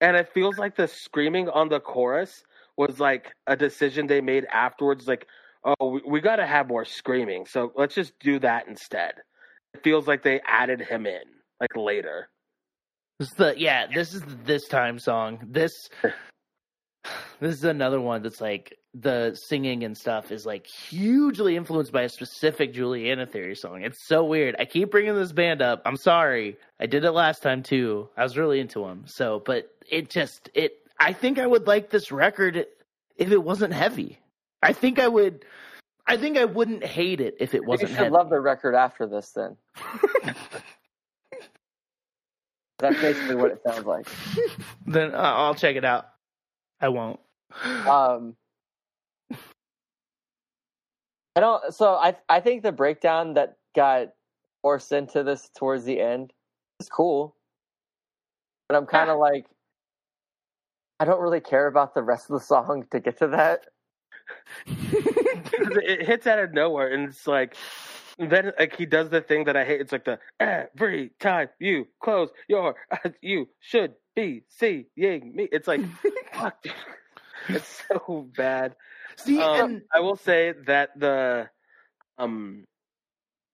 and 0.00 0.16
it 0.16 0.28
feels 0.32 0.56
like 0.58 0.76
the 0.76 0.88
screaming 0.88 1.48
on 1.50 1.68
the 1.68 1.80
chorus 1.80 2.42
was 2.76 3.00
like 3.00 3.34
a 3.46 3.56
decision 3.56 4.06
they 4.06 4.20
made 4.20 4.44
afterwards. 4.52 5.08
Like, 5.08 5.26
oh, 5.64 5.88
we, 5.88 6.02
we 6.06 6.20
got 6.20 6.36
to 6.36 6.46
have 6.46 6.68
more 6.68 6.84
screaming, 6.84 7.46
so 7.46 7.72
let's 7.76 7.94
just 7.94 8.18
do 8.18 8.38
that 8.40 8.68
instead. 8.68 9.14
It 9.74 9.82
feels 9.82 10.06
like 10.06 10.22
they 10.22 10.40
added 10.46 10.80
him 10.80 11.06
in 11.06 11.22
like 11.60 11.76
later. 11.76 12.28
This 13.18 13.30
is 13.30 13.34
the 13.34 13.54
yeah. 13.56 13.86
This 13.92 14.14
is 14.14 14.22
the 14.22 14.34
this 14.44 14.68
time 14.68 14.98
song. 14.98 15.40
This 15.42 15.88
this 17.40 17.54
is 17.54 17.64
another 17.64 18.00
one 18.00 18.22
that's 18.22 18.40
like 18.40 18.76
the 18.94 19.34
singing 19.34 19.84
and 19.84 19.96
stuff 19.96 20.32
is 20.32 20.46
like 20.46 20.66
hugely 20.66 21.56
influenced 21.56 21.92
by 21.92 22.02
a 22.02 22.08
specific 22.08 22.72
Juliana 22.72 23.26
Theory 23.26 23.54
song. 23.54 23.82
It's 23.82 24.06
so 24.06 24.24
weird. 24.24 24.56
I 24.58 24.64
keep 24.64 24.90
bringing 24.90 25.14
this 25.14 25.32
band 25.32 25.60
up. 25.60 25.82
I'm 25.84 25.96
sorry. 25.96 26.56
I 26.80 26.86
did 26.86 27.04
it 27.04 27.12
last 27.12 27.42
time 27.42 27.62
too. 27.62 28.08
I 28.16 28.22
was 28.22 28.38
really 28.38 28.60
into 28.60 28.80
them. 28.80 29.04
So, 29.06 29.42
but 29.44 29.70
it 29.90 30.10
just 30.10 30.50
it. 30.54 30.78
I 30.98 31.12
think 31.12 31.38
I 31.38 31.46
would 31.46 31.66
like 31.66 31.90
this 31.90 32.10
record 32.10 32.66
if 33.16 33.30
it 33.30 33.42
wasn't 33.42 33.72
heavy. 33.72 34.18
I 34.62 34.72
think 34.72 34.98
I 34.98 35.08
would. 35.08 35.44
I 36.06 36.16
think 36.16 36.38
I 36.38 36.44
wouldn't 36.44 36.84
hate 36.84 37.20
it 37.20 37.36
if 37.40 37.54
it 37.54 37.64
wasn't. 37.64 37.90
You 37.90 37.96
should 37.96 38.04
heavy. 38.04 38.10
love 38.10 38.30
the 38.30 38.40
record 38.40 38.74
after 38.74 39.06
this, 39.06 39.32
then. 39.32 39.56
That's 42.78 43.00
basically 43.00 43.36
what 43.36 43.52
it 43.52 43.60
sounds 43.66 43.86
like. 43.86 44.06
then 44.86 45.14
uh, 45.14 45.18
I'll 45.18 45.54
check 45.54 45.76
it 45.76 45.84
out. 45.84 46.08
I 46.80 46.88
won't. 46.88 47.18
Um, 47.86 48.36
I 51.34 51.40
don't. 51.40 51.74
So 51.74 51.94
I 51.94 52.14
I 52.28 52.40
think 52.40 52.62
the 52.62 52.72
breakdown 52.72 53.34
that 53.34 53.56
got 53.74 54.08
forced 54.62 54.92
into 54.92 55.22
this 55.22 55.48
towards 55.56 55.84
the 55.84 56.00
end 56.00 56.32
is 56.80 56.88
cool, 56.88 57.36
but 58.68 58.76
I'm 58.76 58.86
kind 58.86 59.10
of 59.10 59.18
like, 59.18 59.46
I 60.98 61.04
don't 61.04 61.20
really 61.20 61.40
care 61.40 61.66
about 61.66 61.94
the 61.94 62.02
rest 62.02 62.30
of 62.30 62.34
the 62.34 62.44
song 62.44 62.86
to 62.90 63.00
get 63.00 63.18
to 63.18 63.28
that. 63.28 63.66
it 64.66 66.06
hits 66.06 66.26
out 66.26 66.38
of 66.38 66.52
nowhere, 66.52 66.92
and 66.92 67.08
it's 67.08 67.26
like 67.26 67.56
then 68.18 68.52
like 68.58 68.74
he 68.76 68.86
does 68.86 69.10
the 69.10 69.20
thing 69.20 69.44
that 69.44 69.56
I 69.56 69.64
hate. 69.64 69.80
It's 69.80 69.92
like 69.92 70.04
the 70.04 70.18
every 70.40 71.10
time 71.20 71.48
you 71.58 71.86
close 72.02 72.30
your 72.48 72.76
eyes, 72.92 73.12
you 73.20 73.48
should 73.60 73.94
be 74.14 74.44
seeing 74.48 74.86
me. 74.96 75.48
It's 75.52 75.68
like 75.68 75.82
fuck, 76.32 76.62
dude. 76.62 76.72
it's 77.50 77.82
so 77.88 78.28
bad. 78.36 78.74
See, 79.16 79.38
Um, 79.40 79.60
and 79.60 79.82
I 79.92 80.00
will 80.00 80.16
say 80.16 80.52
that 80.66 80.98
the 80.98 81.50
um 82.18 82.64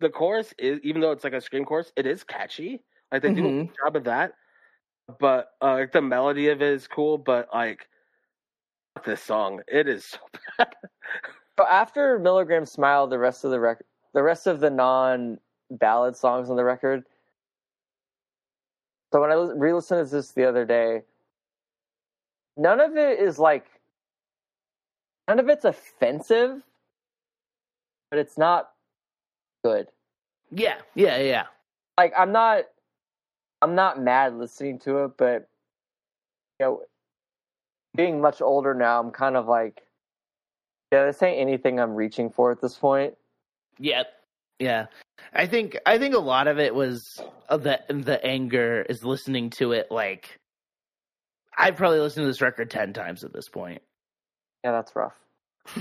the 0.01 0.10
chorus 0.10 0.55
is 0.59 0.81
even 0.82 1.01
though 1.01 1.12
it's 1.12 1.24
like 1.24 1.32
a 1.32 1.40
scream 1.40 1.64
chorus, 1.64 1.93
it 1.97 2.06
is 2.06 2.23
catchy. 2.24 2.85
Like 3.10 3.23
they 3.23 3.32
do 3.32 3.47
a 3.47 3.51
Mhm. 3.51 3.66
good 3.66 3.77
job 3.85 3.97
of 3.97 4.05
that. 4.05 4.35
But 5.18 5.52
uh, 5.60 5.74
like 5.74 5.93
the 5.93 6.02
melody 6.02 6.48
of 6.48 6.62
it 6.62 6.72
is 6.72 6.86
cool, 6.86 7.18
but 7.18 7.48
like 7.52 7.89
this 9.05 9.22
song, 9.22 9.60
it 9.68 9.89
is 9.89 10.05
so 10.05 10.18
bad. 10.59 10.74
So 11.59 11.66
after 11.66 12.18
Milligram 12.18 12.66
Smile, 12.66 13.06
the 13.06 13.18
rest 13.18 13.44
of 13.44 13.51
the 13.51 13.60
record, 13.60 13.86
the 14.14 14.22
rest 14.22 14.47
of 14.47 14.60
the 14.60 14.70
non 14.70 15.39
ballad 15.70 16.16
songs 16.16 16.51
on 16.51 16.56
the 16.56 16.64
record. 16.64 17.05
So 19.12 19.20
when 19.20 19.30
I 19.30 19.34
re 19.34 19.72
listened 19.72 20.09
to 20.09 20.14
this 20.14 20.32
the 20.32 20.48
other 20.48 20.64
day, 20.64 21.02
none 22.56 22.80
of 22.80 22.97
it 22.97 23.18
is 23.20 23.39
like, 23.39 23.66
none 25.28 25.39
of 25.39 25.48
it's 25.48 25.64
offensive, 25.64 26.62
but 28.10 28.18
it's 28.18 28.39
not 28.39 28.70
good. 29.64 29.89
yeah, 30.51 30.76
yeah, 30.94 31.18
yeah. 31.18 31.44
Like 31.98 32.14
I'm 32.16 32.32
not, 32.32 32.64
I'm 33.62 33.74
not 33.76 34.02
mad 34.02 34.36
listening 34.36 34.80
to 34.80 35.05
it, 35.05 35.12
but 35.16 35.48
you 36.59 36.66
know, 36.66 36.82
being 37.94 38.20
much 38.20 38.43
older 38.43 38.74
now, 38.74 39.01
I'm 39.01 39.12
kind 39.12 39.36
of 39.36 39.47
like, 39.47 39.82
yeah, 40.93 41.06
this 41.06 41.22
ain't 41.22 41.40
anything 41.40 41.78
I'm 41.78 41.94
reaching 41.94 42.28
for 42.28 42.51
at 42.51 42.60
this 42.60 42.76
point. 42.76 43.14
Yeah, 43.78 44.02
yeah. 44.59 44.86
I 45.32 45.47
think 45.47 45.78
I 45.86 45.98
think 45.98 46.14
a 46.14 46.18
lot 46.18 46.48
of 46.48 46.59
it 46.59 46.74
was 46.74 47.20
uh, 47.48 47.56
the 47.56 47.80
the 47.89 48.22
anger 48.24 48.84
is 48.89 49.05
listening 49.05 49.51
to 49.51 49.72
it 49.72 49.90
like 49.90 50.39
I've 51.56 51.76
probably 51.76 52.01
listened 52.01 52.24
to 52.24 52.28
this 52.28 52.40
record 52.43 52.70
ten 52.70 52.93
times 52.93 53.22
at 53.24 53.32
this 53.32 53.48
point. 53.48 53.82
Yeah, 54.64 54.72
that's 54.72 54.94
rough. 54.97 55.14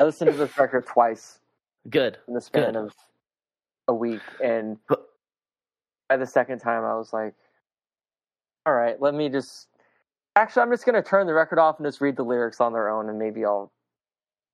I 0.00 0.04
listened 0.04 0.30
to 0.32 0.36
this 0.36 0.56
record 0.56 0.86
twice 0.86 1.40
Good. 1.90 2.18
in 2.28 2.34
the 2.34 2.40
span 2.40 2.72
Good. 2.72 2.76
of 2.76 2.94
a 3.88 3.94
week, 3.94 4.22
and 4.42 4.78
But- 4.88 5.07
by 6.08 6.16
the 6.16 6.26
second 6.26 6.58
time, 6.60 6.84
I 6.84 6.94
was 6.96 7.12
like, 7.12 7.34
"All 8.66 8.74
right, 8.74 9.00
let 9.00 9.14
me 9.14 9.28
just." 9.28 9.66
Actually, 10.36 10.62
I'm 10.62 10.70
just 10.70 10.84
going 10.84 10.94
to 10.94 11.02
turn 11.08 11.26
the 11.26 11.34
record 11.34 11.58
off 11.58 11.78
and 11.78 11.86
just 11.86 12.00
read 12.00 12.16
the 12.16 12.22
lyrics 12.22 12.60
on 12.60 12.72
their 12.72 12.88
own, 12.88 13.08
and 13.08 13.18
maybe 13.18 13.44
I'll 13.44 13.72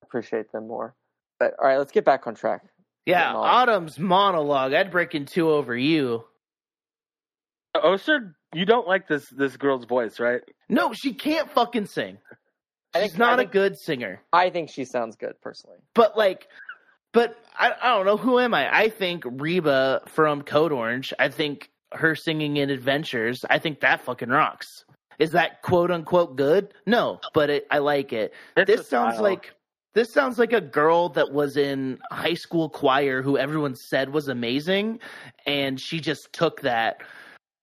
appreciate 0.03 0.51
them 0.51 0.67
more. 0.67 0.95
But 1.39 1.55
all 1.61 1.67
right, 1.67 1.77
let's 1.79 1.93
get 1.93 2.05
back 2.05 2.27
on 2.27 2.35
track. 2.35 2.63
Yeah, 3.07 3.33
Monologue. 3.33 3.51
Autumn's 3.69 3.99
monologue. 3.99 4.73
I'd 4.73 4.91
break 4.91 5.15
in 5.15 5.27
two 5.27 5.51
over 5.51 5.77
you. 5.77 6.25
Uh, 7.75 7.81
Oster, 7.81 8.35
you 8.55 8.65
don't 8.65 8.87
like 8.89 9.09
this 9.09 9.29
this 9.29 9.57
girl's 9.57 9.85
voice, 9.85 10.19
right? 10.19 10.41
No, 10.71 10.93
she 10.95 11.13
can't 11.13 11.51
fucking 11.51 11.87
sing. 11.87 12.19
I 12.95 13.03
She's 13.03 13.11
think- 13.11 13.19
not 13.19 13.31
I 13.31 13.35
a 13.35 13.37
think- 13.39 13.53
good 13.53 13.79
singer. 13.79 14.23
I 14.33 14.49
think 14.51 14.71
she 14.71 14.85
sounds 14.87 15.17
good 15.17 15.35
personally. 15.43 15.79
But 15.95 16.17
like, 16.17 16.49
but 17.15 17.39
I, 17.59 17.73
I 17.81 17.89
don't 17.91 18.05
know 18.05 18.19
who 18.19 18.39
am 18.39 18.53
I. 18.53 18.77
I 18.77 18.91
think 18.91 19.24
Reba 19.24 20.03
from 20.07 20.43
Code 20.43 20.73
Orange. 20.73 21.15
I 21.19 21.31
think 21.31 21.70
her 21.93 22.15
singing 22.15 22.59
in 22.59 22.69
Adventures. 22.69 23.45
I 23.49 23.59
think 23.59 23.81
that 23.81 24.03
fucking 24.03 24.28
rocks. 24.28 24.85
Is 25.19 25.31
that 25.31 25.62
quote 25.62 25.91
unquote 25.91 26.36
good? 26.36 26.74
No, 26.86 27.20
but 27.32 27.49
it, 27.49 27.66
I 27.70 27.78
like 27.78 28.12
it. 28.12 28.35
This 28.66 28.89
sounds 28.89 29.15
style. 29.15 29.23
like 29.23 29.55
this 29.95 30.12
sounds 30.12 30.41
like 30.41 30.53
a 30.53 30.61
girl 30.61 31.09
that 31.11 31.32
was 31.32 31.57
in 31.57 32.01
high 32.11 32.35
school 32.35 32.69
choir 32.69 33.23
who 33.23 33.39
everyone 33.39 33.77
said 33.77 34.12
was 34.12 34.27
amazing, 34.27 34.99
and 35.47 35.81
she 35.81 36.01
just 36.01 36.32
took 36.32 36.61
that. 36.62 37.01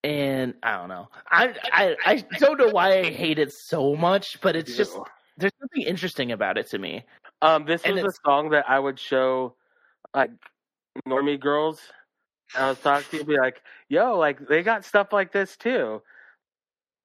And 0.04 0.56
I 0.64 0.78
don't 0.78 0.88
know. 0.88 1.10
I 1.30 1.54
I 1.74 1.96
I 2.06 2.16
don't 2.40 2.58
know 2.58 2.70
why 2.70 3.00
I 3.00 3.12
hate 3.12 3.38
it 3.38 3.52
so 3.52 3.96
much, 3.96 4.40
but 4.40 4.56
it's 4.56 4.78
just 4.78 4.98
there's 5.38 5.54
something 5.60 5.82
interesting 5.82 6.32
about 6.32 6.58
it 6.58 6.68
to 6.68 6.80
me. 6.80 7.04
Um, 7.42 7.66
this 7.66 7.82
And 7.84 7.96
was 7.96 8.14
a 8.16 8.18
song 8.26 8.50
that 8.52 8.70
I 8.70 8.80
would 8.80 9.00
show 9.00 9.56
like 10.14 10.32
normie 11.08 11.40
girls. 11.40 11.80
I 12.56 12.70
was 12.70 12.80
talking 12.80 13.06
to 13.12 13.18
you, 13.18 13.24
be 13.24 13.38
like, 13.38 13.62
"Yo, 13.90 14.18
like 14.18 14.48
they 14.48 14.62
got 14.62 14.84
stuff 14.86 15.14
like 15.14 15.32
this 15.32 15.56
too." 15.58 16.02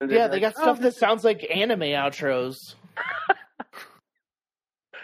Yeah, 0.01 0.29
they 0.29 0.41
like, 0.41 0.41
got 0.41 0.55
"Oh, 0.59 0.63
stuff 0.63 0.81
that 0.81 0.95
sounds 0.95 1.25
like 1.25 1.47
anime 1.51 1.81
outros. 1.81 2.75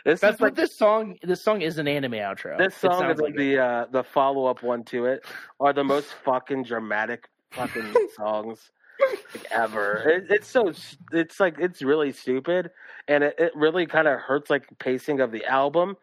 This 0.04 0.20
That's 0.20 0.34
is 0.34 0.40
what 0.40 0.46
like 0.48 0.54
this 0.56 0.76
song. 0.76 1.16
This 1.22 1.42
song 1.42 1.62
is 1.62 1.78
an 1.78 1.86
anime 1.86 2.12
outro. 2.12 2.58
this 2.58 2.76
song 2.76 3.08
is 3.08 3.20
like 3.20 3.36
the 3.36 3.58
uh, 3.58 3.86
the 3.90 4.02
follow 4.02 4.46
up 4.46 4.62
one 4.62 4.82
to 4.86 5.06
it 5.06 5.24
are 5.60 5.72
the 5.72 5.84
most 5.84 6.12
fucking 6.24 6.64
dramatic 6.64 7.28
fucking 7.52 7.94
songs 8.16 8.72
like, 9.00 9.46
ever. 9.50 10.08
It, 10.08 10.26
it's 10.30 10.48
so 10.48 10.72
it's 11.12 11.40
like 11.40 11.56
it's 11.58 11.82
really 11.82 12.12
stupid, 12.12 12.70
and 13.08 13.24
it, 13.24 13.34
it 13.38 13.52
really 13.54 13.86
kind 13.86 14.08
of 14.08 14.20
hurts 14.20 14.50
like 14.50 14.66
pacing 14.78 15.20
of 15.20 15.32
the 15.32 15.44
album. 15.46 15.96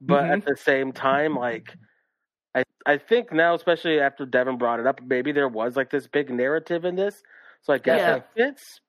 But 0.00 0.24
Mhm. 0.24 0.32
at 0.34 0.44
the 0.46 0.56
same 0.56 0.92
time, 0.92 1.36
like 1.36 1.76
I 2.54 2.64
I 2.86 2.98
think 2.98 3.32
now, 3.32 3.54
especially 3.54 4.00
after 4.00 4.26
Devin 4.26 4.58
brought 4.58 4.80
it 4.80 4.86
up, 4.86 5.00
maybe 5.02 5.32
there 5.32 5.48
was 5.48 5.76
like 5.76 5.90
this 5.90 6.06
big 6.06 6.30
narrative 6.30 6.84
in 6.84 6.96
this. 6.96 7.22
So 7.62 7.72
I 7.72 7.78
guess 7.78 7.98
Yeah. 7.98 8.16
it 8.16 8.24
fits. 8.36 8.80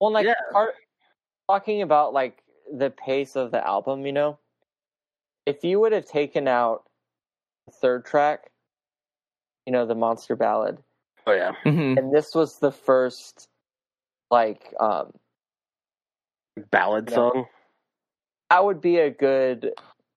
Well, 0.00 0.12
like 0.12 0.26
Yeah. 0.26 0.34
part, 0.52 0.74
talking 1.48 1.82
about 1.82 2.12
like 2.12 2.42
the 2.72 2.90
pace 2.90 3.36
of 3.36 3.50
the 3.50 3.66
album, 3.66 4.06
you 4.06 4.12
know, 4.12 4.38
if 5.46 5.64
you 5.64 5.80
would 5.80 5.92
have 5.92 6.06
taken 6.06 6.48
out 6.48 6.88
the 7.66 7.72
third 7.72 8.04
track, 8.04 8.50
you 9.66 9.72
know, 9.72 9.86
the 9.86 9.94
monster 9.94 10.36
ballad, 10.36 10.82
Oh 11.26 11.32
yeah, 11.32 11.52
Mhm. 11.64 11.98
and 11.98 12.14
this 12.14 12.34
was 12.34 12.58
the 12.58 12.72
first, 12.72 13.48
like, 14.30 14.74
um, 14.80 15.12
ballad 16.70 17.08
Yeah. 17.08 17.14
song. 17.16 17.46
that 18.50 18.64
would 18.64 18.80
be 18.80 18.98
a 18.98 19.10
good 19.10 19.72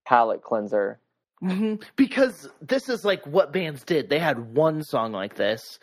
palate 0.06 0.42
cleanser. 0.42 1.00
Mhm. 1.44 1.84
Because 1.96 2.50
this 2.62 2.90
is 2.90 3.06
like 3.06 3.24
what 3.28 3.52
bands 3.54 3.84
did. 3.84 4.10
They 4.10 4.18
had 4.18 4.56
one 4.56 4.82
song 4.84 5.12
like 5.12 5.36
this. 5.36 5.78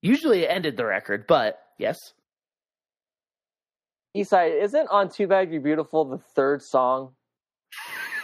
Usually 0.00 0.44
it 0.44 0.48
ended 0.48 0.78
the 0.78 0.86
record, 0.86 1.26
but 1.26 1.62
yes. 1.76 1.98
Esai 4.16 4.60
isn't 4.62 4.88
on 4.88 5.08
"Too 5.10 5.26
Bad 5.26 5.50
You're 5.52 5.60
Beautiful" 5.60 6.04
the 6.06 6.18
third 6.18 6.62
song 6.62 7.14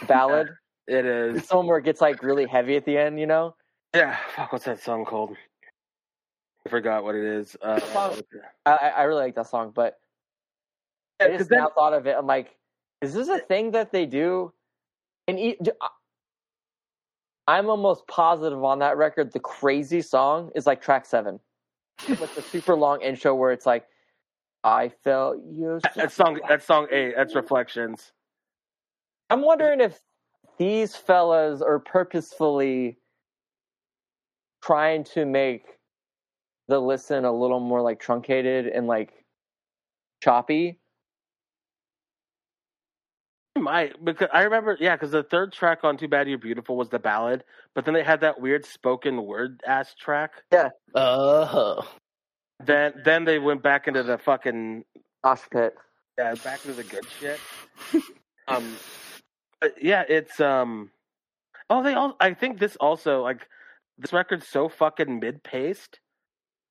ballad. 0.07 0.49
It 0.87 1.05
is. 1.05 1.37
it's 1.37 1.47
the 1.49 1.55
one 1.57 1.67
where 1.67 1.77
it 1.77 1.83
gets 1.85 2.01
like 2.01 2.23
really 2.23 2.47
heavy 2.47 2.75
at 2.75 2.83
the 2.85 2.97
end, 2.97 3.19
you 3.19 3.27
know. 3.27 3.55
Yeah, 3.93 4.17
fuck. 4.35 4.51
What's 4.51 4.65
that 4.65 4.79
song 4.81 5.05
called? 5.05 5.37
I 6.65 6.69
forgot 6.69 7.03
what 7.03 7.15
it 7.15 7.23
is. 7.23 7.55
Uh, 7.61 7.79
Song- 7.79 8.21
I, 8.65 8.75
I 8.97 9.03
really 9.03 9.23
like 9.23 9.35
that 9.35 9.47
song, 9.47 9.71
but 9.73 9.99
I 11.19 11.29
just 11.29 11.51
now 11.51 11.69
thought 11.69 11.93
of 11.93 12.07
it. 12.07 12.15
I'm 12.17 12.27
like, 12.27 12.55
is 13.01 13.13
this 13.13 13.29
a 13.29 13.39
thing 13.39 13.71
that 13.71 13.91
they 13.91 14.05
do? 14.05 14.53
And 15.27 15.39
e- 15.39 15.57
I'm 17.47 17.69
almost 17.69 18.05
positive 18.07 18.63
on 18.63 18.79
that 18.79 18.97
record. 18.97 19.31
The 19.31 19.39
crazy 19.39 20.01
song 20.01 20.51
is 20.55 20.67
like 20.67 20.81
track 20.81 21.05
seven, 21.05 21.39
with 22.07 22.35
the 22.35 22.41
super 22.41 22.75
long 22.75 23.01
intro 23.01 23.33
where 23.33 23.51
it's 23.51 23.65
like, 23.65 23.87
"I 24.63 24.89
felt 24.89 25.37
you." 25.37 25.79
that 25.95 26.11
song. 26.11 26.39
That 26.47 26.61
song 26.61 26.87
eight. 26.91 27.13
That's 27.15 27.35
Reflections. 27.35 28.11
I'm 29.29 29.41
wondering 29.41 29.79
if 29.81 29.99
these 30.57 30.95
fellas 30.95 31.61
are 31.61 31.79
purposefully 31.79 32.99
trying 34.61 35.03
to 35.05 35.25
make 35.25 35.78
the 36.69 36.79
listen 36.79 37.25
a 37.25 37.31
little 37.31 37.59
more 37.59 37.81
like 37.81 37.99
truncated 37.99 38.67
and 38.67 38.87
like 38.87 39.25
choppy. 40.23 40.79
Might 43.57 44.03
because 44.05 44.29
I 44.31 44.43
remember, 44.43 44.77
yeah, 44.79 44.95
because 44.95 45.11
the 45.11 45.23
third 45.23 45.51
track 45.51 45.79
on 45.83 45.97
"Too 45.97 46.07
Bad 46.07 46.29
You're 46.29 46.37
Beautiful" 46.37 46.77
was 46.77 46.87
the 46.87 46.99
ballad, 46.99 47.43
but 47.73 47.83
then 47.83 47.93
they 47.93 48.03
had 48.03 48.21
that 48.21 48.39
weird 48.39 48.65
spoken 48.65 49.25
word 49.25 49.61
ass 49.67 49.93
track. 49.95 50.31
Yeah. 50.53 50.69
Oh. 50.95 51.85
Then 52.63 52.93
then 53.03 53.25
they 53.25 53.39
went 53.39 53.63
back 53.63 53.87
into 53.87 54.03
the 54.03 54.17
fucking 54.17 54.85
Mosh 55.25 55.41
pit. 55.51 55.75
yeah, 56.17 56.35
back 56.35 56.63
into 56.63 56.77
the 56.77 56.83
good 56.83 57.05
shit. 57.19 57.39
um, 58.47 58.75
but 59.59 59.81
yeah, 59.81 60.03
it's 60.07 60.39
um. 60.39 60.91
Oh, 61.69 61.83
they 61.83 61.93
all. 61.95 62.15
I 62.19 62.33
think 62.33 62.59
this 62.59 62.77
also 62.77 63.23
like 63.23 63.47
this 63.97 64.13
record's 64.13 64.47
so 64.47 64.69
fucking 64.69 65.19
mid 65.19 65.43
paced. 65.43 65.99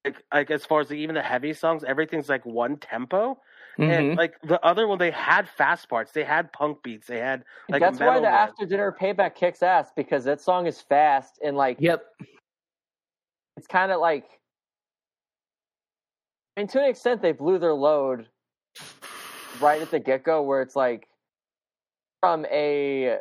Like 0.04 0.22
like 0.32 0.50
as 0.50 0.64
far 0.64 0.80
as 0.80 0.92
even 0.92 1.14
the 1.14 1.22
heavy 1.22 1.52
songs, 1.52 1.84
everything's 1.84 2.28
like 2.28 2.44
one 2.46 2.76
tempo. 2.76 3.40
Mhm. 3.78 3.90
And 3.90 4.16
like 4.16 4.40
the 4.42 4.64
other 4.64 4.86
one, 4.88 4.98
they 4.98 5.10
had 5.10 5.48
fast 5.48 5.88
parts, 5.88 6.12
they 6.12 6.24
had 6.24 6.52
punk 6.52 6.82
beats, 6.82 7.06
they 7.06 7.18
had 7.18 7.44
like 7.68 7.80
That's 7.80 7.98
why 8.00 8.16
the 8.16 8.22
ones. 8.22 8.34
after 8.34 8.66
dinner 8.66 8.96
payback 8.98 9.34
kicks 9.34 9.62
ass 9.62 9.90
because 9.94 10.24
that 10.24 10.40
song 10.40 10.66
is 10.66 10.80
fast 10.80 11.40
and 11.44 11.56
like 11.56 11.76
Yep. 11.80 12.04
it's 13.56 13.66
kind 13.66 13.90
of 13.92 14.00
like. 14.00 14.24
I 16.56 16.60
mean, 16.62 16.68
to 16.68 16.80
an 16.82 16.90
extent, 16.90 17.22
they 17.22 17.30
blew 17.32 17.58
their 17.58 17.74
load 17.74 18.26
right 19.60 19.80
at 19.80 19.90
the 19.92 20.00
get 20.00 20.24
go, 20.24 20.42
where 20.42 20.60
it's 20.60 20.74
like 20.74 21.08
from 22.20 22.44
a. 22.50 23.18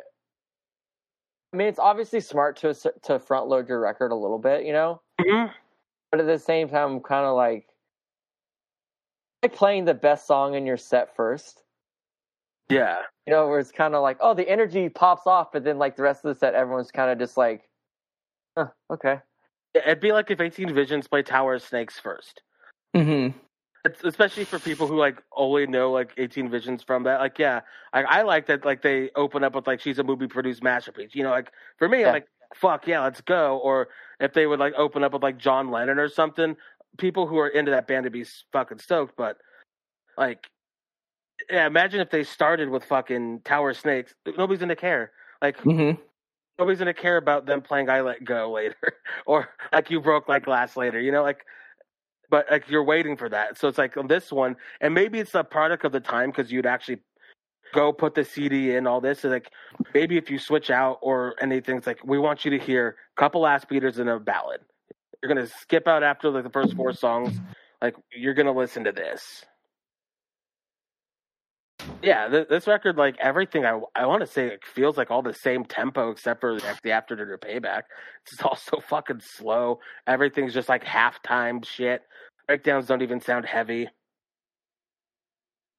I 1.52 1.56
mean, 1.56 1.68
it's 1.68 1.78
obviously 1.78 2.20
smart 2.20 2.56
to 2.58 2.74
to 3.02 3.18
front 3.18 3.46
load 3.48 3.68
your 3.68 3.80
record 3.80 4.10
a 4.12 4.14
little 4.16 4.38
bit, 4.38 4.64
you 4.64 4.72
know, 4.72 5.00
Mhm. 5.20 5.52
But 6.10 6.20
at 6.20 6.26
the 6.26 6.38
same 6.38 6.68
time, 6.68 6.92
I'm 6.92 7.00
kind 7.00 7.26
of 7.26 7.36
like 7.36 7.66
like 9.42 9.54
playing 9.54 9.84
the 9.84 9.94
best 9.94 10.26
song 10.26 10.54
in 10.54 10.66
your 10.66 10.76
set 10.76 11.14
first. 11.14 11.62
Yeah, 12.70 12.98
You 13.26 13.32
know, 13.32 13.48
where 13.48 13.58
it's 13.58 13.72
kind 13.72 13.94
of 13.94 14.02
like, 14.02 14.18
oh, 14.20 14.34
the 14.34 14.48
energy 14.48 14.88
pops 14.88 15.26
off, 15.26 15.52
but 15.52 15.64
then 15.64 15.78
like 15.78 15.96
the 15.96 16.02
rest 16.02 16.24
of 16.24 16.34
the 16.34 16.38
set, 16.38 16.54
everyone's 16.54 16.90
kind 16.90 17.10
of 17.10 17.18
just 17.18 17.36
like, 17.36 17.68
huh, 18.56 18.68
okay. 18.92 19.20
it'd 19.74 20.00
be 20.00 20.12
like 20.12 20.30
if 20.30 20.40
18 20.40 20.74
Visions 20.74 21.08
play 21.08 21.22
Tower 21.22 21.54
of 21.54 21.62
Snakes 21.62 21.98
first. 21.98 22.42
hmm 22.94 23.28
It's, 23.84 24.02
especially 24.04 24.44
for 24.44 24.58
people 24.58 24.86
who 24.86 24.96
like 24.96 25.22
only 25.36 25.66
know 25.66 25.92
like 25.92 26.12
18 26.18 26.50
Visions 26.50 26.82
from 26.82 27.04
that. 27.04 27.20
Like, 27.20 27.38
yeah, 27.38 27.60
I, 27.92 28.02
I 28.02 28.22
like 28.22 28.46
that. 28.46 28.64
Like 28.64 28.82
they 28.82 29.10
open 29.14 29.44
up 29.44 29.54
with 29.54 29.66
like 29.66 29.80
she's 29.80 29.98
a 29.98 30.04
movie 30.04 30.26
produced 30.26 30.62
masterpiece. 30.62 31.14
You 31.14 31.22
know, 31.22 31.30
like 31.30 31.52
for 31.78 31.88
me, 31.88 32.04
Yeah. 32.04 32.08
I'm 32.08 32.12
like 32.12 32.26
fuck 32.54 32.86
yeah, 32.86 33.02
let's 33.02 33.20
go. 33.20 33.58
Or 33.58 33.88
if 34.20 34.32
they 34.32 34.46
would 34.46 34.58
like 34.58 34.74
open 34.74 35.04
up 35.04 35.12
with 35.12 35.22
like 35.22 35.38
John 35.38 35.70
Lennon 35.70 35.98
or 35.98 36.08
something, 36.08 36.56
people 36.96 37.26
who 37.26 37.38
are 37.38 37.48
into 37.48 37.70
that 37.70 37.86
band 37.86 38.04
would 38.04 38.12
be 38.12 38.24
fucking 38.52 38.78
stoked. 38.78 39.16
But 39.16 39.38
like, 40.16 40.46
yeah, 41.50 41.66
imagine 41.66 42.00
if 42.00 42.10
they 42.10 42.24
started 42.24 42.68
with 42.68 42.84
fucking 42.84 43.40
Tower 43.44 43.74
Snakes. 43.74 44.14
Nobody's 44.26 44.60
gonna 44.60 44.76
care. 44.76 45.12
Like 45.40 45.58
hmm 45.62 45.92
nobody's 46.58 46.78
gonna 46.78 46.94
care 46.94 47.16
about 47.16 47.46
them 47.46 47.62
playing 47.62 47.88
"I 47.88 48.00
Let 48.00 48.24
Go" 48.24 48.52
later, 48.52 48.76
or 49.26 49.48
like 49.72 49.90
"You 49.90 50.00
Broke 50.00 50.28
Like 50.28 50.44
Glass" 50.44 50.76
later. 50.76 51.00
You 51.00 51.12
know, 51.12 51.22
like, 51.22 51.44
but 52.30 52.46
like 52.50 52.68
you're 52.68 52.84
waiting 52.84 53.16
for 53.16 53.28
that. 53.28 53.58
So 53.58 53.68
it's 53.68 53.78
like 53.78 53.96
on 53.96 54.08
this 54.08 54.32
one, 54.32 54.56
and 54.80 54.92
maybe 54.94 55.20
it's 55.20 55.34
a 55.34 55.44
product 55.44 55.84
of 55.84 55.92
the 55.92 56.00
time 56.00 56.30
because 56.30 56.50
you'd 56.50 56.66
actually 56.66 57.00
go 57.72 57.92
put 57.92 58.14
the 58.14 58.24
CD 58.24 58.74
in 58.76 58.86
all 58.86 59.00
this. 59.00 59.24
Like 59.24 59.50
maybe 59.94 60.16
if 60.16 60.30
you 60.30 60.38
switch 60.38 60.70
out 60.70 60.98
or 61.02 61.34
anything, 61.40 61.76
it's 61.76 61.86
like 61.86 62.00
we 62.04 62.18
want 62.18 62.44
you 62.44 62.50
to 62.52 62.58
hear 62.58 62.96
a 63.16 63.20
couple 63.20 63.46
ass 63.46 63.64
beaters 63.64 63.98
and 63.98 64.08
a 64.08 64.18
ballad. 64.18 64.60
You're 65.22 65.32
gonna 65.34 65.46
skip 65.46 65.88
out 65.88 66.02
after 66.02 66.30
like 66.30 66.44
the 66.44 66.50
first 66.50 66.74
four 66.74 66.92
songs. 66.92 67.38
Like 67.82 67.94
you're 68.14 68.34
gonna 68.34 68.52
listen 68.52 68.84
to 68.84 68.92
this. 68.92 69.44
Yeah, 72.02 72.28
th- 72.28 72.48
this 72.48 72.66
record, 72.66 72.96
like 72.96 73.16
everything, 73.18 73.64
I 73.64 73.80
I 73.94 74.06
want 74.06 74.20
to 74.20 74.26
say, 74.26 74.46
it 74.48 74.64
feels 74.64 74.96
like 74.96 75.10
all 75.10 75.22
the 75.22 75.34
same 75.34 75.64
tempo 75.64 76.10
except 76.10 76.40
for 76.40 76.54
like 76.60 76.82
the 76.82 76.92
after 76.92 77.16
dinner 77.16 77.38
payback. 77.38 77.82
It's 78.26 78.40
all 78.44 78.56
so 78.56 78.80
fucking 78.80 79.20
slow. 79.20 79.80
Everything's 80.06 80.54
just 80.54 80.68
like 80.68 80.84
halftime 80.84 81.64
shit. 81.64 82.02
Breakdowns 82.46 82.86
don't 82.86 83.02
even 83.02 83.20
sound 83.20 83.46
heavy. 83.46 83.88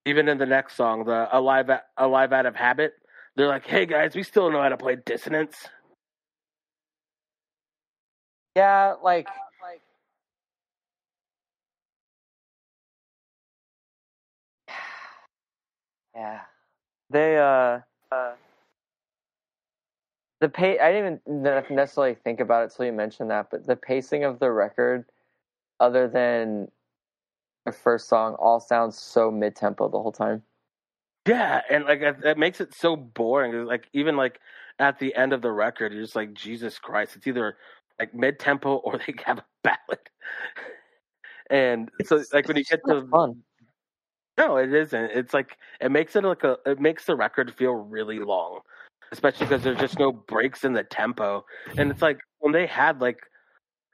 Even 0.05 0.27
in 0.27 0.38
the 0.38 0.45
next 0.45 0.76
song, 0.76 1.05
the 1.05 1.27
alive 1.35 1.69
alive 1.97 2.34
out 2.34 2.45
of 2.45 2.55
habit, 2.55 2.93
they're 3.35 3.47
like, 3.47 3.65
"Hey 3.65 3.85
guys, 3.85 4.15
we 4.15 4.23
still 4.23 4.51
know 4.51 4.61
how 4.61 4.69
to 4.69 4.77
play 4.77 4.95
dissonance." 4.95 5.67
Yeah, 8.55 8.95
like, 9.03 9.27
like 9.61 9.81
yeah. 16.15 16.41
They 17.09 17.38
uh, 17.38 17.80
uh 18.11 18.34
the 20.41 20.49
pay 20.49 20.80
I 20.80 20.91
didn't 20.91 21.21
even 21.27 21.76
necessarily 21.76 22.15
think 22.15 22.39
about 22.39 22.65
it 22.65 22.73
till 22.76 22.85
you 22.85 22.93
mentioned 22.93 23.31
that, 23.31 23.47
but 23.51 23.65
the 23.65 23.76
pacing 23.76 24.23
of 24.23 24.39
the 24.39 24.51
record 24.51 25.05
other 25.80 26.07
than 26.07 26.69
the 27.71 27.77
first 27.77 28.07
song 28.07 28.35
all 28.35 28.59
sounds 28.59 28.97
so 28.97 29.31
mid 29.31 29.55
tempo 29.55 29.89
the 29.89 29.99
whole 29.99 30.11
time. 30.11 30.43
Yeah, 31.27 31.61
and 31.69 31.85
like 31.85 32.21
that 32.21 32.37
makes 32.37 32.61
it 32.61 32.73
so 32.73 32.95
boring. 32.95 33.65
Like 33.65 33.87
even 33.93 34.15
like 34.17 34.39
at 34.79 34.99
the 34.99 35.13
end 35.15 35.33
of 35.33 35.41
the 35.41 35.51
record, 35.51 35.93
you're 35.93 36.01
just 36.01 36.15
like, 36.15 36.33
Jesus 36.33 36.79
Christ! 36.79 37.15
It's 37.15 37.27
either 37.27 37.57
like 37.99 38.13
mid 38.15 38.39
tempo 38.39 38.77
or 38.77 38.97
they 39.07 39.13
have 39.25 39.39
a 39.39 39.45
ballad. 39.63 39.99
and 41.49 41.89
so 42.05 42.17
it's, 42.17 42.33
like 42.33 42.47
when 42.47 42.57
you 42.57 42.63
get 42.63 42.81
to 42.87 43.05
fun. 43.07 43.43
No, 44.37 44.55
it 44.55 44.73
isn't. 44.73 45.11
It's 45.13 45.33
like 45.33 45.57
it 45.81 45.91
makes 45.91 46.15
it 46.15 46.23
like 46.23 46.43
a 46.43 46.57
it 46.65 46.79
makes 46.79 47.05
the 47.05 47.15
record 47.15 47.53
feel 47.53 47.73
really 47.73 48.19
long, 48.19 48.61
especially 49.11 49.45
because 49.45 49.63
there's 49.63 49.79
just 49.79 49.99
no 49.99 50.13
breaks 50.13 50.63
in 50.63 50.73
the 50.73 50.83
tempo. 50.83 51.45
And 51.77 51.91
it's 51.91 52.01
like 52.01 52.21
when 52.39 52.53
they 52.53 52.65
had 52.65 53.01
like 53.01 53.19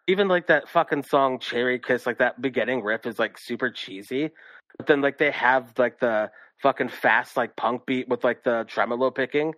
even 0.07 0.27
like 0.27 0.47
that 0.47 0.69
fucking 0.69 1.03
song 1.03 1.39
Cherry 1.39 1.79
Kiss, 1.79 2.05
like 2.05 2.19
that 2.19 2.41
beginning 2.41 2.83
riff 2.83 3.05
is 3.05 3.19
like 3.19 3.37
super 3.37 3.69
cheesy, 3.71 4.29
but 4.77 4.87
then 4.87 5.01
like 5.01 5.17
they 5.17 5.31
have 5.31 5.73
like 5.77 5.99
the 5.99 6.29
fucking 6.61 6.89
fast 6.89 7.35
like 7.37 7.55
punk 7.55 7.85
beat 7.85 8.07
with 8.07 8.23
like 8.23 8.43
the 8.43 8.65
tremolo 8.67 9.09
picking, 9.11 9.53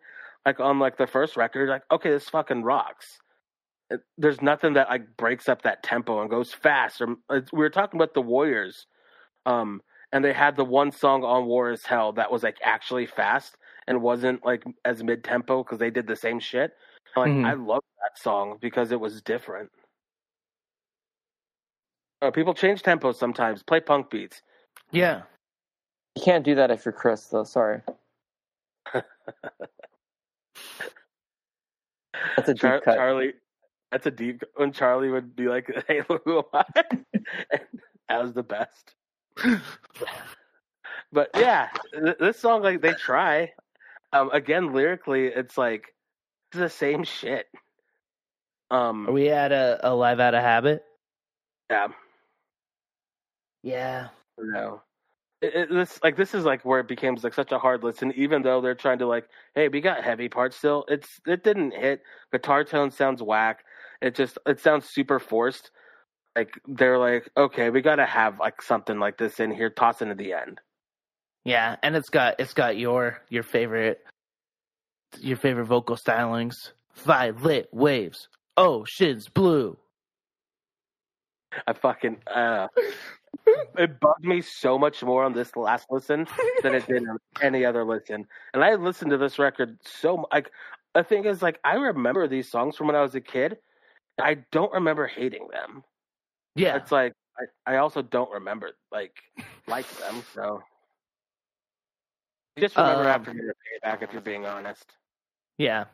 like 0.45 0.59
on 0.59 0.79
like 0.79 0.97
the 0.97 1.07
first 1.07 1.35
record. 1.37 1.69
Like 1.69 1.83
okay, 1.91 2.09
this 2.09 2.29
fucking 2.29 2.63
rocks. 2.63 3.19
It, 3.89 4.01
there's 4.17 4.41
nothing 4.41 4.73
that 4.73 4.89
like 4.89 5.15
breaks 5.17 5.47
up 5.49 5.61
that 5.63 5.83
tempo 5.83 6.21
and 6.21 6.29
goes 6.29 6.53
fast. 6.53 7.01
Or 7.01 7.11
it's- 7.31 7.51
we 7.53 7.59
were 7.59 7.69
talking 7.69 7.97
about 7.99 8.13
the 8.13 8.21
Warriors. 8.21 8.85
Um, 9.45 9.81
and 10.13 10.23
they 10.23 10.33
had 10.33 10.55
the 10.55 10.65
one 10.65 10.91
song 10.91 11.23
on 11.23 11.45
War 11.45 11.71
is 11.71 11.85
Hell 11.85 12.13
that 12.13 12.31
was 12.31 12.43
like 12.43 12.57
actually 12.63 13.05
fast 13.05 13.57
and 13.87 14.01
wasn't 14.01 14.45
like 14.45 14.63
as 14.85 15.03
mid 15.03 15.23
tempo 15.23 15.63
because 15.63 15.79
they 15.79 15.89
did 15.89 16.07
the 16.07 16.15
same 16.15 16.39
shit. 16.39 16.71
Like 17.15 17.31
Mhm. 17.31 17.45
I 17.45 17.53
love 17.53 17.83
that 18.01 18.17
song 18.21 18.57
because 18.61 18.91
it 18.91 18.99
was 18.99 19.21
different. 19.21 19.69
Uh, 22.21 22.31
people 22.31 22.53
change 22.53 22.81
tempos 22.81 23.15
sometimes. 23.15 23.63
Play 23.63 23.79
punk 23.79 24.09
beats. 24.09 24.41
Yeah. 24.91 25.21
You 26.15 26.23
can't 26.23 26.43
do 26.43 26.55
that 26.55 26.71
if 26.71 26.83
you're 26.85 26.91
Chris 26.93 27.25
though, 27.27 27.43
sorry. 27.43 27.81
That's 32.35 32.49
a 32.49 32.53
deep 32.53 32.61
Char- 32.61 32.81
cut. 32.81 32.95
Charlie, 32.95 33.33
that's 33.91 34.05
a 34.05 34.11
deep. 34.11 34.43
When 34.55 34.71
Charlie 34.71 35.09
would 35.09 35.35
be 35.35 35.47
like, 35.47 35.69
"Hey, 35.87 36.01
who 36.07 36.19
am 36.39 36.43
I?" 36.53 36.63
that 38.09 38.21
was 38.23 38.33
the 38.33 38.43
best. 38.43 38.95
but 41.11 41.29
yeah, 41.35 41.69
th- 41.93 42.17
this 42.19 42.39
song 42.39 42.63
like 42.63 42.81
they 42.81 42.93
try. 42.93 43.53
Um, 44.13 44.29
again, 44.31 44.73
lyrically, 44.73 45.27
it's 45.27 45.57
like 45.57 45.93
it's 46.51 46.59
the 46.59 46.69
same 46.69 47.03
shit. 47.03 47.47
Um, 48.71 49.07
Are 49.07 49.11
we 49.11 49.29
at 49.29 49.51
a, 49.51 49.79
a 49.83 49.93
live 49.93 50.19
out 50.19 50.33
of 50.33 50.41
habit? 50.41 50.83
yeah, 51.69 51.87
Yeah. 53.67 54.07
no. 54.37 54.81
It, 55.41 55.53
it, 55.53 55.69
this 55.69 55.99
like 56.01 56.15
this 56.15 56.33
is 56.33 56.45
like 56.45 56.63
where 56.63 56.79
it 56.79 56.87
becomes 56.87 57.23
like 57.23 57.33
such 57.33 57.51
a 57.51 57.59
hard 57.59 57.83
listen. 57.83 58.13
Even 58.15 58.41
though 58.41 58.61
they're 58.61 58.73
trying 58.73 58.99
to 58.99 59.05
like, 59.05 59.27
hey, 59.55 59.67
we 59.67 59.81
got 59.81 60.03
heavy 60.03 60.29
parts 60.29 60.55
still. 60.55 60.85
It's 60.87 61.19
it 61.27 61.43
didn't 61.43 61.71
hit. 61.71 62.01
Guitar 62.31 62.63
tone 62.63 62.91
sounds 62.91 63.21
whack. 63.21 63.65
It 64.01 64.15
just 64.15 64.37
it 64.47 64.61
sounds 64.61 64.85
super 64.85 65.19
forced. 65.19 65.69
Like 66.35 66.53
they're 66.65 66.97
like, 66.97 67.29
okay, 67.35 67.69
we 67.69 67.81
gotta 67.81 68.05
have 68.05 68.39
like 68.39 68.61
something 68.61 68.99
like 68.99 69.17
this 69.17 69.39
in 69.41 69.51
here. 69.51 69.69
Toss 69.69 70.01
into 70.01 70.15
the 70.15 70.33
end. 70.33 70.59
Yeah, 71.43 71.75
and 71.83 71.95
it's 71.95 72.09
got 72.09 72.39
it's 72.39 72.53
got 72.53 72.77
your 72.77 73.21
your 73.29 73.43
favorite 73.43 73.99
your 75.19 75.37
favorite 75.37 75.65
vocal 75.65 75.97
stylings. 75.97 76.71
Violet 76.95 77.67
waves. 77.73 78.29
Oceans 78.55 79.27
blue. 79.27 79.77
I 81.65 81.73
fucking 81.73 82.17
uh, 82.33 82.67
it 83.77 83.99
bugged 83.99 84.25
me 84.25 84.41
so 84.41 84.77
much 84.77 85.03
more 85.03 85.23
on 85.23 85.33
this 85.33 85.55
last 85.55 85.87
listen 85.89 86.27
than 86.63 86.75
it 86.75 86.87
did 86.87 87.07
on 87.07 87.17
any 87.41 87.65
other 87.65 87.83
listen. 87.83 88.25
And 88.53 88.63
I 88.63 88.75
listened 88.75 89.11
to 89.11 89.17
this 89.17 89.39
record 89.39 89.77
so 89.83 90.27
like 90.31 90.51
the 90.93 91.03
thing 91.03 91.25
is 91.25 91.41
like 91.41 91.59
I 91.63 91.75
remember 91.75 92.27
these 92.27 92.49
songs 92.49 92.75
from 92.75 92.87
when 92.87 92.95
I 92.95 93.01
was 93.01 93.15
a 93.15 93.21
kid. 93.21 93.57
I 94.19 94.37
don't 94.51 94.73
remember 94.73 95.07
hating 95.07 95.47
them. 95.51 95.83
Yeah. 96.55 96.75
It's 96.77 96.91
like 96.91 97.13
I, 97.67 97.73
I 97.73 97.77
also 97.77 98.01
don't 98.01 98.31
remember 98.31 98.71
like 98.91 99.15
like 99.67 99.87
them. 99.99 100.23
So 100.33 100.61
you 102.55 102.61
just 102.61 102.75
remember 102.75 103.01
Um, 103.01 103.07
after 103.07 103.33
your 103.33 103.53
payback, 103.53 104.01
if 104.01 104.11
you're 104.11 104.21
being 104.21 104.45
honest. 104.45 104.91
Yeah. 105.57 105.85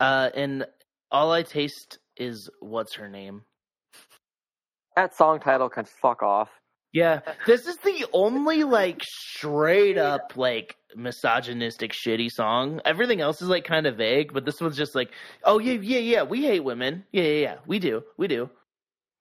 Uh, 0.00 0.30
and 0.34 0.66
all 1.10 1.32
I 1.32 1.42
taste 1.42 1.98
is 2.16 2.48
what's 2.60 2.94
her 2.94 3.08
name. 3.08 3.42
That 4.98 5.14
song 5.14 5.38
title 5.38 5.68
can 5.68 5.84
fuck 5.84 6.24
off. 6.24 6.50
Yeah, 6.92 7.20
this 7.46 7.68
is 7.68 7.76
the 7.76 8.04
only 8.12 8.64
like 8.64 9.00
straight 9.04 9.96
up 9.96 10.32
like 10.34 10.74
misogynistic 10.96 11.92
shitty 11.92 12.32
song. 12.32 12.80
Everything 12.84 13.20
else 13.20 13.40
is 13.40 13.46
like 13.46 13.64
kind 13.64 13.86
of 13.86 13.96
vague, 13.96 14.32
but 14.32 14.44
this 14.44 14.60
one's 14.60 14.76
just 14.76 14.96
like, 14.96 15.12
oh 15.44 15.60
yeah, 15.60 15.74
yeah, 15.74 16.00
yeah, 16.00 16.22
we 16.24 16.42
hate 16.42 16.64
women. 16.64 17.04
Yeah, 17.12 17.22
yeah, 17.22 17.40
yeah, 17.40 17.54
we 17.64 17.78
do, 17.78 18.02
we 18.16 18.26
do. 18.26 18.50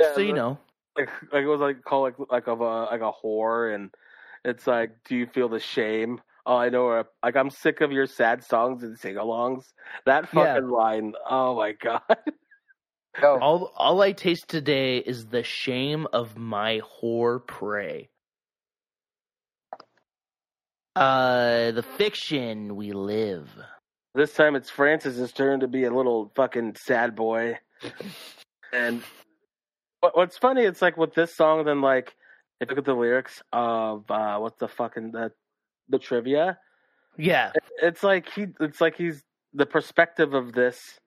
Yeah, 0.02 0.16
so 0.16 0.22
you 0.22 0.34
know, 0.34 0.58
like 0.98 1.10
like 1.32 1.44
it 1.44 1.48
was 1.48 1.60
like 1.60 1.84
called 1.84 2.06
like 2.20 2.28
like 2.32 2.48
of 2.48 2.62
a 2.62 2.86
like 2.86 3.02
a 3.02 3.12
whore, 3.24 3.76
and 3.76 3.94
it's 4.44 4.66
like, 4.66 4.96
do 5.08 5.16
you 5.16 5.28
feel 5.28 5.48
the 5.48 5.60
shame? 5.60 6.20
Oh, 6.48 6.58
I 6.58 6.70
know. 6.70 7.04
Like 7.22 7.36
I'm 7.36 7.52
sick 7.52 7.82
of 7.82 7.92
your 7.92 8.08
sad 8.08 8.44
songs 8.44 8.82
and 8.82 8.98
sing-alongs. 8.98 9.74
That 10.08 10.28
Yeah. 10.34 10.56
fucking 10.56 10.70
line. 10.72 11.14
Oh 11.30 11.56
my 11.56 11.74
god. 11.84 12.02
Yo, 13.22 13.40
all 13.40 13.72
all 13.76 14.02
I 14.02 14.12
taste 14.12 14.48
today 14.48 14.98
is 14.98 15.28
the 15.28 15.44
shame 15.44 16.08
of 16.14 16.38
my 16.38 16.82
whore 16.82 17.46
prey. 17.46 18.10
Uh, 20.96 21.72
the 21.72 21.84
fiction 21.84 22.76
we 22.76 22.92
live. 22.92 23.50
This 24.14 24.34
time 24.34 24.56
it's 24.56 24.70
Francis's 24.70 25.32
turn 25.32 25.62
to 25.62 25.68
be 25.68 25.86
a 25.86 25.94
little 25.94 26.32
fucking 26.36 26.76
sad 26.76 27.16
boy. 27.16 27.58
And 28.74 29.02
what's 30.00 30.38
funny, 30.38 30.64
it's 30.64 30.82
like 30.82 30.98
with 30.98 31.14
this 31.14 31.36
song, 31.36 31.66
then 31.66 31.82
like 31.82 32.16
if 32.60 32.70
you 32.70 32.76
look 32.76 32.80
at 32.80 32.86
the 32.86 32.94
lyrics 32.94 33.42
of 33.52 34.10
uh 34.12 34.38
what's 34.38 34.60
the 34.60 34.68
fucking 34.68 35.12
the 35.12 35.32
the 35.90 35.98
trivia, 35.98 36.60
Yeah, 37.18 37.52
it's 37.82 38.04
like 38.04 38.30
he 38.30 38.48
it's 38.60 38.82
like 38.82 38.96
he's 38.96 39.24
the 39.54 39.66
perspective 39.66 40.34
of 40.34 40.54
this 40.54 41.00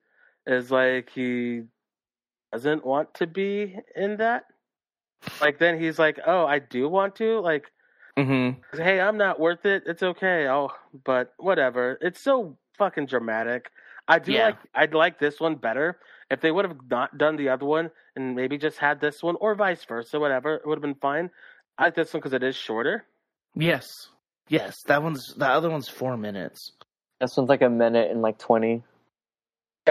is 0.47 0.71
like 0.71 1.09
he 1.13 1.63
doesn't 2.51 2.85
want 2.85 3.13
to 3.15 3.27
be 3.27 3.77
in 3.95 4.17
that. 4.17 4.45
Like 5.39 5.59
then 5.59 5.79
he's 5.79 5.99
like, 5.99 6.19
"Oh, 6.25 6.45
I 6.45 6.59
do 6.59 6.89
want 6.89 7.15
to." 7.17 7.39
Like, 7.39 7.71
mm-hmm. 8.17 8.59
"Hey, 8.81 8.99
I'm 8.99 9.17
not 9.17 9.39
worth 9.39 9.65
it. 9.65 9.83
It's 9.85 10.01
okay. 10.03 10.47
I'll 10.47 10.75
but 11.03 11.33
whatever." 11.37 11.97
It's 12.01 12.19
so 12.19 12.57
fucking 12.77 13.05
dramatic. 13.05 13.69
I 14.07 14.19
do 14.19 14.31
Yeah. 14.33 14.45
like 14.47 14.57
I'd 14.73 14.93
like 14.93 15.19
this 15.19 15.39
one 15.39 15.55
better 15.55 15.99
if 16.31 16.41
they 16.41 16.51
would 16.51 16.65
have 16.65 16.77
not 16.89 17.17
done 17.17 17.35
the 17.35 17.49
other 17.49 17.65
one 17.65 17.91
and 18.15 18.35
maybe 18.35 18.57
just 18.57 18.77
had 18.79 18.99
this 18.99 19.21
one 19.21 19.35
or 19.39 19.53
vice 19.55 19.83
versa, 19.85 20.19
whatever. 20.19 20.55
It 20.55 20.65
would 20.65 20.77
have 20.77 20.81
been 20.81 20.95
fine. 20.95 21.29
I 21.77 21.85
like 21.85 21.95
this 21.95 22.13
one 22.13 22.19
because 22.19 22.33
it 22.33 22.43
is 22.43 22.55
shorter. 22.55 23.05
Yes, 23.55 24.09
yes. 24.49 24.81
That 24.87 25.03
one's 25.03 25.35
the 25.35 25.47
other 25.47 25.69
one's 25.69 25.87
four 25.87 26.17
minutes. 26.17 26.71
this 27.19 27.37
one's 27.37 27.49
like 27.49 27.61
a 27.61 27.69
minute 27.69 28.09
and 28.09 28.21
like 28.23 28.39
twenty. 28.39 28.83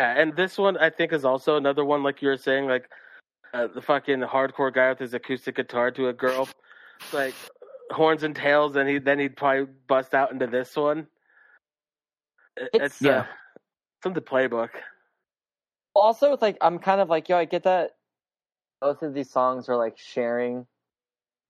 Yeah, 0.01 0.19
and 0.19 0.35
this 0.35 0.57
one 0.57 0.79
I 0.79 0.89
think 0.89 1.13
is 1.13 1.27
also 1.27 1.59
another 1.59 1.85
one 1.85 2.03
like 2.03 2.23
you 2.23 2.29
were 2.29 2.39
saying, 2.39 2.67
like 2.67 2.89
uh, 3.53 3.67
the 3.67 3.83
fucking 3.83 4.21
hardcore 4.21 4.73
guy 4.73 4.89
with 4.89 4.99
his 4.99 5.13
acoustic 5.13 5.57
guitar 5.57 5.91
to 5.91 6.09
a 6.09 6.13
girl, 6.15 6.49
It's 7.01 7.13
like 7.13 7.35
horns 7.91 8.23
and 8.23 8.35
tails, 8.35 8.77
and 8.77 8.89
he 8.89 8.97
then 8.99 9.19
he'd 9.19 9.37
probably 9.37 9.67
bust 9.89 10.15
out 10.15 10.33
into 10.33 10.47
this 10.47 10.75
one. 10.75 11.07
It- 12.57 12.71
It's- 12.73 12.91
It's, 12.93 13.03
Yeah. 13.03 13.21
uh, 13.21 13.27
it's 13.99 14.07
in 14.07 14.15
the 14.15 14.23
playbook. 14.23 14.71
Also, 15.95 16.33
it's 16.33 16.41
like 16.41 16.57
I'm 16.63 16.79
kind 16.79 17.03
of 17.03 17.11
like, 17.11 17.29
yo, 17.29 17.37
I 17.37 17.45
get 17.45 17.65
that 17.65 17.97
both 18.81 19.03
of 19.03 19.13
these 19.13 19.29
songs 19.29 19.69
are 19.69 19.77
like 19.77 19.99
sharing 19.99 20.67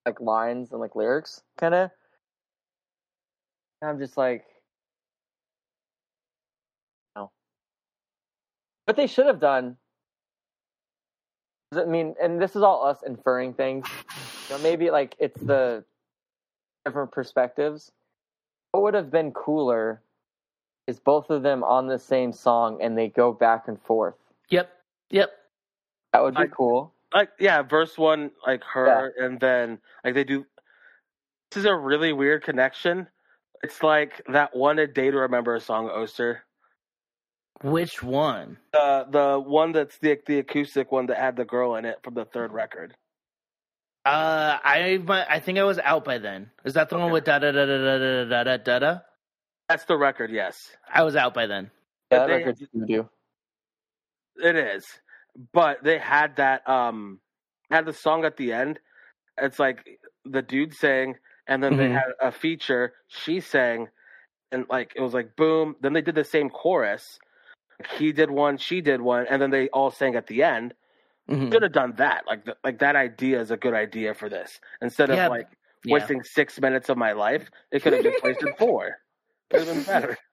like 0.06 0.20
lines 0.20 0.72
and 0.72 0.80
like 0.80 0.96
lyrics, 0.96 1.44
kind 1.56 1.74
of. 1.74 1.90
I'm 3.80 3.98
just 4.00 4.16
like, 4.16 4.44
What 8.86 8.96
they 8.96 9.06
should 9.06 9.26
have 9.26 9.40
done. 9.40 9.76
I 11.72 11.84
mean, 11.84 12.14
and 12.20 12.42
this 12.42 12.56
is 12.56 12.62
all 12.62 12.84
us 12.84 12.98
inferring 13.06 13.54
things. 13.54 13.86
You 14.48 14.56
know, 14.56 14.62
maybe 14.62 14.90
like 14.90 15.14
it's 15.20 15.40
the 15.40 15.84
different 16.84 17.12
perspectives. 17.12 17.92
What 18.72 18.82
would 18.82 18.94
have 18.94 19.10
been 19.10 19.30
cooler 19.32 20.02
is 20.86 20.98
both 20.98 21.30
of 21.30 21.42
them 21.42 21.62
on 21.62 21.86
the 21.86 21.98
same 21.98 22.32
song 22.32 22.82
and 22.82 22.98
they 22.98 23.08
go 23.08 23.32
back 23.32 23.68
and 23.68 23.80
forth. 23.82 24.16
Yep, 24.48 24.68
yep. 25.10 25.30
That 26.12 26.22
would 26.22 26.34
be 26.34 26.42
I- 26.42 26.46
cool. 26.46 26.92
Like 27.12 27.30
yeah, 27.40 27.62
verse 27.62 27.98
one 27.98 28.30
like 28.46 28.62
her, 28.72 29.12
and 29.18 29.40
then 29.40 29.80
like 30.04 30.14
they 30.14 30.22
do. 30.22 30.46
This 31.50 31.64
is 31.64 31.64
a 31.64 31.74
really 31.74 32.12
weird 32.12 32.44
connection. 32.44 33.08
It's 33.64 33.82
like 33.82 34.22
that 34.28 34.54
one 34.54 34.78
"A 34.78 34.86
Day 34.86 35.10
to 35.10 35.16
Remember" 35.16 35.56
a 35.56 35.60
song, 35.60 35.90
Oster. 35.90 36.44
Which 37.62 38.02
one? 38.02 38.56
The 38.72 39.06
the 39.10 39.38
one 39.40 39.72
that's 39.72 39.98
the 39.98 40.18
the 40.26 40.38
acoustic 40.38 40.90
one 40.90 41.06
that 41.06 41.18
had 41.18 41.36
the 41.36 41.44
girl 41.44 41.74
in 41.76 41.84
it 41.84 41.98
from 42.02 42.14
the 42.14 42.24
third 42.24 42.52
record. 42.52 42.94
Uh, 44.06 44.56
I 44.64 44.98
I 45.28 45.40
think 45.40 45.58
I 45.58 45.64
was 45.64 45.78
out 45.78 46.04
by 46.04 46.18
then. 46.18 46.50
Is 46.64 46.74
that 46.74 46.88
the 46.88 46.98
one 46.98 47.12
with 47.12 47.24
da 47.24 47.38
da 47.38 47.52
da 47.52 47.66
da 47.66 47.76
da 47.78 47.98
da 47.98 48.24
da 48.24 48.44
da 48.44 48.56
da 48.56 48.78
da? 48.78 48.98
That's 49.68 49.84
the 49.84 49.96
record, 49.96 50.30
yes. 50.30 50.70
I 50.92 51.02
was 51.02 51.14
out 51.16 51.34
by 51.34 51.46
then. 51.46 51.70
Yeah, 52.10 52.20
that 52.20 52.26
they- 52.28 52.32
record's 52.38 52.62
do. 52.86 53.08
It 54.42 54.56
is, 54.56 54.86
but 55.52 55.84
they 55.84 55.98
had 55.98 56.36
that 56.36 56.66
um 56.66 57.20
had 57.70 57.84
the 57.84 57.92
song 57.92 58.24
at 58.24 58.38
the 58.38 58.54
end. 58.54 58.80
It's 59.36 59.58
like 59.58 59.86
the 60.24 60.40
dude 60.40 60.72
sang, 60.74 61.16
and 61.46 61.62
then 61.62 61.76
they 61.76 61.88
Mhm. 61.88 61.94
had 61.94 62.12
a 62.20 62.32
feature. 62.32 62.94
She 63.08 63.40
sang, 63.40 63.88
and 64.50 64.64
like 64.70 64.94
it 64.96 65.02
was 65.02 65.12
like 65.12 65.36
boom. 65.36 65.76
Then 65.82 65.92
they 65.92 66.00
did 66.00 66.14
the 66.14 66.24
same 66.24 66.48
chorus. 66.48 67.18
He 67.98 68.12
did 68.12 68.30
one, 68.30 68.58
she 68.58 68.80
did 68.80 69.00
one, 69.00 69.26
and 69.28 69.40
then 69.40 69.50
they 69.50 69.68
all 69.70 69.90
sang 69.90 70.16
at 70.16 70.26
the 70.26 70.42
end. 70.42 70.74
Mhm. 71.28 71.52
Should 71.52 71.62
have 71.62 71.72
done 71.72 71.94
that. 71.96 72.26
Like 72.26 72.44
the, 72.44 72.56
like 72.64 72.78
that 72.80 72.96
idea 72.96 73.40
is 73.40 73.50
a 73.50 73.56
good 73.56 73.74
idea 73.74 74.14
for 74.14 74.28
this 74.28 74.60
instead 74.80 75.10
of 75.10 75.16
Yeah, 75.16 75.28
like 75.28 75.46
Yeah. 75.84 75.94
wasting 75.94 76.22
six 76.24 76.60
minutes 76.60 76.88
of 76.88 76.96
my 76.98 77.12
life. 77.12 77.48
It 77.70 77.82
could 77.82 77.92
have 77.92 78.02
just 78.02 78.22
wasted 78.22 78.48
four. 78.58 78.98
It 79.50 79.58
would 79.58 79.68
have 79.68 79.76
been 79.76 79.84
better. 79.84 80.18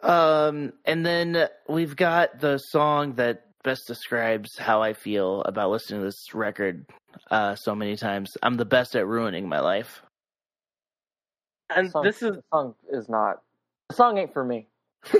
Um, 0.00 0.72
and 0.84 1.04
then 1.04 1.48
we've 1.68 1.96
got 1.96 2.38
the 2.40 2.58
song 2.58 3.14
that 3.14 3.46
best 3.64 3.86
describes 3.88 4.56
how 4.56 4.80
I 4.80 4.92
feel 4.92 5.42
about 5.42 5.70
listening 5.70 6.00
to 6.00 6.06
this 6.06 6.34
record 6.34 6.86
uh, 7.30 7.56
so 7.56 7.74
many 7.74 7.96
times. 7.96 8.36
I'm 8.42 8.54
the 8.56 8.64
best 8.64 8.94
at 8.94 9.06
ruining 9.06 9.48
my 9.48 9.58
life. 9.60 10.02
And 11.74 11.90
song, 11.90 12.04
this 12.04 12.22
is 12.22 12.36
the 12.36 12.42
song 12.52 12.74
is 12.90 13.08
not. 13.08 13.42
The 13.88 13.96
song 13.96 14.18
ain't 14.18 14.32
for 14.32 14.44
me. 14.44 14.68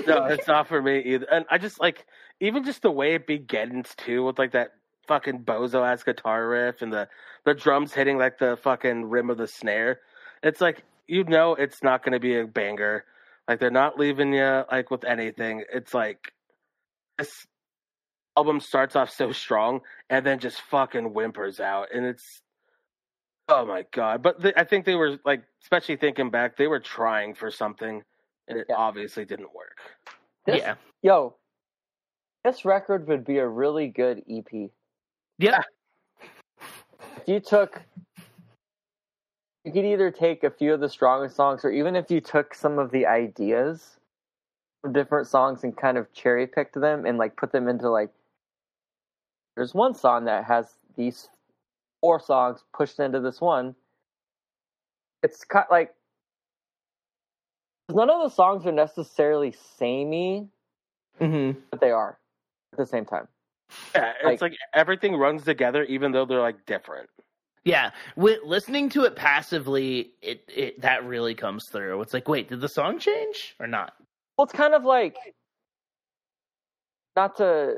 No, 0.07 0.25
it's 0.25 0.47
not 0.47 0.67
for 0.67 0.81
me 0.81 0.99
either. 0.99 1.25
And 1.31 1.45
I 1.49 1.57
just 1.57 1.79
like 1.79 2.05
even 2.39 2.63
just 2.63 2.81
the 2.81 2.91
way 2.91 3.15
it 3.15 3.27
begins 3.27 3.93
too, 3.97 4.23
with 4.23 4.39
like 4.39 4.51
that 4.51 4.71
fucking 5.07 5.43
bozo 5.43 5.85
ass 5.85 6.03
guitar 6.03 6.47
riff 6.47 6.81
and 6.81 6.93
the 6.93 7.07
the 7.45 7.53
drums 7.53 7.93
hitting 7.93 8.17
like 8.17 8.37
the 8.37 8.57
fucking 8.61 9.05
rim 9.05 9.29
of 9.29 9.37
the 9.37 9.47
snare. 9.47 9.99
It's 10.43 10.61
like 10.61 10.83
you 11.07 11.23
know 11.23 11.55
it's 11.55 11.83
not 11.83 12.03
going 12.03 12.13
to 12.13 12.19
be 12.19 12.37
a 12.37 12.45
banger. 12.45 13.05
Like 13.47 13.59
they're 13.59 13.71
not 13.71 13.97
leaving 13.97 14.33
you 14.33 14.63
like 14.71 14.91
with 14.91 15.03
anything. 15.03 15.63
It's 15.73 15.93
like 15.93 16.31
this 17.17 17.47
album 18.37 18.59
starts 18.59 18.95
off 18.95 19.09
so 19.09 19.31
strong 19.31 19.81
and 20.09 20.25
then 20.25 20.39
just 20.39 20.61
fucking 20.61 21.05
whimpers 21.05 21.59
out, 21.59 21.87
and 21.93 22.05
it's 22.05 22.41
oh 23.47 23.65
my 23.65 23.85
god. 23.91 24.21
But 24.21 24.39
they, 24.41 24.53
I 24.55 24.63
think 24.63 24.85
they 24.85 24.95
were 24.95 25.17
like, 25.25 25.43
especially 25.63 25.97
thinking 25.97 26.29
back, 26.29 26.57
they 26.57 26.67
were 26.67 26.79
trying 26.79 27.33
for 27.33 27.49
something, 27.51 28.03
and 28.49 28.59
it 28.59 28.65
Yeah. 28.69 28.75
obviously 28.75 29.23
didn't 29.25 29.53
work. 29.53 29.77
This, 30.45 30.57
Yeah. 30.57 30.75
Yo, 31.01 31.37
this 32.43 32.65
record 32.65 33.07
would 33.07 33.23
be 33.23 33.37
a 33.37 33.47
really 33.47 33.87
good 33.87 34.23
EP. 34.27 34.71
Yeah. 35.37 35.61
If 37.17 37.27
you 37.27 37.39
took, 37.39 37.81
you 39.63 39.71
could 39.71 39.85
either 39.85 40.11
take 40.11 40.43
a 40.43 40.49
few 40.49 40.73
of 40.73 40.79
the 40.79 40.89
strongest 40.89 41.35
songs, 41.35 41.63
or 41.63 41.69
even 41.69 41.95
if 41.95 42.09
you 42.09 42.19
took 42.19 42.53
some 42.53 42.79
of 42.79 42.91
the 42.91 43.05
ideas 43.05 43.99
from 44.81 44.93
different 44.93 45.27
songs 45.27 45.63
and 45.63 45.75
kind 45.77 45.97
of 45.97 46.11
cherry 46.13 46.47
picked 46.47 46.79
them 46.79 47.05
and 47.05 47.17
like 47.17 47.35
put 47.35 47.51
them 47.51 47.67
into 47.67 47.89
like. 47.89 48.09
There's 49.55 49.73
one 49.73 49.93
song 49.93 50.25
that 50.25 50.45
has 50.45 50.75
these 50.95 51.29
four 51.99 52.19
songs 52.19 52.63
pushed 52.73 52.99
into 52.99 53.19
this 53.19 53.41
one. 53.41 53.75
It's 55.21 55.43
kind 55.43 55.65
like 55.69 55.93
none 57.89 58.09
of 58.09 58.21
the 58.21 58.29
songs 58.33 58.65
are 58.65 58.71
necessarily 58.71 59.53
samey, 59.77 60.47
Mm-hmm. 61.19 61.59
but 61.69 61.81
they 61.81 61.91
are 61.91 62.17
at 62.71 62.77
the 62.77 62.85
same 62.85 63.03
time. 63.05 63.27
Yeah, 63.93 64.13
it's 64.23 64.41
like, 64.41 64.55
everything 64.73 65.15
runs 65.15 65.43
together, 65.43 65.83
even 65.83 66.11
though 66.13 66.25
they're 66.25 66.39
like 66.41 66.65
different. 66.65 67.09
Yeah, 67.65 67.91
with 68.15 68.39
listening 68.45 68.87
to 68.91 69.03
it 69.03 69.15
passively, 69.17 70.11
it, 70.21 70.43
it 70.47 70.81
that 70.81 71.03
really 71.05 71.35
comes 71.35 71.67
through. 71.67 72.01
It's 72.01 72.13
like, 72.13 72.29
wait, 72.29 72.47
did 72.47 72.61
the 72.61 72.69
song 72.69 72.99
change 72.99 73.55
or 73.59 73.67
not? 73.67 73.93
Well, 74.37 74.45
it's 74.45 74.53
kind 74.53 74.73
of 74.73 74.85
like 74.85 75.17
not 77.17 77.35
to 77.37 77.75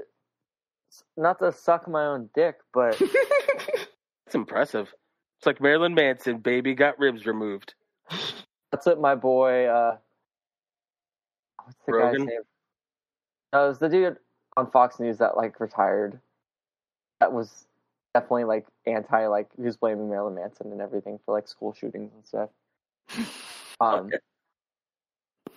not 1.17 1.39
to 1.39 1.51
suck 1.51 1.87
my 1.87 2.05
own 2.05 2.29
dick, 2.35 2.57
but 2.73 3.01
It's 4.27 4.35
impressive. 4.35 4.93
It's 5.39 5.45
like 5.47 5.59
Marilyn 5.59 5.93
Manson, 5.93 6.37
baby 6.37 6.73
got 6.75 6.99
ribs 6.99 7.25
removed. 7.25 7.73
that's 8.71 8.85
what 8.85 8.99
my 8.99 9.15
boy. 9.15 9.65
uh 9.65 9.97
What's 11.63 11.77
the 11.85 11.93
Rogan? 11.93 12.21
guy's 12.21 12.27
name? 12.27 12.41
No, 13.53 13.65
it 13.65 13.67
was 13.69 13.79
the 13.79 13.89
dude 13.89 14.17
on 14.57 14.69
Fox 14.71 14.99
News 14.99 15.17
that 15.19 15.37
like 15.37 15.59
retired. 15.59 16.19
That 17.19 17.31
was 17.33 17.65
definitely 18.13 18.45
like 18.45 18.65
anti, 18.87 19.27
like 19.27 19.47
he 19.55 19.63
was 19.63 19.77
blaming 19.77 20.09
Marilyn 20.09 20.35
Manson 20.35 20.71
and 20.71 20.81
everything 20.81 21.19
for 21.25 21.33
like 21.33 21.47
school 21.47 21.73
shootings 21.73 22.11
and 22.13 22.25
stuff. 22.25 22.49
Um, 23.79 24.05
Okay. 24.05 24.17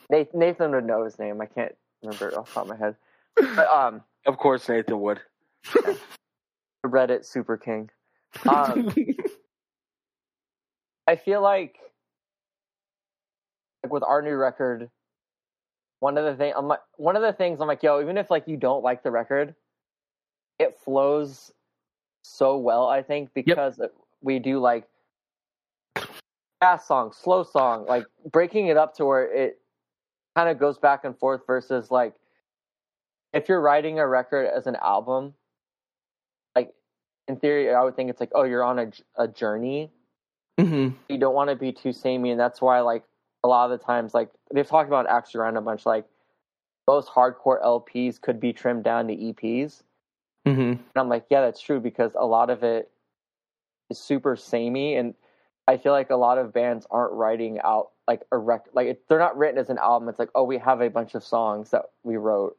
Nathan, 0.08 0.40
Nathan 0.40 0.70
would 0.70 0.86
know 0.86 1.04
his 1.04 1.18
name. 1.18 1.42
I 1.42 1.46
can't 1.46 1.76
remember 2.02 2.28
it 2.28 2.34
off 2.34 2.48
the 2.48 2.54
top 2.54 2.62
of 2.62 2.68
my 2.70 2.76
head. 2.76 2.96
But 3.36 3.68
um, 3.74 4.02
Of 4.24 4.38
course, 4.38 4.66
Nathan 4.66 4.98
would. 5.02 5.20
Reddit 6.86 7.26
Super 7.26 7.58
King. 7.58 7.90
Um, 8.48 8.94
I 11.06 11.16
feel 11.16 11.42
like, 11.42 11.76
like 13.84 13.92
with 13.92 14.02
our 14.02 14.22
new 14.22 14.34
record, 14.34 14.88
one 16.00 16.16
of 16.16 16.24
the 16.24 16.34
thing, 16.34 16.54
I'm 16.56 16.66
like, 16.66 16.80
one 16.96 17.16
of 17.16 17.22
the 17.22 17.34
things 17.34 17.60
I'm 17.60 17.68
like, 17.68 17.82
yo, 17.82 18.00
even 18.00 18.16
if 18.16 18.30
like 18.30 18.48
you 18.48 18.56
don't 18.56 18.82
like 18.82 19.02
the 19.02 19.10
record, 19.10 19.54
it 20.58 20.78
flows 20.82 21.52
so 22.22 22.56
well. 22.56 22.88
I 22.88 23.02
think 23.02 23.34
because 23.34 23.78
we 24.22 24.38
do 24.38 24.58
like 24.58 24.88
fast 26.60 26.88
song, 26.88 27.12
slow 27.12 27.44
song, 27.44 27.84
like 27.86 28.06
breaking 28.32 28.68
it 28.68 28.78
up 28.78 28.96
to 28.96 29.04
where 29.04 29.30
it 29.30 29.60
kind 30.34 30.48
of 30.48 30.58
goes 30.58 30.78
back 30.78 31.04
and 31.04 31.16
forth 31.18 31.42
versus 31.46 31.90
like 31.90 32.14
if 33.34 33.50
you're 33.50 33.60
writing 33.60 33.98
a 33.98 34.08
record 34.08 34.46
as 34.46 34.66
an 34.66 34.76
album, 34.76 35.34
like 36.56 36.72
in 37.28 37.36
theory, 37.36 37.74
I 37.74 37.82
would 37.84 37.96
think 37.96 38.08
it's 38.08 38.20
like, 38.20 38.30
oh, 38.34 38.44
you're 38.44 38.64
on 38.64 38.78
a, 38.78 38.90
a 39.16 39.28
journey. 39.28 39.90
hmm 40.58 40.90
You 41.10 41.18
don't 41.18 41.34
want 41.34 41.50
to 41.50 41.56
be 41.56 41.72
too 41.72 41.92
samey, 41.92 42.30
and 42.30 42.40
that's 42.40 42.62
why 42.62 42.80
like 42.80 43.04
a 43.44 43.46
lot 43.48 43.70
of 43.70 43.78
the 43.78 43.84
times, 43.84 44.14
like 44.14 44.30
they've 44.52 44.66
talked 44.66 44.88
about 44.88 45.06
Axe 45.08 45.34
around 45.34 45.56
a 45.56 45.60
bunch, 45.60 45.86
like 45.86 46.06
most 46.88 47.08
hardcore 47.08 47.62
LPs 47.62 48.20
could 48.20 48.40
be 48.40 48.52
trimmed 48.52 48.82
down 48.84 49.06
to 49.08 49.14
EPs. 49.14 49.82
hmm 50.44 50.50
And 50.52 50.80
I'm 50.96 51.08
like, 51.08 51.26
yeah, 51.30 51.42
that's 51.42 51.60
true 51.60 51.78
because 51.78 52.12
a 52.18 52.26
lot 52.26 52.50
of 52.50 52.64
it 52.64 52.90
is 53.90 53.98
super 53.98 54.34
samey, 54.34 54.96
and 54.96 55.14
I 55.68 55.76
feel 55.76 55.92
like 55.92 56.10
a 56.10 56.16
lot 56.16 56.38
of 56.38 56.52
bands 56.52 56.86
aren't 56.90 57.12
writing 57.12 57.60
out 57.62 57.90
like 58.08 58.22
a 58.32 58.38
record, 58.38 58.70
like 58.74 58.86
it, 58.88 59.02
they're 59.08 59.18
not 59.18 59.36
written 59.36 59.58
as 59.58 59.70
an 59.70 59.78
album. 59.78 60.08
It's 60.08 60.18
like, 60.18 60.30
oh, 60.34 60.44
we 60.44 60.58
have 60.58 60.80
a 60.80 60.88
bunch 60.88 61.14
of 61.14 61.22
songs 61.22 61.70
that 61.70 61.84
we 62.02 62.16
wrote. 62.16 62.56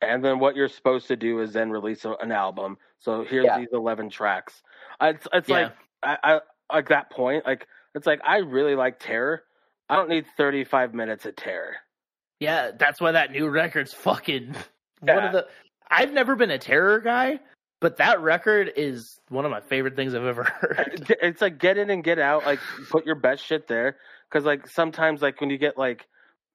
And 0.00 0.24
then 0.24 0.38
what 0.40 0.56
you're 0.56 0.68
supposed 0.68 1.08
to 1.08 1.16
do 1.16 1.40
is 1.40 1.52
then 1.52 1.70
release 1.70 2.04
a, 2.04 2.12
an 2.20 2.32
album. 2.32 2.76
So 2.98 3.24
here's 3.24 3.44
Yeah. 3.44 3.58
these 3.58 3.68
11 3.72 4.10
tracks. 4.10 4.62
It's, 5.00 5.26
it's 5.32 5.48
Yeah. 5.48 5.70
like 6.02 6.18
I, 6.24 6.40
I 6.70 6.74
like 6.76 6.88
that 6.88 7.10
point. 7.10 7.46
Like 7.46 7.66
it's 7.94 8.06
like 8.06 8.20
I 8.24 8.38
really 8.38 8.74
like 8.74 8.98
Terror. 8.98 9.44
I 9.92 9.96
don't 9.96 10.08
need 10.08 10.24
35 10.36 10.94
minutes 10.94 11.26
of 11.26 11.36
Terror. 11.36 11.76
Yeah, 12.40 12.70
that's 12.76 13.00
why 13.00 13.12
that 13.12 13.30
new 13.30 13.48
record's 13.48 13.92
fucking 13.92 14.54
one 15.00 15.24
of 15.24 15.32
the. 15.32 15.46
I've 15.90 16.12
never 16.12 16.34
been 16.34 16.50
a 16.50 16.58
terror 16.58 16.98
guy, 17.00 17.38
but 17.80 17.98
that 17.98 18.20
record 18.22 18.72
is 18.74 19.20
one 19.28 19.44
of 19.44 19.50
my 19.50 19.60
favorite 19.60 19.94
things 19.94 20.14
I've 20.14 20.24
ever 20.24 20.44
heard. 20.60 21.06
Uh, 21.10 21.14
it's 21.20 21.42
like 21.42 21.58
get 21.58 21.76
in 21.76 21.90
and 21.90 22.02
get 22.02 22.18
out. 22.18 22.46
Like 22.46 22.58
put 22.90 23.04
your 23.04 23.16
best 23.16 23.44
shit 23.44 23.68
there. 23.68 23.96
Because 24.30 24.46
like 24.46 24.66
sometimes 24.66 25.20
like 25.20 25.40
when 25.42 25.50
you 25.50 25.58
get 25.58 25.76
like 25.76 26.08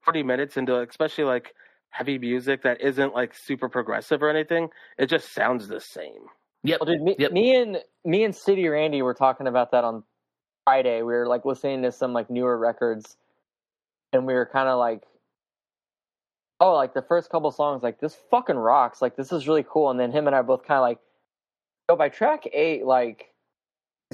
40 0.04 0.24
minutes 0.24 0.58
into 0.58 0.80
especially 0.82 1.26
like 1.26 1.54
heavy 1.92 2.18
music 2.18 2.64
that 2.64 2.82
isn't 2.82 3.14
like 3.14 3.36
super 3.36 3.70
progressive 3.70 4.24
or 4.24 4.30
anything, 4.30 4.70
it 4.98 5.06
just 5.06 5.32
sounds 5.34 5.68
the 5.68 5.80
same. 5.80 6.24
Yep. 6.64 6.80
Well, 6.82 6.88
dude, 6.92 7.04
me, 7.04 7.16
Yep. 7.20 7.32
me 7.32 7.56
and 7.56 7.78
me 8.04 8.24
and 8.24 8.36
City 8.36 8.68
Randy 8.68 9.04
were 9.04 9.14
talking 9.14 9.46
about 9.48 9.72
that 9.72 9.84
on 9.84 10.04
Friday. 10.66 10.98
We 10.98 11.14
were 11.14 11.28
like 11.28 11.46
listening 11.46 11.84
to 11.84 11.92
some 11.92 12.12
like 12.14 12.30
newer 12.32 12.58
records, 12.58 13.16
and 14.18 14.28
we 14.28 14.34
were 14.34 14.46
kind 14.46 14.68
of 14.68 14.78
like, 14.80 15.04
"Oh, 16.60 16.74
like 16.74 16.94
the 16.94 17.02
first 17.02 17.30
couple 17.30 17.52
songs, 17.52 17.84
like 17.84 18.00
this 18.00 18.16
fucking 18.30 18.58
rocks. 18.58 19.02
Like 19.02 19.16
this 19.16 19.32
is 19.32 19.48
really 19.48 19.66
cool." 19.68 19.90
And 19.90 20.00
then 20.00 20.12
him 20.12 20.28
and 20.28 20.36
I 20.36 20.42
both 20.42 20.64
kind 20.66 20.78
of 20.78 20.84
like, 20.84 21.00
"Yo, 21.90 21.96
by 21.96 22.10
track 22.10 22.48
eight, 22.54 22.86
like." 22.86 23.34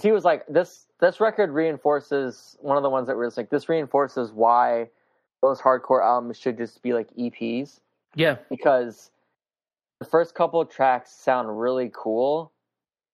He 0.02 0.12
was 0.12 0.26
like, 0.26 0.46
"This 0.48 0.88
this 1.00 1.20
record 1.20 1.52
reinforces 1.52 2.58
one 2.62 2.78
of 2.78 2.84
the 2.84 2.90
ones 2.90 3.08
that 3.08 3.18
was 3.18 3.38
like 3.38 3.50
this 3.50 3.70
reinforces 3.70 4.32
why 4.32 4.90
those 5.42 5.62
hardcore 5.62 6.04
albums 6.04 6.38
should 6.40 6.58
just 6.58 6.82
be 6.82 6.94
like 6.94 7.10
EPs." 7.16 7.80
Yeah. 8.16 8.38
because 8.50 9.10
the 10.00 10.06
first 10.06 10.36
couple 10.36 10.64
tracks 10.66 11.12
sound 11.12 11.60
really 11.60 11.90
cool, 11.94 12.52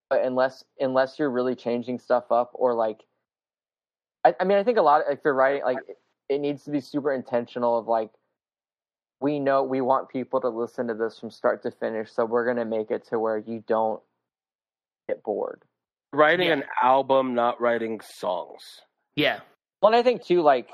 but 0.09 0.23
unless 0.23 0.63
unless 0.79 1.19
you're 1.19 1.29
really 1.29 1.55
changing 1.55 1.99
stuff 1.99 2.31
up 2.31 2.51
or 2.53 2.73
like, 2.73 3.03
I, 4.25 4.33
I 4.39 4.43
mean, 4.43 4.57
I 4.57 4.63
think 4.63 4.77
a 4.77 4.81
lot. 4.81 5.03
If 5.09 5.19
you're 5.23 5.33
writing, 5.35 5.63
like, 5.63 5.77
it 6.29 6.39
needs 6.39 6.63
to 6.63 6.71
be 6.71 6.79
super 6.79 7.11
intentional. 7.13 7.77
Of 7.77 7.87
like, 7.87 8.11
we 9.19 9.39
know 9.39 9.63
we 9.63 9.81
want 9.81 10.09
people 10.09 10.39
to 10.41 10.49
listen 10.49 10.87
to 10.87 10.93
this 10.93 11.19
from 11.19 11.31
start 11.31 11.63
to 11.63 11.71
finish, 11.71 12.11
so 12.11 12.25
we're 12.25 12.45
gonna 12.45 12.65
make 12.65 12.91
it 12.91 13.05
to 13.07 13.19
where 13.19 13.37
you 13.37 13.63
don't 13.67 14.01
get 15.07 15.23
bored. 15.23 15.63
Writing 16.13 16.47
Yeah. 16.47 16.53
an 16.53 16.63
album, 16.81 17.35
not 17.35 17.59
writing 17.59 17.99
songs. 18.01 18.81
Yeah. 19.15 19.41
Well, 19.81 19.93
I 19.93 20.03
think 20.03 20.23
too, 20.23 20.41
like, 20.41 20.69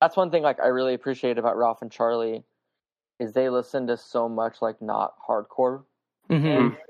that's 0.00 0.16
one 0.16 0.30
thing 0.30 0.42
like 0.42 0.60
I 0.60 0.66
really 0.68 0.94
appreciate 0.94 1.38
about 1.38 1.56
Ralph 1.56 1.82
and 1.82 1.90
Charlie 1.90 2.44
is 3.18 3.32
they 3.32 3.48
listen 3.48 3.86
to 3.86 3.96
so 3.96 4.28
much 4.28 4.60
like 4.60 4.80
not 4.82 5.14
hardcore 5.26 5.84
hmm 6.28 6.68
that 6.68 6.85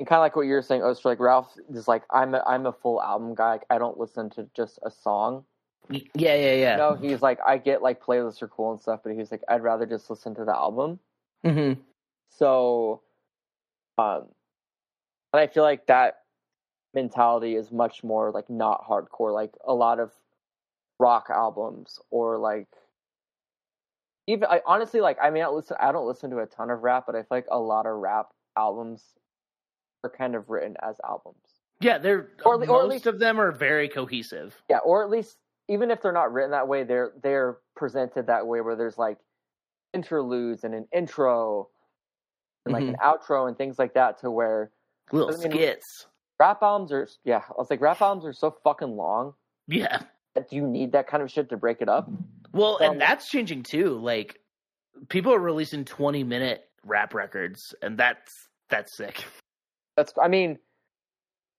and 0.00 0.08
kind 0.08 0.18
of 0.18 0.22
like 0.22 0.34
what 0.34 0.46
you 0.46 0.54
were 0.54 0.62
saying, 0.62 0.82
Oster, 0.82 1.10
like 1.10 1.20
Ralph 1.20 1.52
is 1.68 1.86
like 1.86 2.04
I'm 2.10 2.34
a, 2.34 2.42
I'm 2.46 2.64
a 2.64 2.72
full 2.72 3.02
album 3.02 3.34
guy. 3.34 3.52
Like, 3.52 3.66
I 3.68 3.76
don't 3.76 3.98
listen 3.98 4.30
to 4.30 4.48
just 4.56 4.78
a 4.82 4.90
song. 4.90 5.44
Yeah, 5.90 6.34
yeah, 6.34 6.54
yeah. 6.54 6.76
No, 6.76 6.94
he's 6.94 7.20
like 7.20 7.38
I 7.46 7.58
get 7.58 7.82
like 7.82 8.02
playlists 8.02 8.40
are 8.40 8.48
cool 8.48 8.72
and 8.72 8.80
stuff, 8.80 9.00
but 9.04 9.12
he's 9.12 9.30
like 9.30 9.42
I'd 9.46 9.62
rather 9.62 9.84
just 9.84 10.08
listen 10.08 10.34
to 10.36 10.44
the 10.46 10.56
album. 10.56 10.98
hmm 11.44 11.74
So, 12.30 13.02
um, 13.98 14.24
and 15.34 15.40
I 15.40 15.46
feel 15.46 15.64
like 15.64 15.86
that 15.88 16.20
mentality 16.94 17.54
is 17.54 17.70
much 17.70 18.02
more 18.02 18.30
like 18.30 18.48
not 18.48 18.88
hardcore. 18.88 19.34
Like 19.34 19.52
a 19.66 19.74
lot 19.74 20.00
of 20.00 20.12
rock 20.98 21.28
albums 21.28 21.98
or 22.10 22.38
like 22.38 22.68
even 24.26 24.44
I 24.44 24.62
honestly 24.64 25.02
like 25.02 25.18
I 25.22 25.28
mean 25.28 25.42
I 25.42 25.48
listen 25.48 25.76
I 25.78 25.92
don't 25.92 26.06
listen 26.06 26.30
to 26.30 26.38
a 26.38 26.46
ton 26.46 26.70
of 26.70 26.82
rap, 26.82 27.04
but 27.04 27.16
I 27.16 27.18
feel 27.18 27.26
like 27.32 27.48
a 27.50 27.60
lot 27.60 27.84
of 27.84 27.96
rap 27.98 28.28
albums 28.56 29.02
are 30.04 30.10
kind 30.10 30.34
of 30.34 30.48
written 30.48 30.76
as 30.82 30.96
albums. 31.04 31.36
Yeah, 31.80 31.98
they're 31.98 32.30
Or- 32.44 32.54
or 32.54 32.58
most 32.58 32.70
at 32.82 32.88
least- 32.88 33.06
of 33.06 33.18
them 33.18 33.40
are 33.40 33.52
very 33.52 33.88
cohesive. 33.88 34.62
Yeah, 34.68 34.78
or 34.78 35.02
at 35.02 35.10
least 35.10 35.38
even 35.68 35.90
if 35.90 36.02
they're 36.02 36.12
not 36.12 36.32
written 36.32 36.50
that 36.50 36.68
way, 36.68 36.82
they're 36.84 37.12
they're 37.22 37.58
presented 37.76 38.26
that 38.26 38.46
way 38.46 38.60
where 38.60 38.76
there's 38.76 38.98
like 38.98 39.18
interludes 39.92 40.64
and 40.64 40.74
an 40.74 40.86
intro 40.92 41.68
and 42.66 42.72
like 42.72 42.82
an 42.82 42.94
mm-hmm. 42.94 43.32
outro 43.32 43.48
and 43.48 43.56
things 43.56 43.78
like 43.78 43.94
that 43.94 44.18
to 44.18 44.30
where 44.30 44.70
Little 45.12 45.34
I 45.34 45.38
mean- 45.38 45.52
skits. 45.52 46.06
rap 46.38 46.62
albums 46.62 46.92
are 46.92 47.08
yeah, 47.24 47.42
I 47.48 47.52
was 47.56 47.70
like 47.70 47.80
rap 47.80 48.00
albums 48.02 48.26
are 48.26 48.32
so 48.32 48.50
fucking 48.64 48.96
long 48.96 49.34
Yeah. 49.66 50.02
that 50.34 50.52
you 50.52 50.66
need 50.66 50.92
that 50.92 51.06
kind 51.06 51.22
of 51.22 51.30
shit 51.30 51.48
to 51.50 51.56
break 51.56 51.80
it 51.80 51.88
up. 51.88 52.08
Well, 52.52 52.78
So- 52.78 52.84
and 52.84 52.92
um, 52.94 52.98
that's 52.98 53.28
changing 53.28 53.62
too. 53.62 53.98
Like 53.98 54.38
people 55.08 55.32
are 55.32 55.38
releasing 55.40 55.84
20 55.84 56.24
minute 56.24 56.68
rap 56.84 57.14
records 57.14 57.74
and 57.82 57.96
that's 57.96 58.48
that's 58.68 58.96
sick. 58.96 59.24
That's 60.00 60.14
I 60.22 60.28
mean, 60.28 60.58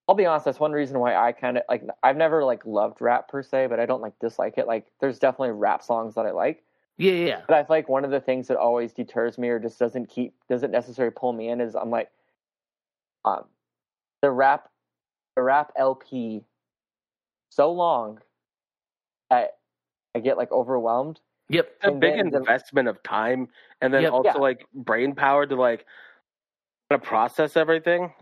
I'll 0.08 0.16
be 0.16 0.26
honest, 0.26 0.46
that's 0.46 0.60
one 0.60 0.72
reason 0.72 0.98
why 0.98 1.16
I 1.16 1.32
kind 1.32 1.58
of 1.58 1.64
like 1.70 1.84
I've 2.02 2.18
never 2.18 2.44
like 2.44 2.66
loved 2.66 3.00
rap 3.02 3.28
per 3.30 3.44
se, 3.44 3.68
but 3.68 3.80
I 3.80 3.86
don't 3.86 4.02
like 4.02 4.18
dislike 4.20 4.58
it. 4.58 4.66
Like 4.66 4.88
there's 5.00 5.20
definitely 5.20 5.52
rap 5.52 5.84
songs 5.84 6.16
that 6.16 6.26
I 6.26 6.32
like. 6.32 6.64
Yeah, 6.98 7.12
yeah, 7.14 7.26
yeah. 7.28 7.42
But 7.48 7.58
I 7.58 7.64
feel 7.64 7.76
like 7.76 7.88
one 7.88 8.04
of 8.04 8.10
the 8.10 8.20
things 8.20 8.48
that 8.48 8.58
always 8.58 8.94
deters 8.94 9.38
me 9.38 9.50
or 9.50 9.60
just 9.60 9.78
doesn't 9.78 10.08
keep 10.10 10.34
doesn't 10.50 10.72
necessarily 10.72 11.14
pull 11.16 11.34
me 11.34 11.50
in 11.50 11.62
is 11.62 11.76
I'm 11.76 11.92
like 11.92 12.10
um 13.26 13.44
the 14.24 14.32
rap 14.32 14.70
the 15.36 15.44
rap 15.44 15.72
LP 15.78 16.44
so 17.50 17.72
long 17.72 18.20
that 19.30 19.58
I 20.16 20.20
get 20.20 20.36
like 20.36 20.52
overwhelmed. 20.52 21.20
Yep. 21.50 21.72
It's 21.76 21.86
a 21.86 21.92
And 21.92 22.00
big 22.00 22.16
then 22.16 22.32
the- 22.32 22.38
investment 22.40 22.88
of 22.88 23.04
time 23.04 23.50
and 23.82 23.94
then 23.94 24.02
Yep. 24.02 24.12
also 24.14 24.30
Yeah. 24.34 24.38
like 24.40 24.66
brain 24.74 25.14
power 25.14 25.46
to 25.46 25.56
like 25.56 25.86
to 26.92 27.00
process 27.00 27.58
everything. 27.58 28.14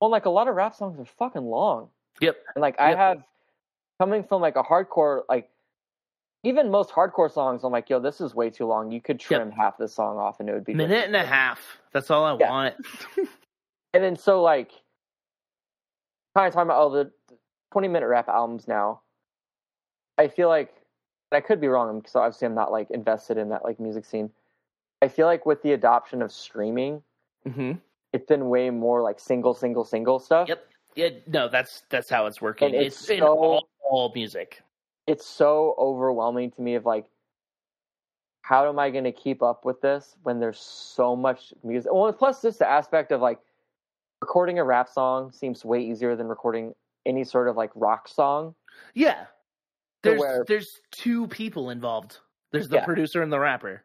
Well, 0.00 0.10
like 0.10 0.26
a 0.26 0.30
lot 0.30 0.48
of 0.48 0.54
rap 0.54 0.74
songs 0.74 0.98
are 0.98 1.04
fucking 1.04 1.44
long. 1.44 1.88
Yep. 2.20 2.36
And 2.54 2.62
like 2.62 2.78
I 2.80 2.90
Yep. 2.90 2.98
have 2.98 3.24
coming 4.00 4.22
from 4.24 4.42
like 4.42 4.56
a 4.56 4.62
hardcore 4.62 5.22
like 5.28 5.50
even 6.42 6.70
most 6.70 6.90
hardcore 6.90 7.32
songs, 7.32 7.64
I'm 7.64 7.72
like, 7.72 7.88
yo, 7.88 7.98
this 8.00 8.20
is 8.20 8.34
way 8.34 8.50
too 8.50 8.66
long. 8.66 8.90
You 8.90 9.00
could 9.00 9.18
trim 9.18 9.50
half 9.50 9.78
the 9.78 9.88
song 9.88 10.18
off 10.18 10.40
and 10.40 10.48
it 10.48 10.52
would 10.52 10.64
be 10.64 10.74
good. 10.74 10.88
Minute 10.88 11.06
and 11.06 11.16
a 11.16 11.24
half. 11.24 11.78
That's 11.92 12.10
all 12.10 12.24
I 12.24 12.36
Yeah. 12.38 12.50
want. 12.50 12.74
And 13.94 14.02
then 14.02 14.16
so 14.16 14.42
like 14.42 14.72
kind 16.34 16.48
of 16.48 16.52
talking 16.52 16.66
about 16.66 16.78
all 16.78 16.90
the 16.90 17.12
20 17.72 17.86
minute 17.88 18.08
rap 18.08 18.28
albums 18.28 18.66
now. 18.66 19.00
I 20.18 20.26
feel 20.28 20.48
like 20.48 20.74
and 21.30 21.36
I 21.38 21.40
could 21.40 21.60
be 21.60 21.68
wrong 21.68 22.00
because 22.00 22.16
obviously 22.16 22.46
I'm 22.46 22.54
not 22.56 22.72
like 22.72 22.90
invested 22.90 23.38
in 23.38 23.48
that 23.50 23.64
like 23.64 23.78
music 23.80 24.04
scene. 24.04 24.30
I 25.00 25.08
feel 25.08 25.26
like 25.26 25.46
with 25.46 25.62
the 25.62 25.72
adoption 25.72 26.22
of 26.22 26.32
streaming, 26.32 27.02
Mm-hmm. 27.46 27.72
it's 28.12 28.26
been 28.26 28.48
way 28.48 28.70
more 28.70 29.02
like 29.02 29.20
single, 29.20 29.54
single, 29.54 29.84
single 29.84 30.18
stuff. 30.18 30.48
Yep. 30.48 30.66
Yeah, 30.96 31.08
no, 31.26 31.48
that's 31.48 31.82
that's 31.90 32.08
how 32.08 32.26
it's 32.26 32.40
working. 32.40 32.74
And 32.74 32.76
it's 32.84 33.00
it's 33.02 33.10
in 33.10 33.18
so- 33.20 33.26
all, 33.26 33.68
all 33.88 34.12
music. 34.14 34.62
It's 35.06 35.26
so 35.26 35.74
overwhelming 35.78 36.50
to 36.52 36.62
me 36.62 36.76
of 36.76 36.86
like, 36.86 37.04
how 38.42 38.68
am 38.68 38.78
I 38.78 38.90
going 38.90 39.04
to 39.04 39.12
keep 39.12 39.42
up 39.42 39.64
with 39.64 39.80
this 39.80 40.16
when 40.22 40.40
there's 40.40 40.58
so 40.58 41.14
much 41.16 41.52
music? 41.62 41.92
Well, 41.92 42.10
plus 42.12 42.40
just 42.42 42.58
the 42.58 42.68
aspect 42.70 43.12
of 43.12 43.20
like 43.20 43.38
recording 44.22 44.58
a 44.58 44.64
rap 44.64 44.88
song 44.88 45.30
seems 45.32 45.64
way 45.64 45.80
easier 45.80 46.16
than 46.16 46.28
recording 46.28 46.74
any 47.04 47.24
sort 47.24 47.48
of 47.48 47.56
like 47.56 47.70
rock 47.74 48.08
song. 48.08 48.54
Yeah. 48.94 49.26
There's 50.02 50.20
where- 50.20 50.44
there's 50.46 50.80
two 50.90 51.26
people 51.28 51.68
involved. 51.70 52.18
There's 52.52 52.68
the 52.68 52.76
Yeah. 52.76 52.84
producer 52.84 53.20
and 53.22 53.32
the 53.32 53.40
rapper. 53.40 53.84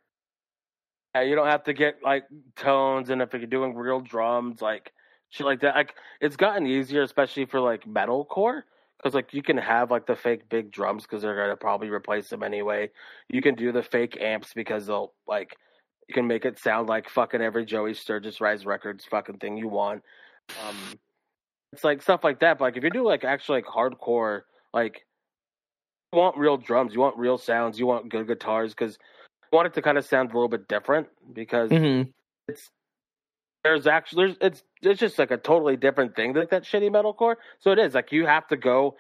Yeah, 1.16 1.24
you 1.24 1.36
don't 1.36 1.48
have 1.48 1.64
to 1.64 1.74
get 1.74 1.98
like 2.04 2.26
tones, 2.56 3.10
and 3.10 3.22
if 3.22 3.34
you're 3.34 3.46
doing 3.46 3.76
real 3.76 4.00
drums, 4.00 4.62
like 4.62 4.94
shit 5.30 5.46
like 5.46 5.62
that, 5.62 5.76
like 5.76 5.96
it's 6.22 6.36
gotten 6.36 6.68
easier, 6.68 7.02
especially 7.02 7.46
for 7.46 7.60
like 7.60 7.86
metalcore, 7.86 8.64
because 8.98 9.16
like 9.16 9.34
you 9.34 9.42
can 9.42 9.58
have 9.58 9.90
like 9.90 10.06
the 10.06 10.16
fake 10.16 10.50
big 10.50 10.72
drums 10.72 11.04
because 11.04 11.22
they're 11.22 11.36
gonna 11.36 11.56
probably 11.56 11.90
replace 11.90 12.30
them 12.30 12.44
anyway. 12.44 12.90
You 13.28 13.42
can 13.42 13.56
do 13.56 13.72
the 13.72 13.82
fake 13.84 14.18
amps 14.22 14.54
because 14.54 14.86
they'll 14.86 15.14
like 15.28 15.56
you 16.08 16.14
can 16.14 16.28
make 16.28 16.46
it 16.46 16.60
sound 16.60 16.90
like 16.90 17.10
fucking 17.10 17.42
every 17.42 17.66
Joey 17.66 17.94
Sturgis 17.94 18.42
Rise 18.42 18.66
Records 18.66 19.06
fucking 19.06 19.38
thing 19.38 19.58
you 19.58 19.68
want. 19.68 20.04
Um, 20.68 20.76
it's 21.72 21.84
like 21.84 22.02
stuff 22.02 22.24
like 22.24 22.40
that. 22.40 22.58
But 22.58 22.66
like 22.66 22.78
if 22.78 22.84
you 22.84 22.90
do 22.90 23.06
like 23.06 23.24
actually 23.24 23.62
like 23.62 23.66
hardcore, 23.66 24.42
like 24.74 25.06
you 26.12 26.20
want 26.20 26.38
real 26.38 26.58
drums, 26.58 26.94
you 26.94 27.00
want 27.00 27.18
real 27.18 27.38
sounds, 27.38 27.80
you 27.80 27.86
want 27.86 28.10
good 28.10 28.28
guitars 28.28 28.74
because 28.74 28.98
want 29.52 29.68
it 29.68 29.74
to 29.76 29.82
kind 29.82 29.98
of 29.98 30.06
sound 30.06 30.32
a 30.32 30.34
little 30.34 30.50
bit 30.50 30.68
different 30.68 31.08
because 31.34 31.70
Mm-hmm. 31.72 32.10
it's 32.48 32.70
there's 33.64 33.88
actually 33.88 34.28
there's 34.28 34.38
it's 34.42 34.64
it's 34.82 35.00
just 35.00 35.20
like 35.20 35.32
a 35.32 35.38
totally 35.38 35.76
different 35.78 36.16
thing 36.16 36.34
like 36.34 36.50
that 36.52 36.64
shitty 36.64 36.90
metalcore. 36.90 37.36
So 37.60 37.72
it 37.72 37.80
is 37.80 37.94
like 37.94 38.12
you 38.12 38.26
have 38.26 38.48
to 38.48 38.58
go 38.58 38.96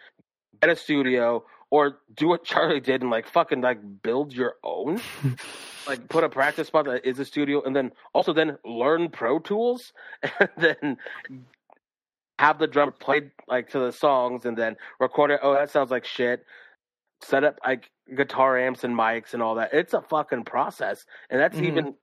get 0.61 0.69
a 0.69 0.75
studio 0.75 1.45
or 1.71 1.97
do 2.15 2.27
what 2.27 2.43
Charlie 2.43 2.79
did 2.81 3.01
and 3.01 3.09
like 3.09 3.27
fucking 3.27 3.61
like 3.61 3.79
build 4.03 4.33
your 4.33 4.55
own. 4.63 4.99
like 5.87 6.09
put 6.09 6.23
a 6.23 6.29
practice 6.29 6.67
spot 6.67 6.85
that 6.85 7.07
is 7.07 7.19
a 7.19 7.25
studio 7.25 7.61
and 7.63 7.75
then 7.75 7.91
also 8.13 8.33
then 8.33 8.57
learn 8.65 9.09
Pro 9.09 9.39
Tools 9.39 9.93
and 10.39 10.49
then 10.57 10.97
have 12.37 12.59
the 12.59 12.67
drummer 12.67 12.91
play 12.91 13.31
like 13.47 13.69
to 13.69 13.79
the 13.79 13.91
songs 13.91 14.45
and 14.45 14.57
then 14.57 14.75
record 14.99 15.31
it. 15.31 15.39
Oh, 15.43 15.53
that 15.53 15.69
sounds 15.71 15.91
like 15.91 16.05
shit. 16.05 16.45
Set 17.21 17.43
up 17.43 17.59
like 17.65 17.89
guitar 18.15 18.57
amps 18.57 18.83
and 18.83 18.95
mics 18.95 19.33
and 19.33 19.43
all 19.43 19.55
that. 19.55 19.73
It's 19.73 19.93
a 19.93 20.01
fucking 20.01 20.45
process, 20.45 21.05
and 21.29 21.39
that's 21.39 21.57
Mhm. 21.57 21.95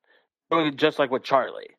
even 0.51 0.77
just 0.77 0.99
like 0.99 1.11
with 1.11 1.23
Charlie, 1.25 1.77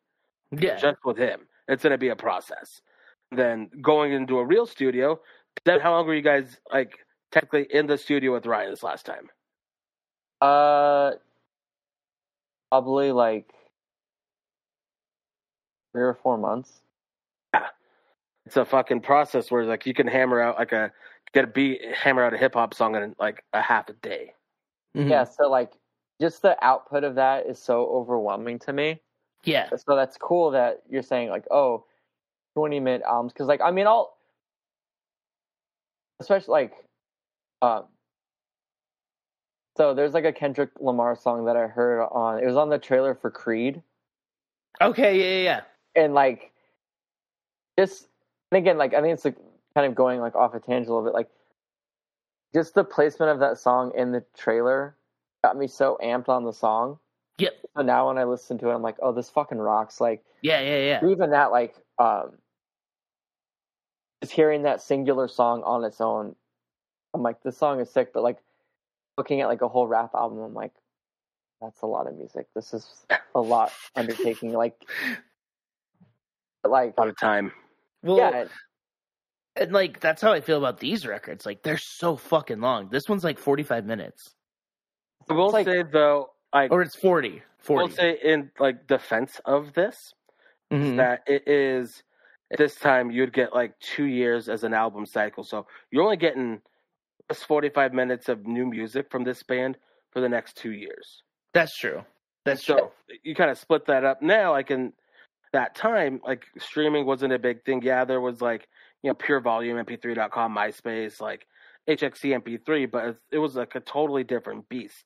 Yeah. 0.50 0.76
just 0.76 1.04
with 1.04 1.16
him. 1.16 1.48
It's 1.68 1.82
gonna 1.82 1.98
be 1.98 2.08
a 2.08 2.16
process. 2.16 2.82
Then 3.30 3.68
going 3.80 4.12
into 4.12 4.38
a 4.38 4.44
real 4.44 4.66
studio. 4.66 5.20
Then 5.64 5.80
how 5.80 5.92
long 5.92 6.06
were 6.06 6.14
you 6.14 6.22
guys 6.22 6.60
like 6.72 6.98
technically 7.30 7.64
in 7.72 7.86
the 7.86 7.98
studio 7.98 8.32
with 8.32 8.46
Ryan 8.46 8.70
this 8.70 8.82
last 8.82 9.04
time? 9.06 9.30
Uh, 10.40 11.12
probably 12.70 13.12
like 13.12 13.52
three 15.92 16.02
or 16.04 16.14
four 16.14 16.38
months. 16.38 16.82
Yeah. 17.54 17.68
It's 18.46 18.56
a 18.56 18.64
fucking 18.64 19.00
process 19.02 19.50
where 19.50 19.64
like 19.64 19.86
you 19.86 19.94
can 19.94 20.06
hammer 20.06 20.40
out 20.40 20.58
like 20.58 20.72
a 20.72 20.92
get 21.32 21.44
a 21.44 21.46
beat, 21.48 21.80
hammer 21.94 22.24
out 22.24 22.34
a 22.34 22.38
hip 22.38 22.54
hop 22.54 22.74
song 22.74 22.96
in 22.96 23.14
like 23.18 23.44
a 23.52 23.60
half 23.62 23.88
a 23.88 23.92
day. 23.94 24.34
Mhm. 24.96 25.10
Yeah, 25.10 25.24
so 25.24 25.48
like 25.50 25.72
just 26.20 26.42
the 26.42 26.62
output 26.64 27.04
of 27.04 27.14
that 27.16 27.46
is 27.46 27.58
so 27.58 27.86
overwhelming 27.86 28.58
to 28.60 28.72
me. 28.72 29.00
Yeah. 29.44 29.68
So 29.70 29.94
that's 29.94 30.16
cool 30.16 30.50
that 30.52 30.82
you're 30.88 31.02
saying 31.02 31.30
like, 31.30 31.44
oh, 31.50 31.84
20 32.54 32.80
minute 32.80 33.02
albums 33.06 33.32
because 33.32 33.46
like 33.46 33.60
I 33.60 33.70
mean 33.70 33.86
I'll 33.86 34.16
especially 36.18 36.50
like 36.50 36.74
um 37.62 37.84
so 39.76 39.94
there's 39.94 40.12
like 40.12 40.24
a 40.24 40.32
Kendrick 40.32 40.70
Lamar 40.80 41.14
song 41.14 41.44
that 41.44 41.56
I 41.56 41.68
heard 41.68 42.02
on 42.10 42.42
it 42.42 42.46
was 42.46 42.56
on 42.56 42.68
the 42.68 42.78
trailer 42.78 43.14
for 43.14 43.30
Creed 43.30 43.80
Okay. 44.80 45.18
Yeah. 45.18 45.24
Yeah. 45.24 45.60
yeah. 45.94 46.02
and 46.04 46.14
like 46.14 46.52
just 47.78 48.08
and 48.50 48.58
again 48.58 48.76
like 48.76 48.92
I 48.94 49.00
think 49.00 49.14
it's 49.14 49.24
like 49.24 49.36
kind 49.74 49.86
of 49.86 49.94
going 49.94 50.20
like 50.20 50.34
off 50.34 50.54
a 50.54 50.60
tangent 50.60 50.88
a 50.88 50.94
little 50.94 51.04
bit 51.04 51.14
like 51.14 51.28
just 52.54 52.74
the 52.74 52.84
placement 52.84 53.30
of 53.30 53.40
that 53.40 53.58
song 53.58 53.92
in 53.96 54.12
the 54.12 54.24
trailer 54.36 54.96
got 55.44 55.56
me 55.56 55.66
so 55.66 55.98
amped 56.02 56.28
on 56.28 56.44
the 56.44 56.52
song. 56.52 56.98
Yep. 57.38 57.54
So 57.76 57.82
now 57.82 58.08
when 58.08 58.18
I 58.18 58.24
listen 58.24 58.58
to 58.58 58.70
it, 58.70 58.74
I'm 58.74 58.82
like, 58.82 58.96
oh, 59.00 59.12
this 59.12 59.30
fucking 59.30 59.58
rocks. 59.58 60.00
Like 60.00 60.24
Yeah. 60.42 60.60
Yeah. 60.60 61.00
Yeah. 61.02 61.10
even 61.10 61.30
that 61.30 61.52
like 61.52 61.74
um 61.98 62.38
just 64.22 64.32
hearing 64.32 64.62
that 64.62 64.82
singular 64.82 65.28
song 65.28 65.62
on 65.62 65.84
its 65.84 66.00
own 66.00 66.34
i'm 67.14 67.22
like 67.22 67.42
this 67.42 67.56
song 67.56 67.80
is 67.80 67.90
sick 67.90 68.12
but 68.12 68.22
like 68.22 68.38
looking 69.16 69.40
at 69.40 69.48
like 69.48 69.62
a 69.62 69.68
whole 69.68 69.86
rap 69.86 70.10
album 70.14 70.38
i'm 70.38 70.54
like 70.54 70.72
that's 71.60 71.82
a 71.82 71.86
lot 71.86 72.06
of 72.06 72.16
music 72.16 72.46
this 72.54 72.74
is 72.74 73.06
a 73.34 73.40
lot 73.40 73.72
undertaking 73.96 74.52
like 74.52 74.74
like 76.64 76.94
A 76.96 77.00
lot 77.00 77.08
of 77.08 77.18
time. 77.18 77.52
Well, 78.02 78.18
yeah 78.18 78.44
and 79.60 79.72
like 79.72 80.00
that's 80.00 80.22
how 80.22 80.32
I 80.32 80.40
feel 80.40 80.58
about 80.58 80.78
these 80.80 81.06
records. 81.06 81.44
Like 81.46 81.62
they're 81.62 81.78
so 81.78 82.16
fucking 82.16 82.60
long. 82.60 82.88
This 82.90 83.08
one's 83.08 83.24
like 83.24 83.38
45 83.38 83.84
minutes, 83.84 84.34
I 85.28 85.34
will 85.34 85.50
like- 85.50 85.66
say 85.66 85.82
though, 85.82 86.30
like 86.54 86.70
or 86.72 86.82
it's 86.82 86.96
40. 86.96 87.42
40. 87.58 87.80
I 87.80 87.82
will 87.86 87.90
say 87.94 88.18
in 88.22 88.50
like 88.58 88.86
defense 88.86 89.40
of 89.44 89.72
this, 89.74 90.14
Mhm. 90.72 90.96
that 90.98 91.22
it 91.26 91.46
is 91.48 92.02
at 92.52 92.58
this 92.58 92.76
time 92.76 93.10
you'd 93.10 93.32
get 93.32 93.52
like 93.52 93.78
two 93.80 94.04
years 94.06 94.48
as 94.48 94.64
an 94.64 94.72
album 94.74 95.04
cycle. 95.06 95.44
So 95.44 95.66
you're 95.90 96.02
only 96.04 96.16
getting 96.16 96.62
just 97.30 97.44
45 97.46 97.92
minutes 97.92 98.28
of 98.28 98.46
new 98.46 98.64
music 98.66 99.10
from 99.10 99.24
this 99.24 99.42
band 99.42 99.76
for 100.12 100.20
the 100.20 100.28
next 100.28 100.56
two 100.56 100.72
years. 100.72 101.22
That's 101.52 101.76
true. 101.76 102.04
That's 102.44 102.64
So 102.64 102.76
true. 102.76 103.16
you 103.22 103.34
kind 103.34 103.50
of 103.50 103.58
split 103.58 103.84
that 103.86 104.04
up. 104.04 104.22
Now, 104.22 104.52
like 104.52 104.70
in 104.70 104.92
that 105.52 105.74
time, 105.74 106.20
like 106.24 106.46
streaming 106.58 107.04
wasn't 107.04 107.32
a 107.34 107.38
big 107.38 107.64
thing. 107.64 107.82
Yeah, 107.82 108.04
there 108.06 108.20
was 108.20 108.40
like, 108.40 108.68
you 109.02 109.10
know, 109.10 109.14
pure 109.14 109.40
volume, 109.40 109.76
mp3.com, 109.84 110.54
MySpace, 110.54 111.20
like 111.20 111.46
HXC 111.88 112.32
MP3, 112.42 112.90
but 112.90 113.04
it- 113.06 113.22
it 113.32 113.38
was 113.38 113.56
like 113.56 113.74
a 113.74 113.80
totally 113.80 114.24
different 114.24 114.68
beast. 114.68 115.04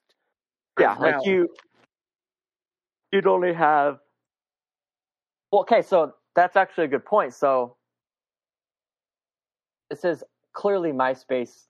yeah 0.79 0.95
Now- 0.99 1.17
like 1.17 1.25
you 1.25 1.53
you'd 3.11 3.27
only 3.27 3.53
have 3.53 3.99
well 5.51 5.61
okay 5.61 5.83
so 5.83 6.15
that's 6.33 6.55
actually 6.55 6.85
a 6.85 6.87
good 6.87 7.05
point 7.05 7.31
so 7.35 7.77
this 9.91 10.03
is 10.03 10.23
clearly 10.53 10.91
myspace 10.91 11.67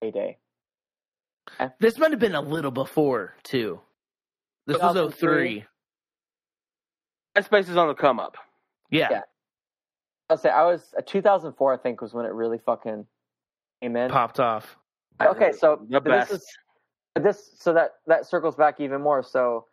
heyday 0.00 0.38
This 1.80 1.98
might 1.98 2.10
have 2.12 2.18
been 2.20 2.34
a 2.34 2.40
little 2.40 2.70
before 2.72 3.34
too. 3.42 3.78
This 4.66 4.78
was 4.78 4.94
2003. 4.94 5.60
03. 5.60 7.42
MySpace 7.42 7.68
is 7.68 7.76
on 7.76 7.88
the 7.88 7.94
come 7.94 8.18
up. 8.18 8.36
Yeah. 8.90 9.08
Yeah. 9.10 9.20
I'll 10.28 10.36
say 10.36 10.50
I 10.50 10.64
was 10.64 10.94
uh, 10.98 11.02
2004. 11.04 11.74
I 11.74 11.76
think 11.76 12.00
was 12.00 12.14
when 12.14 12.26
it 12.26 12.32
really 12.32 12.58
fucking 12.58 13.06
came 13.82 13.96
in. 13.96 14.10
Popped 14.10 14.40
off. 14.40 14.76
Okay, 15.20 15.52
so 15.52 15.80
the 15.88 16.00
best. 16.00 16.30
this 16.30 16.40
is 16.40 16.48
this 17.22 17.50
so 17.58 17.72
that 17.72 17.94
that 18.06 18.26
circles 18.26 18.56
back 18.56 18.80
even 18.80 19.00
more. 19.00 19.22
So 19.22 19.66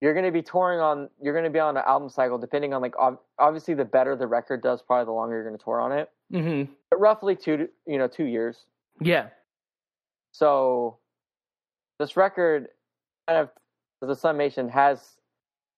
you're 0.00 0.12
going 0.12 0.26
to 0.26 0.32
be 0.32 0.42
touring 0.42 0.80
on. 0.80 1.08
You're 1.20 1.32
going 1.32 1.44
to 1.44 1.50
be 1.50 1.58
on 1.58 1.76
an 1.76 1.82
album 1.86 2.08
cycle, 2.08 2.38
depending 2.38 2.74
on 2.74 2.82
like 2.82 2.96
ob- 2.98 3.20
obviously 3.38 3.74
the 3.74 3.84
better 3.84 4.14
the 4.16 4.26
record 4.26 4.62
does, 4.62 4.82
probably 4.82 5.06
the 5.06 5.12
longer 5.12 5.34
you're 5.34 5.44
going 5.46 5.58
to 5.58 5.64
tour 5.64 5.80
on 5.80 5.92
it. 5.92 6.10
Mm-hmm. 6.32 6.72
But 6.90 7.00
roughly 7.00 7.34
two, 7.34 7.56
to- 7.56 7.68
you 7.86 7.98
know, 7.98 8.06
two 8.06 8.24
years. 8.24 8.66
Yeah. 9.00 9.28
So 10.32 10.98
this 11.98 12.16
record, 12.16 12.68
kind 13.26 13.40
of 13.40 13.50
as 14.02 14.08
the 14.08 14.16
summation, 14.16 14.68
has 14.68 15.00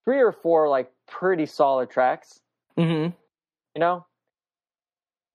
three 0.04 0.20
or 0.20 0.32
four 0.32 0.68
like 0.68 0.90
pretty 1.06 1.46
solid 1.46 1.90
tracks. 1.90 2.40
Mm-hmm. 2.76 3.14
You 3.78 3.80
know 3.80 4.04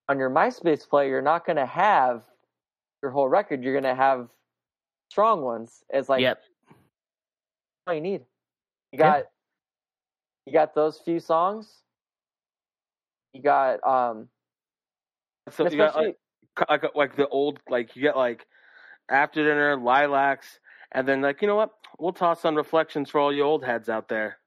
on 0.10 0.20
your 0.20 0.30
myspace 0.30 0.86
play 0.86 1.08
you're 1.08 1.22
not 1.22 1.46
going 1.46 1.56
to 1.56 1.66
have 1.66 2.24
your 3.02 3.10
whole 3.10 3.30
record 3.30 3.64
you're 3.64 3.72
going 3.80 3.86
to 3.86 3.96
have 3.96 4.28
strong 5.10 5.42
ones 5.44 5.82
it's 5.90 6.10
like 6.10 6.20
yep. 6.20 6.42
all 7.88 7.94
you 7.94 8.02
need 8.02 8.20
you 8.92 9.00
Yeah. 9.00 9.06
got 9.06 9.24
you 10.46 10.52
got 10.52 10.76
those 10.76 11.00
few 11.06 11.22
songs 11.22 11.84
you 13.32 13.42
got 13.42 13.82
um 13.88 14.28
So 15.50 15.70
you 15.70 15.78
got 15.78 15.96
like, 15.96 16.18
like 16.70 16.84
like 16.96 17.16
the 17.16 17.30
old 17.30 17.60
like 17.70 17.96
you 17.96 18.02
get 18.02 18.18
like 18.18 18.46
after 19.10 19.42
dinner 19.42 19.78
lilacs, 19.78 20.60
and 20.92 21.08
then 21.08 21.22
like 21.22 21.42
you 21.42 21.48
know 21.48 21.56
what 21.56 21.72
we'll 21.98 22.12
toss 22.12 22.44
on 22.44 22.56
reflections 22.56 23.10
for 23.10 23.22
all 23.22 23.32
you 23.32 23.44
old 23.44 23.64
heads 23.64 23.88
out 23.88 24.10
there. 24.10 24.40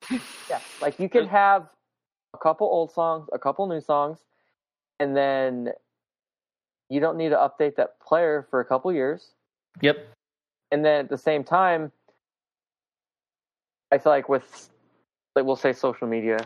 yeah 0.51 0.61
like 0.83 1.01
you 1.01 1.09
can 1.09 1.27
have 1.27 1.71
a 2.35 2.39
couple 2.39 2.67
old 2.67 2.93
songs 2.93 3.29
a 3.33 3.39
couple 3.39 3.67
new 3.67 3.81
songs 3.81 4.19
and 5.01 5.17
then 5.17 5.71
you 6.89 7.01
don't 7.01 7.17
need 7.17 7.31
to 7.31 7.37
update 7.37 7.77
that 7.77 7.99
player 8.01 8.47
for 8.51 8.61
a 8.61 8.65
couple 8.65 8.93
years 8.93 9.33
Yep. 9.81 10.07
and 10.73 10.85
then 10.85 11.01
at 11.01 11.09
the 11.09 11.19
same 11.19 11.45
time 11.45 11.93
I 13.93 13.99
feel 13.99 14.13
like 14.13 14.29
with 14.29 14.71
like 15.37 15.45
we'll 15.45 15.55
say 15.55 15.73
social 15.73 16.09
media, 16.09 16.39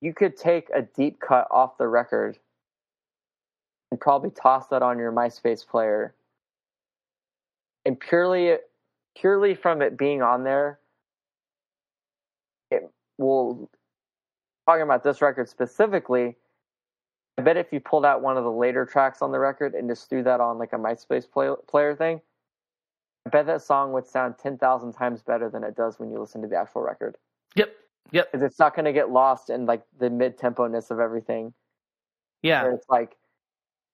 you 0.00 0.14
could 0.14 0.36
take 0.36 0.70
a 0.74 0.82
deep 0.82 1.20
cut 1.20 1.48
off 1.50 1.76
the 1.76 1.88
record 1.88 2.38
and 3.90 4.00
probably 4.00 4.30
toss 4.30 4.68
that 4.68 4.82
on 4.82 4.98
your 4.98 5.12
MySpace 5.12 5.66
player. 5.66 6.14
And 7.84 7.98
purely 7.98 8.56
purely 9.16 9.54
from 9.54 9.82
it 9.82 9.98
being 9.98 10.22
on 10.22 10.44
there, 10.44 10.78
it 12.70 12.90
will 13.18 13.68
talking 14.66 14.82
about 14.82 15.02
this 15.02 15.22
record 15.22 15.48
specifically, 15.48 16.36
I 17.38 17.42
bet 17.42 17.56
if 17.56 17.72
you 17.72 17.80
pulled 17.80 18.04
out 18.04 18.22
one 18.22 18.36
of 18.36 18.44
the 18.44 18.50
later 18.50 18.86
tracks 18.86 19.20
on 19.20 19.32
the 19.32 19.38
record 19.38 19.74
and 19.74 19.88
just 19.88 20.08
threw 20.08 20.22
that 20.22 20.40
on 20.40 20.58
like 20.58 20.72
a 20.72 20.76
MySpace 20.76 21.30
play, 21.30 21.50
player 21.66 21.94
thing, 21.96 22.20
I 23.26 23.30
bet 23.30 23.46
that 23.46 23.62
song 23.62 23.92
would 23.92 24.06
sound 24.06 24.36
10,000 24.38 24.92
times 24.92 25.22
better 25.22 25.48
than 25.48 25.64
it 25.64 25.74
does 25.74 25.98
when 25.98 26.10
you 26.10 26.20
listen 26.20 26.42
to 26.42 26.48
the 26.48 26.56
actual 26.56 26.82
record. 26.82 27.16
Yep. 27.56 27.74
Yep. 28.12 28.32
Because 28.32 28.44
it's 28.44 28.58
not 28.58 28.76
going 28.76 28.84
to 28.84 28.92
get 28.92 29.10
lost 29.10 29.50
in 29.50 29.66
like 29.66 29.82
the 29.98 30.10
mid 30.10 30.38
tempo 30.38 30.66
ness 30.66 30.90
of 30.90 31.00
everything. 31.00 31.52
Yeah. 32.42 32.62
Where 32.62 32.72
it's 32.72 32.88
like, 32.88 33.16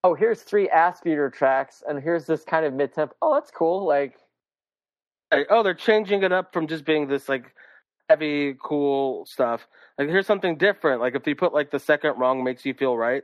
oh, 0.02 0.14
here's 0.14 0.42
three 0.42 0.68
ass 0.68 1.00
beater 1.00 1.30
tracks 1.30 1.82
and 1.88 2.02
here's 2.02 2.26
this 2.26 2.44
kind 2.44 2.66
of 2.66 2.74
mid 2.74 2.92
tempo. 2.92 3.14
Oh, 3.22 3.34
that's 3.34 3.50
cool. 3.50 3.86
Like, 3.86 4.18
Like, 5.32 5.46
oh, 5.48 5.62
they're 5.62 5.74
changing 5.74 6.24
it 6.24 6.32
up 6.32 6.52
from 6.52 6.66
just 6.66 6.84
being 6.84 7.06
this 7.06 7.28
like 7.28 7.54
heavy, 8.10 8.56
cool 8.60 9.24
stuff. 9.24 9.66
Like 9.96 10.08
here's 10.08 10.26
something 10.26 10.56
different. 10.56 11.00
Like 11.00 11.14
if 11.14 11.26
you 11.26 11.36
put 11.36 11.54
like 11.54 11.70
the 11.70 11.78
second 11.78 12.18
wrong 12.18 12.42
makes 12.42 12.66
you 12.66 12.74
feel 12.74 12.96
right 12.96 13.22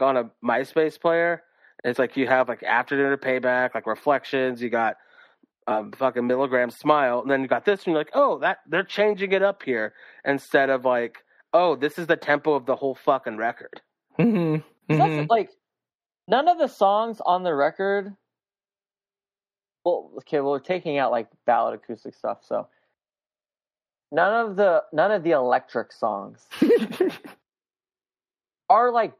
on 0.00 0.16
a 0.16 0.30
MySpace 0.44 1.00
player, 1.00 1.42
it's 1.84 1.98
like 1.98 2.16
you 2.16 2.26
have 2.26 2.48
like 2.48 2.64
after 2.64 2.96
dinner 2.96 3.16
payback, 3.16 3.74
like 3.74 3.86
reflections. 3.86 4.60
You 4.60 4.68
got 4.68 4.96
um, 5.68 5.92
fucking 5.92 6.26
milligram 6.26 6.70
smile, 6.70 7.20
and 7.20 7.30
then 7.30 7.42
you 7.42 7.48
got 7.48 7.64
this, 7.64 7.80
and 7.80 7.88
you're 7.88 7.98
like, 7.98 8.10
oh, 8.14 8.38
that 8.40 8.58
they're 8.68 8.82
changing 8.82 9.32
it 9.32 9.42
up 9.42 9.62
here 9.62 9.94
instead 10.24 10.70
of 10.70 10.84
like, 10.84 11.18
oh, 11.52 11.76
this 11.76 11.98
is 11.98 12.08
the 12.08 12.16
tempo 12.16 12.54
of 12.54 12.66
the 12.66 12.76
whole 12.76 12.94
fucking 12.94 13.36
record. 13.36 13.80
Mm-hmm. 14.18 14.62
It's 14.88 14.98
also, 14.98 15.26
like 15.28 15.50
none 16.26 16.48
of 16.48 16.56
the 16.56 16.68
songs 16.68 17.20
on 17.26 17.42
the 17.42 17.54
record 17.54 18.14
well 19.84 20.10
okay 20.16 20.40
well 20.40 20.52
we're 20.52 20.58
taking 20.58 20.96
out 20.96 21.10
like 21.10 21.28
ballad 21.44 21.74
acoustic 21.74 22.14
stuff 22.14 22.38
so 22.42 22.66
none 24.12 24.46
of 24.46 24.56
the 24.56 24.82
none 24.92 25.10
of 25.10 25.22
the 25.22 25.32
electric 25.32 25.92
songs 25.92 26.46
are 28.68 28.90
like 28.90 29.12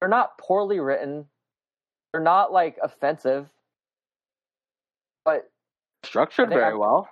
they're 0.00 0.08
not 0.08 0.36
poorly 0.38 0.80
written 0.80 1.26
they're 2.12 2.22
not 2.22 2.52
like 2.52 2.76
offensive 2.82 3.48
but 5.24 5.50
Structured 6.04 6.50
very 6.50 6.64
I'm- 6.64 6.78
well. 6.78 7.08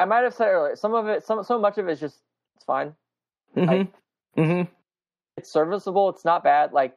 i 0.00 0.04
might 0.04 0.22
have 0.24 0.34
said 0.34 0.48
earlier 0.48 0.76
some 0.76 0.94
of 0.94 1.08
it 1.08 1.24
some 1.24 1.42
so 1.44 1.58
much 1.58 1.78
of 1.78 1.88
it 1.88 1.92
is 1.92 2.00
just 2.00 2.18
it's 2.56 2.64
fine 2.64 2.94
Mm-hmm. 3.56 4.40
Mm-hmm. 4.40 4.70
it's 5.38 5.50
serviceable. 5.50 6.10
It's 6.10 6.24
not 6.24 6.44
bad. 6.44 6.72
Like 6.74 6.94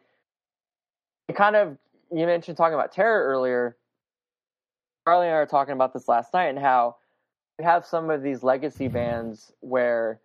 it 1.30 1.36
kind 1.36 1.56
of 1.56 1.78
you 2.12 2.26
mentioned 2.26 2.58
talking 2.58 2.74
about 2.74 2.92
terror 2.92 3.24
earlier. 3.26 3.78
Charlie 5.08 5.28
and 5.28 5.36
I 5.36 5.40
were 5.40 5.46
talking 5.46 5.72
about 5.74 5.94
this 5.94 6.10
last 6.10 6.34
night 6.34 6.48
and 6.50 6.60
how 6.60 6.98
we 7.62 7.66
have 7.66 7.86
some 7.86 8.10
of 8.10 8.24
these 8.24 8.42
legacy 8.42 8.88
bands 8.88 9.54
where 9.60 10.20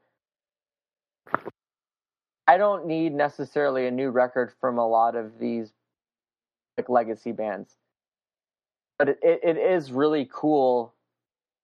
I 2.46 2.56
don't 2.56 2.86
need 2.86 3.12
necessarily 3.12 3.86
a 3.86 3.90
new 3.90 4.08
record 4.08 4.54
from 4.58 4.78
a 4.78 4.88
lot 4.88 5.14
of 5.14 5.38
these 5.38 5.70
like 6.78 6.88
legacy 6.88 7.32
bands. 7.32 7.76
But 8.98 9.10
it, 9.10 9.18
it, 9.22 9.58
is 9.58 9.92
really 9.92 10.26
cool 10.32 10.94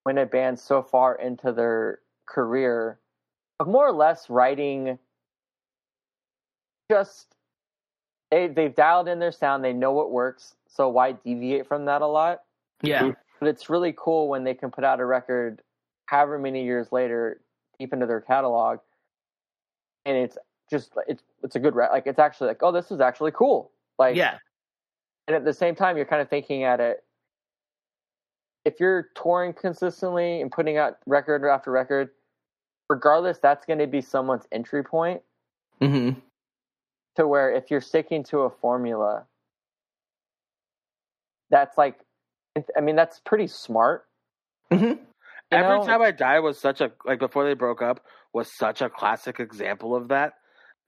when 0.03 0.19
a 0.19 0.27
band's 0.27 0.61
so 0.61 0.83
far 0.83 1.15
into 1.15 1.53
their 1.53 2.01
career 2.27 2.99
of 3.59 3.67
more 3.67 3.89
or 3.89 3.93
less 3.93 4.29
writing 4.29 4.99
just 6.91 7.35
they 8.31 8.49
they've 8.49 8.75
dialed 8.75 9.09
in 9.09 9.21
their 9.21 9.33
sound, 9.33 9.65
they 9.65 9.73
know 9.73 9.93
what 9.93 10.11
works, 10.11 10.55
so 10.69 10.91
why 10.91 11.13
deviate 11.13 11.67
from 11.67 11.87
that 11.87 12.03
a 12.03 12.07
lot? 12.07 12.43
Yeah. 12.83 13.13
But 13.43 13.49
it's 13.49 13.69
really 13.69 13.93
cool 13.99 14.29
when 14.29 14.45
they 14.45 14.55
can 14.55 14.71
put 14.71 14.85
out 14.85 15.01
a 15.01 15.05
record 15.05 15.63
however 16.07 16.39
many 16.39 16.63
years 16.63 16.93
later, 16.93 17.41
deep 17.77 17.93
into 17.93 18.07
their 18.07 18.21
catalog, 18.21 18.79
and 20.05 20.17
it's 20.17 20.39
just 20.71 20.93
it's 21.09 21.25
it's 21.43 21.57
a 21.57 21.59
good 21.59 21.75
re- 21.75 21.89
like 21.91 22.07
it's 22.07 22.21
actually 22.21 22.47
like 22.47 22.63
oh 22.63 22.71
this 22.71 22.93
is 22.93 23.01
actually 23.01 23.33
cool 23.33 23.73
like 23.99 24.15
Yeah. 24.15 24.39
and 25.27 25.35
at 25.35 25.45
the 25.45 25.53
same 25.53 25.75
time 25.75 25.97
you're 25.97 26.07
kind 26.07 26.23
of 26.23 26.31
thinking 26.31 26.63
at 26.63 26.79
it 26.79 27.03
if 28.65 28.79
you're 28.79 29.09
touring 29.21 29.53
consistently 29.55 30.41
and 30.41 30.53
putting 30.53 30.77
out 30.77 30.99
record 31.07 31.45
after 31.45 31.73
record 31.73 32.11
regardless 32.89 33.39
that's 33.39 33.67
going 33.67 33.81
to 33.81 33.89
be 33.89 34.01
someone's 34.01 34.47
entry 34.53 34.85
point 34.85 35.21
Mm-hmm. 35.81 36.21
to 37.17 37.27
where 37.27 37.53
if 37.53 37.73
you're 37.73 37.81
sticking 37.81 38.23
to 38.23 38.43
a 38.43 38.51
formula 38.51 39.25
that's 41.51 41.77
like 41.77 41.99
i 42.77 42.81
mean 42.81 42.97
that's 42.97 43.21
pretty 43.21 43.47
smart 43.47 44.05
Mm-hmm. 44.73 45.03
Every 45.51 45.79
know? 45.79 45.85
time 45.85 46.01
I 46.01 46.11
die 46.13 46.41
was 46.41 46.59
such 46.59 46.81
a 46.81 46.93
like 47.05 47.19
before 47.19 47.45
they 47.45 47.55
broke 47.55 47.83
up 47.83 48.05
was 48.33 48.51
such 48.51 48.81
a 48.81 48.89
classic 48.89 49.39
example 49.39 49.95
of 49.95 50.09
that. 50.09 50.35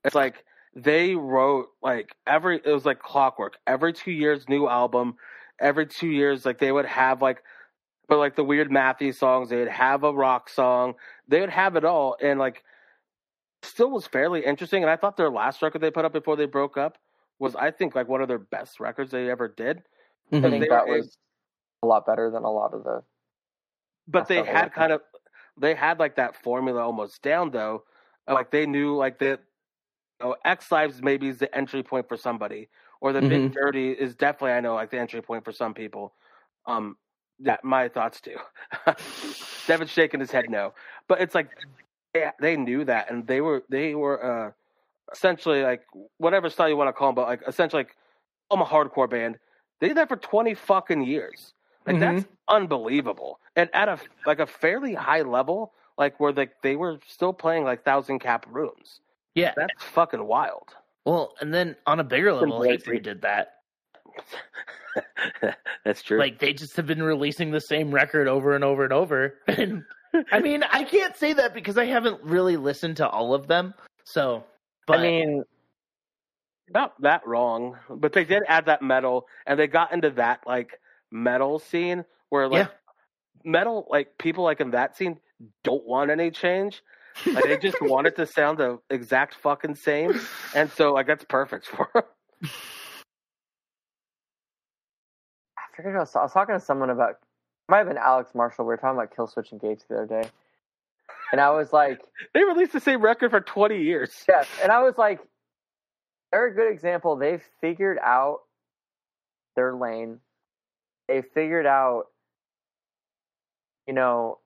It's 0.03 0.15
like 0.15 0.43
they 0.75 1.15
wrote 1.15 1.67
like 1.83 2.15
every 2.25 2.61
it 2.63 2.71
was 2.71 2.85
like 2.85 2.99
clockwork. 2.99 3.57
Every 3.67 3.93
two 3.93 4.11
years, 4.11 4.49
new 4.49 4.67
album. 4.67 5.15
Every 5.59 5.85
two 5.85 6.07
years, 6.09 6.45
like 6.45 6.57
they 6.59 6.71
would 6.71 6.85
have 6.85 7.21
like, 7.21 7.43
but 8.09 8.17
like 8.17 8.35
the 8.35 8.43
weird 8.43 8.71
Matthew 8.71 9.11
songs, 9.13 9.49
they 9.49 9.57
would 9.57 9.67
have 9.69 10.03
a 10.03 10.11
rock 10.11 10.49
song. 10.49 10.95
They 11.27 11.39
would 11.41 11.49
have 11.51 11.75
it 11.75 11.85
all, 11.85 12.17
and 12.21 12.39
like 12.39 12.63
still 13.61 13.91
was 13.91 14.07
fairly 14.07 14.43
interesting. 14.45 14.83
And 14.83 14.89
I 14.89 14.97
thought 14.97 15.15
their 15.17 15.29
last 15.31 15.61
record 15.61 15.81
they 15.81 15.91
put 15.91 16.05
up 16.05 16.13
before 16.13 16.35
they 16.35 16.45
broke 16.45 16.77
up 16.77 16.97
was 17.39 17.55
I 17.55 17.71
think 17.71 17.95
like 17.95 18.07
one 18.07 18.21
of 18.21 18.27
their 18.27 18.39
best 18.39 18.79
records 18.79 19.11
they 19.11 19.29
ever 19.29 19.47
did. 19.47 19.83
i 20.31 20.35
Mm-hmm. 20.35 20.49
think 20.49 20.69
that 20.69 20.87
was 20.87 21.17
a 21.85 21.87
lot 21.87 22.05
better 22.05 22.29
than 22.31 22.43
a 22.43 22.51
lot 22.51 22.73
of 22.73 22.83
the 22.83 23.03
but 24.07 24.27
they 24.27 24.43
had 24.43 24.73
kind 24.73 24.91
of 24.91 25.01
they 25.57 25.73
had 25.73 25.99
like 25.99 26.15
that 26.15 26.35
formula 26.35 26.81
almost 26.81 27.21
down 27.21 27.51
though. 27.51 27.83
Like 28.27 28.51
they 28.51 28.65
knew 28.65 28.95
like 28.95 29.19
that 29.19 29.41
you 30.21 30.27
know, 30.27 30.35
x 30.45 30.71
lives 30.71 31.01
maybe 31.01 31.27
is 31.27 31.37
the 31.37 31.55
entry 31.55 31.83
point 31.83 32.07
for 32.07 32.17
somebody 32.17 32.69
or 33.01 33.13
the 33.13 33.21
big 33.21 33.53
dirty 33.53 33.91
is 33.91 34.15
definitely 34.15 34.51
i 34.51 34.59
know 34.59 34.73
like 34.73 34.89
the 34.89 34.99
entry 34.99 35.21
point 35.21 35.43
for 35.43 35.51
some 35.51 35.73
people. 35.73 36.13
Um 36.65 36.97
that 37.39 37.63
my 37.63 37.89
thoughts 37.89 38.21
too. 38.21 38.37
Devin's 39.67 39.91
shaking 39.91 40.21
his 40.21 40.31
head 40.31 40.49
no. 40.49 40.73
But 41.09 41.19
it's 41.21 41.35
like 41.35 41.49
they, 42.13 42.29
they 42.39 42.55
knew 42.55 42.85
that 42.85 43.11
and 43.11 43.27
they 43.27 43.41
were 43.41 43.63
they 43.69 43.95
were 43.95 44.23
uh 44.23 44.51
essentially 45.11 45.61
like 45.61 45.83
whatever 46.17 46.49
style 46.49 46.69
you 46.69 46.77
want 46.77 46.87
to 46.87 46.93
call 46.93 47.09
them 47.09 47.15
but 47.15 47.27
like 47.27 47.41
essentially 47.47 47.81
like 47.81 47.95
i'm 48.51 48.61
a 48.61 48.65
hardcore 48.65 49.09
band. 49.09 49.37
They 49.81 49.89
did 49.89 49.97
that 49.97 50.09
for 50.09 50.15
20 50.15 50.53
fucking 50.53 51.03
years 51.03 51.53
like 51.85 51.99
that's 51.99 52.23
mm-hmm. 52.23 52.55
unbelievable, 52.55 53.39
and 53.55 53.69
at 53.73 53.89
a 53.89 53.99
like 54.25 54.39
a 54.39 54.47
fairly 54.47 54.93
high 54.93 55.21
level, 55.21 55.73
like 55.97 56.19
where 56.19 56.33
like 56.33 56.61
they 56.61 56.75
were 56.75 56.99
still 57.07 57.33
playing 57.33 57.63
like 57.63 57.83
thousand 57.83 58.19
cap 58.19 58.45
rooms. 58.49 59.01
Yeah. 59.35 59.53
That's 59.55 59.83
fucking 59.83 60.25
wild. 60.25 60.69
Well, 61.05 61.33
and 61.39 61.53
then 61.53 61.75
on 61.85 61.99
a 61.99 62.03
bigger 62.03 62.33
level, 62.33 62.63
Embrace 62.63 62.83
Hatebreed 62.83 62.97
it. 62.97 63.03
did 63.03 63.21
that. 63.21 63.55
that's 65.85 66.01
true. 66.01 66.17
Like 66.17 66.39
they 66.39 66.53
just 66.53 66.75
have 66.77 66.87
been 66.87 67.03
releasing 67.03 67.51
the 67.51 67.61
same 67.61 67.91
record 67.91 68.27
over 68.27 68.55
and 68.55 68.63
over 68.63 68.83
and 68.83 68.93
over. 68.93 69.35
And 69.47 69.83
I 70.31 70.39
mean, 70.39 70.63
I 70.63 70.85
can't 70.85 71.15
say 71.17 71.33
that 71.33 71.53
because 71.53 71.77
I 71.77 71.85
haven't 71.85 72.23
really 72.23 72.55
listened 72.55 72.97
to 72.97 73.09
all 73.09 73.33
of 73.33 73.47
them. 73.47 73.73
So, 74.05 74.45
but 74.87 74.99
i 74.99 75.01
mean 75.01 75.43
not 76.69 76.99
that 77.01 77.27
wrong, 77.27 77.77
but 77.89 78.13
they 78.13 78.23
did 78.23 78.43
add 78.47 78.65
that 78.67 78.81
metal, 78.81 79.27
and 79.45 79.59
they 79.59 79.67
got 79.67 79.91
into 79.91 80.09
that 80.11 80.39
like 80.47 80.79
metal 81.15 81.59
scene 81.59 82.05
where 82.29 82.47
like 82.47 82.69
metal, 83.43 83.87
like 83.89 84.17
people 84.17 84.43
like 84.43 84.59
in 84.59 84.71
that 84.71 84.97
scene 84.97 85.19
don't 85.63 85.85
want 85.85 86.11
any 86.11 86.29
change. 86.29 86.83
Like 87.25 87.45
they 87.45 87.57
just 87.57 87.77
want 87.81 88.07
it 88.07 88.15
to 88.17 88.25
sound 88.25 88.57
the 88.57 88.79
exact 88.89 89.35
fucking 89.35 89.75
same, 89.75 90.19
and 90.53 90.69
so 90.69 90.93
like 90.93 91.07
that's 91.07 91.23
perfect 91.23 91.65
for 91.75 91.89
'em. 91.95 92.03
I 95.57 95.75
forget 95.75 95.95
I 95.95 95.99
was, 95.99 96.15
I 96.15 96.23
was 96.23 96.33
talking 96.33 96.55
to 96.55 96.59
someone 96.59 96.89
about. 96.89 97.11
It 97.11 97.71
might 97.71 97.77
have 97.79 97.87
been 97.87 97.97
Alex 97.97 98.35
Marshall. 98.35 98.65
We 98.65 98.69
were 98.69 98.77
talking 98.77 98.99
about 98.99 99.15
kill 99.15 99.27
Killswitch 99.27 99.51
Engage 99.51 99.79
the 99.89 99.95
other 99.95 100.21
day, 100.21 100.29
and 101.31 101.41
I 101.41 101.49
was 101.51 101.73
like, 101.73 101.99
They 102.33 102.43
released 102.43 102.73
the 102.73 102.79
same 102.79 103.01
record 103.01 103.31
for 103.31 103.39
twenty 103.39 103.81
years. 103.81 104.25
"Yes," 104.27 104.47
and 104.61 104.71
I 104.71 104.83
was 104.83 104.97
like, 104.97 105.21
"They're 106.31 106.47
a 106.47 106.53
good 106.53 106.71
example. 106.71 107.15
They've 107.15 107.43
figured 107.61 107.97
out 108.03 108.39
their 109.55 109.73
lane. 109.73 110.19
They 111.07 111.21
figured 111.21 111.65
out, 111.65 112.05
you 113.87 113.93
know, 113.93 114.39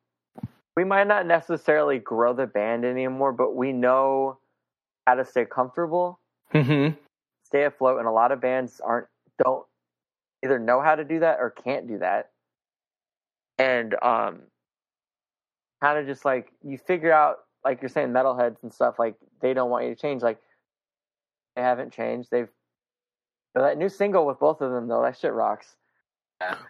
we 0.75 0.83
might 0.83 1.07
not 1.07 1.25
necessarily 1.25 1.99
grow 1.99 2.33
the 2.33 2.47
band 2.47 2.85
anymore, 2.85 3.31
but 3.33 3.55
we 3.55 3.73
know 3.73 4.39
how 5.07 5.15
to 5.15 5.25
stay 5.25 5.45
comfortable, 5.45 6.19
Mhm. 6.53 6.97
stay 7.43 7.63
afloat, 7.65 7.99
and 7.99 8.07
a 8.07 8.11
lot 8.11 8.31
of 8.31 8.39
bands 8.41 8.79
aren't 8.81 9.07
don't 9.37 9.65
either 10.43 10.59
know 10.59 10.81
how 10.81 10.95
to 10.95 11.03
do 11.05 11.19
that 11.19 11.39
or 11.39 11.49
can't 11.49 11.87
do 11.87 11.97
that. 11.99 12.31
And 13.57 13.95
um 14.03 14.43
kind 15.81 15.97
of 15.97 16.05
just 16.05 16.25
like 16.25 16.51
you 16.63 16.77
figure 16.77 17.11
out, 17.11 17.39
like 17.63 17.81
you're 17.81 17.89
saying, 17.89 18.09
metalheads 18.09 18.61
and 18.63 18.73
stuff. 18.73 18.99
Like 18.99 19.15
they 19.41 19.53
don't 19.53 19.69
want 19.69 19.85
you 19.85 19.95
to 19.95 20.01
change. 20.01 20.21
Like 20.21 20.41
they 21.55 21.61
haven't 21.61 21.93
changed. 21.93 22.29
They've 22.31 22.49
but 23.53 23.61
that 23.61 23.77
new 23.77 23.89
single 23.89 24.25
with 24.25 24.39
both 24.39 24.61
of 24.61 24.71
them 24.71 24.87
though. 24.87 25.01
That 25.01 25.17
shit 25.17 25.33
rocks. 25.33 25.75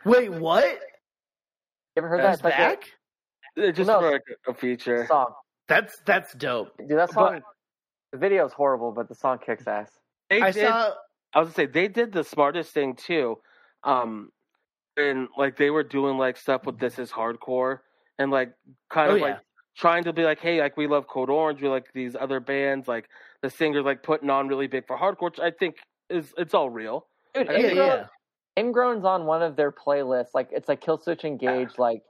Wait, 0.05 0.31
what? 0.31 0.65
You 0.65 0.77
ever 1.97 2.07
heard 2.07 2.21
That's 2.23 2.41
that? 2.41 2.49
It's 2.49 2.59
like 2.59 2.79
back? 2.79 2.91
Uh, 3.67 3.71
Just 3.71 3.87
No. 3.87 3.99
for 3.99 4.11
like 4.11 4.23
a 4.47 4.51
a 4.51 4.53
feature. 4.53 5.05
song, 5.07 5.33
That's 5.67 5.99
that's 6.05 6.33
dope. 6.33 6.75
dude. 6.77 6.89
That 6.97 7.11
song. 7.11 7.41
the 8.11 8.17
video's 8.17 8.53
horrible, 8.53 8.91
but 8.91 9.07
the 9.07 9.15
song 9.15 9.39
kicks 9.45 9.67
ass. 9.67 9.91
They 10.29 10.41
I 10.41 10.51
did, 10.51 10.67
saw. 10.67 10.93
I 11.33 11.39
was 11.39 11.47
gonna 11.49 11.53
say 11.55 11.65
they 11.67 11.87
did 11.87 12.11
the 12.11 12.23
smartest 12.23 12.71
thing 12.73 12.95
too. 12.95 13.37
Um 13.83 14.31
and 14.97 15.27
like 15.37 15.57
they 15.57 15.69
were 15.69 15.83
doing 15.83 16.17
like 16.17 16.37
stuff 16.37 16.65
with 16.65 16.79
this 16.79 16.99
is 16.99 17.11
hardcore 17.11 17.79
and 18.17 18.31
like 18.31 18.53
kind 18.89 19.11
Oh 19.11 19.15
of 19.15 19.19
yeah. 19.19 19.25
like 19.25 19.39
trying 19.77 20.03
to 20.03 20.13
be 20.13 20.23
like, 20.23 20.39
hey, 20.39 20.59
like 20.59 20.75
we 20.77 20.87
love 20.87 21.07
Code 21.07 21.29
Orange, 21.29 21.61
we 21.61 21.69
like 21.69 21.85
these 21.93 22.15
other 22.15 22.39
bands, 22.39 22.87
like 22.87 23.07
the 23.41 23.49
singer's 23.49 23.85
like 23.85 24.03
putting 24.03 24.29
on 24.29 24.47
really 24.47 24.67
big 24.67 24.85
for 24.87 24.97
hardcore, 24.97 25.23
which 25.31 25.39
I 25.39 25.51
think 25.51 25.75
is 26.09 26.33
it's 26.37 26.53
all 26.53 26.69
real. 26.69 27.07
Dude, 27.33 27.47
Yeah, 27.47 27.51
yeah, 27.57 27.67
Ingrown, 27.69 27.87
yeah. 27.87 28.05
Ingrown's 28.59 29.05
on 29.05 29.25
one 29.25 29.41
of 29.41 29.55
their 29.55 29.71
playlists. 29.71 30.29
Like 30.33 30.49
it's 30.51 30.67
like 30.69 30.81
Killswitch 30.83 31.23
Engage, 31.23 31.71
like 31.77 32.01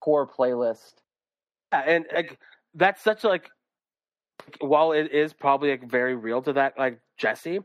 core 0.00 0.26
playlist. 0.28 0.94
Yeah, 1.72 1.80
and 1.86 2.04
like 2.14 2.38
that's 2.74 3.02
such 3.02 3.24
like 3.24 3.50
while 4.60 4.92
it 4.92 5.12
is 5.12 5.32
probably 5.32 5.70
like 5.70 5.90
very 5.90 6.14
real 6.14 6.42
to 6.42 6.52
that 6.52 6.74
like 6.78 7.00
Jesse, 7.18 7.60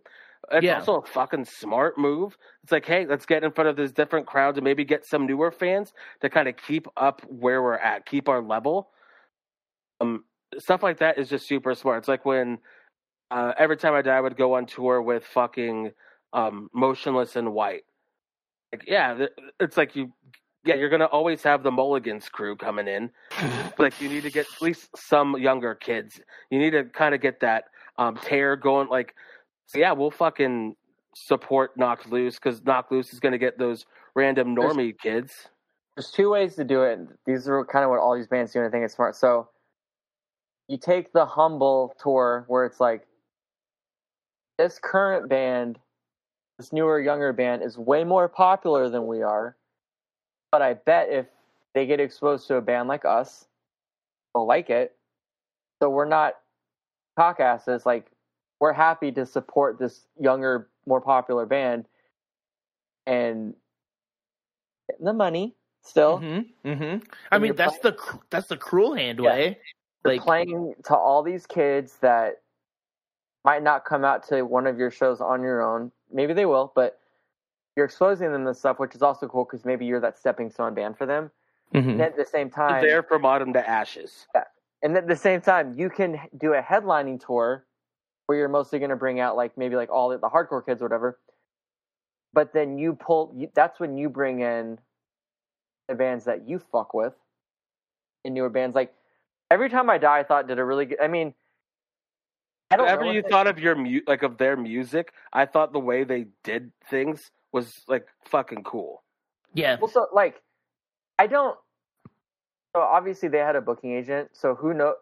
it's 0.52 0.64
Yeah. 0.66 0.76
also 0.80 0.96
a 1.02 1.06
fucking 1.06 1.46
smart 1.46 1.98
move. 1.98 2.38
It's 2.64 2.72
like, 2.72 2.86
hey, 2.86 3.06
let's 3.06 3.26
get 3.26 3.44
in 3.44 3.52
front 3.52 3.70
of 3.70 3.76
these 3.76 3.92
different 3.92 4.26
crowds 4.26 4.58
and 4.58 4.64
maybe 4.64 4.84
get 4.86 5.06
some 5.06 5.26
newer 5.28 5.52
fans 5.52 5.94
to 6.22 6.30
kind 6.30 6.48
of 6.48 6.56
keep 6.58 6.88
up 6.98 7.22
where 7.30 7.62
we're 7.62 7.76
at, 7.76 8.06
keep 8.06 8.28
our 8.30 8.42
level. 8.42 8.90
Um, 10.00 10.24
stuff 10.58 10.82
like 10.84 10.98
that 11.00 11.18
is 11.20 11.30
just 11.30 11.48
super 11.48 11.76
smart. 11.76 12.00
It's 12.00 12.08
like 12.08 12.26
when 12.26 12.58
uh, 13.30 13.54
every 13.58 13.78
time 13.78 13.94
I 13.94 14.02
die, 14.02 14.18
I 14.18 14.22
would 14.22 14.38
go 14.38 14.56
on 14.56 14.66
tour 14.66 15.02
with 15.02 15.24
fucking 15.26 15.92
um, 16.34 16.70
Motionless 16.74 17.36
in 17.36 17.52
White. 17.54 17.84
Like, 18.72 18.84
yeah, 18.88 19.26
it's 19.60 19.78
like 19.78 19.96
you, 19.96 20.12
yeah, 20.64 20.76
you're 20.76 20.90
gonna 20.90 21.06
always 21.06 21.44
have 21.44 21.64
the 21.64 21.72
Mulligans 21.72 22.30
crew 22.30 22.56
coming 22.56 22.88
in. 22.88 23.10
like 23.78 24.00
you 24.00 24.08
need 24.10 24.24
to 24.24 24.32
get 24.32 24.46
at 24.56 24.62
least 24.62 24.90
some 24.96 25.38
younger 25.38 25.76
kids. 25.76 26.20
You 26.50 26.60
need 26.60 26.72
to 26.72 26.86
kind 26.86 27.14
of 27.16 27.22
get 27.22 27.40
that 27.42 27.66
um, 27.98 28.18
tear 28.22 28.56
going. 28.56 28.88
Like, 28.90 29.16
so 29.66 29.80
yeah, 29.80 29.92
we'll 29.92 30.12
fucking 30.12 30.76
support 31.16 31.76
Knocked 31.78 32.10
Loose 32.10 32.36
because 32.36 32.64
Knocked 32.64 32.92
Loose 32.92 33.12
is 33.14 33.20
gonna 33.20 33.38
get 33.38 33.58
those 33.58 33.86
random 34.16 34.56
There's- 34.56 34.74
normie 34.74 34.98
kids. 34.98 35.48
There's 35.98 36.10
two 36.12 36.30
ways 36.32 36.56
to 36.56 36.64
do 36.64 36.84
it. 36.84 37.00
These 37.26 37.50
are 37.50 37.66
kind 37.66 37.84
of 37.84 37.92
what 37.92 38.00
all 38.00 38.16
these 38.16 38.28
bands 38.28 38.54
do, 38.54 38.60
and 38.60 38.68
I 38.68 38.72
think 38.72 38.86
it's 38.86 38.96
smart. 38.96 39.14
So 39.14 39.50
you 40.70 40.78
take 40.78 41.12
the 41.12 41.26
humble 41.26 41.94
tour 42.02 42.46
where 42.48 42.66
it's 42.66 42.80
like 42.80 43.06
this 44.58 44.80
current 44.82 45.28
band, 45.30 45.80
this 46.62 46.72
newer, 46.72 47.00
younger 47.00 47.34
band 47.34 47.64
is 47.64 47.76
way 47.76 48.04
more 48.04 48.30
popular 48.30 48.88
than 48.88 49.08
we 49.08 49.24
are. 49.24 49.56
But 50.52 50.62
I 50.62 50.76
bet 50.76 51.10
if 51.10 51.26
they 51.74 51.88
get 51.88 52.00
exposed 52.00 52.48
to 52.50 52.58
a 52.58 52.62
band 52.62 52.88
like 52.88 53.04
us, 53.04 53.48
they'll 54.36 54.46
like 54.46 54.70
it. 54.70 54.96
So 55.82 55.90
we're 55.90 56.06
not 56.06 56.36
cockasses. 57.18 57.84
Like 57.84 58.12
we're 58.60 58.74
happy 58.74 59.12
to 59.14 59.26
support 59.26 59.80
this 59.80 60.02
younger, 60.20 60.70
more 60.86 61.02
popular 61.02 61.48
band 61.48 61.88
and 63.08 63.56
the 65.00 65.14
money 65.14 65.56
still. 65.82 66.20
Mm-hmm. 66.20 66.70
Mm-hmm. 66.70 67.04
I 67.32 67.40
mean, 67.40 67.56
that's 67.56 67.80
the 67.80 67.98
that's 68.30 68.50
the 68.50 68.58
cruel 68.58 68.94
hand 68.94 69.20
Yeah. 69.20 69.34
way. 69.34 69.58
You're 70.06 70.14
Like, 70.14 70.22
playing 70.22 70.76
to 70.86 70.96
all 70.96 71.24
these 71.24 71.48
kids 71.48 71.98
that 72.02 72.42
might 73.44 73.64
not 73.64 73.84
come 73.84 74.06
out 74.06 74.28
to 74.28 74.44
one 74.44 74.68
of 74.68 74.78
your 74.78 74.92
shows 74.92 75.22
on 75.22 75.42
your 75.42 75.64
own. 75.64 75.92
Maybe 76.14 76.34
they 76.34 76.46
will, 76.46 76.72
but 76.76 77.00
you're 77.76 77.86
exposing 77.86 78.32
them 78.32 78.46
to 78.46 78.54
stuff, 78.54 78.80
which 78.80 78.96
is 78.96 79.02
also 79.02 79.28
cool 79.28 79.46
because 79.46 79.66
maybe 79.66 79.86
you're 79.86 80.00
that 80.02 80.18
stepping 80.18 80.50
stone 80.50 80.74
band 80.74 80.98
for 80.98 81.06
them. 81.06 81.32
Mhm. 81.74 81.92
And 81.92 82.02
at 82.02 82.18
the 82.18 82.26
same 82.26 82.50
time, 82.50 82.84
There 82.84 83.02
from 83.04 83.26
autumn 83.26 83.54
to 83.54 83.68
ashes. 83.70 84.28
Yeah. 84.36 84.44
and 84.84 84.98
at 84.98 85.08
the 85.08 85.16
same 85.16 85.42
time, 85.42 85.74
you 85.78 85.90
can 85.90 86.20
do 86.38 86.54
a 86.54 86.62
headlining 86.62 87.26
tour 87.26 87.66
where 88.26 88.38
you're 88.38 88.50
mostly 88.50 88.80
going 88.80 88.90
to 88.90 88.96
bring 88.96 89.20
out 89.20 89.36
like 89.36 89.58
maybe 89.58 89.76
like 89.76 89.90
all 89.90 90.10
the, 90.10 90.18
the 90.18 90.30
hardcore 90.30 90.66
kids 90.66 90.82
or 90.82 90.86
whatever. 90.86 91.20
But 92.34 92.54
then 92.54 92.78
you 92.78 92.94
pull. 92.96 93.34
You, 93.36 93.50
that's 93.54 93.80
when 93.80 93.98
you 93.98 94.10
bring 94.10 94.40
in 94.40 94.80
the 95.88 95.96
bands 95.96 96.26
that 96.26 96.48
you 96.48 96.60
fuck 96.60 96.94
with, 96.94 97.14
and 98.24 98.34
newer 98.34 98.50
bands. 98.50 98.74
Like 98.76 98.94
every 99.50 99.70
time 99.70 99.90
I 99.90 99.98
die, 99.98 100.20
I 100.20 100.24
thought 100.24 100.48
did 100.48 100.58
a 100.60 100.64
really 100.64 100.86
good. 100.86 101.00
I 101.02 101.08
mean, 101.08 101.34
I 102.72 102.78
don't 102.78 102.86
Whatever 102.86 103.06
know 103.06 103.12
you 103.12 103.22
thought 103.30 103.48
of 103.48 103.60
your 103.60 103.76
mu- 103.76 104.02
like 104.08 104.24
of 104.24 104.38
their 104.38 104.56
music, 104.56 105.12
I 105.34 105.46
thought 105.46 105.74
the 105.74 105.80
way 105.80 106.04
they 106.06 106.28
did 106.44 106.72
things 106.90 107.32
was 107.52 107.82
like 107.88 108.08
fucking 108.26 108.64
cool. 108.64 109.04
yeah. 109.54 109.78
Well, 109.80 109.90
so 109.92 110.08
like, 110.14 110.42
I 111.20 111.28
don't. 111.28 111.58
So 112.74 112.82
obviously 112.82 113.28
they 113.28 113.40
had 113.40 113.58
a 113.58 113.62
booking 113.62 113.92
agent. 113.92 114.30
So 114.32 114.56
who 114.56 114.74
know? 114.74 114.96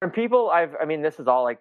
From 0.00 0.10
people 0.10 0.50
I've, 0.50 0.74
I 0.82 0.84
mean, 0.84 1.00
this 1.00 1.20
is 1.20 1.28
all 1.28 1.44
like, 1.44 1.60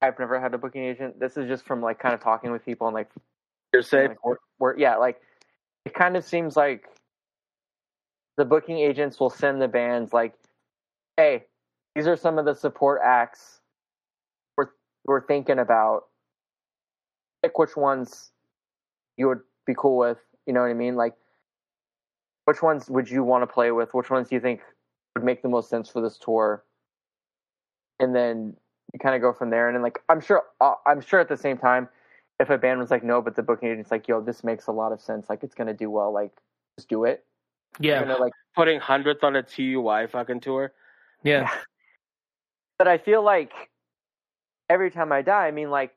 I've 0.00 0.18
never 0.18 0.40
had 0.40 0.54
a 0.54 0.58
booking 0.58 0.84
agent. 0.84 1.18
This 1.18 1.36
is 1.36 1.48
just 1.48 1.66
from 1.66 1.82
like 1.82 1.98
kind 1.98 2.14
of 2.14 2.20
talking 2.20 2.52
with 2.52 2.64
people 2.64 2.86
and 2.86 2.94
like, 2.94 3.10
You're 3.72 3.82
safe. 3.82 4.10
like 4.10 4.24
we're, 4.24 4.36
we're 4.60 4.78
yeah, 4.78 4.96
like 4.96 5.20
it 5.84 5.94
kind 5.94 6.16
of 6.16 6.24
seems 6.24 6.56
like 6.56 6.86
the 8.36 8.44
booking 8.44 8.78
agents 8.78 9.18
will 9.18 9.30
send 9.30 9.60
the 9.60 9.68
bands 9.68 10.12
like, 10.12 10.34
hey, 11.16 11.44
these 11.96 12.06
are 12.06 12.16
some 12.16 12.38
of 12.38 12.44
the 12.44 12.54
support 12.54 13.00
acts 13.04 13.60
we're 15.04 15.14
we're 15.14 15.26
thinking 15.26 15.58
about. 15.58 16.04
Pick 17.42 17.58
which 17.58 17.76
ones 17.76 18.30
you 19.16 19.28
would 19.28 19.40
be 19.66 19.74
cool 19.76 19.98
with. 19.98 20.18
You 20.46 20.52
know 20.52 20.60
what 20.60 20.70
I 20.70 20.74
mean? 20.74 20.96
Like, 20.96 21.14
which 22.44 22.62
ones 22.62 22.88
would 22.88 23.10
you 23.10 23.24
want 23.24 23.42
to 23.42 23.52
play 23.52 23.70
with? 23.70 23.94
Which 23.94 24.10
ones 24.10 24.28
do 24.28 24.34
you 24.34 24.40
think 24.40 24.60
would 25.14 25.24
make 25.24 25.42
the 25.42 25.48
most 25.48 25.68
sense 25.68 25.88
for 25.88 26.00
this 26.00 26.18
tour? 26.18 26.64
And 28.00 28.14
then 28.14 28.56
you 28.92 28.98
kind 28.98 29.14
of 29.14 29.20
go 29.20 29.32
from 29.32 29.50
there. 29.50 29.68
And 29.68 29.76
then, 29.76 29.82
like, 29.82 30.00
I'm 30.08 30.20
sure, 30.20 30.42
uh, 30.60 30.74
I'm 30.86 31.00
sure 31.00 31.20
at 31.20 31.28
the 31.28 31.36
same 31.36 31.58
time, 31.58 31.88
if 32.40 32.50
a 32.50 32.58
band 32.58 32.80
was 32.80 32.90
like, 32.90 33.04
no, 33.04 33.22
but 33.22 33.36
the 33.36 33.42
booking 33.42 33.68
agent's 33.68 33.90
like, 33.90 34.08
yo, 34.08 34.20
this 34.20 34.42
makes 34.42 34.66
a 34.66 34.72
lot 34.72 34.92
of 34.92 35.00
sense. 35.00 35.28
Like, 35.28 35.44
it's 35.44 35.54
gonna 35.54 35.74
do 35.74 35.90
well. 35.90 36.12
Like, 36.12 36.32
just 36.76 36.88
do 36.88 37.04
it. 37.04 37.24
Yeah. 37.78 38.00
You 38.00 38.06
know, 38.06 38.18
like, 38.18 38.32
Putting 38.54 38.80
hundredth 38.80 39.24
on 39.24 39.36
a 39.36 39.42
TUI 39.42 40.06
fucking 40.06 40.40
tour. 40.40 40.72
Yeah. 41.22 41.50
but 42.78 42.88
I 42.88 42.98
feel 42.98 43.22
like 43.22 43.52
every 44.72 44.90
time 44.90 45.12
I 45.12 45.20
die, 45.20 45.46
I 45.46 45.50
mean, 45.50 45.70
like, 45.70 45.92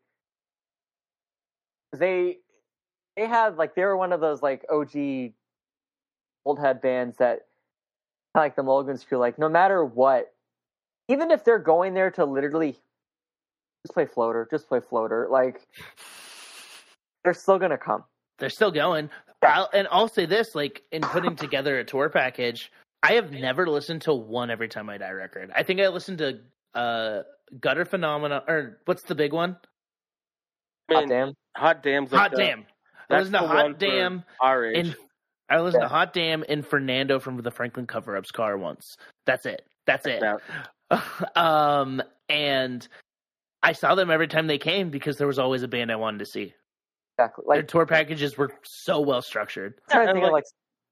they 1.94 2.40
they 3.16 3.26
had 3.26 3.56
like 3.56 3.74
they 3.74 3.84
were 3.84 3.96
one 3.96 4.12
of 4.12 4.20
those 4.20 4.42
like 4.42 4.66
OG 4.70 5.32
old 6.44 6.60
head 6.60 6.82
bands 6.82 7.18
that 7.18 7.48
like 8.36 8.58
the 8.58 8.64
Mulligan's 8.64 9.06
crew. 9.06 9.18
Like, 9.18 9.40
no 9.40 9.48
matter 9.48 9.86
what, 9.86 10.34
even 11.08 11.32
if 11.32 11.46
they're 11.46 11.58
going 11.58 11.94
there 11.94 12.12
to 12.12 12.26
literally 12.26 12.76
just 13.86 13.94
play 13.94 14.06
floater, 14.06 14.46
just 14.52 14.68
play 14.68 14.82
floater, 14.82 15.28
like 15.32 15.62
they're 17.24 17.34
still 17.34 17.58
gonna 17.58 17.78
come. 17.78 18.04
They're 18.40 18.50
still 18.50 18.72
going. 18.72 19.10
Yeah. 19.42 19.60
I'll, 19.60 19.70
and 19.74 19.88
I'll 19.90 20.10
say 20.10 20.26
this: 20.26 20.54
like 20.54 20.84
in 20.92 21.02
putting 21.14 21.38
together 21.38 21.80
a 21.80 21.86
tour 21.86 22.10
package, 22.10 22.74
I 23.04 23.14
have 23.14 23.32
never 23.32 23.68
listened 23.68 24.02
to 24.02 24.14
one 24.14 24.52
every 24.52 24.68
time 24.68 24.90
I 24.90 24.98
die 24.98 25.12
record. 25.12 25.52
I 25.56 25.64
think 25.64 25.80
I 25.80 25.88
listened 25.88 26.18
to 26.18 26.40
uh 26.76 27.24
Gutter 27.60 27.86
Phenomenon 27.86 28.42
or 28.48 28.80
what's 28.86 29.04
the 29.04 29.16
big 29.16 29.34
one? 29.34 29.58
I 30.90 30.94
Hot 30.96 31.10
damn. 31.10 31.34
Hot 31.56 31.82
damn's 31.84 32.12
like 32.12 32.22
Hot 32.22 32.32
the- 32.32 32.38
Damn. 32.38 32.60
I 32.60 32.64
that's 33.10 33.20
listened 33.30 33.36
to 33.36 33.42
the 33.42 33.48
Hot 33.48 33.80
Damn 33.80 34.24
Our 34.42 34.66
age. 34.66 34.78
and 34.88 34.96
I 35.50 35.60
listened 35.62 35.82
Yeah. 35.84 35.88
to 35.90 35.94
Hot 35.94 36.14
Damn 36.14 36.44
and 36.50 36.66
Fernando 36.66 37.20
from 37.20 37.38
the 37.38 37.52
Franklin 37.52 37.86
Cover 37.88 38.18
Ups 38.18 38.32
car 38.32 38.58
once. 38.58 38.98
That's 39.26 39.46
it. 39.46 39.64
That's 39.86 40.06
it. 40.06 40.22
Um, 41.36 42.02
and 42.30 42.88
I 43.64 43.72
saw 43.74 43.96
them 43.96 44.12
every 44.12 44.28
time 44.28 44.46
they 44.46 44.60
came 44.60 44.92
because 44.92 45.18
there 45.18 45.26
was 45.26 45.40
always 45.40 45.64
a 45.64 45.68
band 45.68 45.92
I 45.92 45.96
wanted 45.96 46.20
to 46.20 46.26
see. 46.28 46.54
Exactly. 47.18 47.44
Their 47.50 47.58
Like, 47.62 47.68
tour 47.68 47.86
packages 47.88 48.38
were 48.38 48.52
so 48.64 49.00
well 49.02 49.22
structured. 49.24 49.76
I'm 49.90 49.92
trying 49.92 50.06
to 50.06 50.10
and, 50.12 50.16
think 50.18 50.24
like, 50.26 50.34
like 50.34 50.44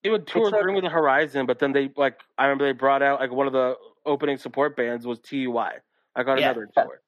They 0.03 0.09
would 0.09 0.25
tour 0.25 0.47
It's 0.49 0.57
a- 0.57 0.71
Me 0.71 0.81
the 0.81 0.89
Horizon, 0.89 1.45
but 1.45 1.59
then 1.59 1.71
they 1.73 1.91
like 1.95 2.19
I 2.39 2.45
remember 2.45 2.65
they 2.65 2.71
brought 2.71 3.03
out 3.03 3.19
like 3.19 3.31
one 3.31 3.45
of 3.45 3.53
the 3.53 3.75
opening 4.05 4.37
support 4.37 4.75
bands 4.75 5.05
was 5.05 5.19
TUI. 5.19 5.71
I 6.15 6.23
got 6.23 6.39
Yeah. 6.39 6.45
another 6.51 6.69
tour. 6.75 7.01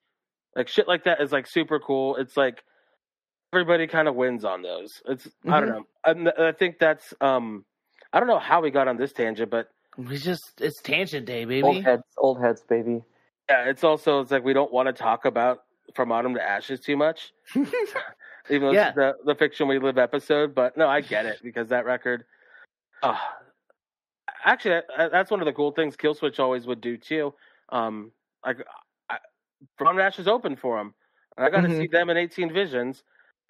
Like 0.56 0.68
shit 0.68 0.88
like 0.88 1.04
that 1.04 1.22
is 1.22 1.32
like 1.32 1.48
super 1.48 1.80
cool. 1.80 2.16
It's 2.16 2.38
like 2.38 2.64
everybody 3.54 3.88
kind 3.88 4.08
of 4.08 4.16
wins 4.16 4.46
on 4.46 4.62
those. 4.62 5.02
It's 5.06 5.28
I 5.48 5.60
don't 5.60 5.70
Mhm. 5.70 5.74
know. 5.74 5.88
And 6.06 6.30
I 6.38 6.52
think 6.52 6.80
that's 6.80 7.14
um 7.22 7.66
I 8.14 8.20
don't 8.20 8.28
know 8.30 8.40
how 8.40 8.62
we 8.62 8.72
got 8.72 8.88
on 8.88 8.98
this 8.98 9.12
tangent, 9.14 9.50
but 9.50 9.70
We 9.98 10.18
just 10.18 10.62
it's 10.62 10.82
tangent 10.82 11.26
day, 11.26 11.46
baby. 11.46 11.64
old 11.64 11.84
heads, 11.84 12.04
old 12.18 12.42
heads, 12.42 12.62
baby. 12.64 13.04
yeah, 13.50 13.66
it's 13.66 13.84
also 13.84 14.22
it's 14.22 14.32
like 14.32 14.44
we 14.44 14.54
don't 14.54 14.72
want 14.72 14.88
to 14.88 14.94
talk 14.94 15.26
about 15.26 15.64
From 15.94 16.12
Autumn 16.12 16.34
to 16.36 16.42
Ashes 16.42 16.80
too 16.80 16.98
much. 16.98 17.34
Even 17.56 18.68
though 18.68 18.72
Yeah. 18.72 18.88
it's 18.90 18.96
the 18.96 19.14
the 19.26 19.36
fiction 19.36 19.68
we 19.68 19.80
live 19.80 19.98
episode, 19.98 20.54
but 20.56 20.78
no, 20.78 20.88
I 20.88 21.02
get 21.02 21.26
it 21.26 21.40
because 21.44 21.68
that 21.70 21.86
record. 21.86 22.26
Uh, 23.04 23.18
actually, 24.46 24.82
that's 24.98 25.32
one 25.32 25.42
of 25.42 25.46
the 25.46 25.54
cool 25.54 25.72
things 25.72 25.98
Killswitch 25.98 26.40
always 26.40 26.66
would 26.68 26.82
do 26.82 26.98
too. 26.98 27.34
Um, 27.70 28.12
like 28.46 28.58
I, 29.10 29.18
From 29.78 29.98
Nash 29.98 30.20
is 30.20 30.28
open 30.28 30.56
for 30.56 30.78
them, 30.78 30.94
and 31.36 31.46
I 31.46 31.50
got 31.50 31.62
to 31.62 31.68
Mhm. 31.70 31.80
see 31.82 31.88
them 31.88 32.10
in 32.10 32.18
18 32.18 32.54
Visions. 32.54 33.04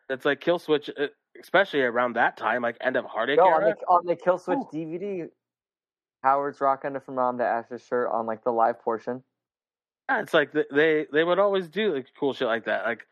It's 0.09 0.25
like 0.25 0.39
Killswitch, 0.39 0.89
uh, 0.99 1.07
especially 1.39 1.81
around 1.81 2.13
that 2.13 2.37
time, 2.37 2.61
like 2.61 2.77
end 2.81 2.95
of 2.95 3.05
Heartache 3.05 3.37
No, 3.37 3.49
on 3.49 3.63
the 3.63 3.75
on 3.87 4.05
the 4.05 4.15
Killswitch 4.15 4.63
Ooh. 4.63 4.69
DVD, 4.71 5.29
Howard's 6.23 6.61
rocking 6.61 6.93
the 6.93 6.99
From 6.99 7.19
Autumn 7.19 7.37
to 7.39 7.45
Ashes 7.45 7.85
shirt 7.85 8.09
on 8.11 8.25
like 8.25 8.43
the 8.43 8.51
live 8.51 8.79
portion. 8.79 9.23
Yeah, 10.09 10.21
it's 10.21 10.33
like 10.33 10.51
they 10.53 11.07
they 11.11 11.23
would 11.23 11.39
always 11.39 11.67
do 11.67 11.93
like 11.93 12.07
cool 12.17 12.33
shit 12.33 12.47
like 12.47 12.65
that. 12.65 12.85
Like 12.85 13.05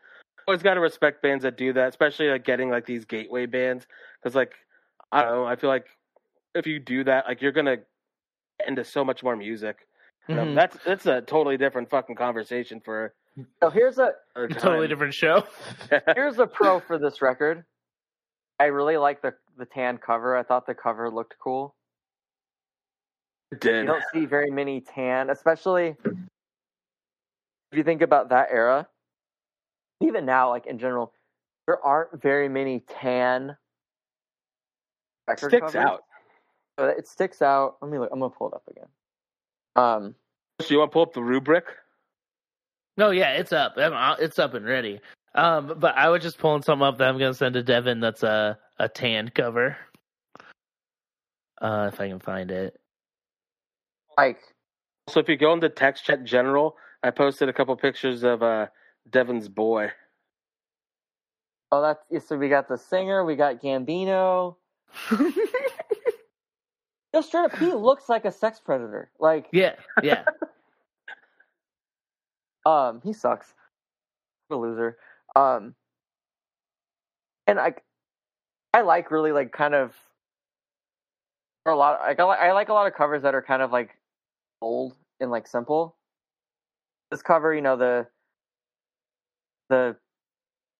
always 0.46 0.62
got 0.62 0.74
to 0.74 0.80
respect 0.80 1.22
bands 1.22 1.42
that 1.42 1.56
do 1.56 1.72
that, 1.72 1.88
especially 1.88 2.28
like 2.28 2.44
getting 2.44 2.70
like 2.70 2.86
these 2.86 3.04
gateway 3.04 3.46
bands 3.46 3.86
because 4.22 4.34
like 4.34 4.54
I 5.10 5.22
don't 5.22 5.32
know, 5.32 5.44
I 5.46 5.56
feel 5.56 5.70
like 5.70 5.86
if 6.54 6.66
you 6.66 6.78
do 6.78 7.04
that, 7.04 7.26
like 7.26 7.42
you're 7.42 7.52
gonna 7.52 7.76
get 7.76 8.68
into 8.68 8.84
so 8.84 9.04
much 9.04 9.22
more 9.22 9.36
music. 9.36 9.86
You 10.28 10.36
know, 10.36 10.44
Mhm. 10.46 10.54
that's 10.54 10.76
that's 10.84 11.06
a 11.06 11.20
totally 11.20 11.56
different 11.56 11.90
fucking 11.90 12.16
conversation 12.16 12.80
for 12.80 13.14
So 13.60 13.68
here's 13.70 13.98
a 13.98 14.14
a 14.36 14.48
totally 14.48 14.88
different 14.88 15.12
show. 15.14 15.46
here's 16.14 16.38
a 16.38 16.46
pro 16.46 16.80
for 16.80 16.98
this 16.98 17.20
record. 17.20 17.64
I 18.60 18.66
really 18.66 18.96
like 18.96 19.20
the 19.20 19.34
the 19.56 19.66
tan 19.66 19.98
cover. 19.98 20.36
I 20.36 20.42
thought 20.42 20.66
the 20.66 20.74
cover 20.74 21.10
looked 21.10 21.36
cool. 21.38 21.74
You 23.52 23.58
Did 23.58 23.86
don't 23.86 24.04
see 24.12 24.24
very 24.26 24.50
many 24.50 24.80
tan, 24.80 25.30
especially 25.30 25.96
if 26.04 27.78
you 27.78 27.84
think 27.84 28.02
about 28.02 28.28
that 28.30 28.48
era. 28.50 28.88
Even 30.00 30.24
now, 30.24 30.50
like 30.50 30.66
in 30.66 30.78
general, 30.78 31.12
there 31.66 31.80
aren't 31.84 32.20
very 32.20 32.48
many 32.48 32.80
tan 32.80 33.56
record 35.26 35.50
sticks 35.50 35.72
covers. 35.72 35.76
out. 35.76 36.04
But 36.76 36.98
it 36.98 37.06
sticks 37.06 37.42
out. 37.42 37.76
Let 37.80 37.90
me 37.90 37.98
look. 37.98 38.10
I'm 38.12 38.20
gonna 38.20 38.30
pull 38.30 38.48
it 38.48 38.54
up 38.54 38.66
again. 38.68 38.88
Um, 39.76 40.14
So 40.60 40.68
you 40.70 40.78
want 40.78 40.90
to 40.90 40.92
pull 40.92 41.02
up 41.02 41.12
the 41.12 41.22
rubric? 41.22 41.64
No, 42.96 43.10
yeah, 43.10 43.32
it's 43.32 43.52
up. 43.52 43.74
It's 43.76 44.38
up 44.38 44.54
and 44.54 44.64
ready. 44.66 45.00
Um, 45.34 45.74
but 45.78 45.96
I 45.96 46.08
was 46.10 46.22
just 46.22 46.38
pulling 46.38 46.62
something 46.62 46.86
up 46.86 46.98
that 46.98 47.08
I'm 47.08 47.18
gonna 47.18 47.34
send 47.34 47.54
to 47.54 47.62
Devin. 47.62 48.00
That's 48.00 48.22
a 48.22 48.58
a 48.78 48.88
tan 48.88 49.30
cover. 49.34 49.76
Uh, 51.60 51.90
if 51.92 52.00
I 52.00 52.08
can 52.08 52.20
find 52.20 52.50
it. 52.50 52.78
like 54.18 54.40
So 55.08 55.20
if 55.20 55.28
you 55.28 55.36
go 55.36 55.52
into 55.52 55.68
text 55.68 56.04
chat 56.04 56.24
general, 56.24 56.76
I 57.02 57.10
posted 57.10 57.48
a 57.48 57.52
couple 57.52 57.76
pictures 57.76 58.22
of 58.22 58.42
uh 58.42 58.66
Devin's 59.10 59.48
boy. 59.48 59.90
oh, 61.72 61.82
that's 61.82 62.04
yeah, 62.10 62.20
so 62.20 62.36
we 62.36 62.48
got 62.48 62.68
the 62.68 62.78
singer, 62.78 63.24
we 63.24 63.36
got 63.36 63.60
Gambino. 63.60 64.56
Yo, 67.14 67.20
straight 67.20 67.44
up, 67.44 67.56
he 67.56 67.66
looks 67.72 68.08
like 68.08 68.24
a 68.24 68.32
sex 68.32 68.60
predator. 68.60 69.08
Like, 69.20 69.46
yeah, 69.52 69.76
yeah. 70.02 70.24
um, 72.66 73.00
he 73.04 73.12
sucks. 73.12 73.54
What 74.48 74.56
a 74.56 74.60
loser. 74.60 74.98
Um, 75.36 75.76
and 77.46 77.60
I, 77.60 77.74
I 78.72 78.80
like 78.80 79.12
really 79.12 79.30
like 79.30 79.52
kind 79.52 79.74
of, 79.74 79.94
or 81.64 81.72
a 81.72 81.76
lot. 81.76 82.00
Like 82.00 82.18
I, 82.18 82.24
like, 82.24 82.40
I 82.40 82.52
like 82.52 82.68
a 82.68 82.72
lot 82.72 82.88
of 82.88 82.94
covers 82.94 83.22
that 83.22 83.34
are 83.34 83.42
kind 83.42 83.62
of 83.62 83.70
like 83.70 83.96
old 84.60 84.96
and 85.20 85.30
like 85.30 85.46
simple. 85.46 85.94
This 87.12 87.22
cover, 87.22 87.54
you 87.54 87.62
know, 87.62 87.76
the 87.76 88.08
the 89.70 89.96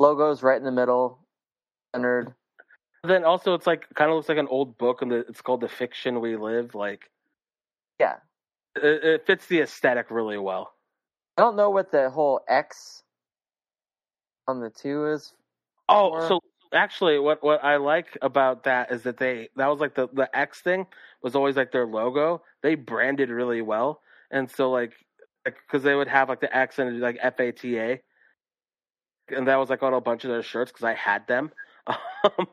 logo's 0.00 0.42
right 0.42 0.58
in 0.58 0.64
the 0.64 0.72
middle, 0.72 1.20
centered. 1.94 2.34
Then 3.04 3.24
also 3.24 3.52
it's 3.54 3.66
like 3.66 3.86
kind 3.94 4.10
of 4.10 4.16
looks 4.16 4.28
like 4.30 4.38
an 4.38 4.48
old 4.48 4.78
book, 4.78 5.02
and 5.02 5.12
it's 5.12 5.42
called 5.42 5.60
"The 5.60 5.68
Fiction 5.68 6.20
We 6.20 6.36
Live." 6.36 6.74
Like, 6.74 7.10
Yeah. 8.00 8.16
it, 8.76 9.04
it 9.04 9.26
fits 9.26 9.46
the 9.46 9.60
aesthetic 9.60 10.10
really 10.10 10.38
well. 10.38 10.72
I 11.36 11.42
don't 11.42 11.56
know 11.56 11.68
what 11.70 11.90
the 11.92 12.08
whole 12.10 12.40
X 12.48 13.02
on 14.48 14.60
the 14.60 14.70
two 14.70 15.06
is. 15.08 15.34
Oh, 15.88 16.10
Or- 16.12 16.28
so 16.28 16.40
actually, 16.72 17.18
what 17.18 17.42
what 17.42 17.62
I 17.62 17.76
like 17.76 18.16
about 18.22 18.64
that 18.64 18.90
is 18.90 19.02
that 19.02 19.18
they 19.18 19.50
that 19.56 19.66
was 19.66 19.80
like 19.80 19.94
the 19.94 20.08
the 20.12 20.34
X 20.34 20.60
thing 20.62 20.86
was 21.22 21.34
always 21.34 21.56
like 21.56 21.72
their 21.72 21.86
logo. 21.86 22.42
They 22.62 22.74
branded 22.74 23.28
really 23.28 23.60
well, 23.60 24.00
and 24.30 24.50
so 24.50 24.70
like 24.70 24.94
because 25.44 25.82
they 25.82 25.94
would 25.94 26.08
have 26.08 26.30
like 26.30 26.40
the 26.40 26.56
X 26.56 26.78
and 26.78 27.00
like 27.00 27.18
FATA, 27.20 27.98
and 29.28 29.46
that 29.46 29.56
was 29.56 29.68
like 29.68 29.82
on 29.82 29.92
a 29.92 30.00
bunch 30.00 30.24
of 30.24 30.30
their 30.30 30.42
shirts 30.42 30.72
because 30.72 30.84
I 30.84 30.94
had 30.94 31.26
them. 31.26 31.50
Um, 32.38 32.48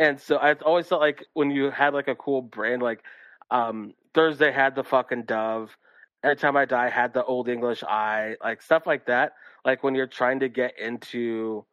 And 0.00 0.20
so 0.20 0.38
I 0.38 0.54
always 0.54 0.88
felt 0.88 1.02
like 1.02 1.26
when 1.34 1.52
you 1.52 1.70
had 1.70 1.94
like 1.94 2.08
a 2.08 2.16
cool 2.16 2.42
brand, 2.42 2.82
like 2.82 3.04
um, 3.52 3.94
Thursday 4.14 4.52
had 4.52 4.76
the 4.76 4.84
fucking 4.84 5.24
dove. 5.24 5.76
Every 6.24 6.36
time 6.36 6.56
I 6.56 6.66
die 6.66 6.90
had 6.90 7.14
the 7.14 7.24
old 7.24 7.48
English 7.50 7.84
eye, 7.84 8.36
like 8.42 8.62
stuff 8.62 8.86
like 8.88 9.06
that. 9.06 9.34
Like 9.64 9.84
when 9.84 9.94
you're 9.94 10.08
trying 10.08 10.40
to 10.40 10.50
get 10.50 10.78
into 10.80 11.66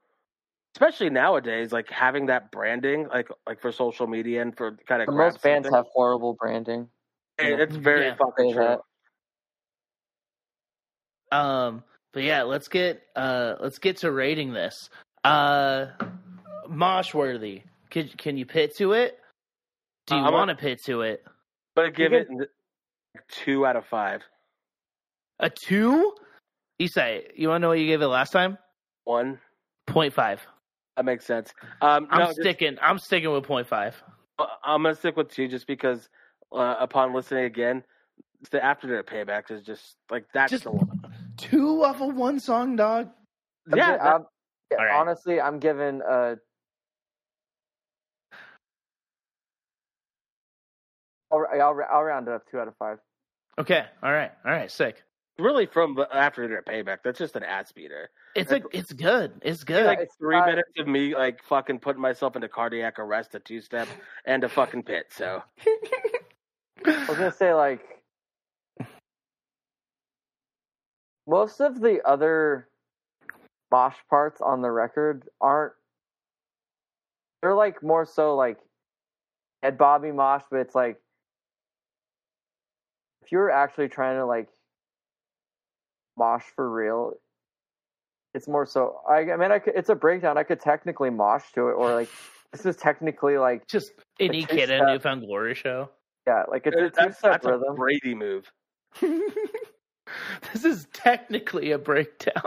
especially 0.75 1.09
nowadays, 1.09 1.71
like 1.73 1.89
having 1.89 2.27
that 2.27 2.51
branding, 2.51 3.07
like 3.09 3.29
like 3.47 3.61
for 3.61 3.71
social 3.71 4.07
media 4.07 4.43
and 4.43 4.55
for 4.57 4.77
kind 4.87 5.01
of 5.01 5.07
But 5.07 5.15
most 5.15 5.41
bands 5.43 5.69
have 5.69 5.85
horrible 5.93 6.35
branding. 6.35 6.89
it's 7.39 7.75
very 7.75 8.09
Yeah. 8.09 8.15
fucking 8.17 8.53
true. 8.53 8.77
that. 11.31 11.37
Um, 11.37 11.83
but 12.13 12.23
yeah, 12.23 12.43
let's 12.43 12.69
get 12.69 13.01
uh 13.15 13.55
let's 13.61 13.79
get 13.79 13.97
to 13.99 14.11
rating 14.11 14.53
this. 14.53 14.89
Uh, 15.23 15.87
Mosh 16.69 17.13
worthy. 17.13 17.63
Can 17.97 18.07
can 18.09 18.37
you 18.37 18.45
pit 18.45 18.75
to 18.77 18.93
it? 18.93 19.19
Do 20.05 20.15
you 20.15 20.21
Uh, 20.21 20.31
want 20.31 20.49
to 20.49 20.55
pit 20.55 20.83
to 20.83 21.01
it? 21.01 21.25
But 21.75 21.95
give 21.95 22.11
You 22.11 22.19
it 22.41 22.49
two 23.27 23.65
out 23.65 23.75
of 23.75 23.85
five. 23.87 24.21
A 25.39 25.49
two? 25.49 26.13
You 26.77 26.87
say 26.87 27.27
you 27.35 27.47
want 27.49 27.57
to 27.57 27.61
know 27.63 27.69
what 27.69 27.79
you 27.79 27.87
gave 27.87 28.01
it 28.03 28.07
last 28.07 28.31
time? 28.31 28.59
One 29.05 29.39
Point 29.87 30.13
five. 30.13 30.45
that 30.95 31.05
makes 31.05 31.25
sense. 31.25 31.55
Um, 31.81 32.07
I'm 32.11 32.19
no, 32.19 32.25
just- 32.27 32.41
sticking. 32.41 32.77
I'm 32.83 32.99
sticking 32.99 33.31
with 33.31 33.43
point 33.45 33.65
five. 33.67 33.95
I'm 34.63 34.83
gonna 34.83 34.93
stick 34.93 35.17
with 35.17 35.29
two 35.31 35.47
just 35.47 35.65
because 35.65 36.07
uh, 36.51 36.75
upon 36.79 37.13
listening 37.15 37.45
again, 37.45 37.83
the 38.51 38.63
after 38.63 38.85
their 38.85 39.03
payback 39.03 39.49
is 39.49 39.63
just 39.63 39.95
like 40.11 40.25
that's 40.35 40.51
Just- 40.51 40.65
the 40.65 40.71
one. 40.71 41.01
Two 41.37 41.83
off 41.83 41.99
of 42.01 42.13
one 42.15 42.39
song, 42.39 42.75
dog. 42.75 43.09
Yeah, 43.67 43.73
gi- 43.73 43.79
that- 43.97 44.01
I'm- 44.01 44.25
yeah, 44.71 44.77
All 44.77 44.85
right. 44.85 44.95
honestly, 44.99 45.41
I'm 45.41 45.57
giving 45.57 46.03
uh 46.03 46.35
I'll, 51.31 51.45
I'll, 51.53 51.79
I'll 51.91 52.03
round 52.03 52.27
it 52.27 52.33
up 52.33 52.43
two 52.49 52.59
out 52.59 52.67
of 52.67 52.75
five. 52.77 52.99
Okay. 53.59 53.85
All 54.03 54.11
right. 54.11 54.31
All 54.45 54.51
right. 54.51 54.71
Sick. 54.71 55.03
really 55.39 55.65
from 55.65 55.97
after 56.13 56.47
their 56.47 56.61
payback. 56.61 56.99
That's 57.03 57.19
just 57.19 57.35
an 57.35 57.43
ass 57.43 57.71
beater. 57.71 58.09
It's 58.35 58.51
a. 58.51 58.61
It's 58.71 58.93
good. 58.93 59.33
It's 59.41 59.63
good. 59.63 59.85
like 59.85 59.99
it's 59.99 60.15
three 60.15 60.37
not- 60.37 60.47
minutes 60.47 60.69
of 60.77 60.87
me 60.87 61.15
like 61.15 61.43
fucking 61.43 61.79
putting 61.79 62.01
myself 62.01 62.35
into 62.35 62.47
cardiac 62.47 62.99
arrest, 62.99 63.35
a 63.35 63.39
two 63.39 63.61
step, 63.61 63.87
and 64.25 64.43
a 64.43 64.49
fucking 64.49 64.83
pit. 64.83 65.07
So 65.09 65.41
I 66.85 67.05
was 67.09 67.17
gonna 67.17 67.31
say 67.31 67.53
like 67.53 67.81
most 71.25 71.59
of 71.59 71.81
the 71.81 71.99
other 72.05 72.67
mosh 73.71 73.95
parts 74.09 74.39
on 74.41 74.61
the 74.61 74.71
record 74.71 75.27
aren't. 75.41 75.73
They're 77.41 77.53
like 77.53 77.83
more 77.83 78.05
so 78.05 78.35
like 78.35 78.57
head 79.61 79.77
bobby 79.77 80.11
mosh, 80.11 80.43
but 80.49 80.59
it's 80.59 80.75
like 80.75 80.99
if 83.27 83.33
you're 83.33 83.51
actually 83.51 83.89
trying 83.89 84.15
to 84.17 84.25
like 84.25 84.47
mosh 86.17 86.45
for 86.55 86.71
real, 86.71 87.11
it's 88.33 88.47
more 88.47 88.65
so. 88.65 89.01
I, 89.07 89.31
I 89.31 89.35
mean, 89.35 89.51
I 89.51 89.59
could, 89.59 89.73
it's 89.75 89.89
a 89.89 89.95
breakdown. 89.95 90.37
I 90.37 90.43
could 90.43 90.61
technically 90.61 91.09
mosh 91.09 91.43
to 91.55 91.67
it, 91.67 91.73
or 91.73 91.93
like 91.93 92.09
this 92.53 92.65
is 92.65 92.77
technically 92.77 93.37
like 93.37 93.67
Just 93.67 93.91
any 94.17 94.43
It's 94.43 94.47
kid 94.47 94.69
in 94.69 94.81
a 94.81 94.93
New 94.93 94.99
Found 94.99 95.25
Glory 95.25 95.55
show. 95.55 95.89
yeah, 96.25 96.43
like 96.49 96.65
it's 96.65 96.77
a 96.77 96.83
that's, 96.95 96.97
two-step 97.15 97.31
that's 97.33 97.45
a 97.45 97.51
rhythm. 97.51 97.75
Brady 97.75 98.15
move. 98.15 98.49
this 99.01 100.63
is 100.63 100.87
technically 100.93 101.71
a 101.71 101.77
breakdown. 101.77 102.43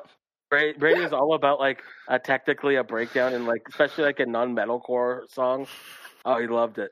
Brady, 0.48 0.78
Brady 0.78 1.02
is 1.02 1.12
all 1.12 1.34
about 1.34 1.60
like 1.60 1.82
a 2.08 2.18
technically 2.18 2.76
a 2.76 2.84
breakdown 2.84 3.34
and 3.34 3.46
like 3.46 3.60
especially 3.68 4.04
like 4.04 4.18
a 4.18 4.26
non 4.26 4.56
metalcore 4.56 5.28
song. 5.30 5.66
Oh, 6.24 6.40
he 6.40 6.46
loved 6.46 6.78
it. 6.78 6.90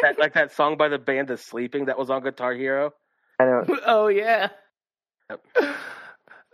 that, 0.00 0.18
like 0.18 0.32
that 0.32 0.52
song 0.52 0.76
by 0.78 0.88
the 0.88 0.98
band 0.98 1.28
The 1.28 1.36
Sleeping 1.36 1.84
that 1.84 1.98
was 1.98 2.10
on 2.10 2.22
Guitar 2.22 2.54
Hero. 2.54 2.92
I 3.38 3.44
know. 3.44 3.64
oh 3.86 4.08
yeah. 4.08 4.48
Yep. 5.30 5.44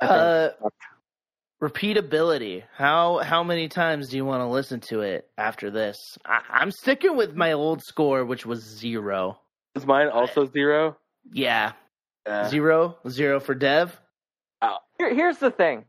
Uh, 0.01 0.51
repeatability. 1.61 2.63
How 2.77 3.19
how 3.19 3.43
many 3.43 3.67
times 3.67 4.09
do 4.11 4.17
you 4.17 4.25
want 4.25 4.43
to 4.43 4.47
listen 4.47 4.79
to 4.83 5.01
it 5.01 5.29
after 5.37 5.73
this? 5.73 5.97
I, 6.25 6.41
I'm 6.49 6.71
sticking 6.71 7.17
with 7.17 7.35
my 7.35 7.51
old 7.51 7.83
score, 7.83 8.25
which 8.25 8.47
was 8.47 8.61
zero. 8.63 9.41
Is 9.75 9.87
mine 9.87 10.07
also 10.07 10.47
zero? 10.47 10.97
Yeah, 11.33 11.73
Uh, 12.27 12.49
zero, 12.49 12.97
zero 13.09 13.41
for 13.41 13.57
Dev. 13.57 14.01
Here, 14.99 15.15
here's 15.15 15.39
the 15.39 15.51
thing. 15.51 15.85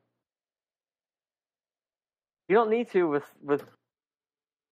You 2.47 2.55
don't 2.55 2.69
need 2.69 2.89
to 2.91 3.07
with 3.07 3.25
with 3.43 3.63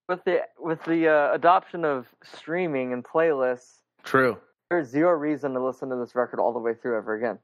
with 0.08 0.24
the 0.26 0.42
with 0.60 0.84
the 0.86 1.08
uh, 1.10 1.34
adoption 1.34 1.86
of 1.86 2.08
streaming 2.24 2.94
and 2.94 3.04
playlists. 3.04 3.82
True. 4.04 4.38
There's 4.70 4.90
zero 4.90 5.12
reason 5.12 5.54
to 5.54 5.64
listen 5.64 5.90
to 5.90 5.96
this 5.96 6.14
record 6.16 6.40
all 6.40 6.54
the 6.54 6.60
way 6.60 6.74
through 6.74 6.98
ever 6.98 7.16
again. 7.16 7.40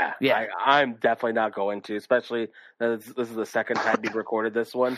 Yeah, 0.00 0.12
Yeah. 0.20 0.46
I, 0.64 0.80
I'm 0.80 0.94
definitely 0.94 1.34
not 1.34 1.54
going 1.54 1.82
to, 1.82 1.96
especially 1.96 2.48
this, 2.80 3.04
this 3.16 3.30
is 3.30 3.36
the 3.36 3.46
second 3.46 3.76
time 3.76 3.98
we 4.02 4.08
recorded 4.10 4.52
this 4.52 4.74
one. 4.74 4.96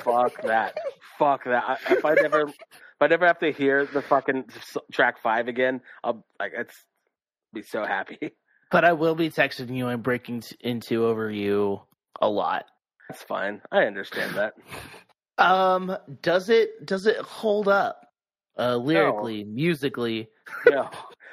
Fuck 0.00 0.42
that. 0.42 0.76
Fuck 1.18 1.44
that. 1.44 1.64
I, 1.66 1.94
if 1.94 2.04
I 2.04 2.14
never, 2.14 2.42
if 2.42 2.54
I 3.00 3.06
never 3.06 3.26
have 3.26 3.38
to 3.38 3.50
hear 3.50 3.86
the 3.86 4.02
fucking 4.02 4.44
track 4.92 5.22
five 5.22 5.48
again, 5.48 5.80
I'll 6.04 6.26
like 6.38 6.52
it's 6.54 6.76
be 7.54 7.62
so 7.62 7.84
happy. 7.84 8.32
But 8.70 8.84
I 8.84 8.92
will 8.94 9.14
be 9.14 9.30
texting 9.30 9.74
you 9.76 9.86
and 9.86 10.02
breaking 10.02 10.42
in 10.60 10.80
two 10.80 11.06
over 11.06 11.30
you 11.30 11.80
a 12.20 12.28
lot. 12.28 12.66
That's 13.08 13.22
fine. 13.22 13.62
I 13.70 13.84
understand 13.84 14.34
that. 14.34 14.54
Um, 15.38 15.96
does 16.20 16.48
it 16.50 16.84
does 16.84 17.06
it 17.06 17.16
hold 17.18 17.68
up? 17.68 18.02
Uh, 18.58 18.76
lyrically, 18.76 19.44
musically. 19.44 20.28
No, 20.66 20.90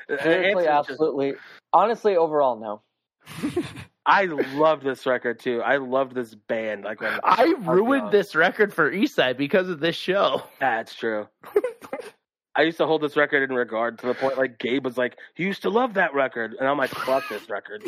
Lyrically, 0.10 0.26
answer 0.28 0.60
is 0.60 0.66
just- 0.66 0.90
absolutely. 0.90 1.34
Honestly, 1.72 2.16
overall, 2.16 2.60
no. 2.60 2.82
I 4.06 4.26
loved 4.26 4.84
this 4.84 5.06
record 5.06 5.40
too. 5.40 5.62
I 5.62 5.78
loved 5.78 6.14
this 6.14 6.36
band. 6.36 6.84
Like 6.84 7.00
when 7.00 7.20
I 7.24 7.56
ruined 7.60 8.12
this 8.12 8.36
record 8.36 8.74
for 8.74 8.92
Esai 8.92 9.36
because 9.38 9.70
of 9.70 9.80
this 9.80 9.96
show. 9.96 10.44
That's 10.60 10.94
true. 10.94 11.28
I 12.56 12.64
used 12.64 12.78
to 12.78 12.86
hold 12.86 13.02
this 13.02 13.16
record 13.16 13.50
in 13.50 13.56
regard 13.56 13.98
to 14.00 14.08
the 14.08 14.14
point 14.14 14.38
like 14.38 14.60
Gabe 14.60 14.84
was 14.84 14.98
like, 14.98 15.18
"He 15.36 15.44
used 15.44 15.62
to 15.64 15.70
love 15.70 15.94
that 15.96 16.14
record," 16.14 16.56
and 16.60 16.68
I'm 16.68 16.78
like, 16.78 16.92
"Fuck 16.92 17.28
this 17.30 17.50
record." 17.50 17.82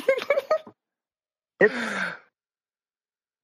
It's. 1.59 1.73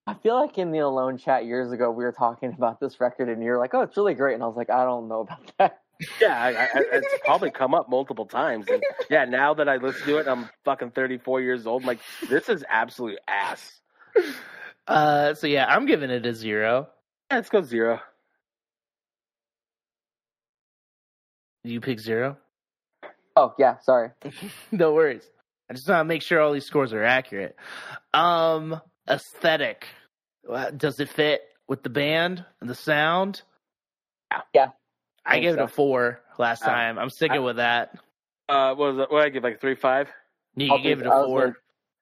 I 0.08 0.16
feel 0.16 0.36
like 0.36 0.58
in 0.58 0.72
the 0.72 0.80
Alone 0.80 1.18
chat 1.18 1.46
years 1.46 1.72
ago, 1.72 1.92
we 1.92 2.04
were 2.04 2.12
talking 2.12 2.54
about 2.54 2.80
this 2.80 3.00
record, 3.00 3.30
and 3.30 3.44
you're 3.44 3.60
like, 3.60 3.74
"Oh, 3.74 3.82
it's 3.82 3.96
really 3.98 4.16
great," 4.16 4.34
and 4.34 4.42
I 4.44 4.48
was 4.48 4.56
like, 4.58 4.70
"I 4.72 4.84
don't 4.84 5.08
know 5.08 5.22
about 5.22 5.52
that." 5.60 5.82
Yeah, 6.20 6.42
I, 6.42 6.50
I, 6.50 6.68
it's 6.94 7.08
probably 7.26 7.52
come 7.52 7.74
up 7.74 7.90
multiple 7.90 8.26
times, 8.26 8.68
and 8.70 8.84
yeah, 9.10 9.26
now 9.26 9.54
that 9.54 9.70
I 9.70 9.78
listen 9.78 10.08
to 10.08 10.18
it, 10.18 10.28
I'm 10.28 10.50
fucking 10.66 10.92
34 10.92 11.42
years 11.42 11.68
old. 11.68 11.84
I'm 11.84 11.88
like, 11.88 12.00
this 12.30 12.50
is 12.50 12.64
absolute 12.68 13.20
ass. 13.28 13.80
Uh, 14.88 15.34
so 15.34 15.48
yeah, 15.48 15.66
I'm 15.66 15.86
giving 15.86 16.10
it 16.10 16.26
a 16.26 16.34
zero. 16.34 16.90
Yeah, 17.30 17.38
let's 17.38 17.50
go 17.50 17.62
zero. 17.62 18.00
You 21.64 21.80
pick 21.80 22.00
zero? 22.00 22.38
Oh 23.36 23.54
yeah, 23.58 23.78
sorry. 23.80 24.10
no 24.72 24.94
worries. 24.94 25.30
I 25.70 25.74
just 25.74 25.88
want 25.88 26.00
to 26.00 26.06
make 26.06 26.22
sure 26.22 26.42
all 26.42 26.52
these 26.52 26.66
scores 26.66 26.92
are 26.94 27.04
accurate. 27.04 27.56
Um, 28.14 28.82
aesthetic. 29.10 29.86
Does 30.76 31.00
it 31.00 31.10
fit 31.10 31.42
with 31.68 31.84
the 31.84 31.90
band 31.90 32.44
and 32.60 32.70
the 32.70 32.76
sound? 32.76 33.44
Yeah. 34.54 34.70
I 35.26 35.34
think 35.34 35.44
gave 35.44 35.54
it 35.54 35.60
a 35.62 35.68
four 35.68 36.22
last 36.38 36.64
Uh, 36.64 36.68
time. 36.68 36.98
I'm 37.00 37.10
sticking 37.10 37.38
I- 37.38 37.40
with 37.40 37.58
that. 37.58 37.96
Uh, 38.50 38.74
what 38.76 38.94
was 38.94 38.98
it? 39.00 39.12
What 39.12 39.20
did 39.22 39.26
I 39.26 39.30
give? 39.30 39.44
Like 39.44 39.62
three 39.62 39.76
five. 39.76 40.10
You 40.56 40.72
I'll 40.72 40.82
gave 40.82 41.00
do- 41.00 41.06
it 41.06 41.08
I 41.08 41.16
a 41.16 41.20
was 41.20 41.26
four. 41.28 41.40
gonna- 41.42 41.56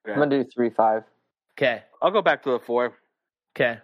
I'm 0.08 0.30
gonna 0.30 0.44
do 0.44 0.50
three 0.50 0.70
five. 0.70 1.04
Okay. 1.58 1.84
I'll 2.02 2.12
go 2.12 2.22
back 2.22 2.42
to 2.44 2.52
the 2.52 2.60
four. 2.60 2.98
Okay. 3.56 3.80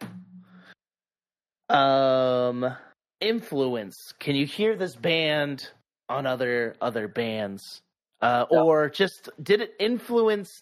Um, 1.70 2.76
influence. 3.20 4.14
Can 4.20 4.36
you 4.36 4.46
hear 4.46 4.76
this 4.76 4.96
band 4.96 5.70
on 6.10 6.26
other 6.26 6.76
other 6.82 7.08
bands? 7.08 7.82
Uh, 8.22 8.46
No. 8.52 8.66
or 8.68 8.90
just 8.90 9.30
did 9.44 9.62
it 9.62 9.76
influence? 9.80 10.62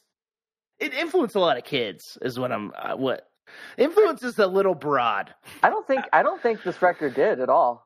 It 0.80 0.94
influenced 0.94 1.36
a 1.36 1.40
lot 1.40 1.58
of 1.58 1.64
kids. 1.64 2.18
Is 2.22 2.40
what 2.40 2.52
I'm. 2.52 2.74
Uh, 2.76 2.96
what 2.96 3.30
influence 3.78 4.24
is 4.24 4.40
a 4.40 4.48
little 4.48 4.74
broad. 4.76 5.34
I 5.62 5.70
don't 5.70 5.86
think 5.86 6.06
I 6.12 6.24
don't 6.24 6.42
think 6.42 6.64
this 6.64 6.82
record 6.82 7.14
did 7.14 7.40
at 7.40 7.50
all. 7.50 7.86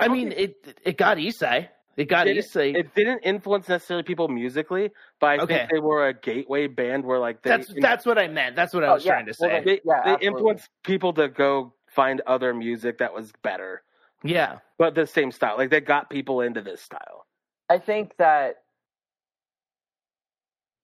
I 0.00 0.08
mean, 0.08 0.32
it 0.32 0.78
it 0.84 0.96
got 0.96 1.16
Esai. 1.18 1.68
It 1.96 2.08
got 2.08 2.24
Did 2.24 2.36
it- 2.38 2.44
Esai. 2.44 2.74
It 2.76 2.94
didn't 2.94 3.18
influence 3.20 3.68
necessarily 3.68 4.04
people 4.04 4.28
musically, 4.28 4.90
but 5.20 5.26
I 5.26 5.38
Okay. 5.42 5.58
think 5.58 5.70
they 5.70 5.80
were 5.80 6.08
a 6.08 6.14
gateway 6.14 6.66
band 6.66 7.04
where 7.04 7.18
like 7.18 7.42
they 7.42 7.50
that's 7.50 7.72
that's 7.80 8.06
what 8.06 8.18
I 8.18 8.28
meant. 8.28 8.56
That's 8.56 8.72
what 8.72 8.84
I 8.84 8.88
Oh, 8.88 8.94
was 8.94 9.04
yeah. 9.04 9.12
trying 9.12 9.26
to 9.26 9.34
say. 9.34 9.48
then- 9.48 9.64
they, 9.64 9.80
Yeah, 9.84 10.16
they 10.16 10.26
influenced 10.26 10.68
people 10.84 11.12
to 11.14 11.28
go 11.28 11.74
find 11.88 12.20
other 12.26 12.54
music 12.54 12.98
that 12.98 13.12
was 13.12 13.32
better, 13.42 13.82
yeah. 14.22 14.58
but 14.78 14.94
the 14.94 15.06
same 15.06 15.30
style. 15.32 15.56
Like 15.58 15.70
they 15.70 15.80
got 15.80 16.08
people 16.08 16.40
into 16.40 16.62
this 16.62 16.80
style. 16.80 17.26
I 17.68 17.78
think 17.78 18.16
that. 18.18 18.62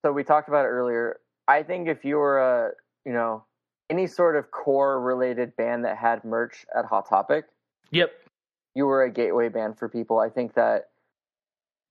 So 0.05 0.13
we 0.13 0.23
talked 0.25 0.49
about 0.49 0.65
it 0.65 0.69
earlier. 0.69 1.21
I 1.49 1.63
think 1.63 1.89
if 1.89 2.05
you 2.05 2.17
were 2.17 2.39
a 2.39 2.73
you 3.05 3.13
know 3.13 3.45
any 3.89 4.07
sort 4.09 4.37
of 4.37 4.51
core 4.51 5.01
related 5.01 5.57
band 5.57 5.85
that 5.85 5.97
had 5.97 6.25
merch 6.25 6.67
at 6.77 6.85
Hot 6.87 7.09
Topic, 7.09 7.47
Yep. 7.93 8.11
You 8.77 8.85
were 8.87 9.03
a 9.05 9.11
gateway 9.11 9.49
band 9.49 9.79
for 9.79 9.89
people. 9.89 10.19
I 10.19 10.29
think 10.29 10.53
that 10.55 10.91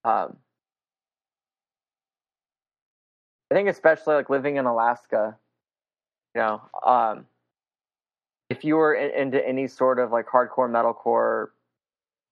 um 0.04 0.38
I 3.52 3.56
think 3.56 3.70
especially 3.70 4.14
like 4.14 4.30
living 4.30 4.58
in 4.58 4.66
Alaska, 4.66 5.36
you 6.36 6.42
know, 6.42 6.62
um 6.86 7.26
if 8.52 8.64
you 8.64 8.76
were 8.76 8.94
in, 8.94 9.10
into 9.20 9.46
any 9.46 9.68
sort 9.68 9.98
of 9.98 10.12
like 10.12 10.28
hardcore 10.28 10.70
metalcore 10.70 11.48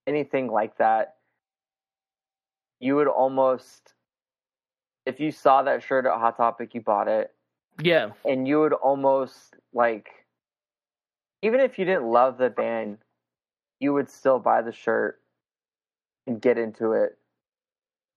anything 0.05 0.47
like 0.51 0.77
that, 0.77 1.15
you 2.80 2.95
would 2.95 3.07
almost 3.07 3.95
if 5.07 5.19
you 5.19 5.31
saw 5.31 5.63
that 5.63 5.81
shirt 5.81 6.05
at 6.05 6.13
Hot 6.19 6.38
Topic, 6.38 6.75
you 6.75 6.81
bought 6.81 7.07
it 7.07 7.34
Yeah. 7.81 8.11
and 8.23 8.47
you 8.47 8.59
would 8.59 8.73
almost 8.73 9.55
like 9.73 10.09
even 11.41 11.59
if 11.59 11.80
you 11.80 11.85
didn't 11.85 12.05
love 12.05 12.38
the 12.38 12.51
band 12.51 12.99
you 13.80 13.94
would 13.94 14.10
still 14.10 14.40
buy 14.40 14.62
the 14.62 14.72
shirt 14.72 15.20
and 16.28 16.41
get 16.41 16.58
into 16.58 16.94
it 16.94 17.18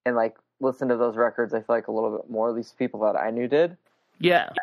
and 0.05 0.15
like 0.17 0.37
listen 0.61 0.89
to 0.89 0.97
those 0.97 1.17
records 1.17 1.53
i 1.55 1.59
feel 1.59 1.67
like 1.69 1.89
a 1.89 1.93
little 1.93 2.17
bit 2.17 2.31
more 2.31 2.49
at 2.49 2.55
least 2.55 2.79
people 2.79 3.01
that 3.01 3.17
i 3.17 3.31
knew 3.31 3.49
did 3.49 3.77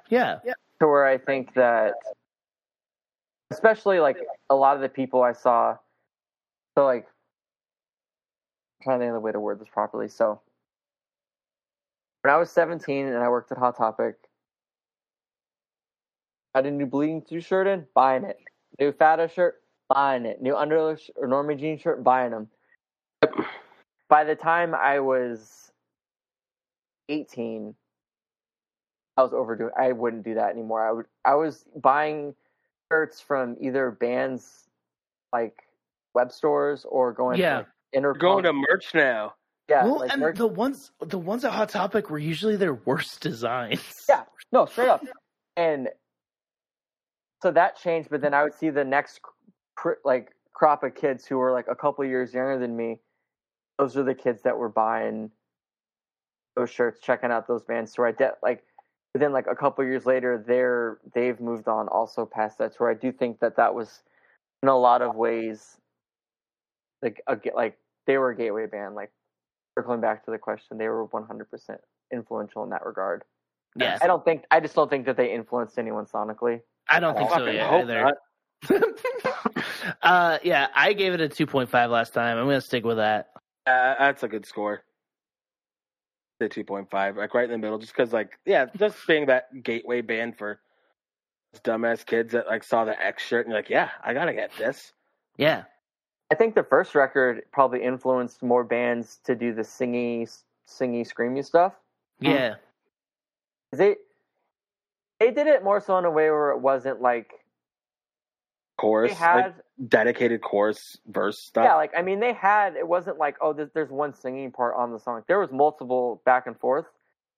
Yeah. 0.10 0.40
Yeah. 0.46 0.54
to 0.80 0.88
where 0.88 1.06
i 1.06 1.18
think 1.18 1.54
that 1.56 1.94
especially 3.52 4.00
like 4.00 4.18
a 4.50 4.56
lot 4.56 4.76
of 4.76 4.82
the 4.82 4.90
people 4.90 5.22
i 5.22 5.34
saw 5.34 5.78
so 6.76 6.86
like 6.86 7.06
I'm 8.82 8.84
trying 8.86 9.00
to 9.00 9.04
think 9.06 9.10
of 9.10 9.16
the 9.16 9.20
way 9.20 9.32
to 9.32 9.40
word 9.40 9.60
this 9.60 9.68
properly 9.72 10.08
so 10.08 10.40
when 12.22 12.34
i 12.34 12.38
was 12.38 12.50
17 12.50 13.08
and 13.08 13.18
i 13.18 13.30
worked 13.30 13.52
at 13.52 13.58
hot 13.58 13.78
topic 13.78 14.16
i 16.56 16.60
had 16.60 16.66
a 16.66 16.72
new 16.72 16.86
bleeding 16.86 17.22
through 17.22 17.42
shirt 17.42 17.68
in, 17.68 17.86
buying 17.94 18.24
it. 18.24 18.40
New 18.80 18.92
Fata 18.92 19.28
shirt, 19.28 19.62
buying 19.90 20.26
it. 20.26 20.42
New 20.42 20.54
Underoath 20.54 21.10
or 21.16 21.28
Norma 21.28 21.56
Jean 21.56 21.78
shirt, 21.78 22.04
buying 22.04 22.32
them. 22.32 22.48
By 24.10 24.24
the 24.24 24.36
time 24.36 24.76
I 24.76 25.00
was 25.00 25.72
18, 27.10 27.74
I 29.18 29.22
was 29.24 29.34
overdoing. 29.34 29.72
I 29.80 29.92
wouldn't 29.92 30.24
do 30.24 30.36
that 30.36 30.50
anymore. 30.52 30.88
I 30.88 30.92
would. 30.92 31.06
I 31.26 31.36
was 31.36 31.66
buying 31.76 32.34
shirts 32.92 33.20
from 33.22 33.56
either 33.60 33.92
bands 33.92 34.66
like 35.32 35.64
web 36.14 36.32
stores 36.32 36.86
or 36.90 37.12
going 37.14 37.40
Yeah. 37.40 37.64
to 37.94 38.00
like, 38.02 38.20
going 38.20 38.44
to 38.44 38.54
merch 38.54 38.94
now. 38.94 39.34
yeah, 39.70 39.84
well, 39.86 40.00
like 40.00 40.12
and 40.12 40.22
merch- 40.22 40.38
the 40.38 40.48
ones 40.48 40.92
the 41.00 41.18
ones 41.18 41.46
at 41.46 41.52
Hot 41.52 41.70
Topic 41.70 42.10
were 42.10 42.20
usually 42.20 42.56
their 42.56 42.74
worst 42.74 43.22
designs. 43.22 44.06
Yeah. 44.10 44.24
No, 44.52 44.66
straight 44.66 44.90
up. 44.90 45.02
And 45.58 45.90
so 47.42 47.52
that 47.52 47.78
changed, 47.78 48.10
but 48.10 48.22
then 48.22 48.34
I 48.34 48.44
would 48.44 48.54
see 48.54 48.70
the 48.70 48.84
next 48.84 49.22
cr- 49.22 49.32
like 50.04 50.32
crop 50.54 50.84
of 50.84 50.96
kids 50.96 51.26
who 51.26 51.38
were 51.38 51.52
like 51.52 51.68
a 51.70 51.76
couple 51.76 52.06
years 52.06 52.34
younger 52.34 52.60
than 52.60 52.76
me. 52.76 53.00
Those 53.78 53.98
are 53.98 54.04
the 54.04 54.16
kids 54.16 54.44
that 54.44 54.58
were 54.58 54.70
buying 54.70 55.32
those 56.56 56.70
shirts, 56.70 57.00
checking 57.02 57.32
out 57.32 57.48
those 57.48 57.64
bands. 57.64 57.94
So 57.94 58.04
I 58.04 58.12
de- 58.12 58.34
like, 58.44 58.64
but 59.14 59.20
then 59.20 59.34
like 59.34 59.48
a 59.48 59.56
couple 59.56 59.84
years 59.84 60.06
later, 60.06 60.44
they're 60.46 61.00
they've 61.14 61.40
moved 61.40 61.68
on 61.68 61.88
also 61.88 62.26
past 62.26 62.58
that. 62.60 62.76
So 62.76 62.86
I 62.86 62.94
do 62.94 63.12
think 63.12 63.40
that 63.40 63.58
that 63.58 63.74
was 63.74 64.04
in 64.62 64.70
a 64.70 64.78
lot 64.78 65.02
of 65.02 65.16
ways 65.16 65.78
like 67.02 67.22
a, 67.28 67.38
like 67.56 67.78
they 68.08 68.18
were 68.18 68.32
a 68.32 68.36
gateway 68.36 68.66
band. 68.66 68.96
Like 68.96 69.12
circling 69.78 70.02
back 70.02 70.26
to 70.26 70.32
the 70.32 70.38
question, 70.38 70.78
they 70.78 70.88
were 70.88 71.06
one 71.06 71.26
hundred 71.26 71.50
percent 71.50 71.82
influential 72.12 72.64
in 72.64 72.70
that 72.70 72.86
regard. 72.86 73.24
Yes. 73.76 74.00
I 74.02 74.08
don't 74.08 74.24
think 74.24 74.44
I 74.52 74.60
just 74.60 74.76
don't 74.76 74.90
think 74.90 75.06
that 75.06 75.18
they 75.18 75.34
influenced 75.34 75.78
anyone 75.78 76.06
sonically. 76.06 76.62
I 76.90 77.00
don't 77.00 77.16
think 77.16 77.30
so 77.30 77.38
Fucking 77.38 77.56
yeah, 77.56 77.78
either. 77.78 78.14
not. 79.86 79.98
uh, 80.02 80.40
yeah, 80.44 80.68
I 80.76 80.94
gave 80.94 81.14
it 81.14 81.22
a 81.22 81.30
2.5 81.30 81.90
last 81.90 82.14
time. 82.14 82.38
I'm 82.38 82.46
going 82.46 82.60
to 82.60 82.62
stick 82.62 82.86
with 82.86 82.98
that. 82.98 83.30
Uh, 83.66 83.96
that's 84.00 84.24
a 84.24 84.28
good 84.28 84.46
score. 84.46 84.84
The 86.40 86.50
two 86.50 86.64
point 86.64 86.90
five, 86.90 87.16
like 87.16 87.34
right 87.34 87.46
in 87.46 87.52
the 87.52 87.58
middle, 87.58 87.78
just 87.78 87.96
because, 87.96 88.12
like, 88.12 88.38
yeah, 88.46 88.66
just 88.78 88.98
being 89.08 89.28
that 89.28 89.64
gateway 89.64 90.02
band 90.02 90.38
for 90.38 90.60
dumbass 91.64 92.06
kids 92.06 92.34
that 92.34 92.48
like 92.48 92.64
saw 92.64 92.86
the 92.86 93.00
X 93.02 93.24
shirt 93.24 93.46
and 93.46 93.52
you're 93.52 93.60
like, 93.60 93.70
yeah, 93.70 93.90
I 94.04 94.14
gotta 94.14 94.34
get 94.34 94.52
this. 94.58 94.94
Yeah. 95.38 95.64
I 96.32 96.36
think 96.36 96.56
the 96.56 96.64
first 96.64 96.96
record 96.96 97.44
probably 97.52 97.84
influenced 97.84 98.42
more 98.42 98.64
bands 98.64 99.20
to 99.26 99.36
do 99.36 99.54
the 99.54 99.62
singy, 99.62 100.24
singy, 100.68 101.08
screamy 101.08 101.46
stuff. 101.46 101.74
Yeah. 102.20 102.56
They 103.72 103.98
they 105.20 105.32
did 105.32 105.48
it 105.48 105.64
more 105.64 105.80
so 105.80 105.98
in 105.98 106.06
a 106.06 106.12
way 106.12 106.30
where 106.32 106.52
it 106.52 106.60
wasn't 106.60 107.02
like 107.02 107.34
chorus, 108.84 109.12
They 109.12 109.16
had 109.18 109.36
like 109.46 109.56
dedicated 109.88 110.42
chorus 110.42 110.98
verse 111.08 111.40
stuff. 111.40 111.64
yeah, 111.66 111.76
like 111.76 111.92
I 111.98 112.02
mean, 112.02 112.20
they 112.20 112.34
had. 112.34 112.76
It 112.76 112.88
wasn't 112.88 113.18
like 113.18 113.38
oh, 113.42 113.54
there's, 113.54 113.70
there's 113.74 113.90
one 113.90 114.14
singing 114.14 114.52
part 114.52 114.76
on 114.78 114.92
the 114.92 115.00
song. 115.00 115.24
There 115.28 115.40
was 115.40 115.52
multiple 115.52 116.22
back 116.26 116.48
and 116.48 116.60
forth. 116.60 116.86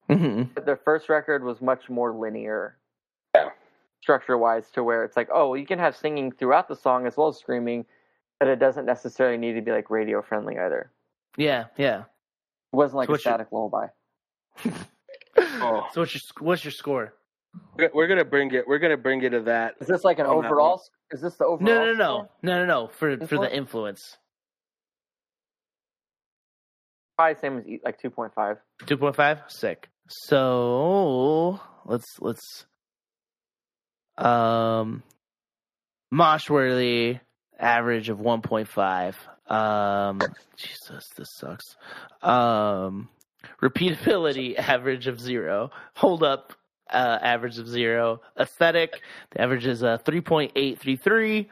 hmm 0.09 0.43
But 0.53 0.65
their 0.65 0.77
first 0.77 1.07
record 1.09 1.43
was 1.43 1.61
much 1.61 1.89
more 1.89 2.11
linear. 2.13 2.77
Yeah. 3.35 3.49
Structure 4.01 4.37
wise, 4.37 4.69
to 4.71 4.83
where 4.83 5.03
it's 5.03 5.15
like, 5.17 5.29
oh, 5.33 5.55
you 5.55 5.65
can 5.65 5.79
have 5.79 5.95
singing 5.95 6.31
throughout 6.31 6.67
the 6.67 6.75
song 6.75 7.07
as 7.07 7.17
well 7.17 7.27
as 7.29 7.37
screaming, 7.37 7.85
but 8.39 8.47
it 8.47 8.59
doesn't 8.59 8.85
necessarily 8.85 9.37
need 9.37 9.53
to 9.53 9.61
be 9.61 9.71
like 9.71 9.89
radio 9.89 10.21
friendly 10.21 10.57
either. 10.59 10.91
Yeah, 11.37 11.65
yeah. 11.77 11.99
It 12.01 12.75
wasn't 12.75 12.97
like 12.97 13.07
So 13.07 13.11
a 13.11 13.13
what's 13.13 13.25
your- 13.25 13.31
static 13.33 13.47
lullaby. 13.51 13.87
Oh. 15.37 15.85
So 15.93 16.01
what's 16.01 16.13
your 16.13 16.21
what's 16.39 16.63
your 16.63 16.71
score? 16.71 17.13
We're- 17.77 17.89
We're 17.93 18.07
gonna 18.07 18.25
bring 18.25 18.51
it. 18.53 18.67
We're 18.67 18.79
gonna 18.79 18.97
bring 18.97 19.21
it 19.23 19.31
to 19.31 19.41
that. 19.41 19.75
Is 19.81 19.87
this 19.87 20.03
like 20.03 20.19
an 20.19 20.25
On 20.25 20.41
that 20.41 20.47
overall? 20.47 20.81
Is 21.11 21.21
this 21.21 21.35
the 21.35 21.45
overall? 21.45 21.59
No, 21.67 21.85
no, 21.85 21.93
no, 21.93 21.93
score? 21.93 22.29
no, 22.43 22.57
no, 22.59 22.65
no. 22.65 22.87
For 22.87 23.17
for 23.17 23.37
the 23.37 23.53
Influence? 23.53 23.53
influence, 23.53 24.17
Probably 27.17 27.39
same 27.39 27.57
as 27.59 27.65
like 27.83 27.99
two 28.01 28.09
point 28.09 28.33
five. 28.33 28.57
two 28.85 28.97
point 28.97 29.15
five. 29.15 29.39
Sick. 29.47 29.87
So 30.07 31.59
let's 31.85 32.05
let's 32.19 32.65
um 34.17 35.03
Moshworthy 36.13 37.19
average 37.59 38.09
of 38.09 38.19
one 38.19 38.41
point 38.41 38.67
five. 38.67 39.17
Um, 39.47 40.19
Jesus, 40.57 41.07
this 41.15 41.27
sucks. 41.37 41.75
Um, 42.21 43.09
repeatability 43.61 44.55
average 44.57 45.07
of 45.07 45.19
zero. 45.19 45.71
Hold 45.95 46.23
up 46.23 46.53
uh, 46.91 47.19
average 47.21 47.57
of 47.57 47.67
zero. 47.67 48.21
Aesthetic 48.39 49.01
the 49.31 49.41
average 49.41 49.65
is 49.65 49.83
uh, 49.83 49.97
three 49.99 50.21
point 50.21 50.51
eight 50.55 50.79
three 50.79 50.95
three. 50.95 51.49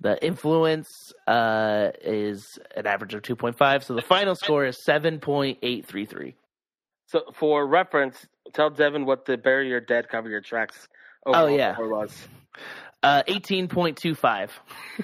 The 0.00 0.24
influence 0.24 1.12
uh, 1.26 1.90
is 2.00 2.58
an 2.76 2.86
average 2.86 3.14
of 3.14 3.22
two 3.22 3.34
point 3.36 3.58
five. 3.58 3.82
So 3.82 3.94
the 3.94 4.02
final 4.02 4.34
score 4.34 4.64
is 4.64 4.82
seven 4.84 5.18
point 5.18 5.58
eight 5.62 5.86
three 5.86 6.06
three. 6.06 6.36
So 7.06 7.22
for 7.34 7.66
reference, 7.66 8.26
tell 8.52 8.70
Devin 8.70 9.06
what 9.06 9.24
the 9.24 9.36
"Bury 9.36 9.68
Your 9.68 9.80
Dead" 9.80 10.08
cover 10.08 10.28
your 10.28 10.40
tracks. 10.40 10.88
Oh, 11.26 11.46
yeah. 11.46 11.74
score 11.74 11.88
was 11.88 12.28
Uh, 13.02 13.22
eighteen 13.26 13.68
point 13.68 13.96
two 13.96 14.14
five. 14.14 14.52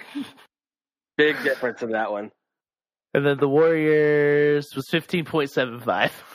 big 1.16 1.42
difference 1.42 1.82
in 1.82 1.90
that 1.90 2.12
one. 2.12 2.30
And 3.14 3.24
then 3.24 3.38
the 3.38 3.48
Warriors 3.48 4.74
was 4.74 4.88
fifteen 4.88 5.24
point 5.24 5.50
seven 5.50 5.80
five. 5.80 6.12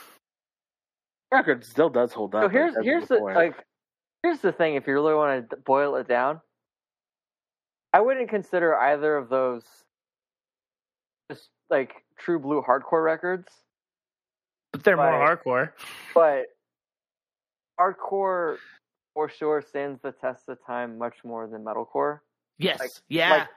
Record 1.32 1.64
still 1.64 1.88
does 1.88 2.12
hold 2.12 2.34
up. 2.34 2.44
So 2.44 2.48
here's 2.48 2.74
that's 2.74 2.84
here's 2.84 3.08
the 3.08 3.14
before. 3.14 3.34
like 3.34 3.54
here's 4.22 4.40
the 4.40 4.52
thing. 4.52 4.74
If 4.74 4.86
you 4.86 4.94
really 4.94 5.14
want 5.14 5.50
to 5.50 5.56
boil 5.58 5.96
it 5.96 6.08
down, 6.08 6.40
I 7.92 8.00
wouldn't 8.00 8.28
consider 8.28 8.76
either 8.76 9.16
of 9.16 9.28
those 9.28 9.64
just 11.30 11.48
like 11.70 12.04
true 12.18 12.38
blue 12.38 12.62
hardcore 12.66 13.04
records, 13.04 13.48
But 14.72 14.82
they're 14.84 14.96
more 14.96 15.06
hardcore. 15.06 15.70
but 16.14 16.46
hardcore 17.78 18.56
for 19.14 19.28
sure 19.28 19.62
stands 19.62 20.00
the 20.02 20.12
test 20.12 20.48
of 20.48 20.58
time 20.66 20.98
much 20.98 21.16
more 21.24 21.46
than 21.46 21.64
metalcore. 21.64 22.20
Yes. 22.58 22.78
Like- 22.80 22.90
yeah. 23.08 23.30
like 23.30 23.48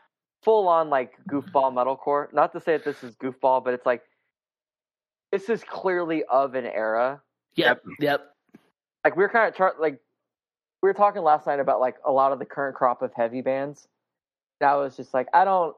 full 0.43 0.67
on 0.67 0.89
like 0.89 1.13
goofball 1.29 1.73
metalcore. 1.73 2.31
Not 2.33 2.51
to 2.53 2.59
say 2.59 2.73
that 2.73 2.85
this 2.85 3.03
is 3.03 3.15
goofball, 3.15 3.63
but 3.63 3.73
it's 3.73 3.85
like 3.85 4.03
this 5.31 5.49
is 5.49 5.63
clearly 5.63 6.23
of 6.25 6.53
an 6.55 6.65
era. 6.65 7.21
Yep. 7.55 7.81
Yep. 7.99 8.21
Like 9.03 9.15
we 9.15 9.23
were 9.23 9.29
kind 9.29 9.47
of 9.49 9.55
chart 9.55 9.79
like 9.79 10.01
we 10.81 10.89
were 10.89 10.93
talking 10.93 11.21
last 11.21 11.47
night 11.47 11.59
about 11.59 11.79
like 11.79 11.97
a 12.05 12.11
lot 12.11 12.31
of 12.31 12.39
the 12.39 12.45
current 12.45 12.75
crop 12.75 13.01
of 13.01 13.13
heavy 13.13 13.41
bands. 13.41 13.87
And 14.59 14.69
I 14.69 14.75
was 14.75 14.95
just 14.95 15.13
like, 15.13 15.27
I 15.33 15.45
don't, 15.45 15.75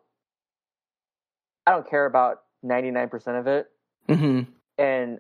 I 1.66 1.72
don't 1.72 1.88
care 1.90 2.06
about 2.06 2.44
ninety 2.64 2.92
nine 2.92 3.10
percent 3.10 3.38
of 3.38 3.48
it, 3.48 3.72
hmm 4.08 4.42
and 4.78 5.20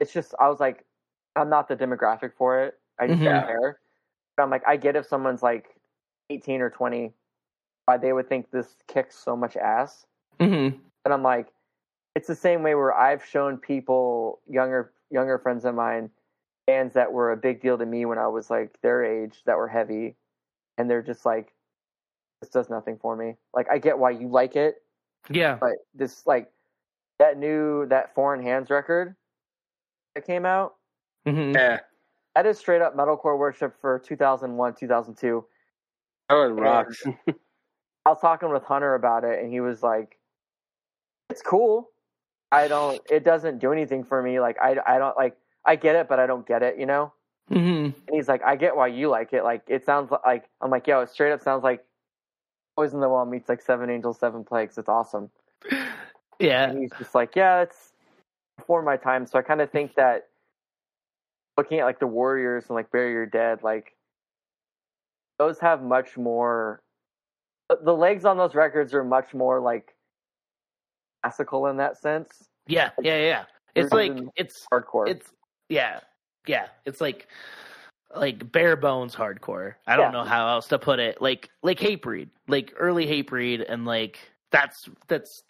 it's 0.00 0.12
just 0.12 0.34
I 0.40 0.48
was 0.48 0.60
like, 0.60 0.84
I'm 1.36 1.48
not 1.48 1.68
the 1.68 1.76
demographic 1.76 2.32
for 2.36 2.62
it. 2.62 2.78
I 2.98 3.06
just 3.08 3.20
Mhm. 3.20 3.24
don't 3.24 3.46
care. 3.46 3.80
But 4.36 4.42
I'm 4.42 4.50
like, 4.50 4.66
I 4.66 4.76
get 4.76 4.96
if 4.96 5.06
someone's 5.06 5.42
like 5.42 5.80
18 6.30 6.60
or 6.60 6.70
20, 6.70 7.12
why 7.86 7.96
they 7.96 8.12
would 8.12 8.28
think 8.28 8.50
this 8.50 8.76
kicks 8.88 9.16
so 9.16 9.36
much 9.36 9.56
ass. 9.56 10.06
hmm 10.40 10.68
And 11.04 11.12
I'm 11.14 11.22
like, 11.22 11.48
it's 12.14 12.28
the 12.28 12.34
same 12.34 12.62
way 12.62 12.74
where 12.74 12.94
I've 12.94 13.24
shown 13.24 13.58
people, 13.58 14.40
younger 14.48 14.92
younger 15.10 15.38
friends 15.38 15.64
of 15.64 15.74
mine, 15.74 16.10
bands 16.66 16.94
that 16.94 17.12
were 17.12 17.32
a 17.32 17.36
big 17.36 17.60
deal 17.60 17.76
to 17.78 17.86
me 17.86 18.04
when 18.06 18.18
I 18.18 18.28
was 18.28 18.50
like 18.50 18.80
their 18.82 19.04
age 19.04 19.42
that 19.46 19.56
were 19.56 19.68
heavy, 19.68 20.16
and 20.78 20.88
they're 20.88 21.02
just 21.02 21.24
like, 21.26 21.52
this 22.40 22.50
does 22.50 22.70
nothing 22.70 22.98
for 23.00 23.16
me. 23.16 23.34
Like 23.52 23.68
I 23.70 23.78
get 23.78 23.98
why 23.98 24.10
you 24.10 24.28
like 24.28 24.56
it, 24.56 24.82
Yeah. 25.30 25.58
but 25.60 25.72
this 25.94 26.26
like 26.26 26.50
that 27.18 27.38
new 27.38 27.86
that 27.86 28.14
Foreign 28.14 28.42
Hands 28.42 28.68
record 28.70 29.16
that 30.14 30.26
came 30.26 30.46
out, 30.46 30.74
hmm 31.26 31.52
yeah, 31.52 31.80
that 32.34 32.46
is 32.46 32.58
straight 32.58 32.82
up 32.82 32.96
metalcore 32.96 33.38
worship 33.38 33.74
for 33.80 33.98
2001 33.98 34.74
2002. 34.74 35.44
that 36.28 36.34
one 36.36 36.52
rocks. 36.54 37.02
I 38.06 38.10
was 38.10 38.20
talking 38.20 38.50
with 38.50 38.62
Hunter 38.64 38.94
about 38.94 39.24
it, 39.24 39.42
and 39.42 39.50
he 39.50 39.60
was 39.60 39.82
like, 39.82 40.18
"It's 41.30 41.42
cool. 41.42 41.90
I 42.52 42.68
don't. 42.68 43.00
It 43.10 43.24
doesn't 43.24 43.58
do 43.58 43.72
anything 43.72 44.04
for 44.04 44.22
me. 44.22 44.40
Like 44.40 44.56
I, 44.60 44.76
I 44.86 44.98
don't 44.98 45.16
like. 45.16 45.36
I 45.66 45.76
get 45.76 45.96
it, 45.96 46.08
but 46.08 46.18
I 46.18 46.26
don't 46.26 46.46
get 46.46 46.62
it. 46.62 46.78
You 46.78 46.86
know." 46.86 47.12
hmm 47.48 47.56
And 47.56 47.94
he's 48.12 48.28
like, 48.28 48.42
"I 48.42 48.56
get 48.56 48.76
why 48.76 48.88
you 48.88 49.08
like 49.08 49.32
it. 49.32 49.44
Like 49.44 49.62
it 49.66 49.84
sounds 49.84 50.10
like 50.24 50.44
I'm 50.60 50.70
like, 50.70 50.86
yo, 50.86 51.00
it 51.00 51.10
straight 51.10 51.32
up 51.32 51.42
sounds 51.42 51.64
like 51.64 51.84
Poison 52.76 53.00
the 53.00 53.08
Well 53.08 53.26
meets 53.26 53.48
like 53.48 53.60
Seven 53.60 53.90
Angels, 53.90 54.18
Seven 54.18 54.44
Plagues. 54.44 54.78
It's 54.78 54.88
awesome." 54.88 55.30
Yeah. 56.40 56.68
And 56.68 56.80
he's 56.80 56.90
just 56.98 57.14
like, 57.14 57.36
"Yeah, 57.36 57.62
it's 57.62 57.92
before 58.58 58.82
my 58.82 58.96
time." 58.96 59.24
So 59.24 59.38
I 59.38 59.42
kind 59.42 59.60
of 59.60 59.70
think 59.70 59.94
that 59.94 60.26
looking 61.56 61.78
at 61.78 61.84
like 61.84 62.00
the 62.00 62.08
Warriors 62.08 62.64
and 62.68 62.74
like 62.74 62.90
Bury 62.90 63.12
Your 63.12 63.24
Dead, 63.24 63.62
like 63.62 63.94
those 65.38 65.58
have 65.60 65.82
much 65.82 66.16
more. 66.16 66.82
The 67.82 67.94
legs 67.94 68.24
on 68.24 68.36
those 68.36 68.54
records 68.54 68.92
are 68.94 69.04
much 69.04 69.32
more 69.32 69.60
like 69.60 69.93
classical 71.24 71.66
in 71.68 71.76
that 71.78 71.96
sense. 72.00 72.48
Yeah. 72.66 72.90
Yeah. 73.00 73.18
Yeah. 73.18 73.44
It's 73.74 73.92
like 73.92 74.12
it's 74.36 74.64
hardcore. 74.72 75.08
it's 75.08 75.32
yeah 75.68 75.98
yeah 76.46 76.66
it's 76.84 77.00
like 77.00 77.26
like 78.14 78.52
bare 78.52 78.76
bones 78.76 79.16
hardcore 79.16 79.74
i 79.86 79.96
don't 79.96 80.12
Yeah. 80.12 80.20
know 80.20 80.24
how 80.24 80.46
else 80.46 80.68
to 80.68 80.78
put 80.78 81.00
it 81.00 81.20
like 81.22 81.48
like 81.62 81.80
hatebreed 81.80 82.28
like 82.46 82.72
early 82.78 83.06
hatebreed 83.06 83.64
and 83.66 83.84
like 83.86 84.18
that's 84.52 84.88
that's 85.08 85.42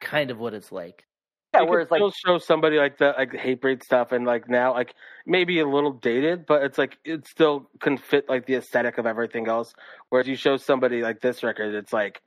kind 0.00 0.30
of 0.32 0.38
what 0.40 0.54
it's 0.54 0.72
like 0.72 1.04
yeah, 1.52 1.60
you 1.60 1.66
could 1.66 1.70
whereas 1.70 1.90
like 1.90 1.98
still 1.98 2.10
show 2.10 2.38
somebody 2.38 2.78
like 2.78 2.96
the 2.98 3.14
like 3.18 3.32
the 3.32 3.38
Hatebreed 3.38 3.84
stuff 3.84 4.10
and 4.12 4.24
like 4.24 4.48
now 4.48 4.72
like 4.72 4.94
maybe 5.26 5.58
a 5.60 5.66
little 5.66 5.92
dated, 5.92 6.46
but 6.46 6.62
it's 6.62 6.78
like 6.78 6.96
it 7.04 7.26
still 7.26 7.68
can 7.80 7.98
fit 7.98 8.28
like 8.28 8.46
the 8.46 8.54
aesthetic 8.54 8.98
of 8.98 9.06
everything 9.06 9.48
else. 9.48 9.74
Whereas 10.10 10.28
you 10.28 10.36
show 10.36 10.56
somebody 10.56 11.02
like 11.02 11.20
this 11.20 11.42
record, 11.42 11.74
it's 11.74 11.92
like, 11.92 12.22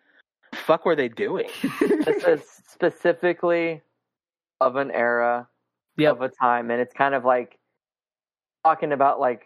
fuck, 0.63 0.85
were 0.85 0.95
they 0.95 1.09
doing? 1.09 1.49
this 2.05 2.23
is 2.27 2.41
specifically 2.67 3.81
of 4.61 4.75
an 4.75 4.91
era 4.91 5.47
Yep. 5.97 6.15
of 6.15 6.21
a 6.21 6.29
time, 6.29 6.71
and 6.71 6.81
it's 6.81 6.93
kind 6.93 7.13
of 7.13 7.23
like 7.23 7.59
talking 8.63 8.91
about 8.93 9.19
like 9.19 9.45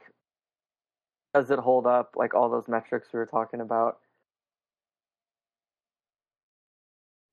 does 1.33 1.51
it 1.51 1.59
hold 1.59 1.85
up? 1.85 2.13
Like 2.15 2.33
all 2.33 2.49
those 2.49 2.67
metrics 2.67 3.09
we 3.13 3.19
were 3.19 3.25
talking 3.25 3.61
about. 3.61 3.97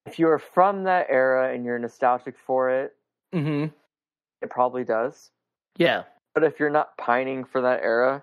If 0.07 0.19
you're 0.19 0.39
from 0.39 0.85
that 0.85 1.07
era 1.09 1.55
and 1.55 1.65
you're 1.65 1.79
nostalgic 1.79 2.35
for 2.47 2.71
it, 2.71 2.95
hmm 3.33 3.67
it 4.43 4.51
probably 4.51 4.85
does. 4.85 5.31
yeah 5.79 6.03
But 6.35 6.45
if 6.45 6.61
you're 6.61 6.69
not 6.71 6.97
pining 6.99 7.45
for 7.45 7.63
that 7.63 7.81
era, 7.83 8.23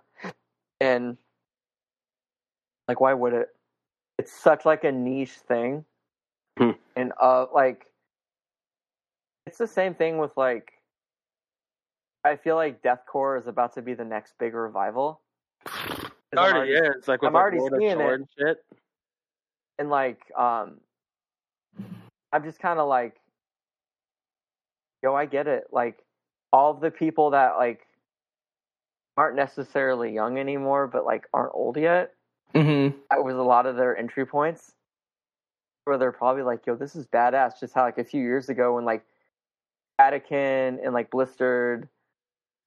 and 0.80 1.18
like, 2.88 3.00
why 3.00 3.14
would 3.14 3.34
it? 3.34 3.48
It's 4.22 4.32
such 4.32 4.66
like 4.66 4.84
a 4.84 4.92
niche 4.92 5.40
thing, 5.48 5.84
Hmm. 6.60 6.72
and 6.96 7.12
uh, 7.20 7.48
like, 7.52 7.88
it's 9.48 9.58
the 9.58 9.66
same 9.68 9.96
thing 9.96 10.20
with 10.20 10.30
like. 10.38 10.74
I 12.24 12.36
feel 12.36 12.56
like 12.56 12.84
deathcore 12.84 13.40
is 13.40 13.48
about 13.48 13.74
to 13.74 13.82
be 13.82 13.96
the 13.96 14.06
next 14.06 14.36
big 14.38 14.54
revival 14.54 15.22
It 16.32 16.38
already 16.38 16.74
is. 16.74 17.08
Like 17.08 17.24
with 17.24 17.30
I'm 17.30 17.34
like, 17.34 17.42
already 17.42 17.58
seeing 17.80 18.00
it. 18.00 18.14
and 18.14 18.28
shit. 18.38 18.58
and 19.80 19.90
like 19.90 20.20
um 20.38 20.80
i'm 22.32 22.44
just 22.44 22.60
kind 22.60 22.80
of 22.80 22.88
like 22.88 23.16
yo 25.02 25.16
i 25.16 25.26
get 25.26 25.48
it 25.48 25.64
like 25.72 25.98
all 26.54 26.70
of 26.72 26.80
the 26.80 26.92
people 26.92 27.32
that 27.32 27.56
like 27.58 27.82
aren't 29.18 29.36
necessarily 29.36 30.14
young 30.14 30.38
anymore 30.38 30.86
but 30.86 31.06
like 31.06 31.26
aren't 31.34 31.56
old 31.56 31.76
yet 31.76 32.14
hmm 32.54 32.90
that 33.10 33.24
was 33.24 33.36
a 33.36 33.42
lot 33.42 33.66
of 33.66 33.76
their 33.76 33.98
entry 33.98 34.26
points 34.26 34.74
where 35.86 35.98
they're 35.98 36.12
probably 36.12 36.44
like 36.44 36.66
yo 36.66 36.76
this 36.76 36.96
is 36.96 37.06
badass 37.08 37.60
just 37.60 37.74
how 37.74 37.84
like 37.84 37.98
a 37.98 38.04
few 38.04 38.22
years 38.22 38.50
ago 38.50 38.76
when 38.76 38.86
like 38.86 39.04
Vatican 40.00 40.80
and 40.84 40.94
like 40.94 41.12
blistered 41.12 41.88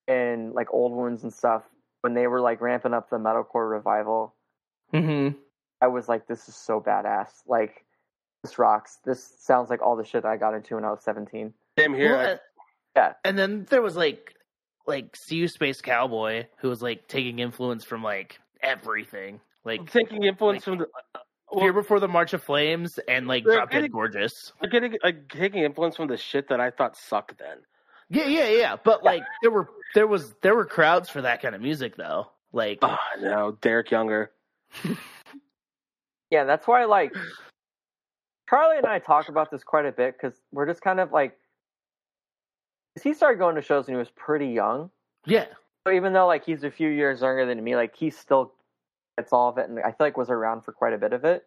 and 0.06 0.52
like 0.52 0.72
old 0.72 0.92
wounds 0.92 1.22
and 1.22 1.32
stuff 1.32 1.62
when 2.02 2.14
they 2.14 2.26
were 2.26 2.40
like 2.40 2.60
ramping 2.60 2.94
up 2.94 3.10
the 3.10 3.16
metalcore 3.16 3.70
revival 3.70 4.34
Mm-hmm. 4.94 5.36
I 5.80 5.86
was 5.88 6.08
like, 6.08 6.26
this 6.26 6.48
is 6.48 6.54
so 6.54 6.80
badass. 6.80 7.28
Like, 7.46 7.84
this 8.42 8.58
rocks. 8.58 8.98
This 9.04 9.34
sounds 9.40 9.70
like 9.70 9.82
all 9.82 9.96
the 9.96 10.04
shit 10.04 10.22
that 10.22 10.28
I 10.28 10.36
got 10.36 10.54
into 10.54 10.76
when 10.76 10.84
I 10.84 10.90
was 10.90 11.02
17. 11.02 11.52
Same 11.78 11.94
here. 11.94 12.12
Well, 12.12 12.38
Yeah. 12.96 13.12
And 13.24 13.36
then 13.36 13.66
there 13.70 13.82
was 13.82 13.96
like 13.96 14.34
like 14.86 15.16
See 15.16 15.36
You 15.36 15.48
Space 15.48 15.80
Cowboy, 15.80 16.46
who 16.58 16.68
was 16.68 16.82
like 16.82 17.08
taking 17.08 17.38
influence 17.38 17.84
from 17.84 18.02
like 18.02 18.38
everything. 18.62 19.40
Like 19.64 19.80
I'm 19.80 19.86
taking 19.86 20.24
influence 20.24 20.66
like- 20.66 20.78
from 20.78 20.78
the. 20.78 20.86
Uh, 21.14 21.20
Fear 21.60 21.72
Before 21.72 22.00
the 22.00 22.08
March 22.08 22.32
of 22.32 22.42
Flames 22.42 22.98
and 23.06 23.28
like 23.28 23.44
They're 23.44 23.54
Drop 23.56 23.70
Dead 23.70 23.92
Gorgeous. 23.92 24.52
I'm 24.60 24.70
getting 24.70 24.96
like 25.04 25.28
taking 25.28 25.62
influence 25.62 25.94
from 25.94 26.08
the 26.08 26.16
shit 26.16 26.48
that 26.48 26.58
I 26.60 26.70
thought 26.72 26.96
sucked 26.96 27.38
then. 27.38 27.58
Yeah, 28.10 28.26
yeah, 28.26 28.48
yeah. 28.48 28.76
But 28.82 29.04
like 29.04 29.22
there 29.40 29.52
were 29.52 29.68
there 29.94 30.08
was 30.08 30.34
there 30.42 30.56
were 30.56 30.64
crowds 30.64 31.08
for 31.10 31.22
that 31.22 31.40
kind 31.42 31.54
of 31.54 31.60
music 31.60 31.94
though. 31.96 32.26
Like 32.52 32.78
Oh 32.82 32.96
no, 33.20 33.56
Derek 33.60 33.90
Younger. 33.92 34.32
Yeah, 36.30 36.42
that's 36.44 36.66
why 36.66 36.84
like 36.86 37.14
Charlie 38.50 38.78
and 38.78 38.86
I 38.86 38.98
talk 38.98 39.28
about 39.28 39.52
this 39.52 39.62
quite 39.62 39.86
a 39.86 39.92
bit 39.92 40.16
because 40.20 40.40
we're 40.50 40.66
just 40.66 40.80
kind 40.80 40.98
of 40.98 41.12
like 41.12 41.38
he 43.00 43.14
started 43.14 43.38
going 43.38 43.54
to 43.54 43.62
shows 43.62 43.86
when 43.86 43.94
he 43.94 43.98
was 43.98 44.10
pretty 44.10 44.48
young. 44.48 44.90
yeah. 45.26 45.46
So 45.86 45.92
even 45.92 46.12
though 46.12 46.26
like 46.26 46.44
he's 46.44 46.64
a 46.64 46.70
few 46.70 46.88
years 46.88 47.20
younger 47.20 47.46
than 47.46 47.62
me, 47.62 47.76
like 47.76 47.94
he 47.94 48.10
still 48.10 48.52
gets 49.16 49.32
all 49.32 49.48
of 49.48 49.58
it, 49.58 49.68
and 49.68 49.78
I 49.80 49.90
feel 49.90 49.96
like 50.00 50.16
was 50.16 50.30
around 50.30 50.62
for 50.62 50.72
quite 50.72 50.92
a 50.92 50.98
bit 50.98 51.12
of 51.12 51.24
it. 51.24 51.44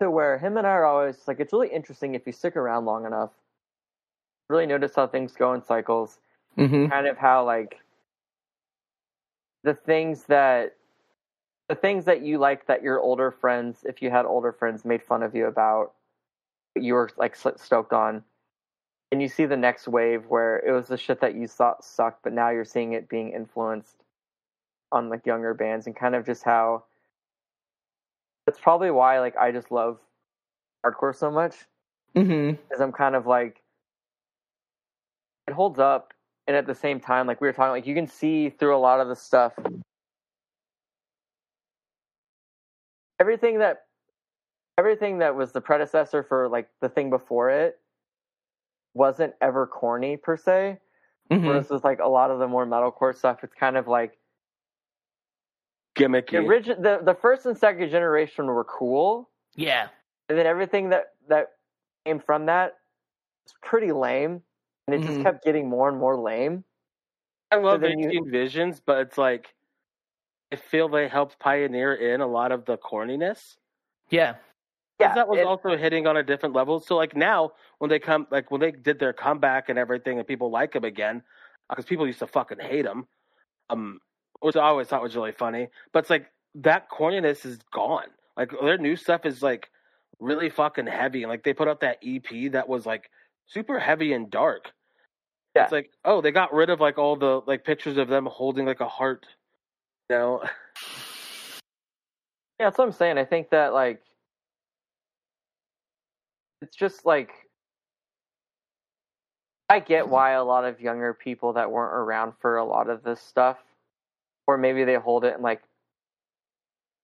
To 0.00 0.10
where 0.10 0.38
him 0.38 0.56
and 0.56 0.66
I 0.66 0.70
are 0.70 0.84
always 0.84 1.16
like, 1.26 1.40
it's 1.40 1.52
really 1.52 1.68
interesting 1.68 2.14
if 2.14 2.26
you 2.26 2.32
stick 2.32 2.56
around 2.56 2.84
long 2.84 3.04
enough. 3.04 3.30
Really 4.48 4.66
notice 4.66 4.94
how 4.94 5.06
things 5.06 5.32
go 5.32 5.54
in 5.54 5.62
cycles. 5.62 6.18
Mm-hmm. 6.58 6.86
kind 6.86 7.06
of 7.06 7.16
how 7.16 7.44
like 7.44 7.78
the 9.62 9.74
things 9.74 10.24
that 10.24 10.74
the 11.68 11.76
things 11.76 12.04
that 12.06 12.22
you 12.22 12.38
like 12.38 12.66
that 12.66 12.82
your 12.82 12.98
older 12.98 13.30
friends 13.30 13.84
if 13.84 14.02
you 14.02 14.10
had 14.10 14.24
older 14.24 14.50
friends 14.50 14.84
made 14.84 15.00
fun 15.00 15.22
of 15.22 15.36
you 15.36 15.46
about 15.46 15.92
you 16.74 16.94
were 16.94 17.10
like 17.16 17.36
stoked 17.36 17.92
on 17.92 18.24
and 19.12 19.22
you 19.22 19.28
see 19.28 19.46
the 19.46 19.56
next 19.56 19.86
wave 19.86 20.24
where 20.26 20.58
it 20.66 20.72
was 20.72 20.88
the 20.88 20.96
shit 20.96 21.20
that 21.20 21.36
you 21.36 21.46
thought 21.46 21.84
sucked 21.84 22.24
but 22.24 22.32
now 22.32 22.50
you're 22.50 22.64
seeing 22.64 22.94
it 22.94 23.08
being 23.08 23.30
influenced 23.30 24.02
on 24.92 25.08
like 25.08 25.26
younger 25.26 25.54
bands 25.54 25.86
and 25.86 25.94
kind 25.96 26.14
of 26.14 26.24
just 26.24 26.42
how 26.44 26.84
that's 28.46 28.58
probably 28.58 28.90
why 28.90 29.20
like 29.20 29.36
I 29.36 29.52
just 29.52 29.70
love 29.70 29.98
hardcore 30.84 31.14
so 31.14 31.30
much 31.30 31.54
Mm-hmm. 32.16 32.60
is 32.72 32.80
I'm 32.80 32.92
kind 32.92 33.14
of 33.14 33.26
like 33.26 33.62
it 35.46 35.52
holds 35.54 35.78
up 35.78 36.14
and 36.46 36.56
at 36.56 36.66
the 36.66 36.74
same 36.74 37.00
time 37.00 37.26
like 37.26 37.40
we 37.40 37.46
were 37.46 37.52
talking 37.52 37.72
like 37.72 37.86
you 37.86 37.94
can 37.94 38.06
see 38.06 38.48
through 38.50 38.76
a 38.76 38.78
lot 38.78 39.00
of 39.00 39.08
the 39.08 39.14
stuff 39.16 39.52
everything 43.20 43.58
that 43.58 43.84
everything 44.78 45.18
that 45.18 45.34
was 45.34 45.52
the 45.52 45.60
predecessor 45.60 46.22
for 46.22 46.48
like 46.48 46.68
the 46.80 46.88
thing 46.88 47.10
before 47.10 47.50
it 47.50 47.78
wasn't 48.94 49.32
ever 49.40 49.66
corny 49.66 50.16
per 50.16 50.36
se 50.36 50.78
Mm-hmm. 51.30 51.46
whereas 51.46 51.68
with 51.68 51.84
like 51.84 51.98
a 52.00 52.08
lot 52.08 52.30
of 52.30 52.38
the 52.38 52.48
more 52.48 52.66
metalcore 52.66 53.14
stuff 53.14 53.40
it's 53.44 53.52
kind 53.52 53.76
of 53.76 53.86
like 53.86 54.16
the 55.98 56.04
Gimmicky. 56.04 56.44
origin 56.44 56.80
the, 56.82 57.00
the 57.02 57.14
first 57.14 57.46
and 57.46 57.56
second 57.56 57.90
generation 57.90 58.46
were 58.46 58.64
cool 58.64 59.28
Yeah. 59.56 59.88
and 60.28 60.38
then 60.38 60.46
everything 60.46 60.88
that 60.90 61.14
that 61.28 61.52
came 62.06 62.20
from 62.20 62.46
that 62.46 62.78
was 63.44 63.54
pretty 63.62 63.92
lame 63.92 64.42
and 64.86 64.94
it 64.94 65.06
just 65.06 65.18
Mhm. 65.18 65.22
kept 65.24 65.44
getting 65.44 65.68
more 65.68 65.88
and 65.88 65.98
more 65.98 66.16
lame 66.16 66.64
I 67.50 67.56
love 67.56 67.80
then 67.80 67.98
you- 67.98 68.24
Visions, 68.30 68.78
but 68.80 68.98
it's 68.98 69.16
like 69.18 69.54
I 70.52 70.56
feel 70.56 70.88
they 70.88 71.08
helped 71.08 71.38
pioneer 71.38 71.94
in 71.94 72.20
a 72.22 72.26
lot 72.26 72.52
of 72.52 72.64
the 72.64 72.78
corniness. 72.78 73.56
Yeah. 74.10 74.36
Yeah, 74.98 75.14
that 75.14 75.28
was 75.28 75.38
it- 75.40 75.46
also 75.46 75.76
hitting 75.76 76.06
on 76.06 76.16
a 76.16 76.22
different 76.22 76.54
level. 76.54 76.80
So 76.80 76.96
like 76.96 77.14
now, 77.14 77.52
when 77.78 77.88
they 77.90 77.98
come, 77.98 78.26
like 78.30 78.50
when 78.50 78.60
they 78.60 78.70
did 78.72 78.98
their 78.98 79.12
comeback 79.12 79.68
and 79.68 79.78
everything, 79.78 80.18
and 80.18 80.26
people 80.26 80.50
like 80.50 80.72
them 80.72 80.84
again, 80.84 81.22
because 81.70 81.84
people 81.84 82.06
used 82.06 82.18
to 82.20 82.26
fucking 82.26 82.58
hate 82.58 82.82
them, 82.86 83.06
um, 83.70 84.00
which 84.40 84.56
I 84.56 84.62
always 84.62 84.88
thought 84.88 85.02
was 85.02 85.16
really 85.16 85.32
funny. 85.32 85.68
But 85.92 86.00
it's 86.00 86.10
like 86.10 86.26
that 86.56 86.90
corniness 86.90 87.44
is 87.44 87.58
gone. 87.72 88.08
Like 88.36 88.52
their 88.60 88.78
new 88.78 88.96
stuff 88.96 89.26
is 89.26 89.42
like 89.42 89.70
really 90.20 90.50
fucking 90.50 90.86
heavy, 90.86 91.22
and 91.22 91.30
like 91.30 91.44
they 91.44 91.52
put 91.52 91.68
out 91.68 91.80
that 91.80 91.98
EP 92.04 92.52
that 92.52 92.68
was 92.68 92.86
like 92.86 93.10
super 93.46 93.78
heavy 93.78 94.12
and 94.12 94.30
dark. 94.30 94.72
Yeah. 95.56 95.64
It's 95.64 95.72
like 95.72 95.90
oh, 96.04 96.20
they 96.20 96.30
got 96.30 96.52
rid 96.52 96.70
of 96.70 96.80
like 96.80 96.98
all 96.98 97.16
the 97.16 97.40
like 97.46 97.64
pictures 97.64 97.96
of 97.96 98.08
them 98.08 98.26
holding 98.26 98.66
like 98.66 98.80
a 98.80 98.88
heart. 98.88 99.26
You 100.10 100.16
know, 100.16 100.42
yeah 102.58 102.66
that's 102.66 102.78
what 102.78 102.86
i'm 102.86 102.92
saying 102.92 103.18
i 103.18 103.24
think 103.24 103.50
that 103.50 103.72
like 103.72 104.00
it's 106.60 106.76
just 106.76 107.06
like 107.06 107.30
i 109.68 109.78
get 109.78 110.08
why 110.08 110.32
a 110.32 110.44
lot 110.44 110.64
of 110.64 110.80
younger 110.80 111.14
people 111.14 111.52
that 111.52 111.70
weren't 111.70 111.94
around 111.94 112.32
for 112.40 112.56
a 112.56 112.64
lot 112.64 112.88
of 112.88 113.02
this 113.02 113.20
stuff 113.20 113.58
or 114.48 114.56
maybe 114.58 114.82
they 114.84 114.94
hold 114.94 115.24
it 115.24 115.34
and 115.34 115.42
like 115.42 115.62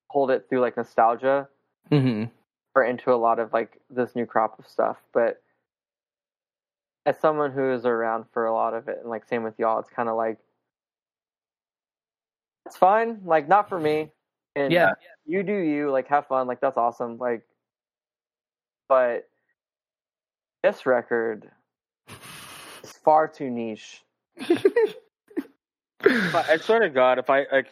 hold 0.08 0.30
it 0.32 0.46
through 0.48 0.60
like 0.60 0.76
nostalgia 0.76 1.46
Mm-hmm. 1.92 2.24
or 2.74 2.84
into 2.84 3.12
a 3.12 3.14
lot 3.14 3.38
of 3.38 3.52
like 3.52 3.78
this 3.90 4.16
new 4.16 4.24
crop 4.24 4.58
of 4.58 4.66
stuff. 4.66 4.96
But 5.12 5.42
as 7.04 7.20
someone 7.20 7.52
who 7.52 7.70
is 7.72 7.84
around 7.84 8.24
for 8.32 8.46
a 8.46 8.54
lot 8.54 8.72
of 8.72 8.88
it, 8.88 8.98
and 9.02 9.10
like 9.10 9.26
same 9.28 9.42
with 9.44 9.58
y'all, 9.58 9.78
it's 9.78 9.90
kind 9.90 10.08
of 10.08 10.16
like 10.16 10.38
it's 12.64 12.78
fine. 12.78 13.20
Like 13.26 13.46
not 13.46 13.68
for 13.68 13.78
me. 13.78 14.10
And 14.56 14.72
Yeah. 14.72 14.92
you 15.26 15.42
do 15.42 15.52
you. 15.54 15.90
Like 15.90 16.08
have 16.08 16.26
fun. 16.26 16.46
Like 16.46 16.62
that's 16.62 16.78
awesome. 16.78 17.18
Like, 17.18 17.42
but 18.88 19.28
this 20.62 20.86
record 20.86 21.50
is 22.82 22.92
far 22.92 23.28
too 23.28 23.50
niche. 23.50 24.02
But 26.32 26.48
I 26.50 26.56
swear 26.58 26.80
to 26.80 26.90
God, 26.90 27.18
if 27.18 27.30
I 27.30 27.46
like, 27.52 27.68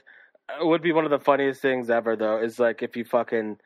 it 0.61 0.67
would 0.67 0.83
be 0.83 0.93
one 0.93 1.05
of 1.05 1.11
the 1.11 1.19
funniest 1.19 1.61
things 1.63 1.91
ever. 1.91 2.17
Though 2.17 2.39
is 2.43 2.59
like 2.59 2.83
if 2.83 2.97
you 2.97 3.05
fucking 3.05 3.59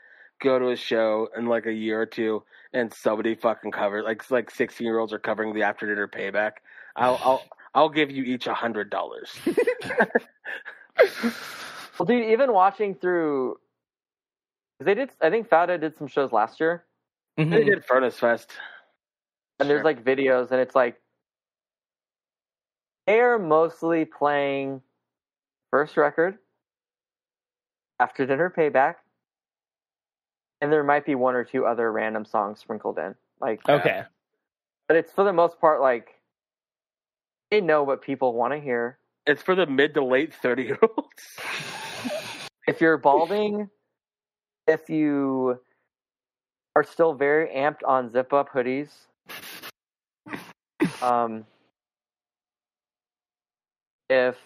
go 0.42 0.58
to 0.58 0.70
a 0.70 0.76
show 0.76 1.28
in 1.36 1.46
like 1.46 1.66
a 1.66 1.72
year 1.72 2.00
or 2.00 2.06
two 2.06 2.42
and 2.72 2.92
somebody 2.92 3.34
fucking 3.34 3.70
covers 3.72 4.04
like 4.04 4.28
like 4.30 4.50
sixteen 4.50 4.86
year 4.86 4.98
olds 4.98 5.12
are 5.12 5.18
covering 5.18 5.54
the 5.54 5.62
after 5.62 5.86
dinner 5.86 6.06
payback. 6.08 6.52
I'll 6.96 7.18
I'll 7.22 7.42
I'll 7.74 7.88
give 7.88 8.10
you 8.10 8.24
each 8.24 8.46
a 8.46 8.54
hundred 8.54 8.90
dollars. 8.90 9.30
Well, 11.98 12.06
dude, 12.06 12.26
even 12.30 12.52
watching 12.52 12.94
through, 12.94 13.54
'cause 14.78 14.84
they 14.84 14.94
did. 14.94 15.10
I 15.22 15.30
think 15.30 15.48
FATA 15.48 15.78
did 15.78 15.96
some 15.96 16.06
shows 16.08 16.30
last 16.32 16.60
year. 16.60 16.84
They 17.38 17.44
Mm-hmm. 17.44 17.70
did 17.70 17.84
Furnace 17.86 18.18
Fest. 18.18 18.52
and 19.60 19.68
there's 19.70 19.82
like 19.84 20.04
videos 20.04 20.50
and 20.50 20.60
it's 20.60 20.74
like 20.74 21.00
they're 23.06 23.38
mostly 23.38 24.04
playing 24.04 24.80
first 25.70 25.96
record 25.96 26.38
after 28.00 28.26
dinner 28.26 28.52
payback 28.56 28.96
and 30.60 30.72
there 30.72 30.84
might 30.84 31.04
be 31.06 31.14
one 31.14 31.34
or 31.34 31.44
two 31.44 31.66
other 31.66 31.92
random 31.92 32.24
songs 32.24 32.58
sprinkled 32.60 32.98
in 32.98 33.14
like 33.40 33.60
Okay. 33.68 34.02
but 34.88 34.96
it's 34.96 35.12
for 35.12 35.24
the 35.24 35.32
most 35.32 35.60
part 35.60 35.80
like 35.80 36.14
they 37.50 37.60
know 37.60 37.82
what 37.84 38.02
people 38.02 38.32
want 38.34 38.52
to 38.52 38.58
hear 38.60 38.98
It's 39.26 39.42
for 39.42 39.54
the 39.54 39.66
mid 39.66 39.94
to 39.94 40.04
late 40.04 40.34
thirty 40.34 40.64
year 40.64 40.78
olds. 40.82 41.36
if 42.68 42.80
you're 42.80 42.98
balding 42.98 43.68
if 44.66 44.90
you 44.90 45.60
are 46.74 46.84
still 46.84 47.14
very 47.14 47.48
amped 47.54 47.80
on 47.86 48.10
zip 48.10 48.32
up 48.32 48.50
hoodies 48.50 48.88
um 51.02 51.44
if 54.08 54.36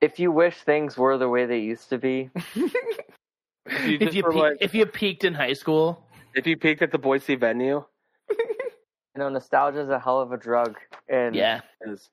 if 0.00 0.18
you 0.18 0.32
wish 0.32 0.56
things 0.62 0.96
were 0.96 1.16
the 1.18 1.28
way 1.28 1.46
they 1.46 1.58
used 1.60 1.88
to 1.90 1.98
be 1.98 2.30
you 2.54 2.70
if 4.00 4.14
you 4.14 4.22
pe- 4.24 4.38
like- 4.38 4.56
if 4.60 4.74
you 4.74 4.86
peaked 4.86 5.24
in 5.24 5.34
high 5.34 5.52
school, 5.52 6.04
If 6.34 6.46
you 6.46 6.56
peaked 6.56 6.82
at 6.82 6.90
the 6.90 6.98
Boise 6.98 7.34
venue, 7.36 7.84
you 8.30 8.36
know 9.16 9.28
nostalgia 9.28 9.80
is 9.80 9.90
a 9.90 9.98
hell 9.98 10.20
of 10.20 10.32
a 10.32 10.36
drug 10.38 10.78
and 11.08 11.34
yeah. 11.34 11.60
is 11.82 12.08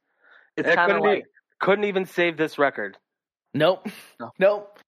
it's 0.57 0.67
It 0.67 0.75
kind 0.75 0.91
of 0.91 0.97
couldn't, 0.99 1.15
like 1.15 1.25
couldn't 1.59 1.85
even 1.85 2.05
save 2.05 2.35
this 2.37 2.57
record. 2.59 2.97
Nope. 3.53 3.87
No. 4.19 4.31
Nope. 4.39 4.79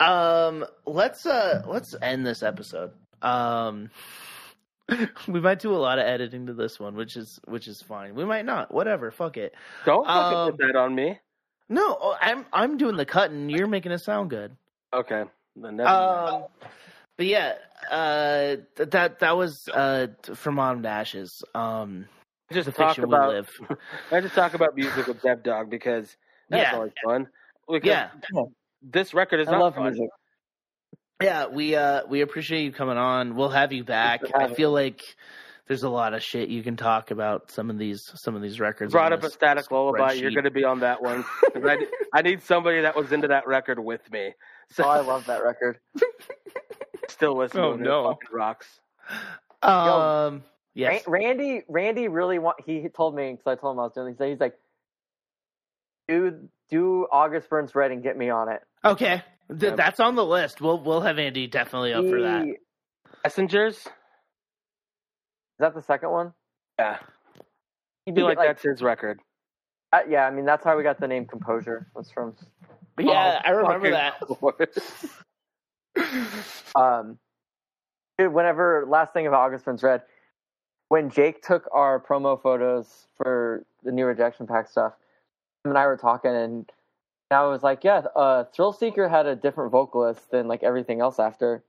Um 0.00 0.64
let's 0.86 1.26
uh 1.26 1.62
let's 1.66 1.94
end 2.00 2.24
this 2.26 2.42
episode. 2.42 2.92
Um 3.20 3.90
we 5.28 5.40
might 5.40 5.58
do 5.58 5.74
a 5.74 5.76
lot 5.76 5.98
of 5.98 6.06
editing 6.06 6.46
to 6.46 6.54
this 6.54 6.78
one, 6.80 6.94
which 6.96 7.16
is 7.16 7.40
which 7.46 7.68
is 7.68 7.82
fine. 7.82 8.14
We 8.14 8.24
might 8.24 8.44
not. 8.44 8.72
Whatever. 8.72 9.10
Fuck 9.10 9.36
it. 9.36 9.54
Don't 9.84 10.06
fucking 10.06 10.38
Um, 10.38 10.50
put 10.52 10.58
that 10.58 10.76
on 10.76 10.94
me. 10.94 11.18
No, 11.68 11.98
oh, 12.00 12.16
I'm 12.20 12.46
I'm 12.52 12.78
doing 12.78 12.96
the 12.96 13.04
cutting. 13.04 13.50
You're 13.50 13.66
making 13.66 13.92
it 13.92 13.98
sound 13.98 14.30
good. 14.30 14.56
Okay, 14.94 15.24
then 15.56 15.76
never. 15.76 15.88
Um, 15.90 16.44
but 17.18 17.26
yeah, 17.26 17.54
uh, 17.90 18.56
th- 18.76 18.88
that 18.90 19.18
that 19.18 19.36
was 19.36 19.68
uh 19.68 20.06
from 20.34 20.58
Autumn 20.58 20.82
to 20.84 20.88
Ashes. 20.88 21.42
Um, 21.54 22.06
just 22.50 22.74
talk 22.74 22.96
about. 22.96 23.46
I 24.10 24.20
just 24.22 24.34
talk 24.34 24.54
about 24.54 24.74
music 24.74 25.06
with 25.06 25.20
Dev 25.20 25.42
Dog 25.42 25.68
because 25.68 26.16
that's 26.48 26.70
Yeah. 26.72 26.76
always 26.76 26.92
fun. 27.04 27.28
Because 27.70 27.86
Yeah. 27.86 28.08
this 28.80 29.12
record 29.12 29.40
is 29.40 29.48
I 29.48 29.52
not 29.52 29.60
love 29.60 29.74
fun. 29.74 29.84
music. 29.84 30.08
Yeah, 31.22 31.46
we 31.46 31.74
uh 31.74 32.02
we 32.08 32.20
appreciate 32.20 32.62
you 32.62 32.72
coming 32.72 32.96
on. 32.96 33.34
We'll 33.34 33.48
have 33.48 33.72
you 33.72 33.82
back. 33.84 34.20
I 34.34 34.54
feel 34.54 34.70
like 34.70 35.02
there's 35.66 35.82
a 35.82 35.88
lot 35.88 36.14
of 36.14 36.22
shit 36.22 36.48
you 36.48 36.62
can 36.62 36.76
talk 36.76 37.10
about 37.10 37.50
some 37.50 37.70
of 37.70 37.78
these 37.78 38.08
some 38.14 38.36
of 38.36 38.42
these 38.42 38.60
records. 38.60 38.92
Brought 38.92 39.12
up 39.12 39.24
a 39.24 39.30
static 39.30 39.70
lullaby. 39.70 40.12
You're 40.12 40.30
going 40.30 40.44
to 40.44 40.50
be 40.52 40.64
on 40.64 40.80
that 40.80 41.02
one. 41.02 41.24
I, 41.56 41.86
I 42.14 42.22
need 42.22 42.42
somebody 42.42 42.82
that 42.82 42.94
was 42.94 43.10
into 43.12 43.28
that 43.28 43.48
record 43.48 43.80
with 43.80 44.00
me. 44.12 44.32
So 44.70 44.84
Oh, 44.84 44.88
I 44.88 45.00
love 45.00 45.26
that 45.26 45.42
record. 45.42 45.78
still 47.08 47.36
listen 47.36 47.60
Oh, 47.60 47.72
to 47.76 47.82
it. 47.82 47.84
no. 47.84 48.04
Fucking 48.10 48.28
rocks. 48.36 48.80
Um 49.60 50.44
yes. 50.74 51.02
Randy, 51.08 51.62
Randy 51.68 52.06
really 52.06 52.38
want. 52.38 52.60
He 52.64 52.86
told 52.94 53.16
me 53.16 53.32
because 53.32 53.46
I 53.58 53.60
told 53.60 53.74
him 53.74 53.80
I 53.80 53.82
was 53.84 53.92
doing 53.92 54.14
these. 54.16 54.28
He's 54.34 54.40
like, 54.40 54.54
"Do 56.06 56.48
do 56.70 57.08
August 57.10 57.50
Burns 57.50 57.74
Red 57.74 57.90
and 57.90 58.04
get 58.04 58.16
me 58.16 58.30
on 58.30 58.48
it." 58.50 58.60
Okay. 58.84 59.20
Th- 59.50 59.62
Yep. 59.62 59.76
That's 59.76 60.00
on 60.00 60.14
the 60.14 60.24
list. 60.26 60.60
We'll 60.60 60.78
we'll 60.82 61.00
have 61.00 61.18
Andy 61.18 61.46
definitely 61.46 61.94
up 61.94 62.04
for 62.06 62.20
that. 62.22 62.46
Messengers. 63.24 63.76
Is 63.78 63.86
that 65.58 65.74
the 65.74 65.82
second 65.82 66.10
one? 66.10 66.32
Yeah. 66.78 66.98
He 68.04 68.12
I 68.12 68.14
feel 68.14 68.28
did 68.28 68.36
like, 68.38 68.46
that's 68.48 68.62
his 68.62 68.82
record. 68.82 69.20
uh, 69.92 70.00
yeah. 70.08 70.26
I 70.26 70.30
mean, 70.30 70.44
that's 70.44 70.64
how 70.64 70.76
we 70.76 70.82
got 70.82 71.00
the 71.00 71.08
name 71.08 71.26
Composure. 71.26 71.88
Was 71.94 72.10
from 72.10 72.34
Yeah, 72.98 73.40
I 73.44 73.50
remember 73.50 73.90
that. 73.90 74.20
um, 76.76 77.18
dude. 78.18 78.32
Whenever 78.32 78.84
last 78.88 79.12
thing 79.12 79.26
about 79.26 79.40
August 79.40 79.64
Burns 79.64 79.82
Red, 79.82 80.02
when 80.88 81.10
Jake 81.10 81.42
took 81.42 81.68
our 81.72 81.98
promo 82.00 82.40
photos 82.40 83.06
for 83.16 83.64
the 83.82 83.90
new 83.92 84.04
Rejection 84.06 84.46
Pact 84.46 84.70
stuff, 84.70 84.92
him 85.64 85.70
and 85.72 85.78
I 85.78 85.86
were 85.86 85.96
talking, 85.96 86.30
and 86.34 86.70
I 87.30 87.46
was 87.46 87.62
like, 87.62 87.84
"Yeah, 87.84 87.98
uh, 88.16 88.44
Thrill 88.44 88.72
Seeker 88.72 89.08
had 89.08 89.26
a 89.26 89.36
different 89.36 89.70
vocalist 89.70 90.30
than 90.30 90.48
like 90.48 90.62
everything 90.62 91.00
else 91.00 91.18
after," 91.18 91.62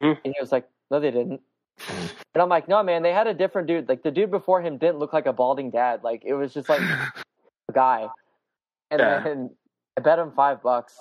Hmm. 0.00 0.12
and 0.24 0.34
he 0.34 0.40
was 0.40 0.50
like, 0.52 0.68
"No, 0.90 0.98
they 1.00 1.10
didn't." 1.10 1.40
And 1.88 2.42
I'm 2.42 2.48
like, 2.48 2.68
"No, 2.68 2.82
man, 2.82 3.02
they 3.02 3.12
had 3.12 3.26
a 3.26 3.34
different 3.34 3.68
dude. 3.68 3.88
Like 3.88 4.02
the 4.02 4.10
dude 4.10 4.30
before 4.30 4.60
him 4.60 4.76
didn't 4.78 4.98
look 4.98 5.12
like 5.12 5.26
a 5.26 5.32
balding 5.32 5.70
dad. 5.70 6.02
Like 6.02 6.24
it 6.24 6.34
was 6.34 6.52
just 6.52 6.68
like 6.68 6.82
a 7.68 7.72
guy." 7.72 8.08
And 8.90 9.00
Yeah. 9.00 9.22
then 9.22 9.56
I 9.96 10.00
bet 10.00 10.18
him 10.18 10.32
five 10.32 10.62
bucks, 10.62 10.98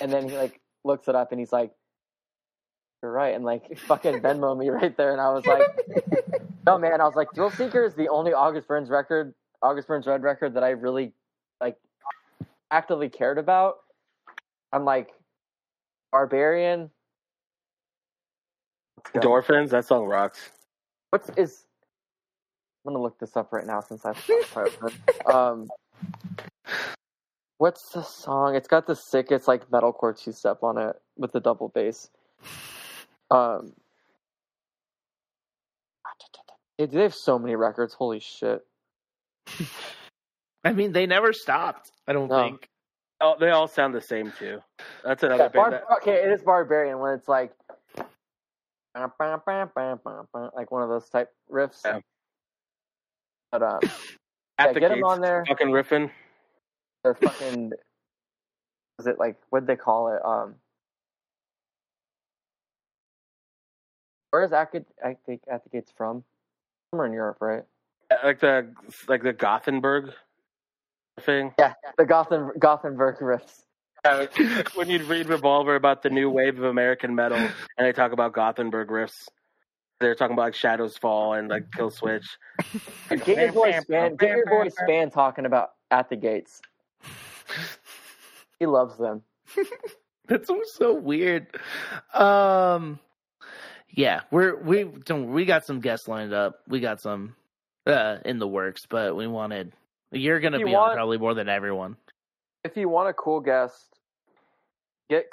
and 0.00 0.12
then 0.12 0.28
he 0.28 0.36
like 0.36 0.60
looks 0.84 1.08
it 1.08 1.14
up, 1.14 1.32
and 1.32 1.40
he's 1.40 1.52
like, 1.52 1.72
"You're 3.02 3.12
right," 3.12 3.34
and 3.34 3.44
like 3.44 3.78
fucking 3.88 4.20
Venmo 4.20 4.56
me 4.56 4.68
right 4.68 4.94
there, 4.96 5.12
and 5.12 5.20
I 5.20 5.32
was 5.32 5.46
like, 5.46 5.66
"No, 6.66 6.78
man," 6.78 7.00
I 7.00 7.04
was 7.04 7.16
like, 7.16 7.28
"Thrill 7.34 7.50
Seeker 7.50 7.82
is 7.84 7.94
the 7.94 8.08
only 8.08 8.34
August 8.34 8.68
Burns 8.68 8.90
record, 8.90 9.34
August 9.62 9.88
Burns 9.88 10.06
Red 10.06 10.22
record 10.22 10.54
that 10.54 10.64
I 10.64 10.70
really 10.70 11.12
like 11.60 11.78
actively 12.70 13.08
cared 13.08 13.38
about." 13.38 13.76
I'm 14.72 14.84
like, 14.84 15.12
Barbarian. 16.12 16.90
Endorphins? 19.14 19.70
That 19.70 19.84
song 19.84 20.04
rocks. 20.04 20.50
What's 21.10 21.30
is? 21.30 21.64
I'm 22.84 22.92
gonna 22.92 23.02
look 23.02 23.18
this 23.18 23.36
up 23.36 23.52
right 23.52 23.66
now 23.66 23.80
since 23.80 24.04
I've 24.04 24.16
um. 25.32 25.68
What's 27.58 27.90
the 27.90 28.02
song? 28.02 28.54
It's 28.54 28.68
got 28.68 28.86
the 28.86 28.96
sickest 28.96 29.46
like 29.46 29.68
metalcore 29.70 30.18
two 30.18 30.32
step 30.32 30.62
on 30.62 30.78
it 30.78 30.96
with 31.16 31.32
the 31.32 31.40
double 31.40 31.68
bass. 31.68 32.10
Um. 33.30 33.72
They 36.78 37.02
have 37.02 37.14
so 37.14 37.38
many 37.38 37.56
records. 37.56 37.92
Holy 37.92 38.20
shit! 38.20 38.64
I 40.64 40.72
mean, 40.72 40.92
they 40.92 41.06
never 41.06 41.32
stopped. 41.32 41.90
I 42.06 42.12
don't 42.12 42.28
No. 42.28 42.42
think. 42.42 42.68
Oh, 43.20 43.36
they 43.38 43.50
all 43.50 43.68
sound 43.68 43.94
the 43.94 44.00
same 44.00 44.32
too. 44.32 44.60
That's 45.04 45.22
another 45.22 45.44
Yeah, 45.44 45.48
band 45.48 45.52
Bar- 45.54 45.70
that, 45.70 45.84
okay, 45.98 46.22
it 46.24 46.30
is 46.32 46.42
barbarian 46.42 46.98
when 46.98 47.14
it's 47.14 47.28
like 47.28 47.52
like 48.94 50.70
one 50.70 50.82
of 50.82 50.88
those 50.88 51.08
type 51.10 51.30
riffs. 51.50 51.82
Yeah. 51.84 52.00
But 53.52 53.62
um, 53.62 53.80
at 54.58 54.66
yeah, 54.68 54.72
the 54.72 54.80
get 54.80 54.90
'em 54.92 54.98
gates, 54.98 55.08
on 55.08 55.20
there. 55.20 55.44
fucking 55.46 55.68
riffing. 55.68 56.10
the 57.04 57.14
fucking 57.14 57.72
is 58.98 59.06
it 59.06 59.18
like 59.18 59.36
what'd 59.50 59.66
they 59.66 59.76
call 59.76 60.14
it? 60.14 60.24
Um 60.24 60.56
where 64.30 64.42
is 64.44 64.52
At 64.52 64.74
I 65.04 65.14
think 65.26 65.42
At 65.50 65.64
the 65.64 65.70
Gates 65.70 65.92
from? 65.96 66.24
Somewhere 66.90 67.06
in 67.06 67.12
Europe, 67.12 67.38
right? 67.40 67.64
Like 68.24 68.40
the 68.40 68.72
like 69.08 69.22
the 69.22 69.32
Gothenburg 69.32 70.12
thing. 71.20 71.54
Yeah, 71.58 71.74
the 71.98 72.04
Gothen 72.04 72.50
Gothenburg 72.58 73.18
riffs. 73.18 73.62
Uh, 74.04 74.26
when 74.74 74.88
you'd 74.88 75.02
read 75.02 75.28
Revolver 75.28 75.74
about 75.74 76.02
the 76.02 76.10
new 76.10 76.30
wave 76.30 76.58
of 76.58 76.64
American 76.64 77.14
metal, 77.14 77.38
and 77.38 77.52
they 77.86 77.92
talk 77.92 78.12
about 78.12 78.32
Gothenburg 78.32 78.88
riffs, 78.88 79.28
they're 80.00 80.14
talking 80.14 80.32
about 80.32 80.42
like 80.44 80.54
Shadows 80.54 80.96
Fall 80.96 81.34
and 81.34 81.48
like 81.48 81.70
Killswitch. 81.70 82.26
Get 83.10 83.26
your 83.28 83.52
boy 83.52 83.78
Span 83.80 84.16
get 84.16 84.30
your 84.30 84.46
boy 84.46 84.68
Span 84.68 85.10
talking 85.10 85.44
about 85.44 85.72
At 85.90 86.08
the 86.08 86.16
Gates. 86.16 86.62
He 88.58 88.66
loves 88.66 88.96
them. 88.98 89.22
That's 90.26 90.48
so- 90.48 90.60
so 90.64 90.94
weird. 90.94 91.48
Um, 92.14 93.00
yeah, 93.90 94.20
we're 94.30 94.56
we 94.56 94.84
don't 94.84 95.32
we 95.32 95.44
got 95.44 95.66
some 95.66 95.80
guests 95.80 96.08
lined 96.08 96.32
up. 96.32 96.60
We 96.68 96.80
got 96.80 97.00
some 97.00 97.34
uh 97.86 98.18
in 98.24 98.38
the 98.38 98.46
works, 98.46 98.86
but 98.88 99.16
we 99.16 99.26
wanted 99.26 99.72
you're 100.12 100.40
gonna 100.40 100.58
You 100.58 100.66
be 100.66 100.74
on 100.74 100.94
probably 100.94 101.18
more 101.18 101.34
than 101.34 101.48
everyone. 101.48 101.96
If 102.64 102.76
you 102.76 102.88
want 102.88 103.08
a 103.08 103.12
cool 103.14 103.40
guest, 103.40 103.98
get 105.08 105.26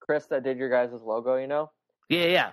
Chris 0.00 0.26
that 0.26 0.42
did 0.42 0.58
your 0.58 0.68
guys' 0.68 1.00
logo, 1.02 1.36
you 1.36 1.46
know? 1.46 1.70
Yeah, 2.08 2.26
yeah, 2.26 2.52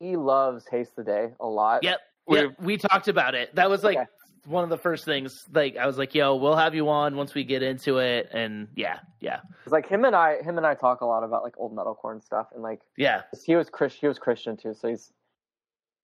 He 0.00 0.16
loves 0.16 0.66
Haste 0.66 0.96
the 0.96 1.04
Day 1.04 1.32
a 1.40 1.46
lot. 1.46 1.82
yep. 1.84 2.00
We- 2.26 2.38
yep. 2.40 2.60
We 2.60 2.76
talked 2.76 3.08
about 3.08 3.34
it. 3.34 3.54
That 3.54 3.70
was 3.70 3.84
like 3.84 3.98
Okay. 3.98 4.06
one 4.46 4.64
of 4.64 4.70
the 4.70 4.78
first 4.78 5.04
things. 5.04 5.46
Like 5.52 5.76
I 5.76 5.86
was 5.86 5.96
like, 5.98 6.12
"Yo, 6.14 6.34
we'll 6.34 6.56
have 6.56 6.74
you 6.74 6.88
on 6.88 7.14
once 7.16 7.34
we 7.34 7.44
get 7.44 7.62
into 7.62 7.98
it." 7.98 8.28
And 8.32 8.66
yeah, 8.74 8.98
yeah, 9.20 9.40
It's 9.62 9.72
like 9.72 9.86
him 9.86 10.04
and 10.04 10.16
I 10.16 10.42
him 10.42 10.56
and 10.56 10.66
I 10.66 10.74
talk 10.74 11.02
a 11.02 11.06
lot 11.06 11.22
about 11.22 11.44
like 11.44 11.54
old 11.56 11.74
metalcore 11.76 12.12
and 12.12 12.22
stuff 12.22 12.48
and 12.52 12.62
like 12.62 12.80
yeah. 12.96 13.22
he 13.44 13.54
was 13.54 13.70
Chris 13.70 13.94
he 13.94 14.08
was 14.08 14.18
Christian 14.18 14.56
too, 14.56 14.74
so 14.74 14.88
he's 14.88 15.12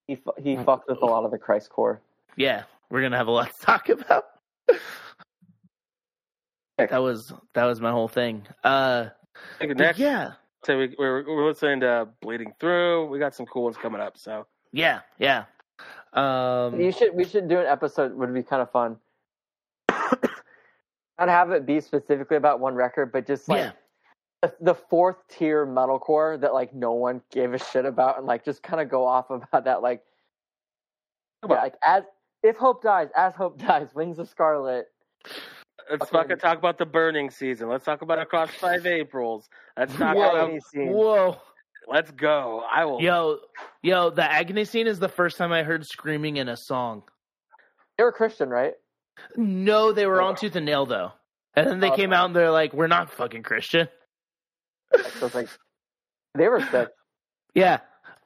he 0.07 0.17
he 0.41 0.57
fucked 0.57 0.89
with 0.89 0.99
a 0.99 1.01
oh. 1.03 1.07
lot 1.07 1.25
of 1.25 1.31
the 1.33 1.39
Christ 1.39 1.71
core. 1.71 2.01
Yeah, 2.37 2.63
we're 2.91 3.03
gonna 3.03 3.17
have 3.17 3.27
a 3.29 3.33
lot 3.33 3.53
to 3.53 3.61
talk 3.67 3.89
about. 3.89 4.27
That 6.79 7.03
was 7.03 7.33
that 7.55 7.65
was 7.65 7.81
my 7.81 7.91
whole 7.91 8.09
thing. 8.09 8.47
Uh, 8.65 9.09
next, 9.61 9.99
yeah, 9.99 10.33
so 10.65 10.79
we, 10.79 10.95
we're 10.99 11.25
we're 11.27 11.49
listening 11.49 11.81
to 11.81 12.09
Bleeding 12.21 12.53
Through. 12.61 13.07
We 13.07 13.19
got 13.19 13.35
some 13.35 13.47
cool 13.47 13.65
ones 13.65 13.77
coming 13.77 14.01
up. 14.01 14.17
So 14.17 14.47
yeah, 14.73 15.01
yeah. 15.19 15.45
Um, 16.13 16.81
You 16.81 16.93
should 16.93 17.15
we 17.15 17.25
should 17.25 17.49
do 17.49 17.59
an 17.59 17.67
episode 17.67 18.15
would 18.15 18.33
be 18.33 18.43
kind 18.43 18.63
of 18.63 18.71
fun. 18.71 18.97
Not 21.19 21.29
have 21.29 21.51
it 21.51 21.67
be 21.67 21.81
specifically 21.81 22.37
about 22.37 22.61
one 22.61 22.75
record, 22.75 23.13
but 23.13 23.27
just 23.27 23.49
like 23.49 23.59
yeah, 23.59 23.73
the, 24.43 24.55
the 24.61 24.75
fourth 24.75 25.17
tier 25.29 25.67
metalcore 25.67 26.41
that 26.41 26.55
like 26.55 26.75
no 26.75 26.93
one 26.93 27.23
gave 27.33 27.55
a 27.55 27.59
shit 27.59 27.85
about, 27.85 28.19
and 28.19 28.27
like 28.27 28.45
just 28.45 28.63
kind 28.63 28.81
of 28.81 28.89
go 28.89 29.07
off 29.07 29.31
about 29.31 29.65
that. 29.65 29.83
Like, 29.83 30.03
yeah, 31.49 31.55
like 31.55 31.75
as 31.85 32.05
if 32.43 32.57
hope 32.57 32.83
dies, 32.83 33.09
as 33.17 33.35
hope 33.35 33.59
dies, 33.67 33.89
wings 33.95 34.19
of 34.19 34.29
scarlet. 34.29 34.87
Let's 35.91 36.09
Fucking- 36.11 36.19
fucking 36.19 36.37
talk 36.39 36.59
about 36.59 36.79
the 36.79 36.87
burning 36.87 37.31
season. 37.31 37.69
Let's 37.69 37.85
talk 37.85 38.03
about 38.03 38.19
Across 38.19 38.51
Five 38.55 38.87
Aprils. 38.87 39.49
Let's 39.77 39.95
talk 39.97 40.17
Whoa. 40.17 40.23
about. 40.31 40.45
Agony 40.45 40.61
scene. 40.61 40.93
whoa. 40.93 41.37
Let's 41.89 42.11
go. 42.13 42.65
I 42.73 42.85
will. 42.85 43.01
Yo, 43.03 43.39
yo, 43.83 44.11
the 44.11 44.23
agony 44.23 44.65
scene 44.65 44.87
is 44.87 44.99
the 45.01 45.09
first 45.09 45.37
time 45.37 45.53
I 45.53 45.65
heard 45.65 45.85
screaming 45.85 46.37
in 46.37 46.49
a 46.49 46.57
song. 46.57 47.03
They 47.99 48.05
were 48.05 48.13
Christian, 48.13 48.49
right? 48.51 48.75
No, 49.37 49.93
they 49.93 50.07
were 50.07 50.23
on 50.23 50.37
Tooth 50.37 50.55
and 50.57 50.65
Nail 50.65 50.87
though, 50.87 51.13
and 51.55 51.67
then 51.67 51.81
they 51.81 51.91
Oh, 51.91 51.97
came 51.97 52.11
okay. 52.13 52.17
out 52.19 52.27
and 52.27 52.37
they're 52.37 52.51
like, 52.53 52.73
"We're 52.73 52.87
not 52.87 53.11
fucking 53.11 53.43
Christian." 53.43 53.89
So 55.19 55.27
it's 55.27 55.35
like 55.35 55.49
they 56.35 56.49
were 56.49 56.61
sick. 56.61 56.89
Yeah. 57.55 57.81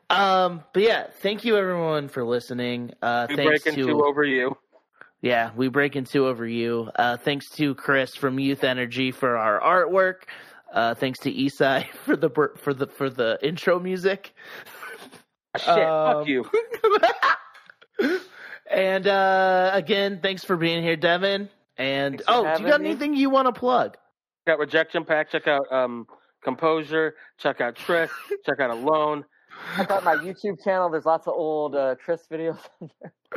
Um, 0.09 0.63
but 0.73 0.85
yeah, 0.85 1.09
thank 1.21 1.45
you 1.45 1.57
everyone 1.57 2.07
for 2.09 2.23
listening. 2.25 2.93
Uh, 3.03 3.27
we 3.29 3.35
thanks 3.35 3.49
break 3.65 3.75
to 3.75 3.81
into 3.81 4.05
over 4.05 4.23
you. 4.23 4.57
Yeah, 5.23 5.51
we 5.57 5.69
break 5.69 5.97
into 5.97 6.27
over 6.27 6.47
you. 6.47 6.91
Uh, 6.95 7.17
thanks 7.17 7.49
to 7.57 7.75
Chris 7.75 8.15
from 8.15 8.39
Youth 8.39 8.65
Energy 8.65 9.11
for 9.11 9.37
our 9.37 9.61
artwork. 9.61 10.25
Uh, 10.73 10.95
thanks 10.95 11.19
to 11.21 11.33
Esai 11.33 11.89
for 12.05 12.17
the 12.17 12.31
for 12.57 12.75
the 12.75 12.87
for 12.87 13.09
the 13.11 13.39
intro 13.43 13.79
music. 13.81 14.35
Shit, 15.59 15.69
Um, 15.69 16.19
fuck 16.19 16.29
you. 16.29 16.45
and 18.71 19.07
uh, 19.07 19.71
again, 19.73 20.21
thanks 20.23 20.45
for 20.45 20.57
being 20.57 20.83
here, 20.83 20.97
Devin. 20.97 21.49
And 21.79 22.23
oh, 22.29 22.43
do 22.57 22.63
you 22.63 22.69
got 22.69 22.81
me. 22.81 22.91
anything 22.91 23.15
you 23.15 23.31
want 23.31 23.47
to 23.47 23.59
plug? 23.59 23.97
Check 24.47 24.53
out 24.55 24.59
Rejection 24.59 25.05
Pact. 25.05 25.33
Check 25.33 25.47
out 25.49 25.71
um, 25.73 26.07
Composure. 26.43 27.15
Check 27.39 27.61
out 27.61 27.75
Trick. 27.77 28.11
check 28.45 28.61
out 28.61 28.71
Alone. 28.71 29.25
Check 29.77 29.91
out 29.91 30.05
my 30.05 30.17
YouTube 30.17 30.63
channel. 30.63 30.89
There's 30.89 31.07
lots 31.07 31.27
of 31.27 31.35
old 31.35 31.75
uh, 31.75 31.97
Chris 31.97 32.23
videos. 32.31 32.59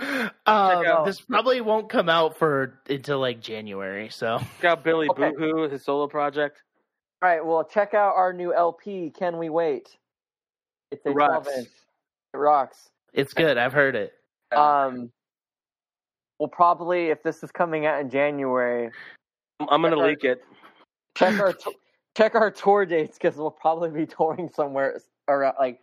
on 0.02 0.84
there. 0.84 0.98
Um, 0.98 1.06
this 1.06 1.22
probably 1.22 1.62
won't 1.62 1.90
come 1.90 2.10
out 2.10 2.38
for 2.38 2.80
until 2.90 3.20
like 3.20 3.42
January. 3.42 4.10
So 4.10 4.40
Check 4.62 4.66
out 4.66 4.84
Billy 4.84 5.08
Okay. 5.10 5.32
Boohoo, 5.32 5.70
his 5.70 5.84
solo 5.84 6.08
project. 6.08 6.62
All 7.22 7.30
right, 7.30 7.46
well, 7.46 7.64
check 7.66 7.94
out 7.94 8.16
our 8.16 8.32
new 8.32 8.54
LP. 8.54 9.12
Can 9.18 9.38
we 9.38 9.50
wait? 9.50 9.90
It's 10.92 11.06
a 11.06 11.12
Rocks. 11.12 11.48
12 11.48 11.60
inch. 11.60 11.68
It 12.34 12.38
rocks. 12.38 12.90
It's 13.14 13.34
good. 13.34 13.58
I've 13.58 13.74
heard 13.74 13.96
it. 13.96 14.14
Um, 14.56 15.12
we'll 16.40 16.48
probably, 16.48 17.08
if 17.08 17.22
this 17.24 17.44
is 17.44 17.52
coming 17.52 17.86
out 17.86 18.00
in 18.00 18.10
January, 18.10 18.90
I'm 19.60 19.82
gonna 19.82 19.98
leak 19.98 20.24
it. 20.24 20.44
check 21.16 21.40
our 21.40 21.52
t- 21.54 21.76
check 22.16 22.36
our 22.36 22.50
tour 22.52 22.86
dates 22.86 23.18
because 23.18 23.36
we'll 23.36 23.52
probably 23.52 23.90
be 23.90 24.06
touring 24.16 24.50
somewhere 24.56 25.00
around 25.28 25.56
like 25.60 25.80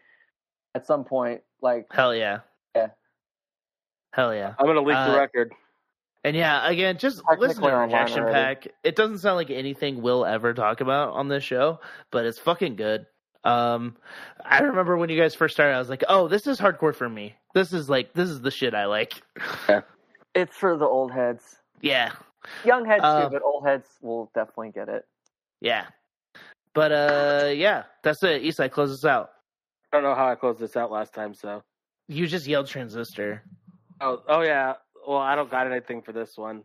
at 0.77 0.86
some 0.86 1.05
point. 1.05 1.40
Like, 1.62 1.86
Hell 1.90 2.15
yeah. 2.15 2.40
Yeah. 2.77 2.89
Hell 4.12 4.35
yeah. 4.35 4.55
I'm 4.59 4.66
gonna 4.66 4.82
leak 4.82 4.97
Uh, 4.97 5.11
the 5.12 5.19
record. 5.19 5.53
And 6.23 6.36
yeah, 6.36 6.69
again, 6.69 6.98
just 6.98 7.23
listen 7.39 7.62
to 7.62 7.69
online 7.69 7.90
Rejection. 7.90 8.24
Pact. 8.24 8.69
It 8.85 8.97
doesn't 8.97 9.19
sound 9.19 9.36
like 9.36 9.51
anything 9.51 10.03
we'll 10.03 10.27
ever 10.27 10.53
talk 10.55 10.81
about 10.81 11.15
on 11.15 11.28
this 11.28 11.44
show, 11.44 11.81
but 12.11 12.27
it's 12.27 12.39
fucking 12.39 12.77
good. 12.77 13.07
Um, 13.44 13.97
I 14.44 14.59
remember 14.59 14.97
when 14.97 15.09
you 15.09 15.20
guys 15.20 15.36
first 15.36 15.55
started, 15.55 15.74
I 15.74 15.78
was 15.78 15.89
like, 15.89 16.03
"Oh, 16.09 16.27
this 16.27 16.48
is 16.48 16.59
hardcore 16.59 16.94
for 16.94 17.09
me. 17.09 17.36
This 17.55 17.73
is 17.73 17.89
like, 17.89 18.12
this 18.12 18.28
is 18.28 18.40
the 18.40 18.51
shit 18.51 18.74
I 18.74 18.86
like." 18.86 19.23
it's 20.35 20.57
for 20.57 20.77
the 20.77 20.85
old 20.85 21.12
heads, 21.12 21.57
Yeah, 21.81 22.11
young 22.65 22.85
heads 22.85 23.03
too, 23.05 23.28
but 23.31 23.43
old 23.43 23.65
heads 23.65 23.86
will 24.03 24.31
definitely 24.35 24.73
get 24.73 24.89
it. 24.89 25.07
yeah. 25.61 25.86
But 26.74 26.93
uh, 26.93 27.48
yeah, 27.55 27.85
that's 28.03 28.23
it. 28.24 28.43
Esai, 28.43 28.70
close 28.70 28.90
us 28.93 29.05
out. 29.05 29.31
I 29.97 30.01
don't 30.01 30.10
know 30.10 30.14
how 30.14 30.28
I 30.28 30.35
closed 30.35 30.60
this 30.60 30.77
out 30.77 30.90
last 30.90 31.14
time, 31.14 31.32
so. 31.32 31.62
You 32.06 32.27
just 32.27 32.47
yelled 32.47 32.66
transistor. 32.66 33.43
Oh, 33.98 34.23
oh 34.28 34.43
yeah. 34.43 34.74
Well, 35.09 35.16
I 35.16 35.35
don't 35.35 35.51
got 35.51 35.66
anything 35.66 36.02
for 36.02 36.12
this 36.12 36.36
one. 36.36 36.64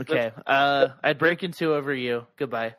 Okay. 0.00 0.32
Uh, 0.46 0.88
I'd 1.02 1.18
break 1.18 1.42
into 1.42 1.74
over 1.74 1.92
you. 1.92 2.26
Goodbye. 2.38 2.74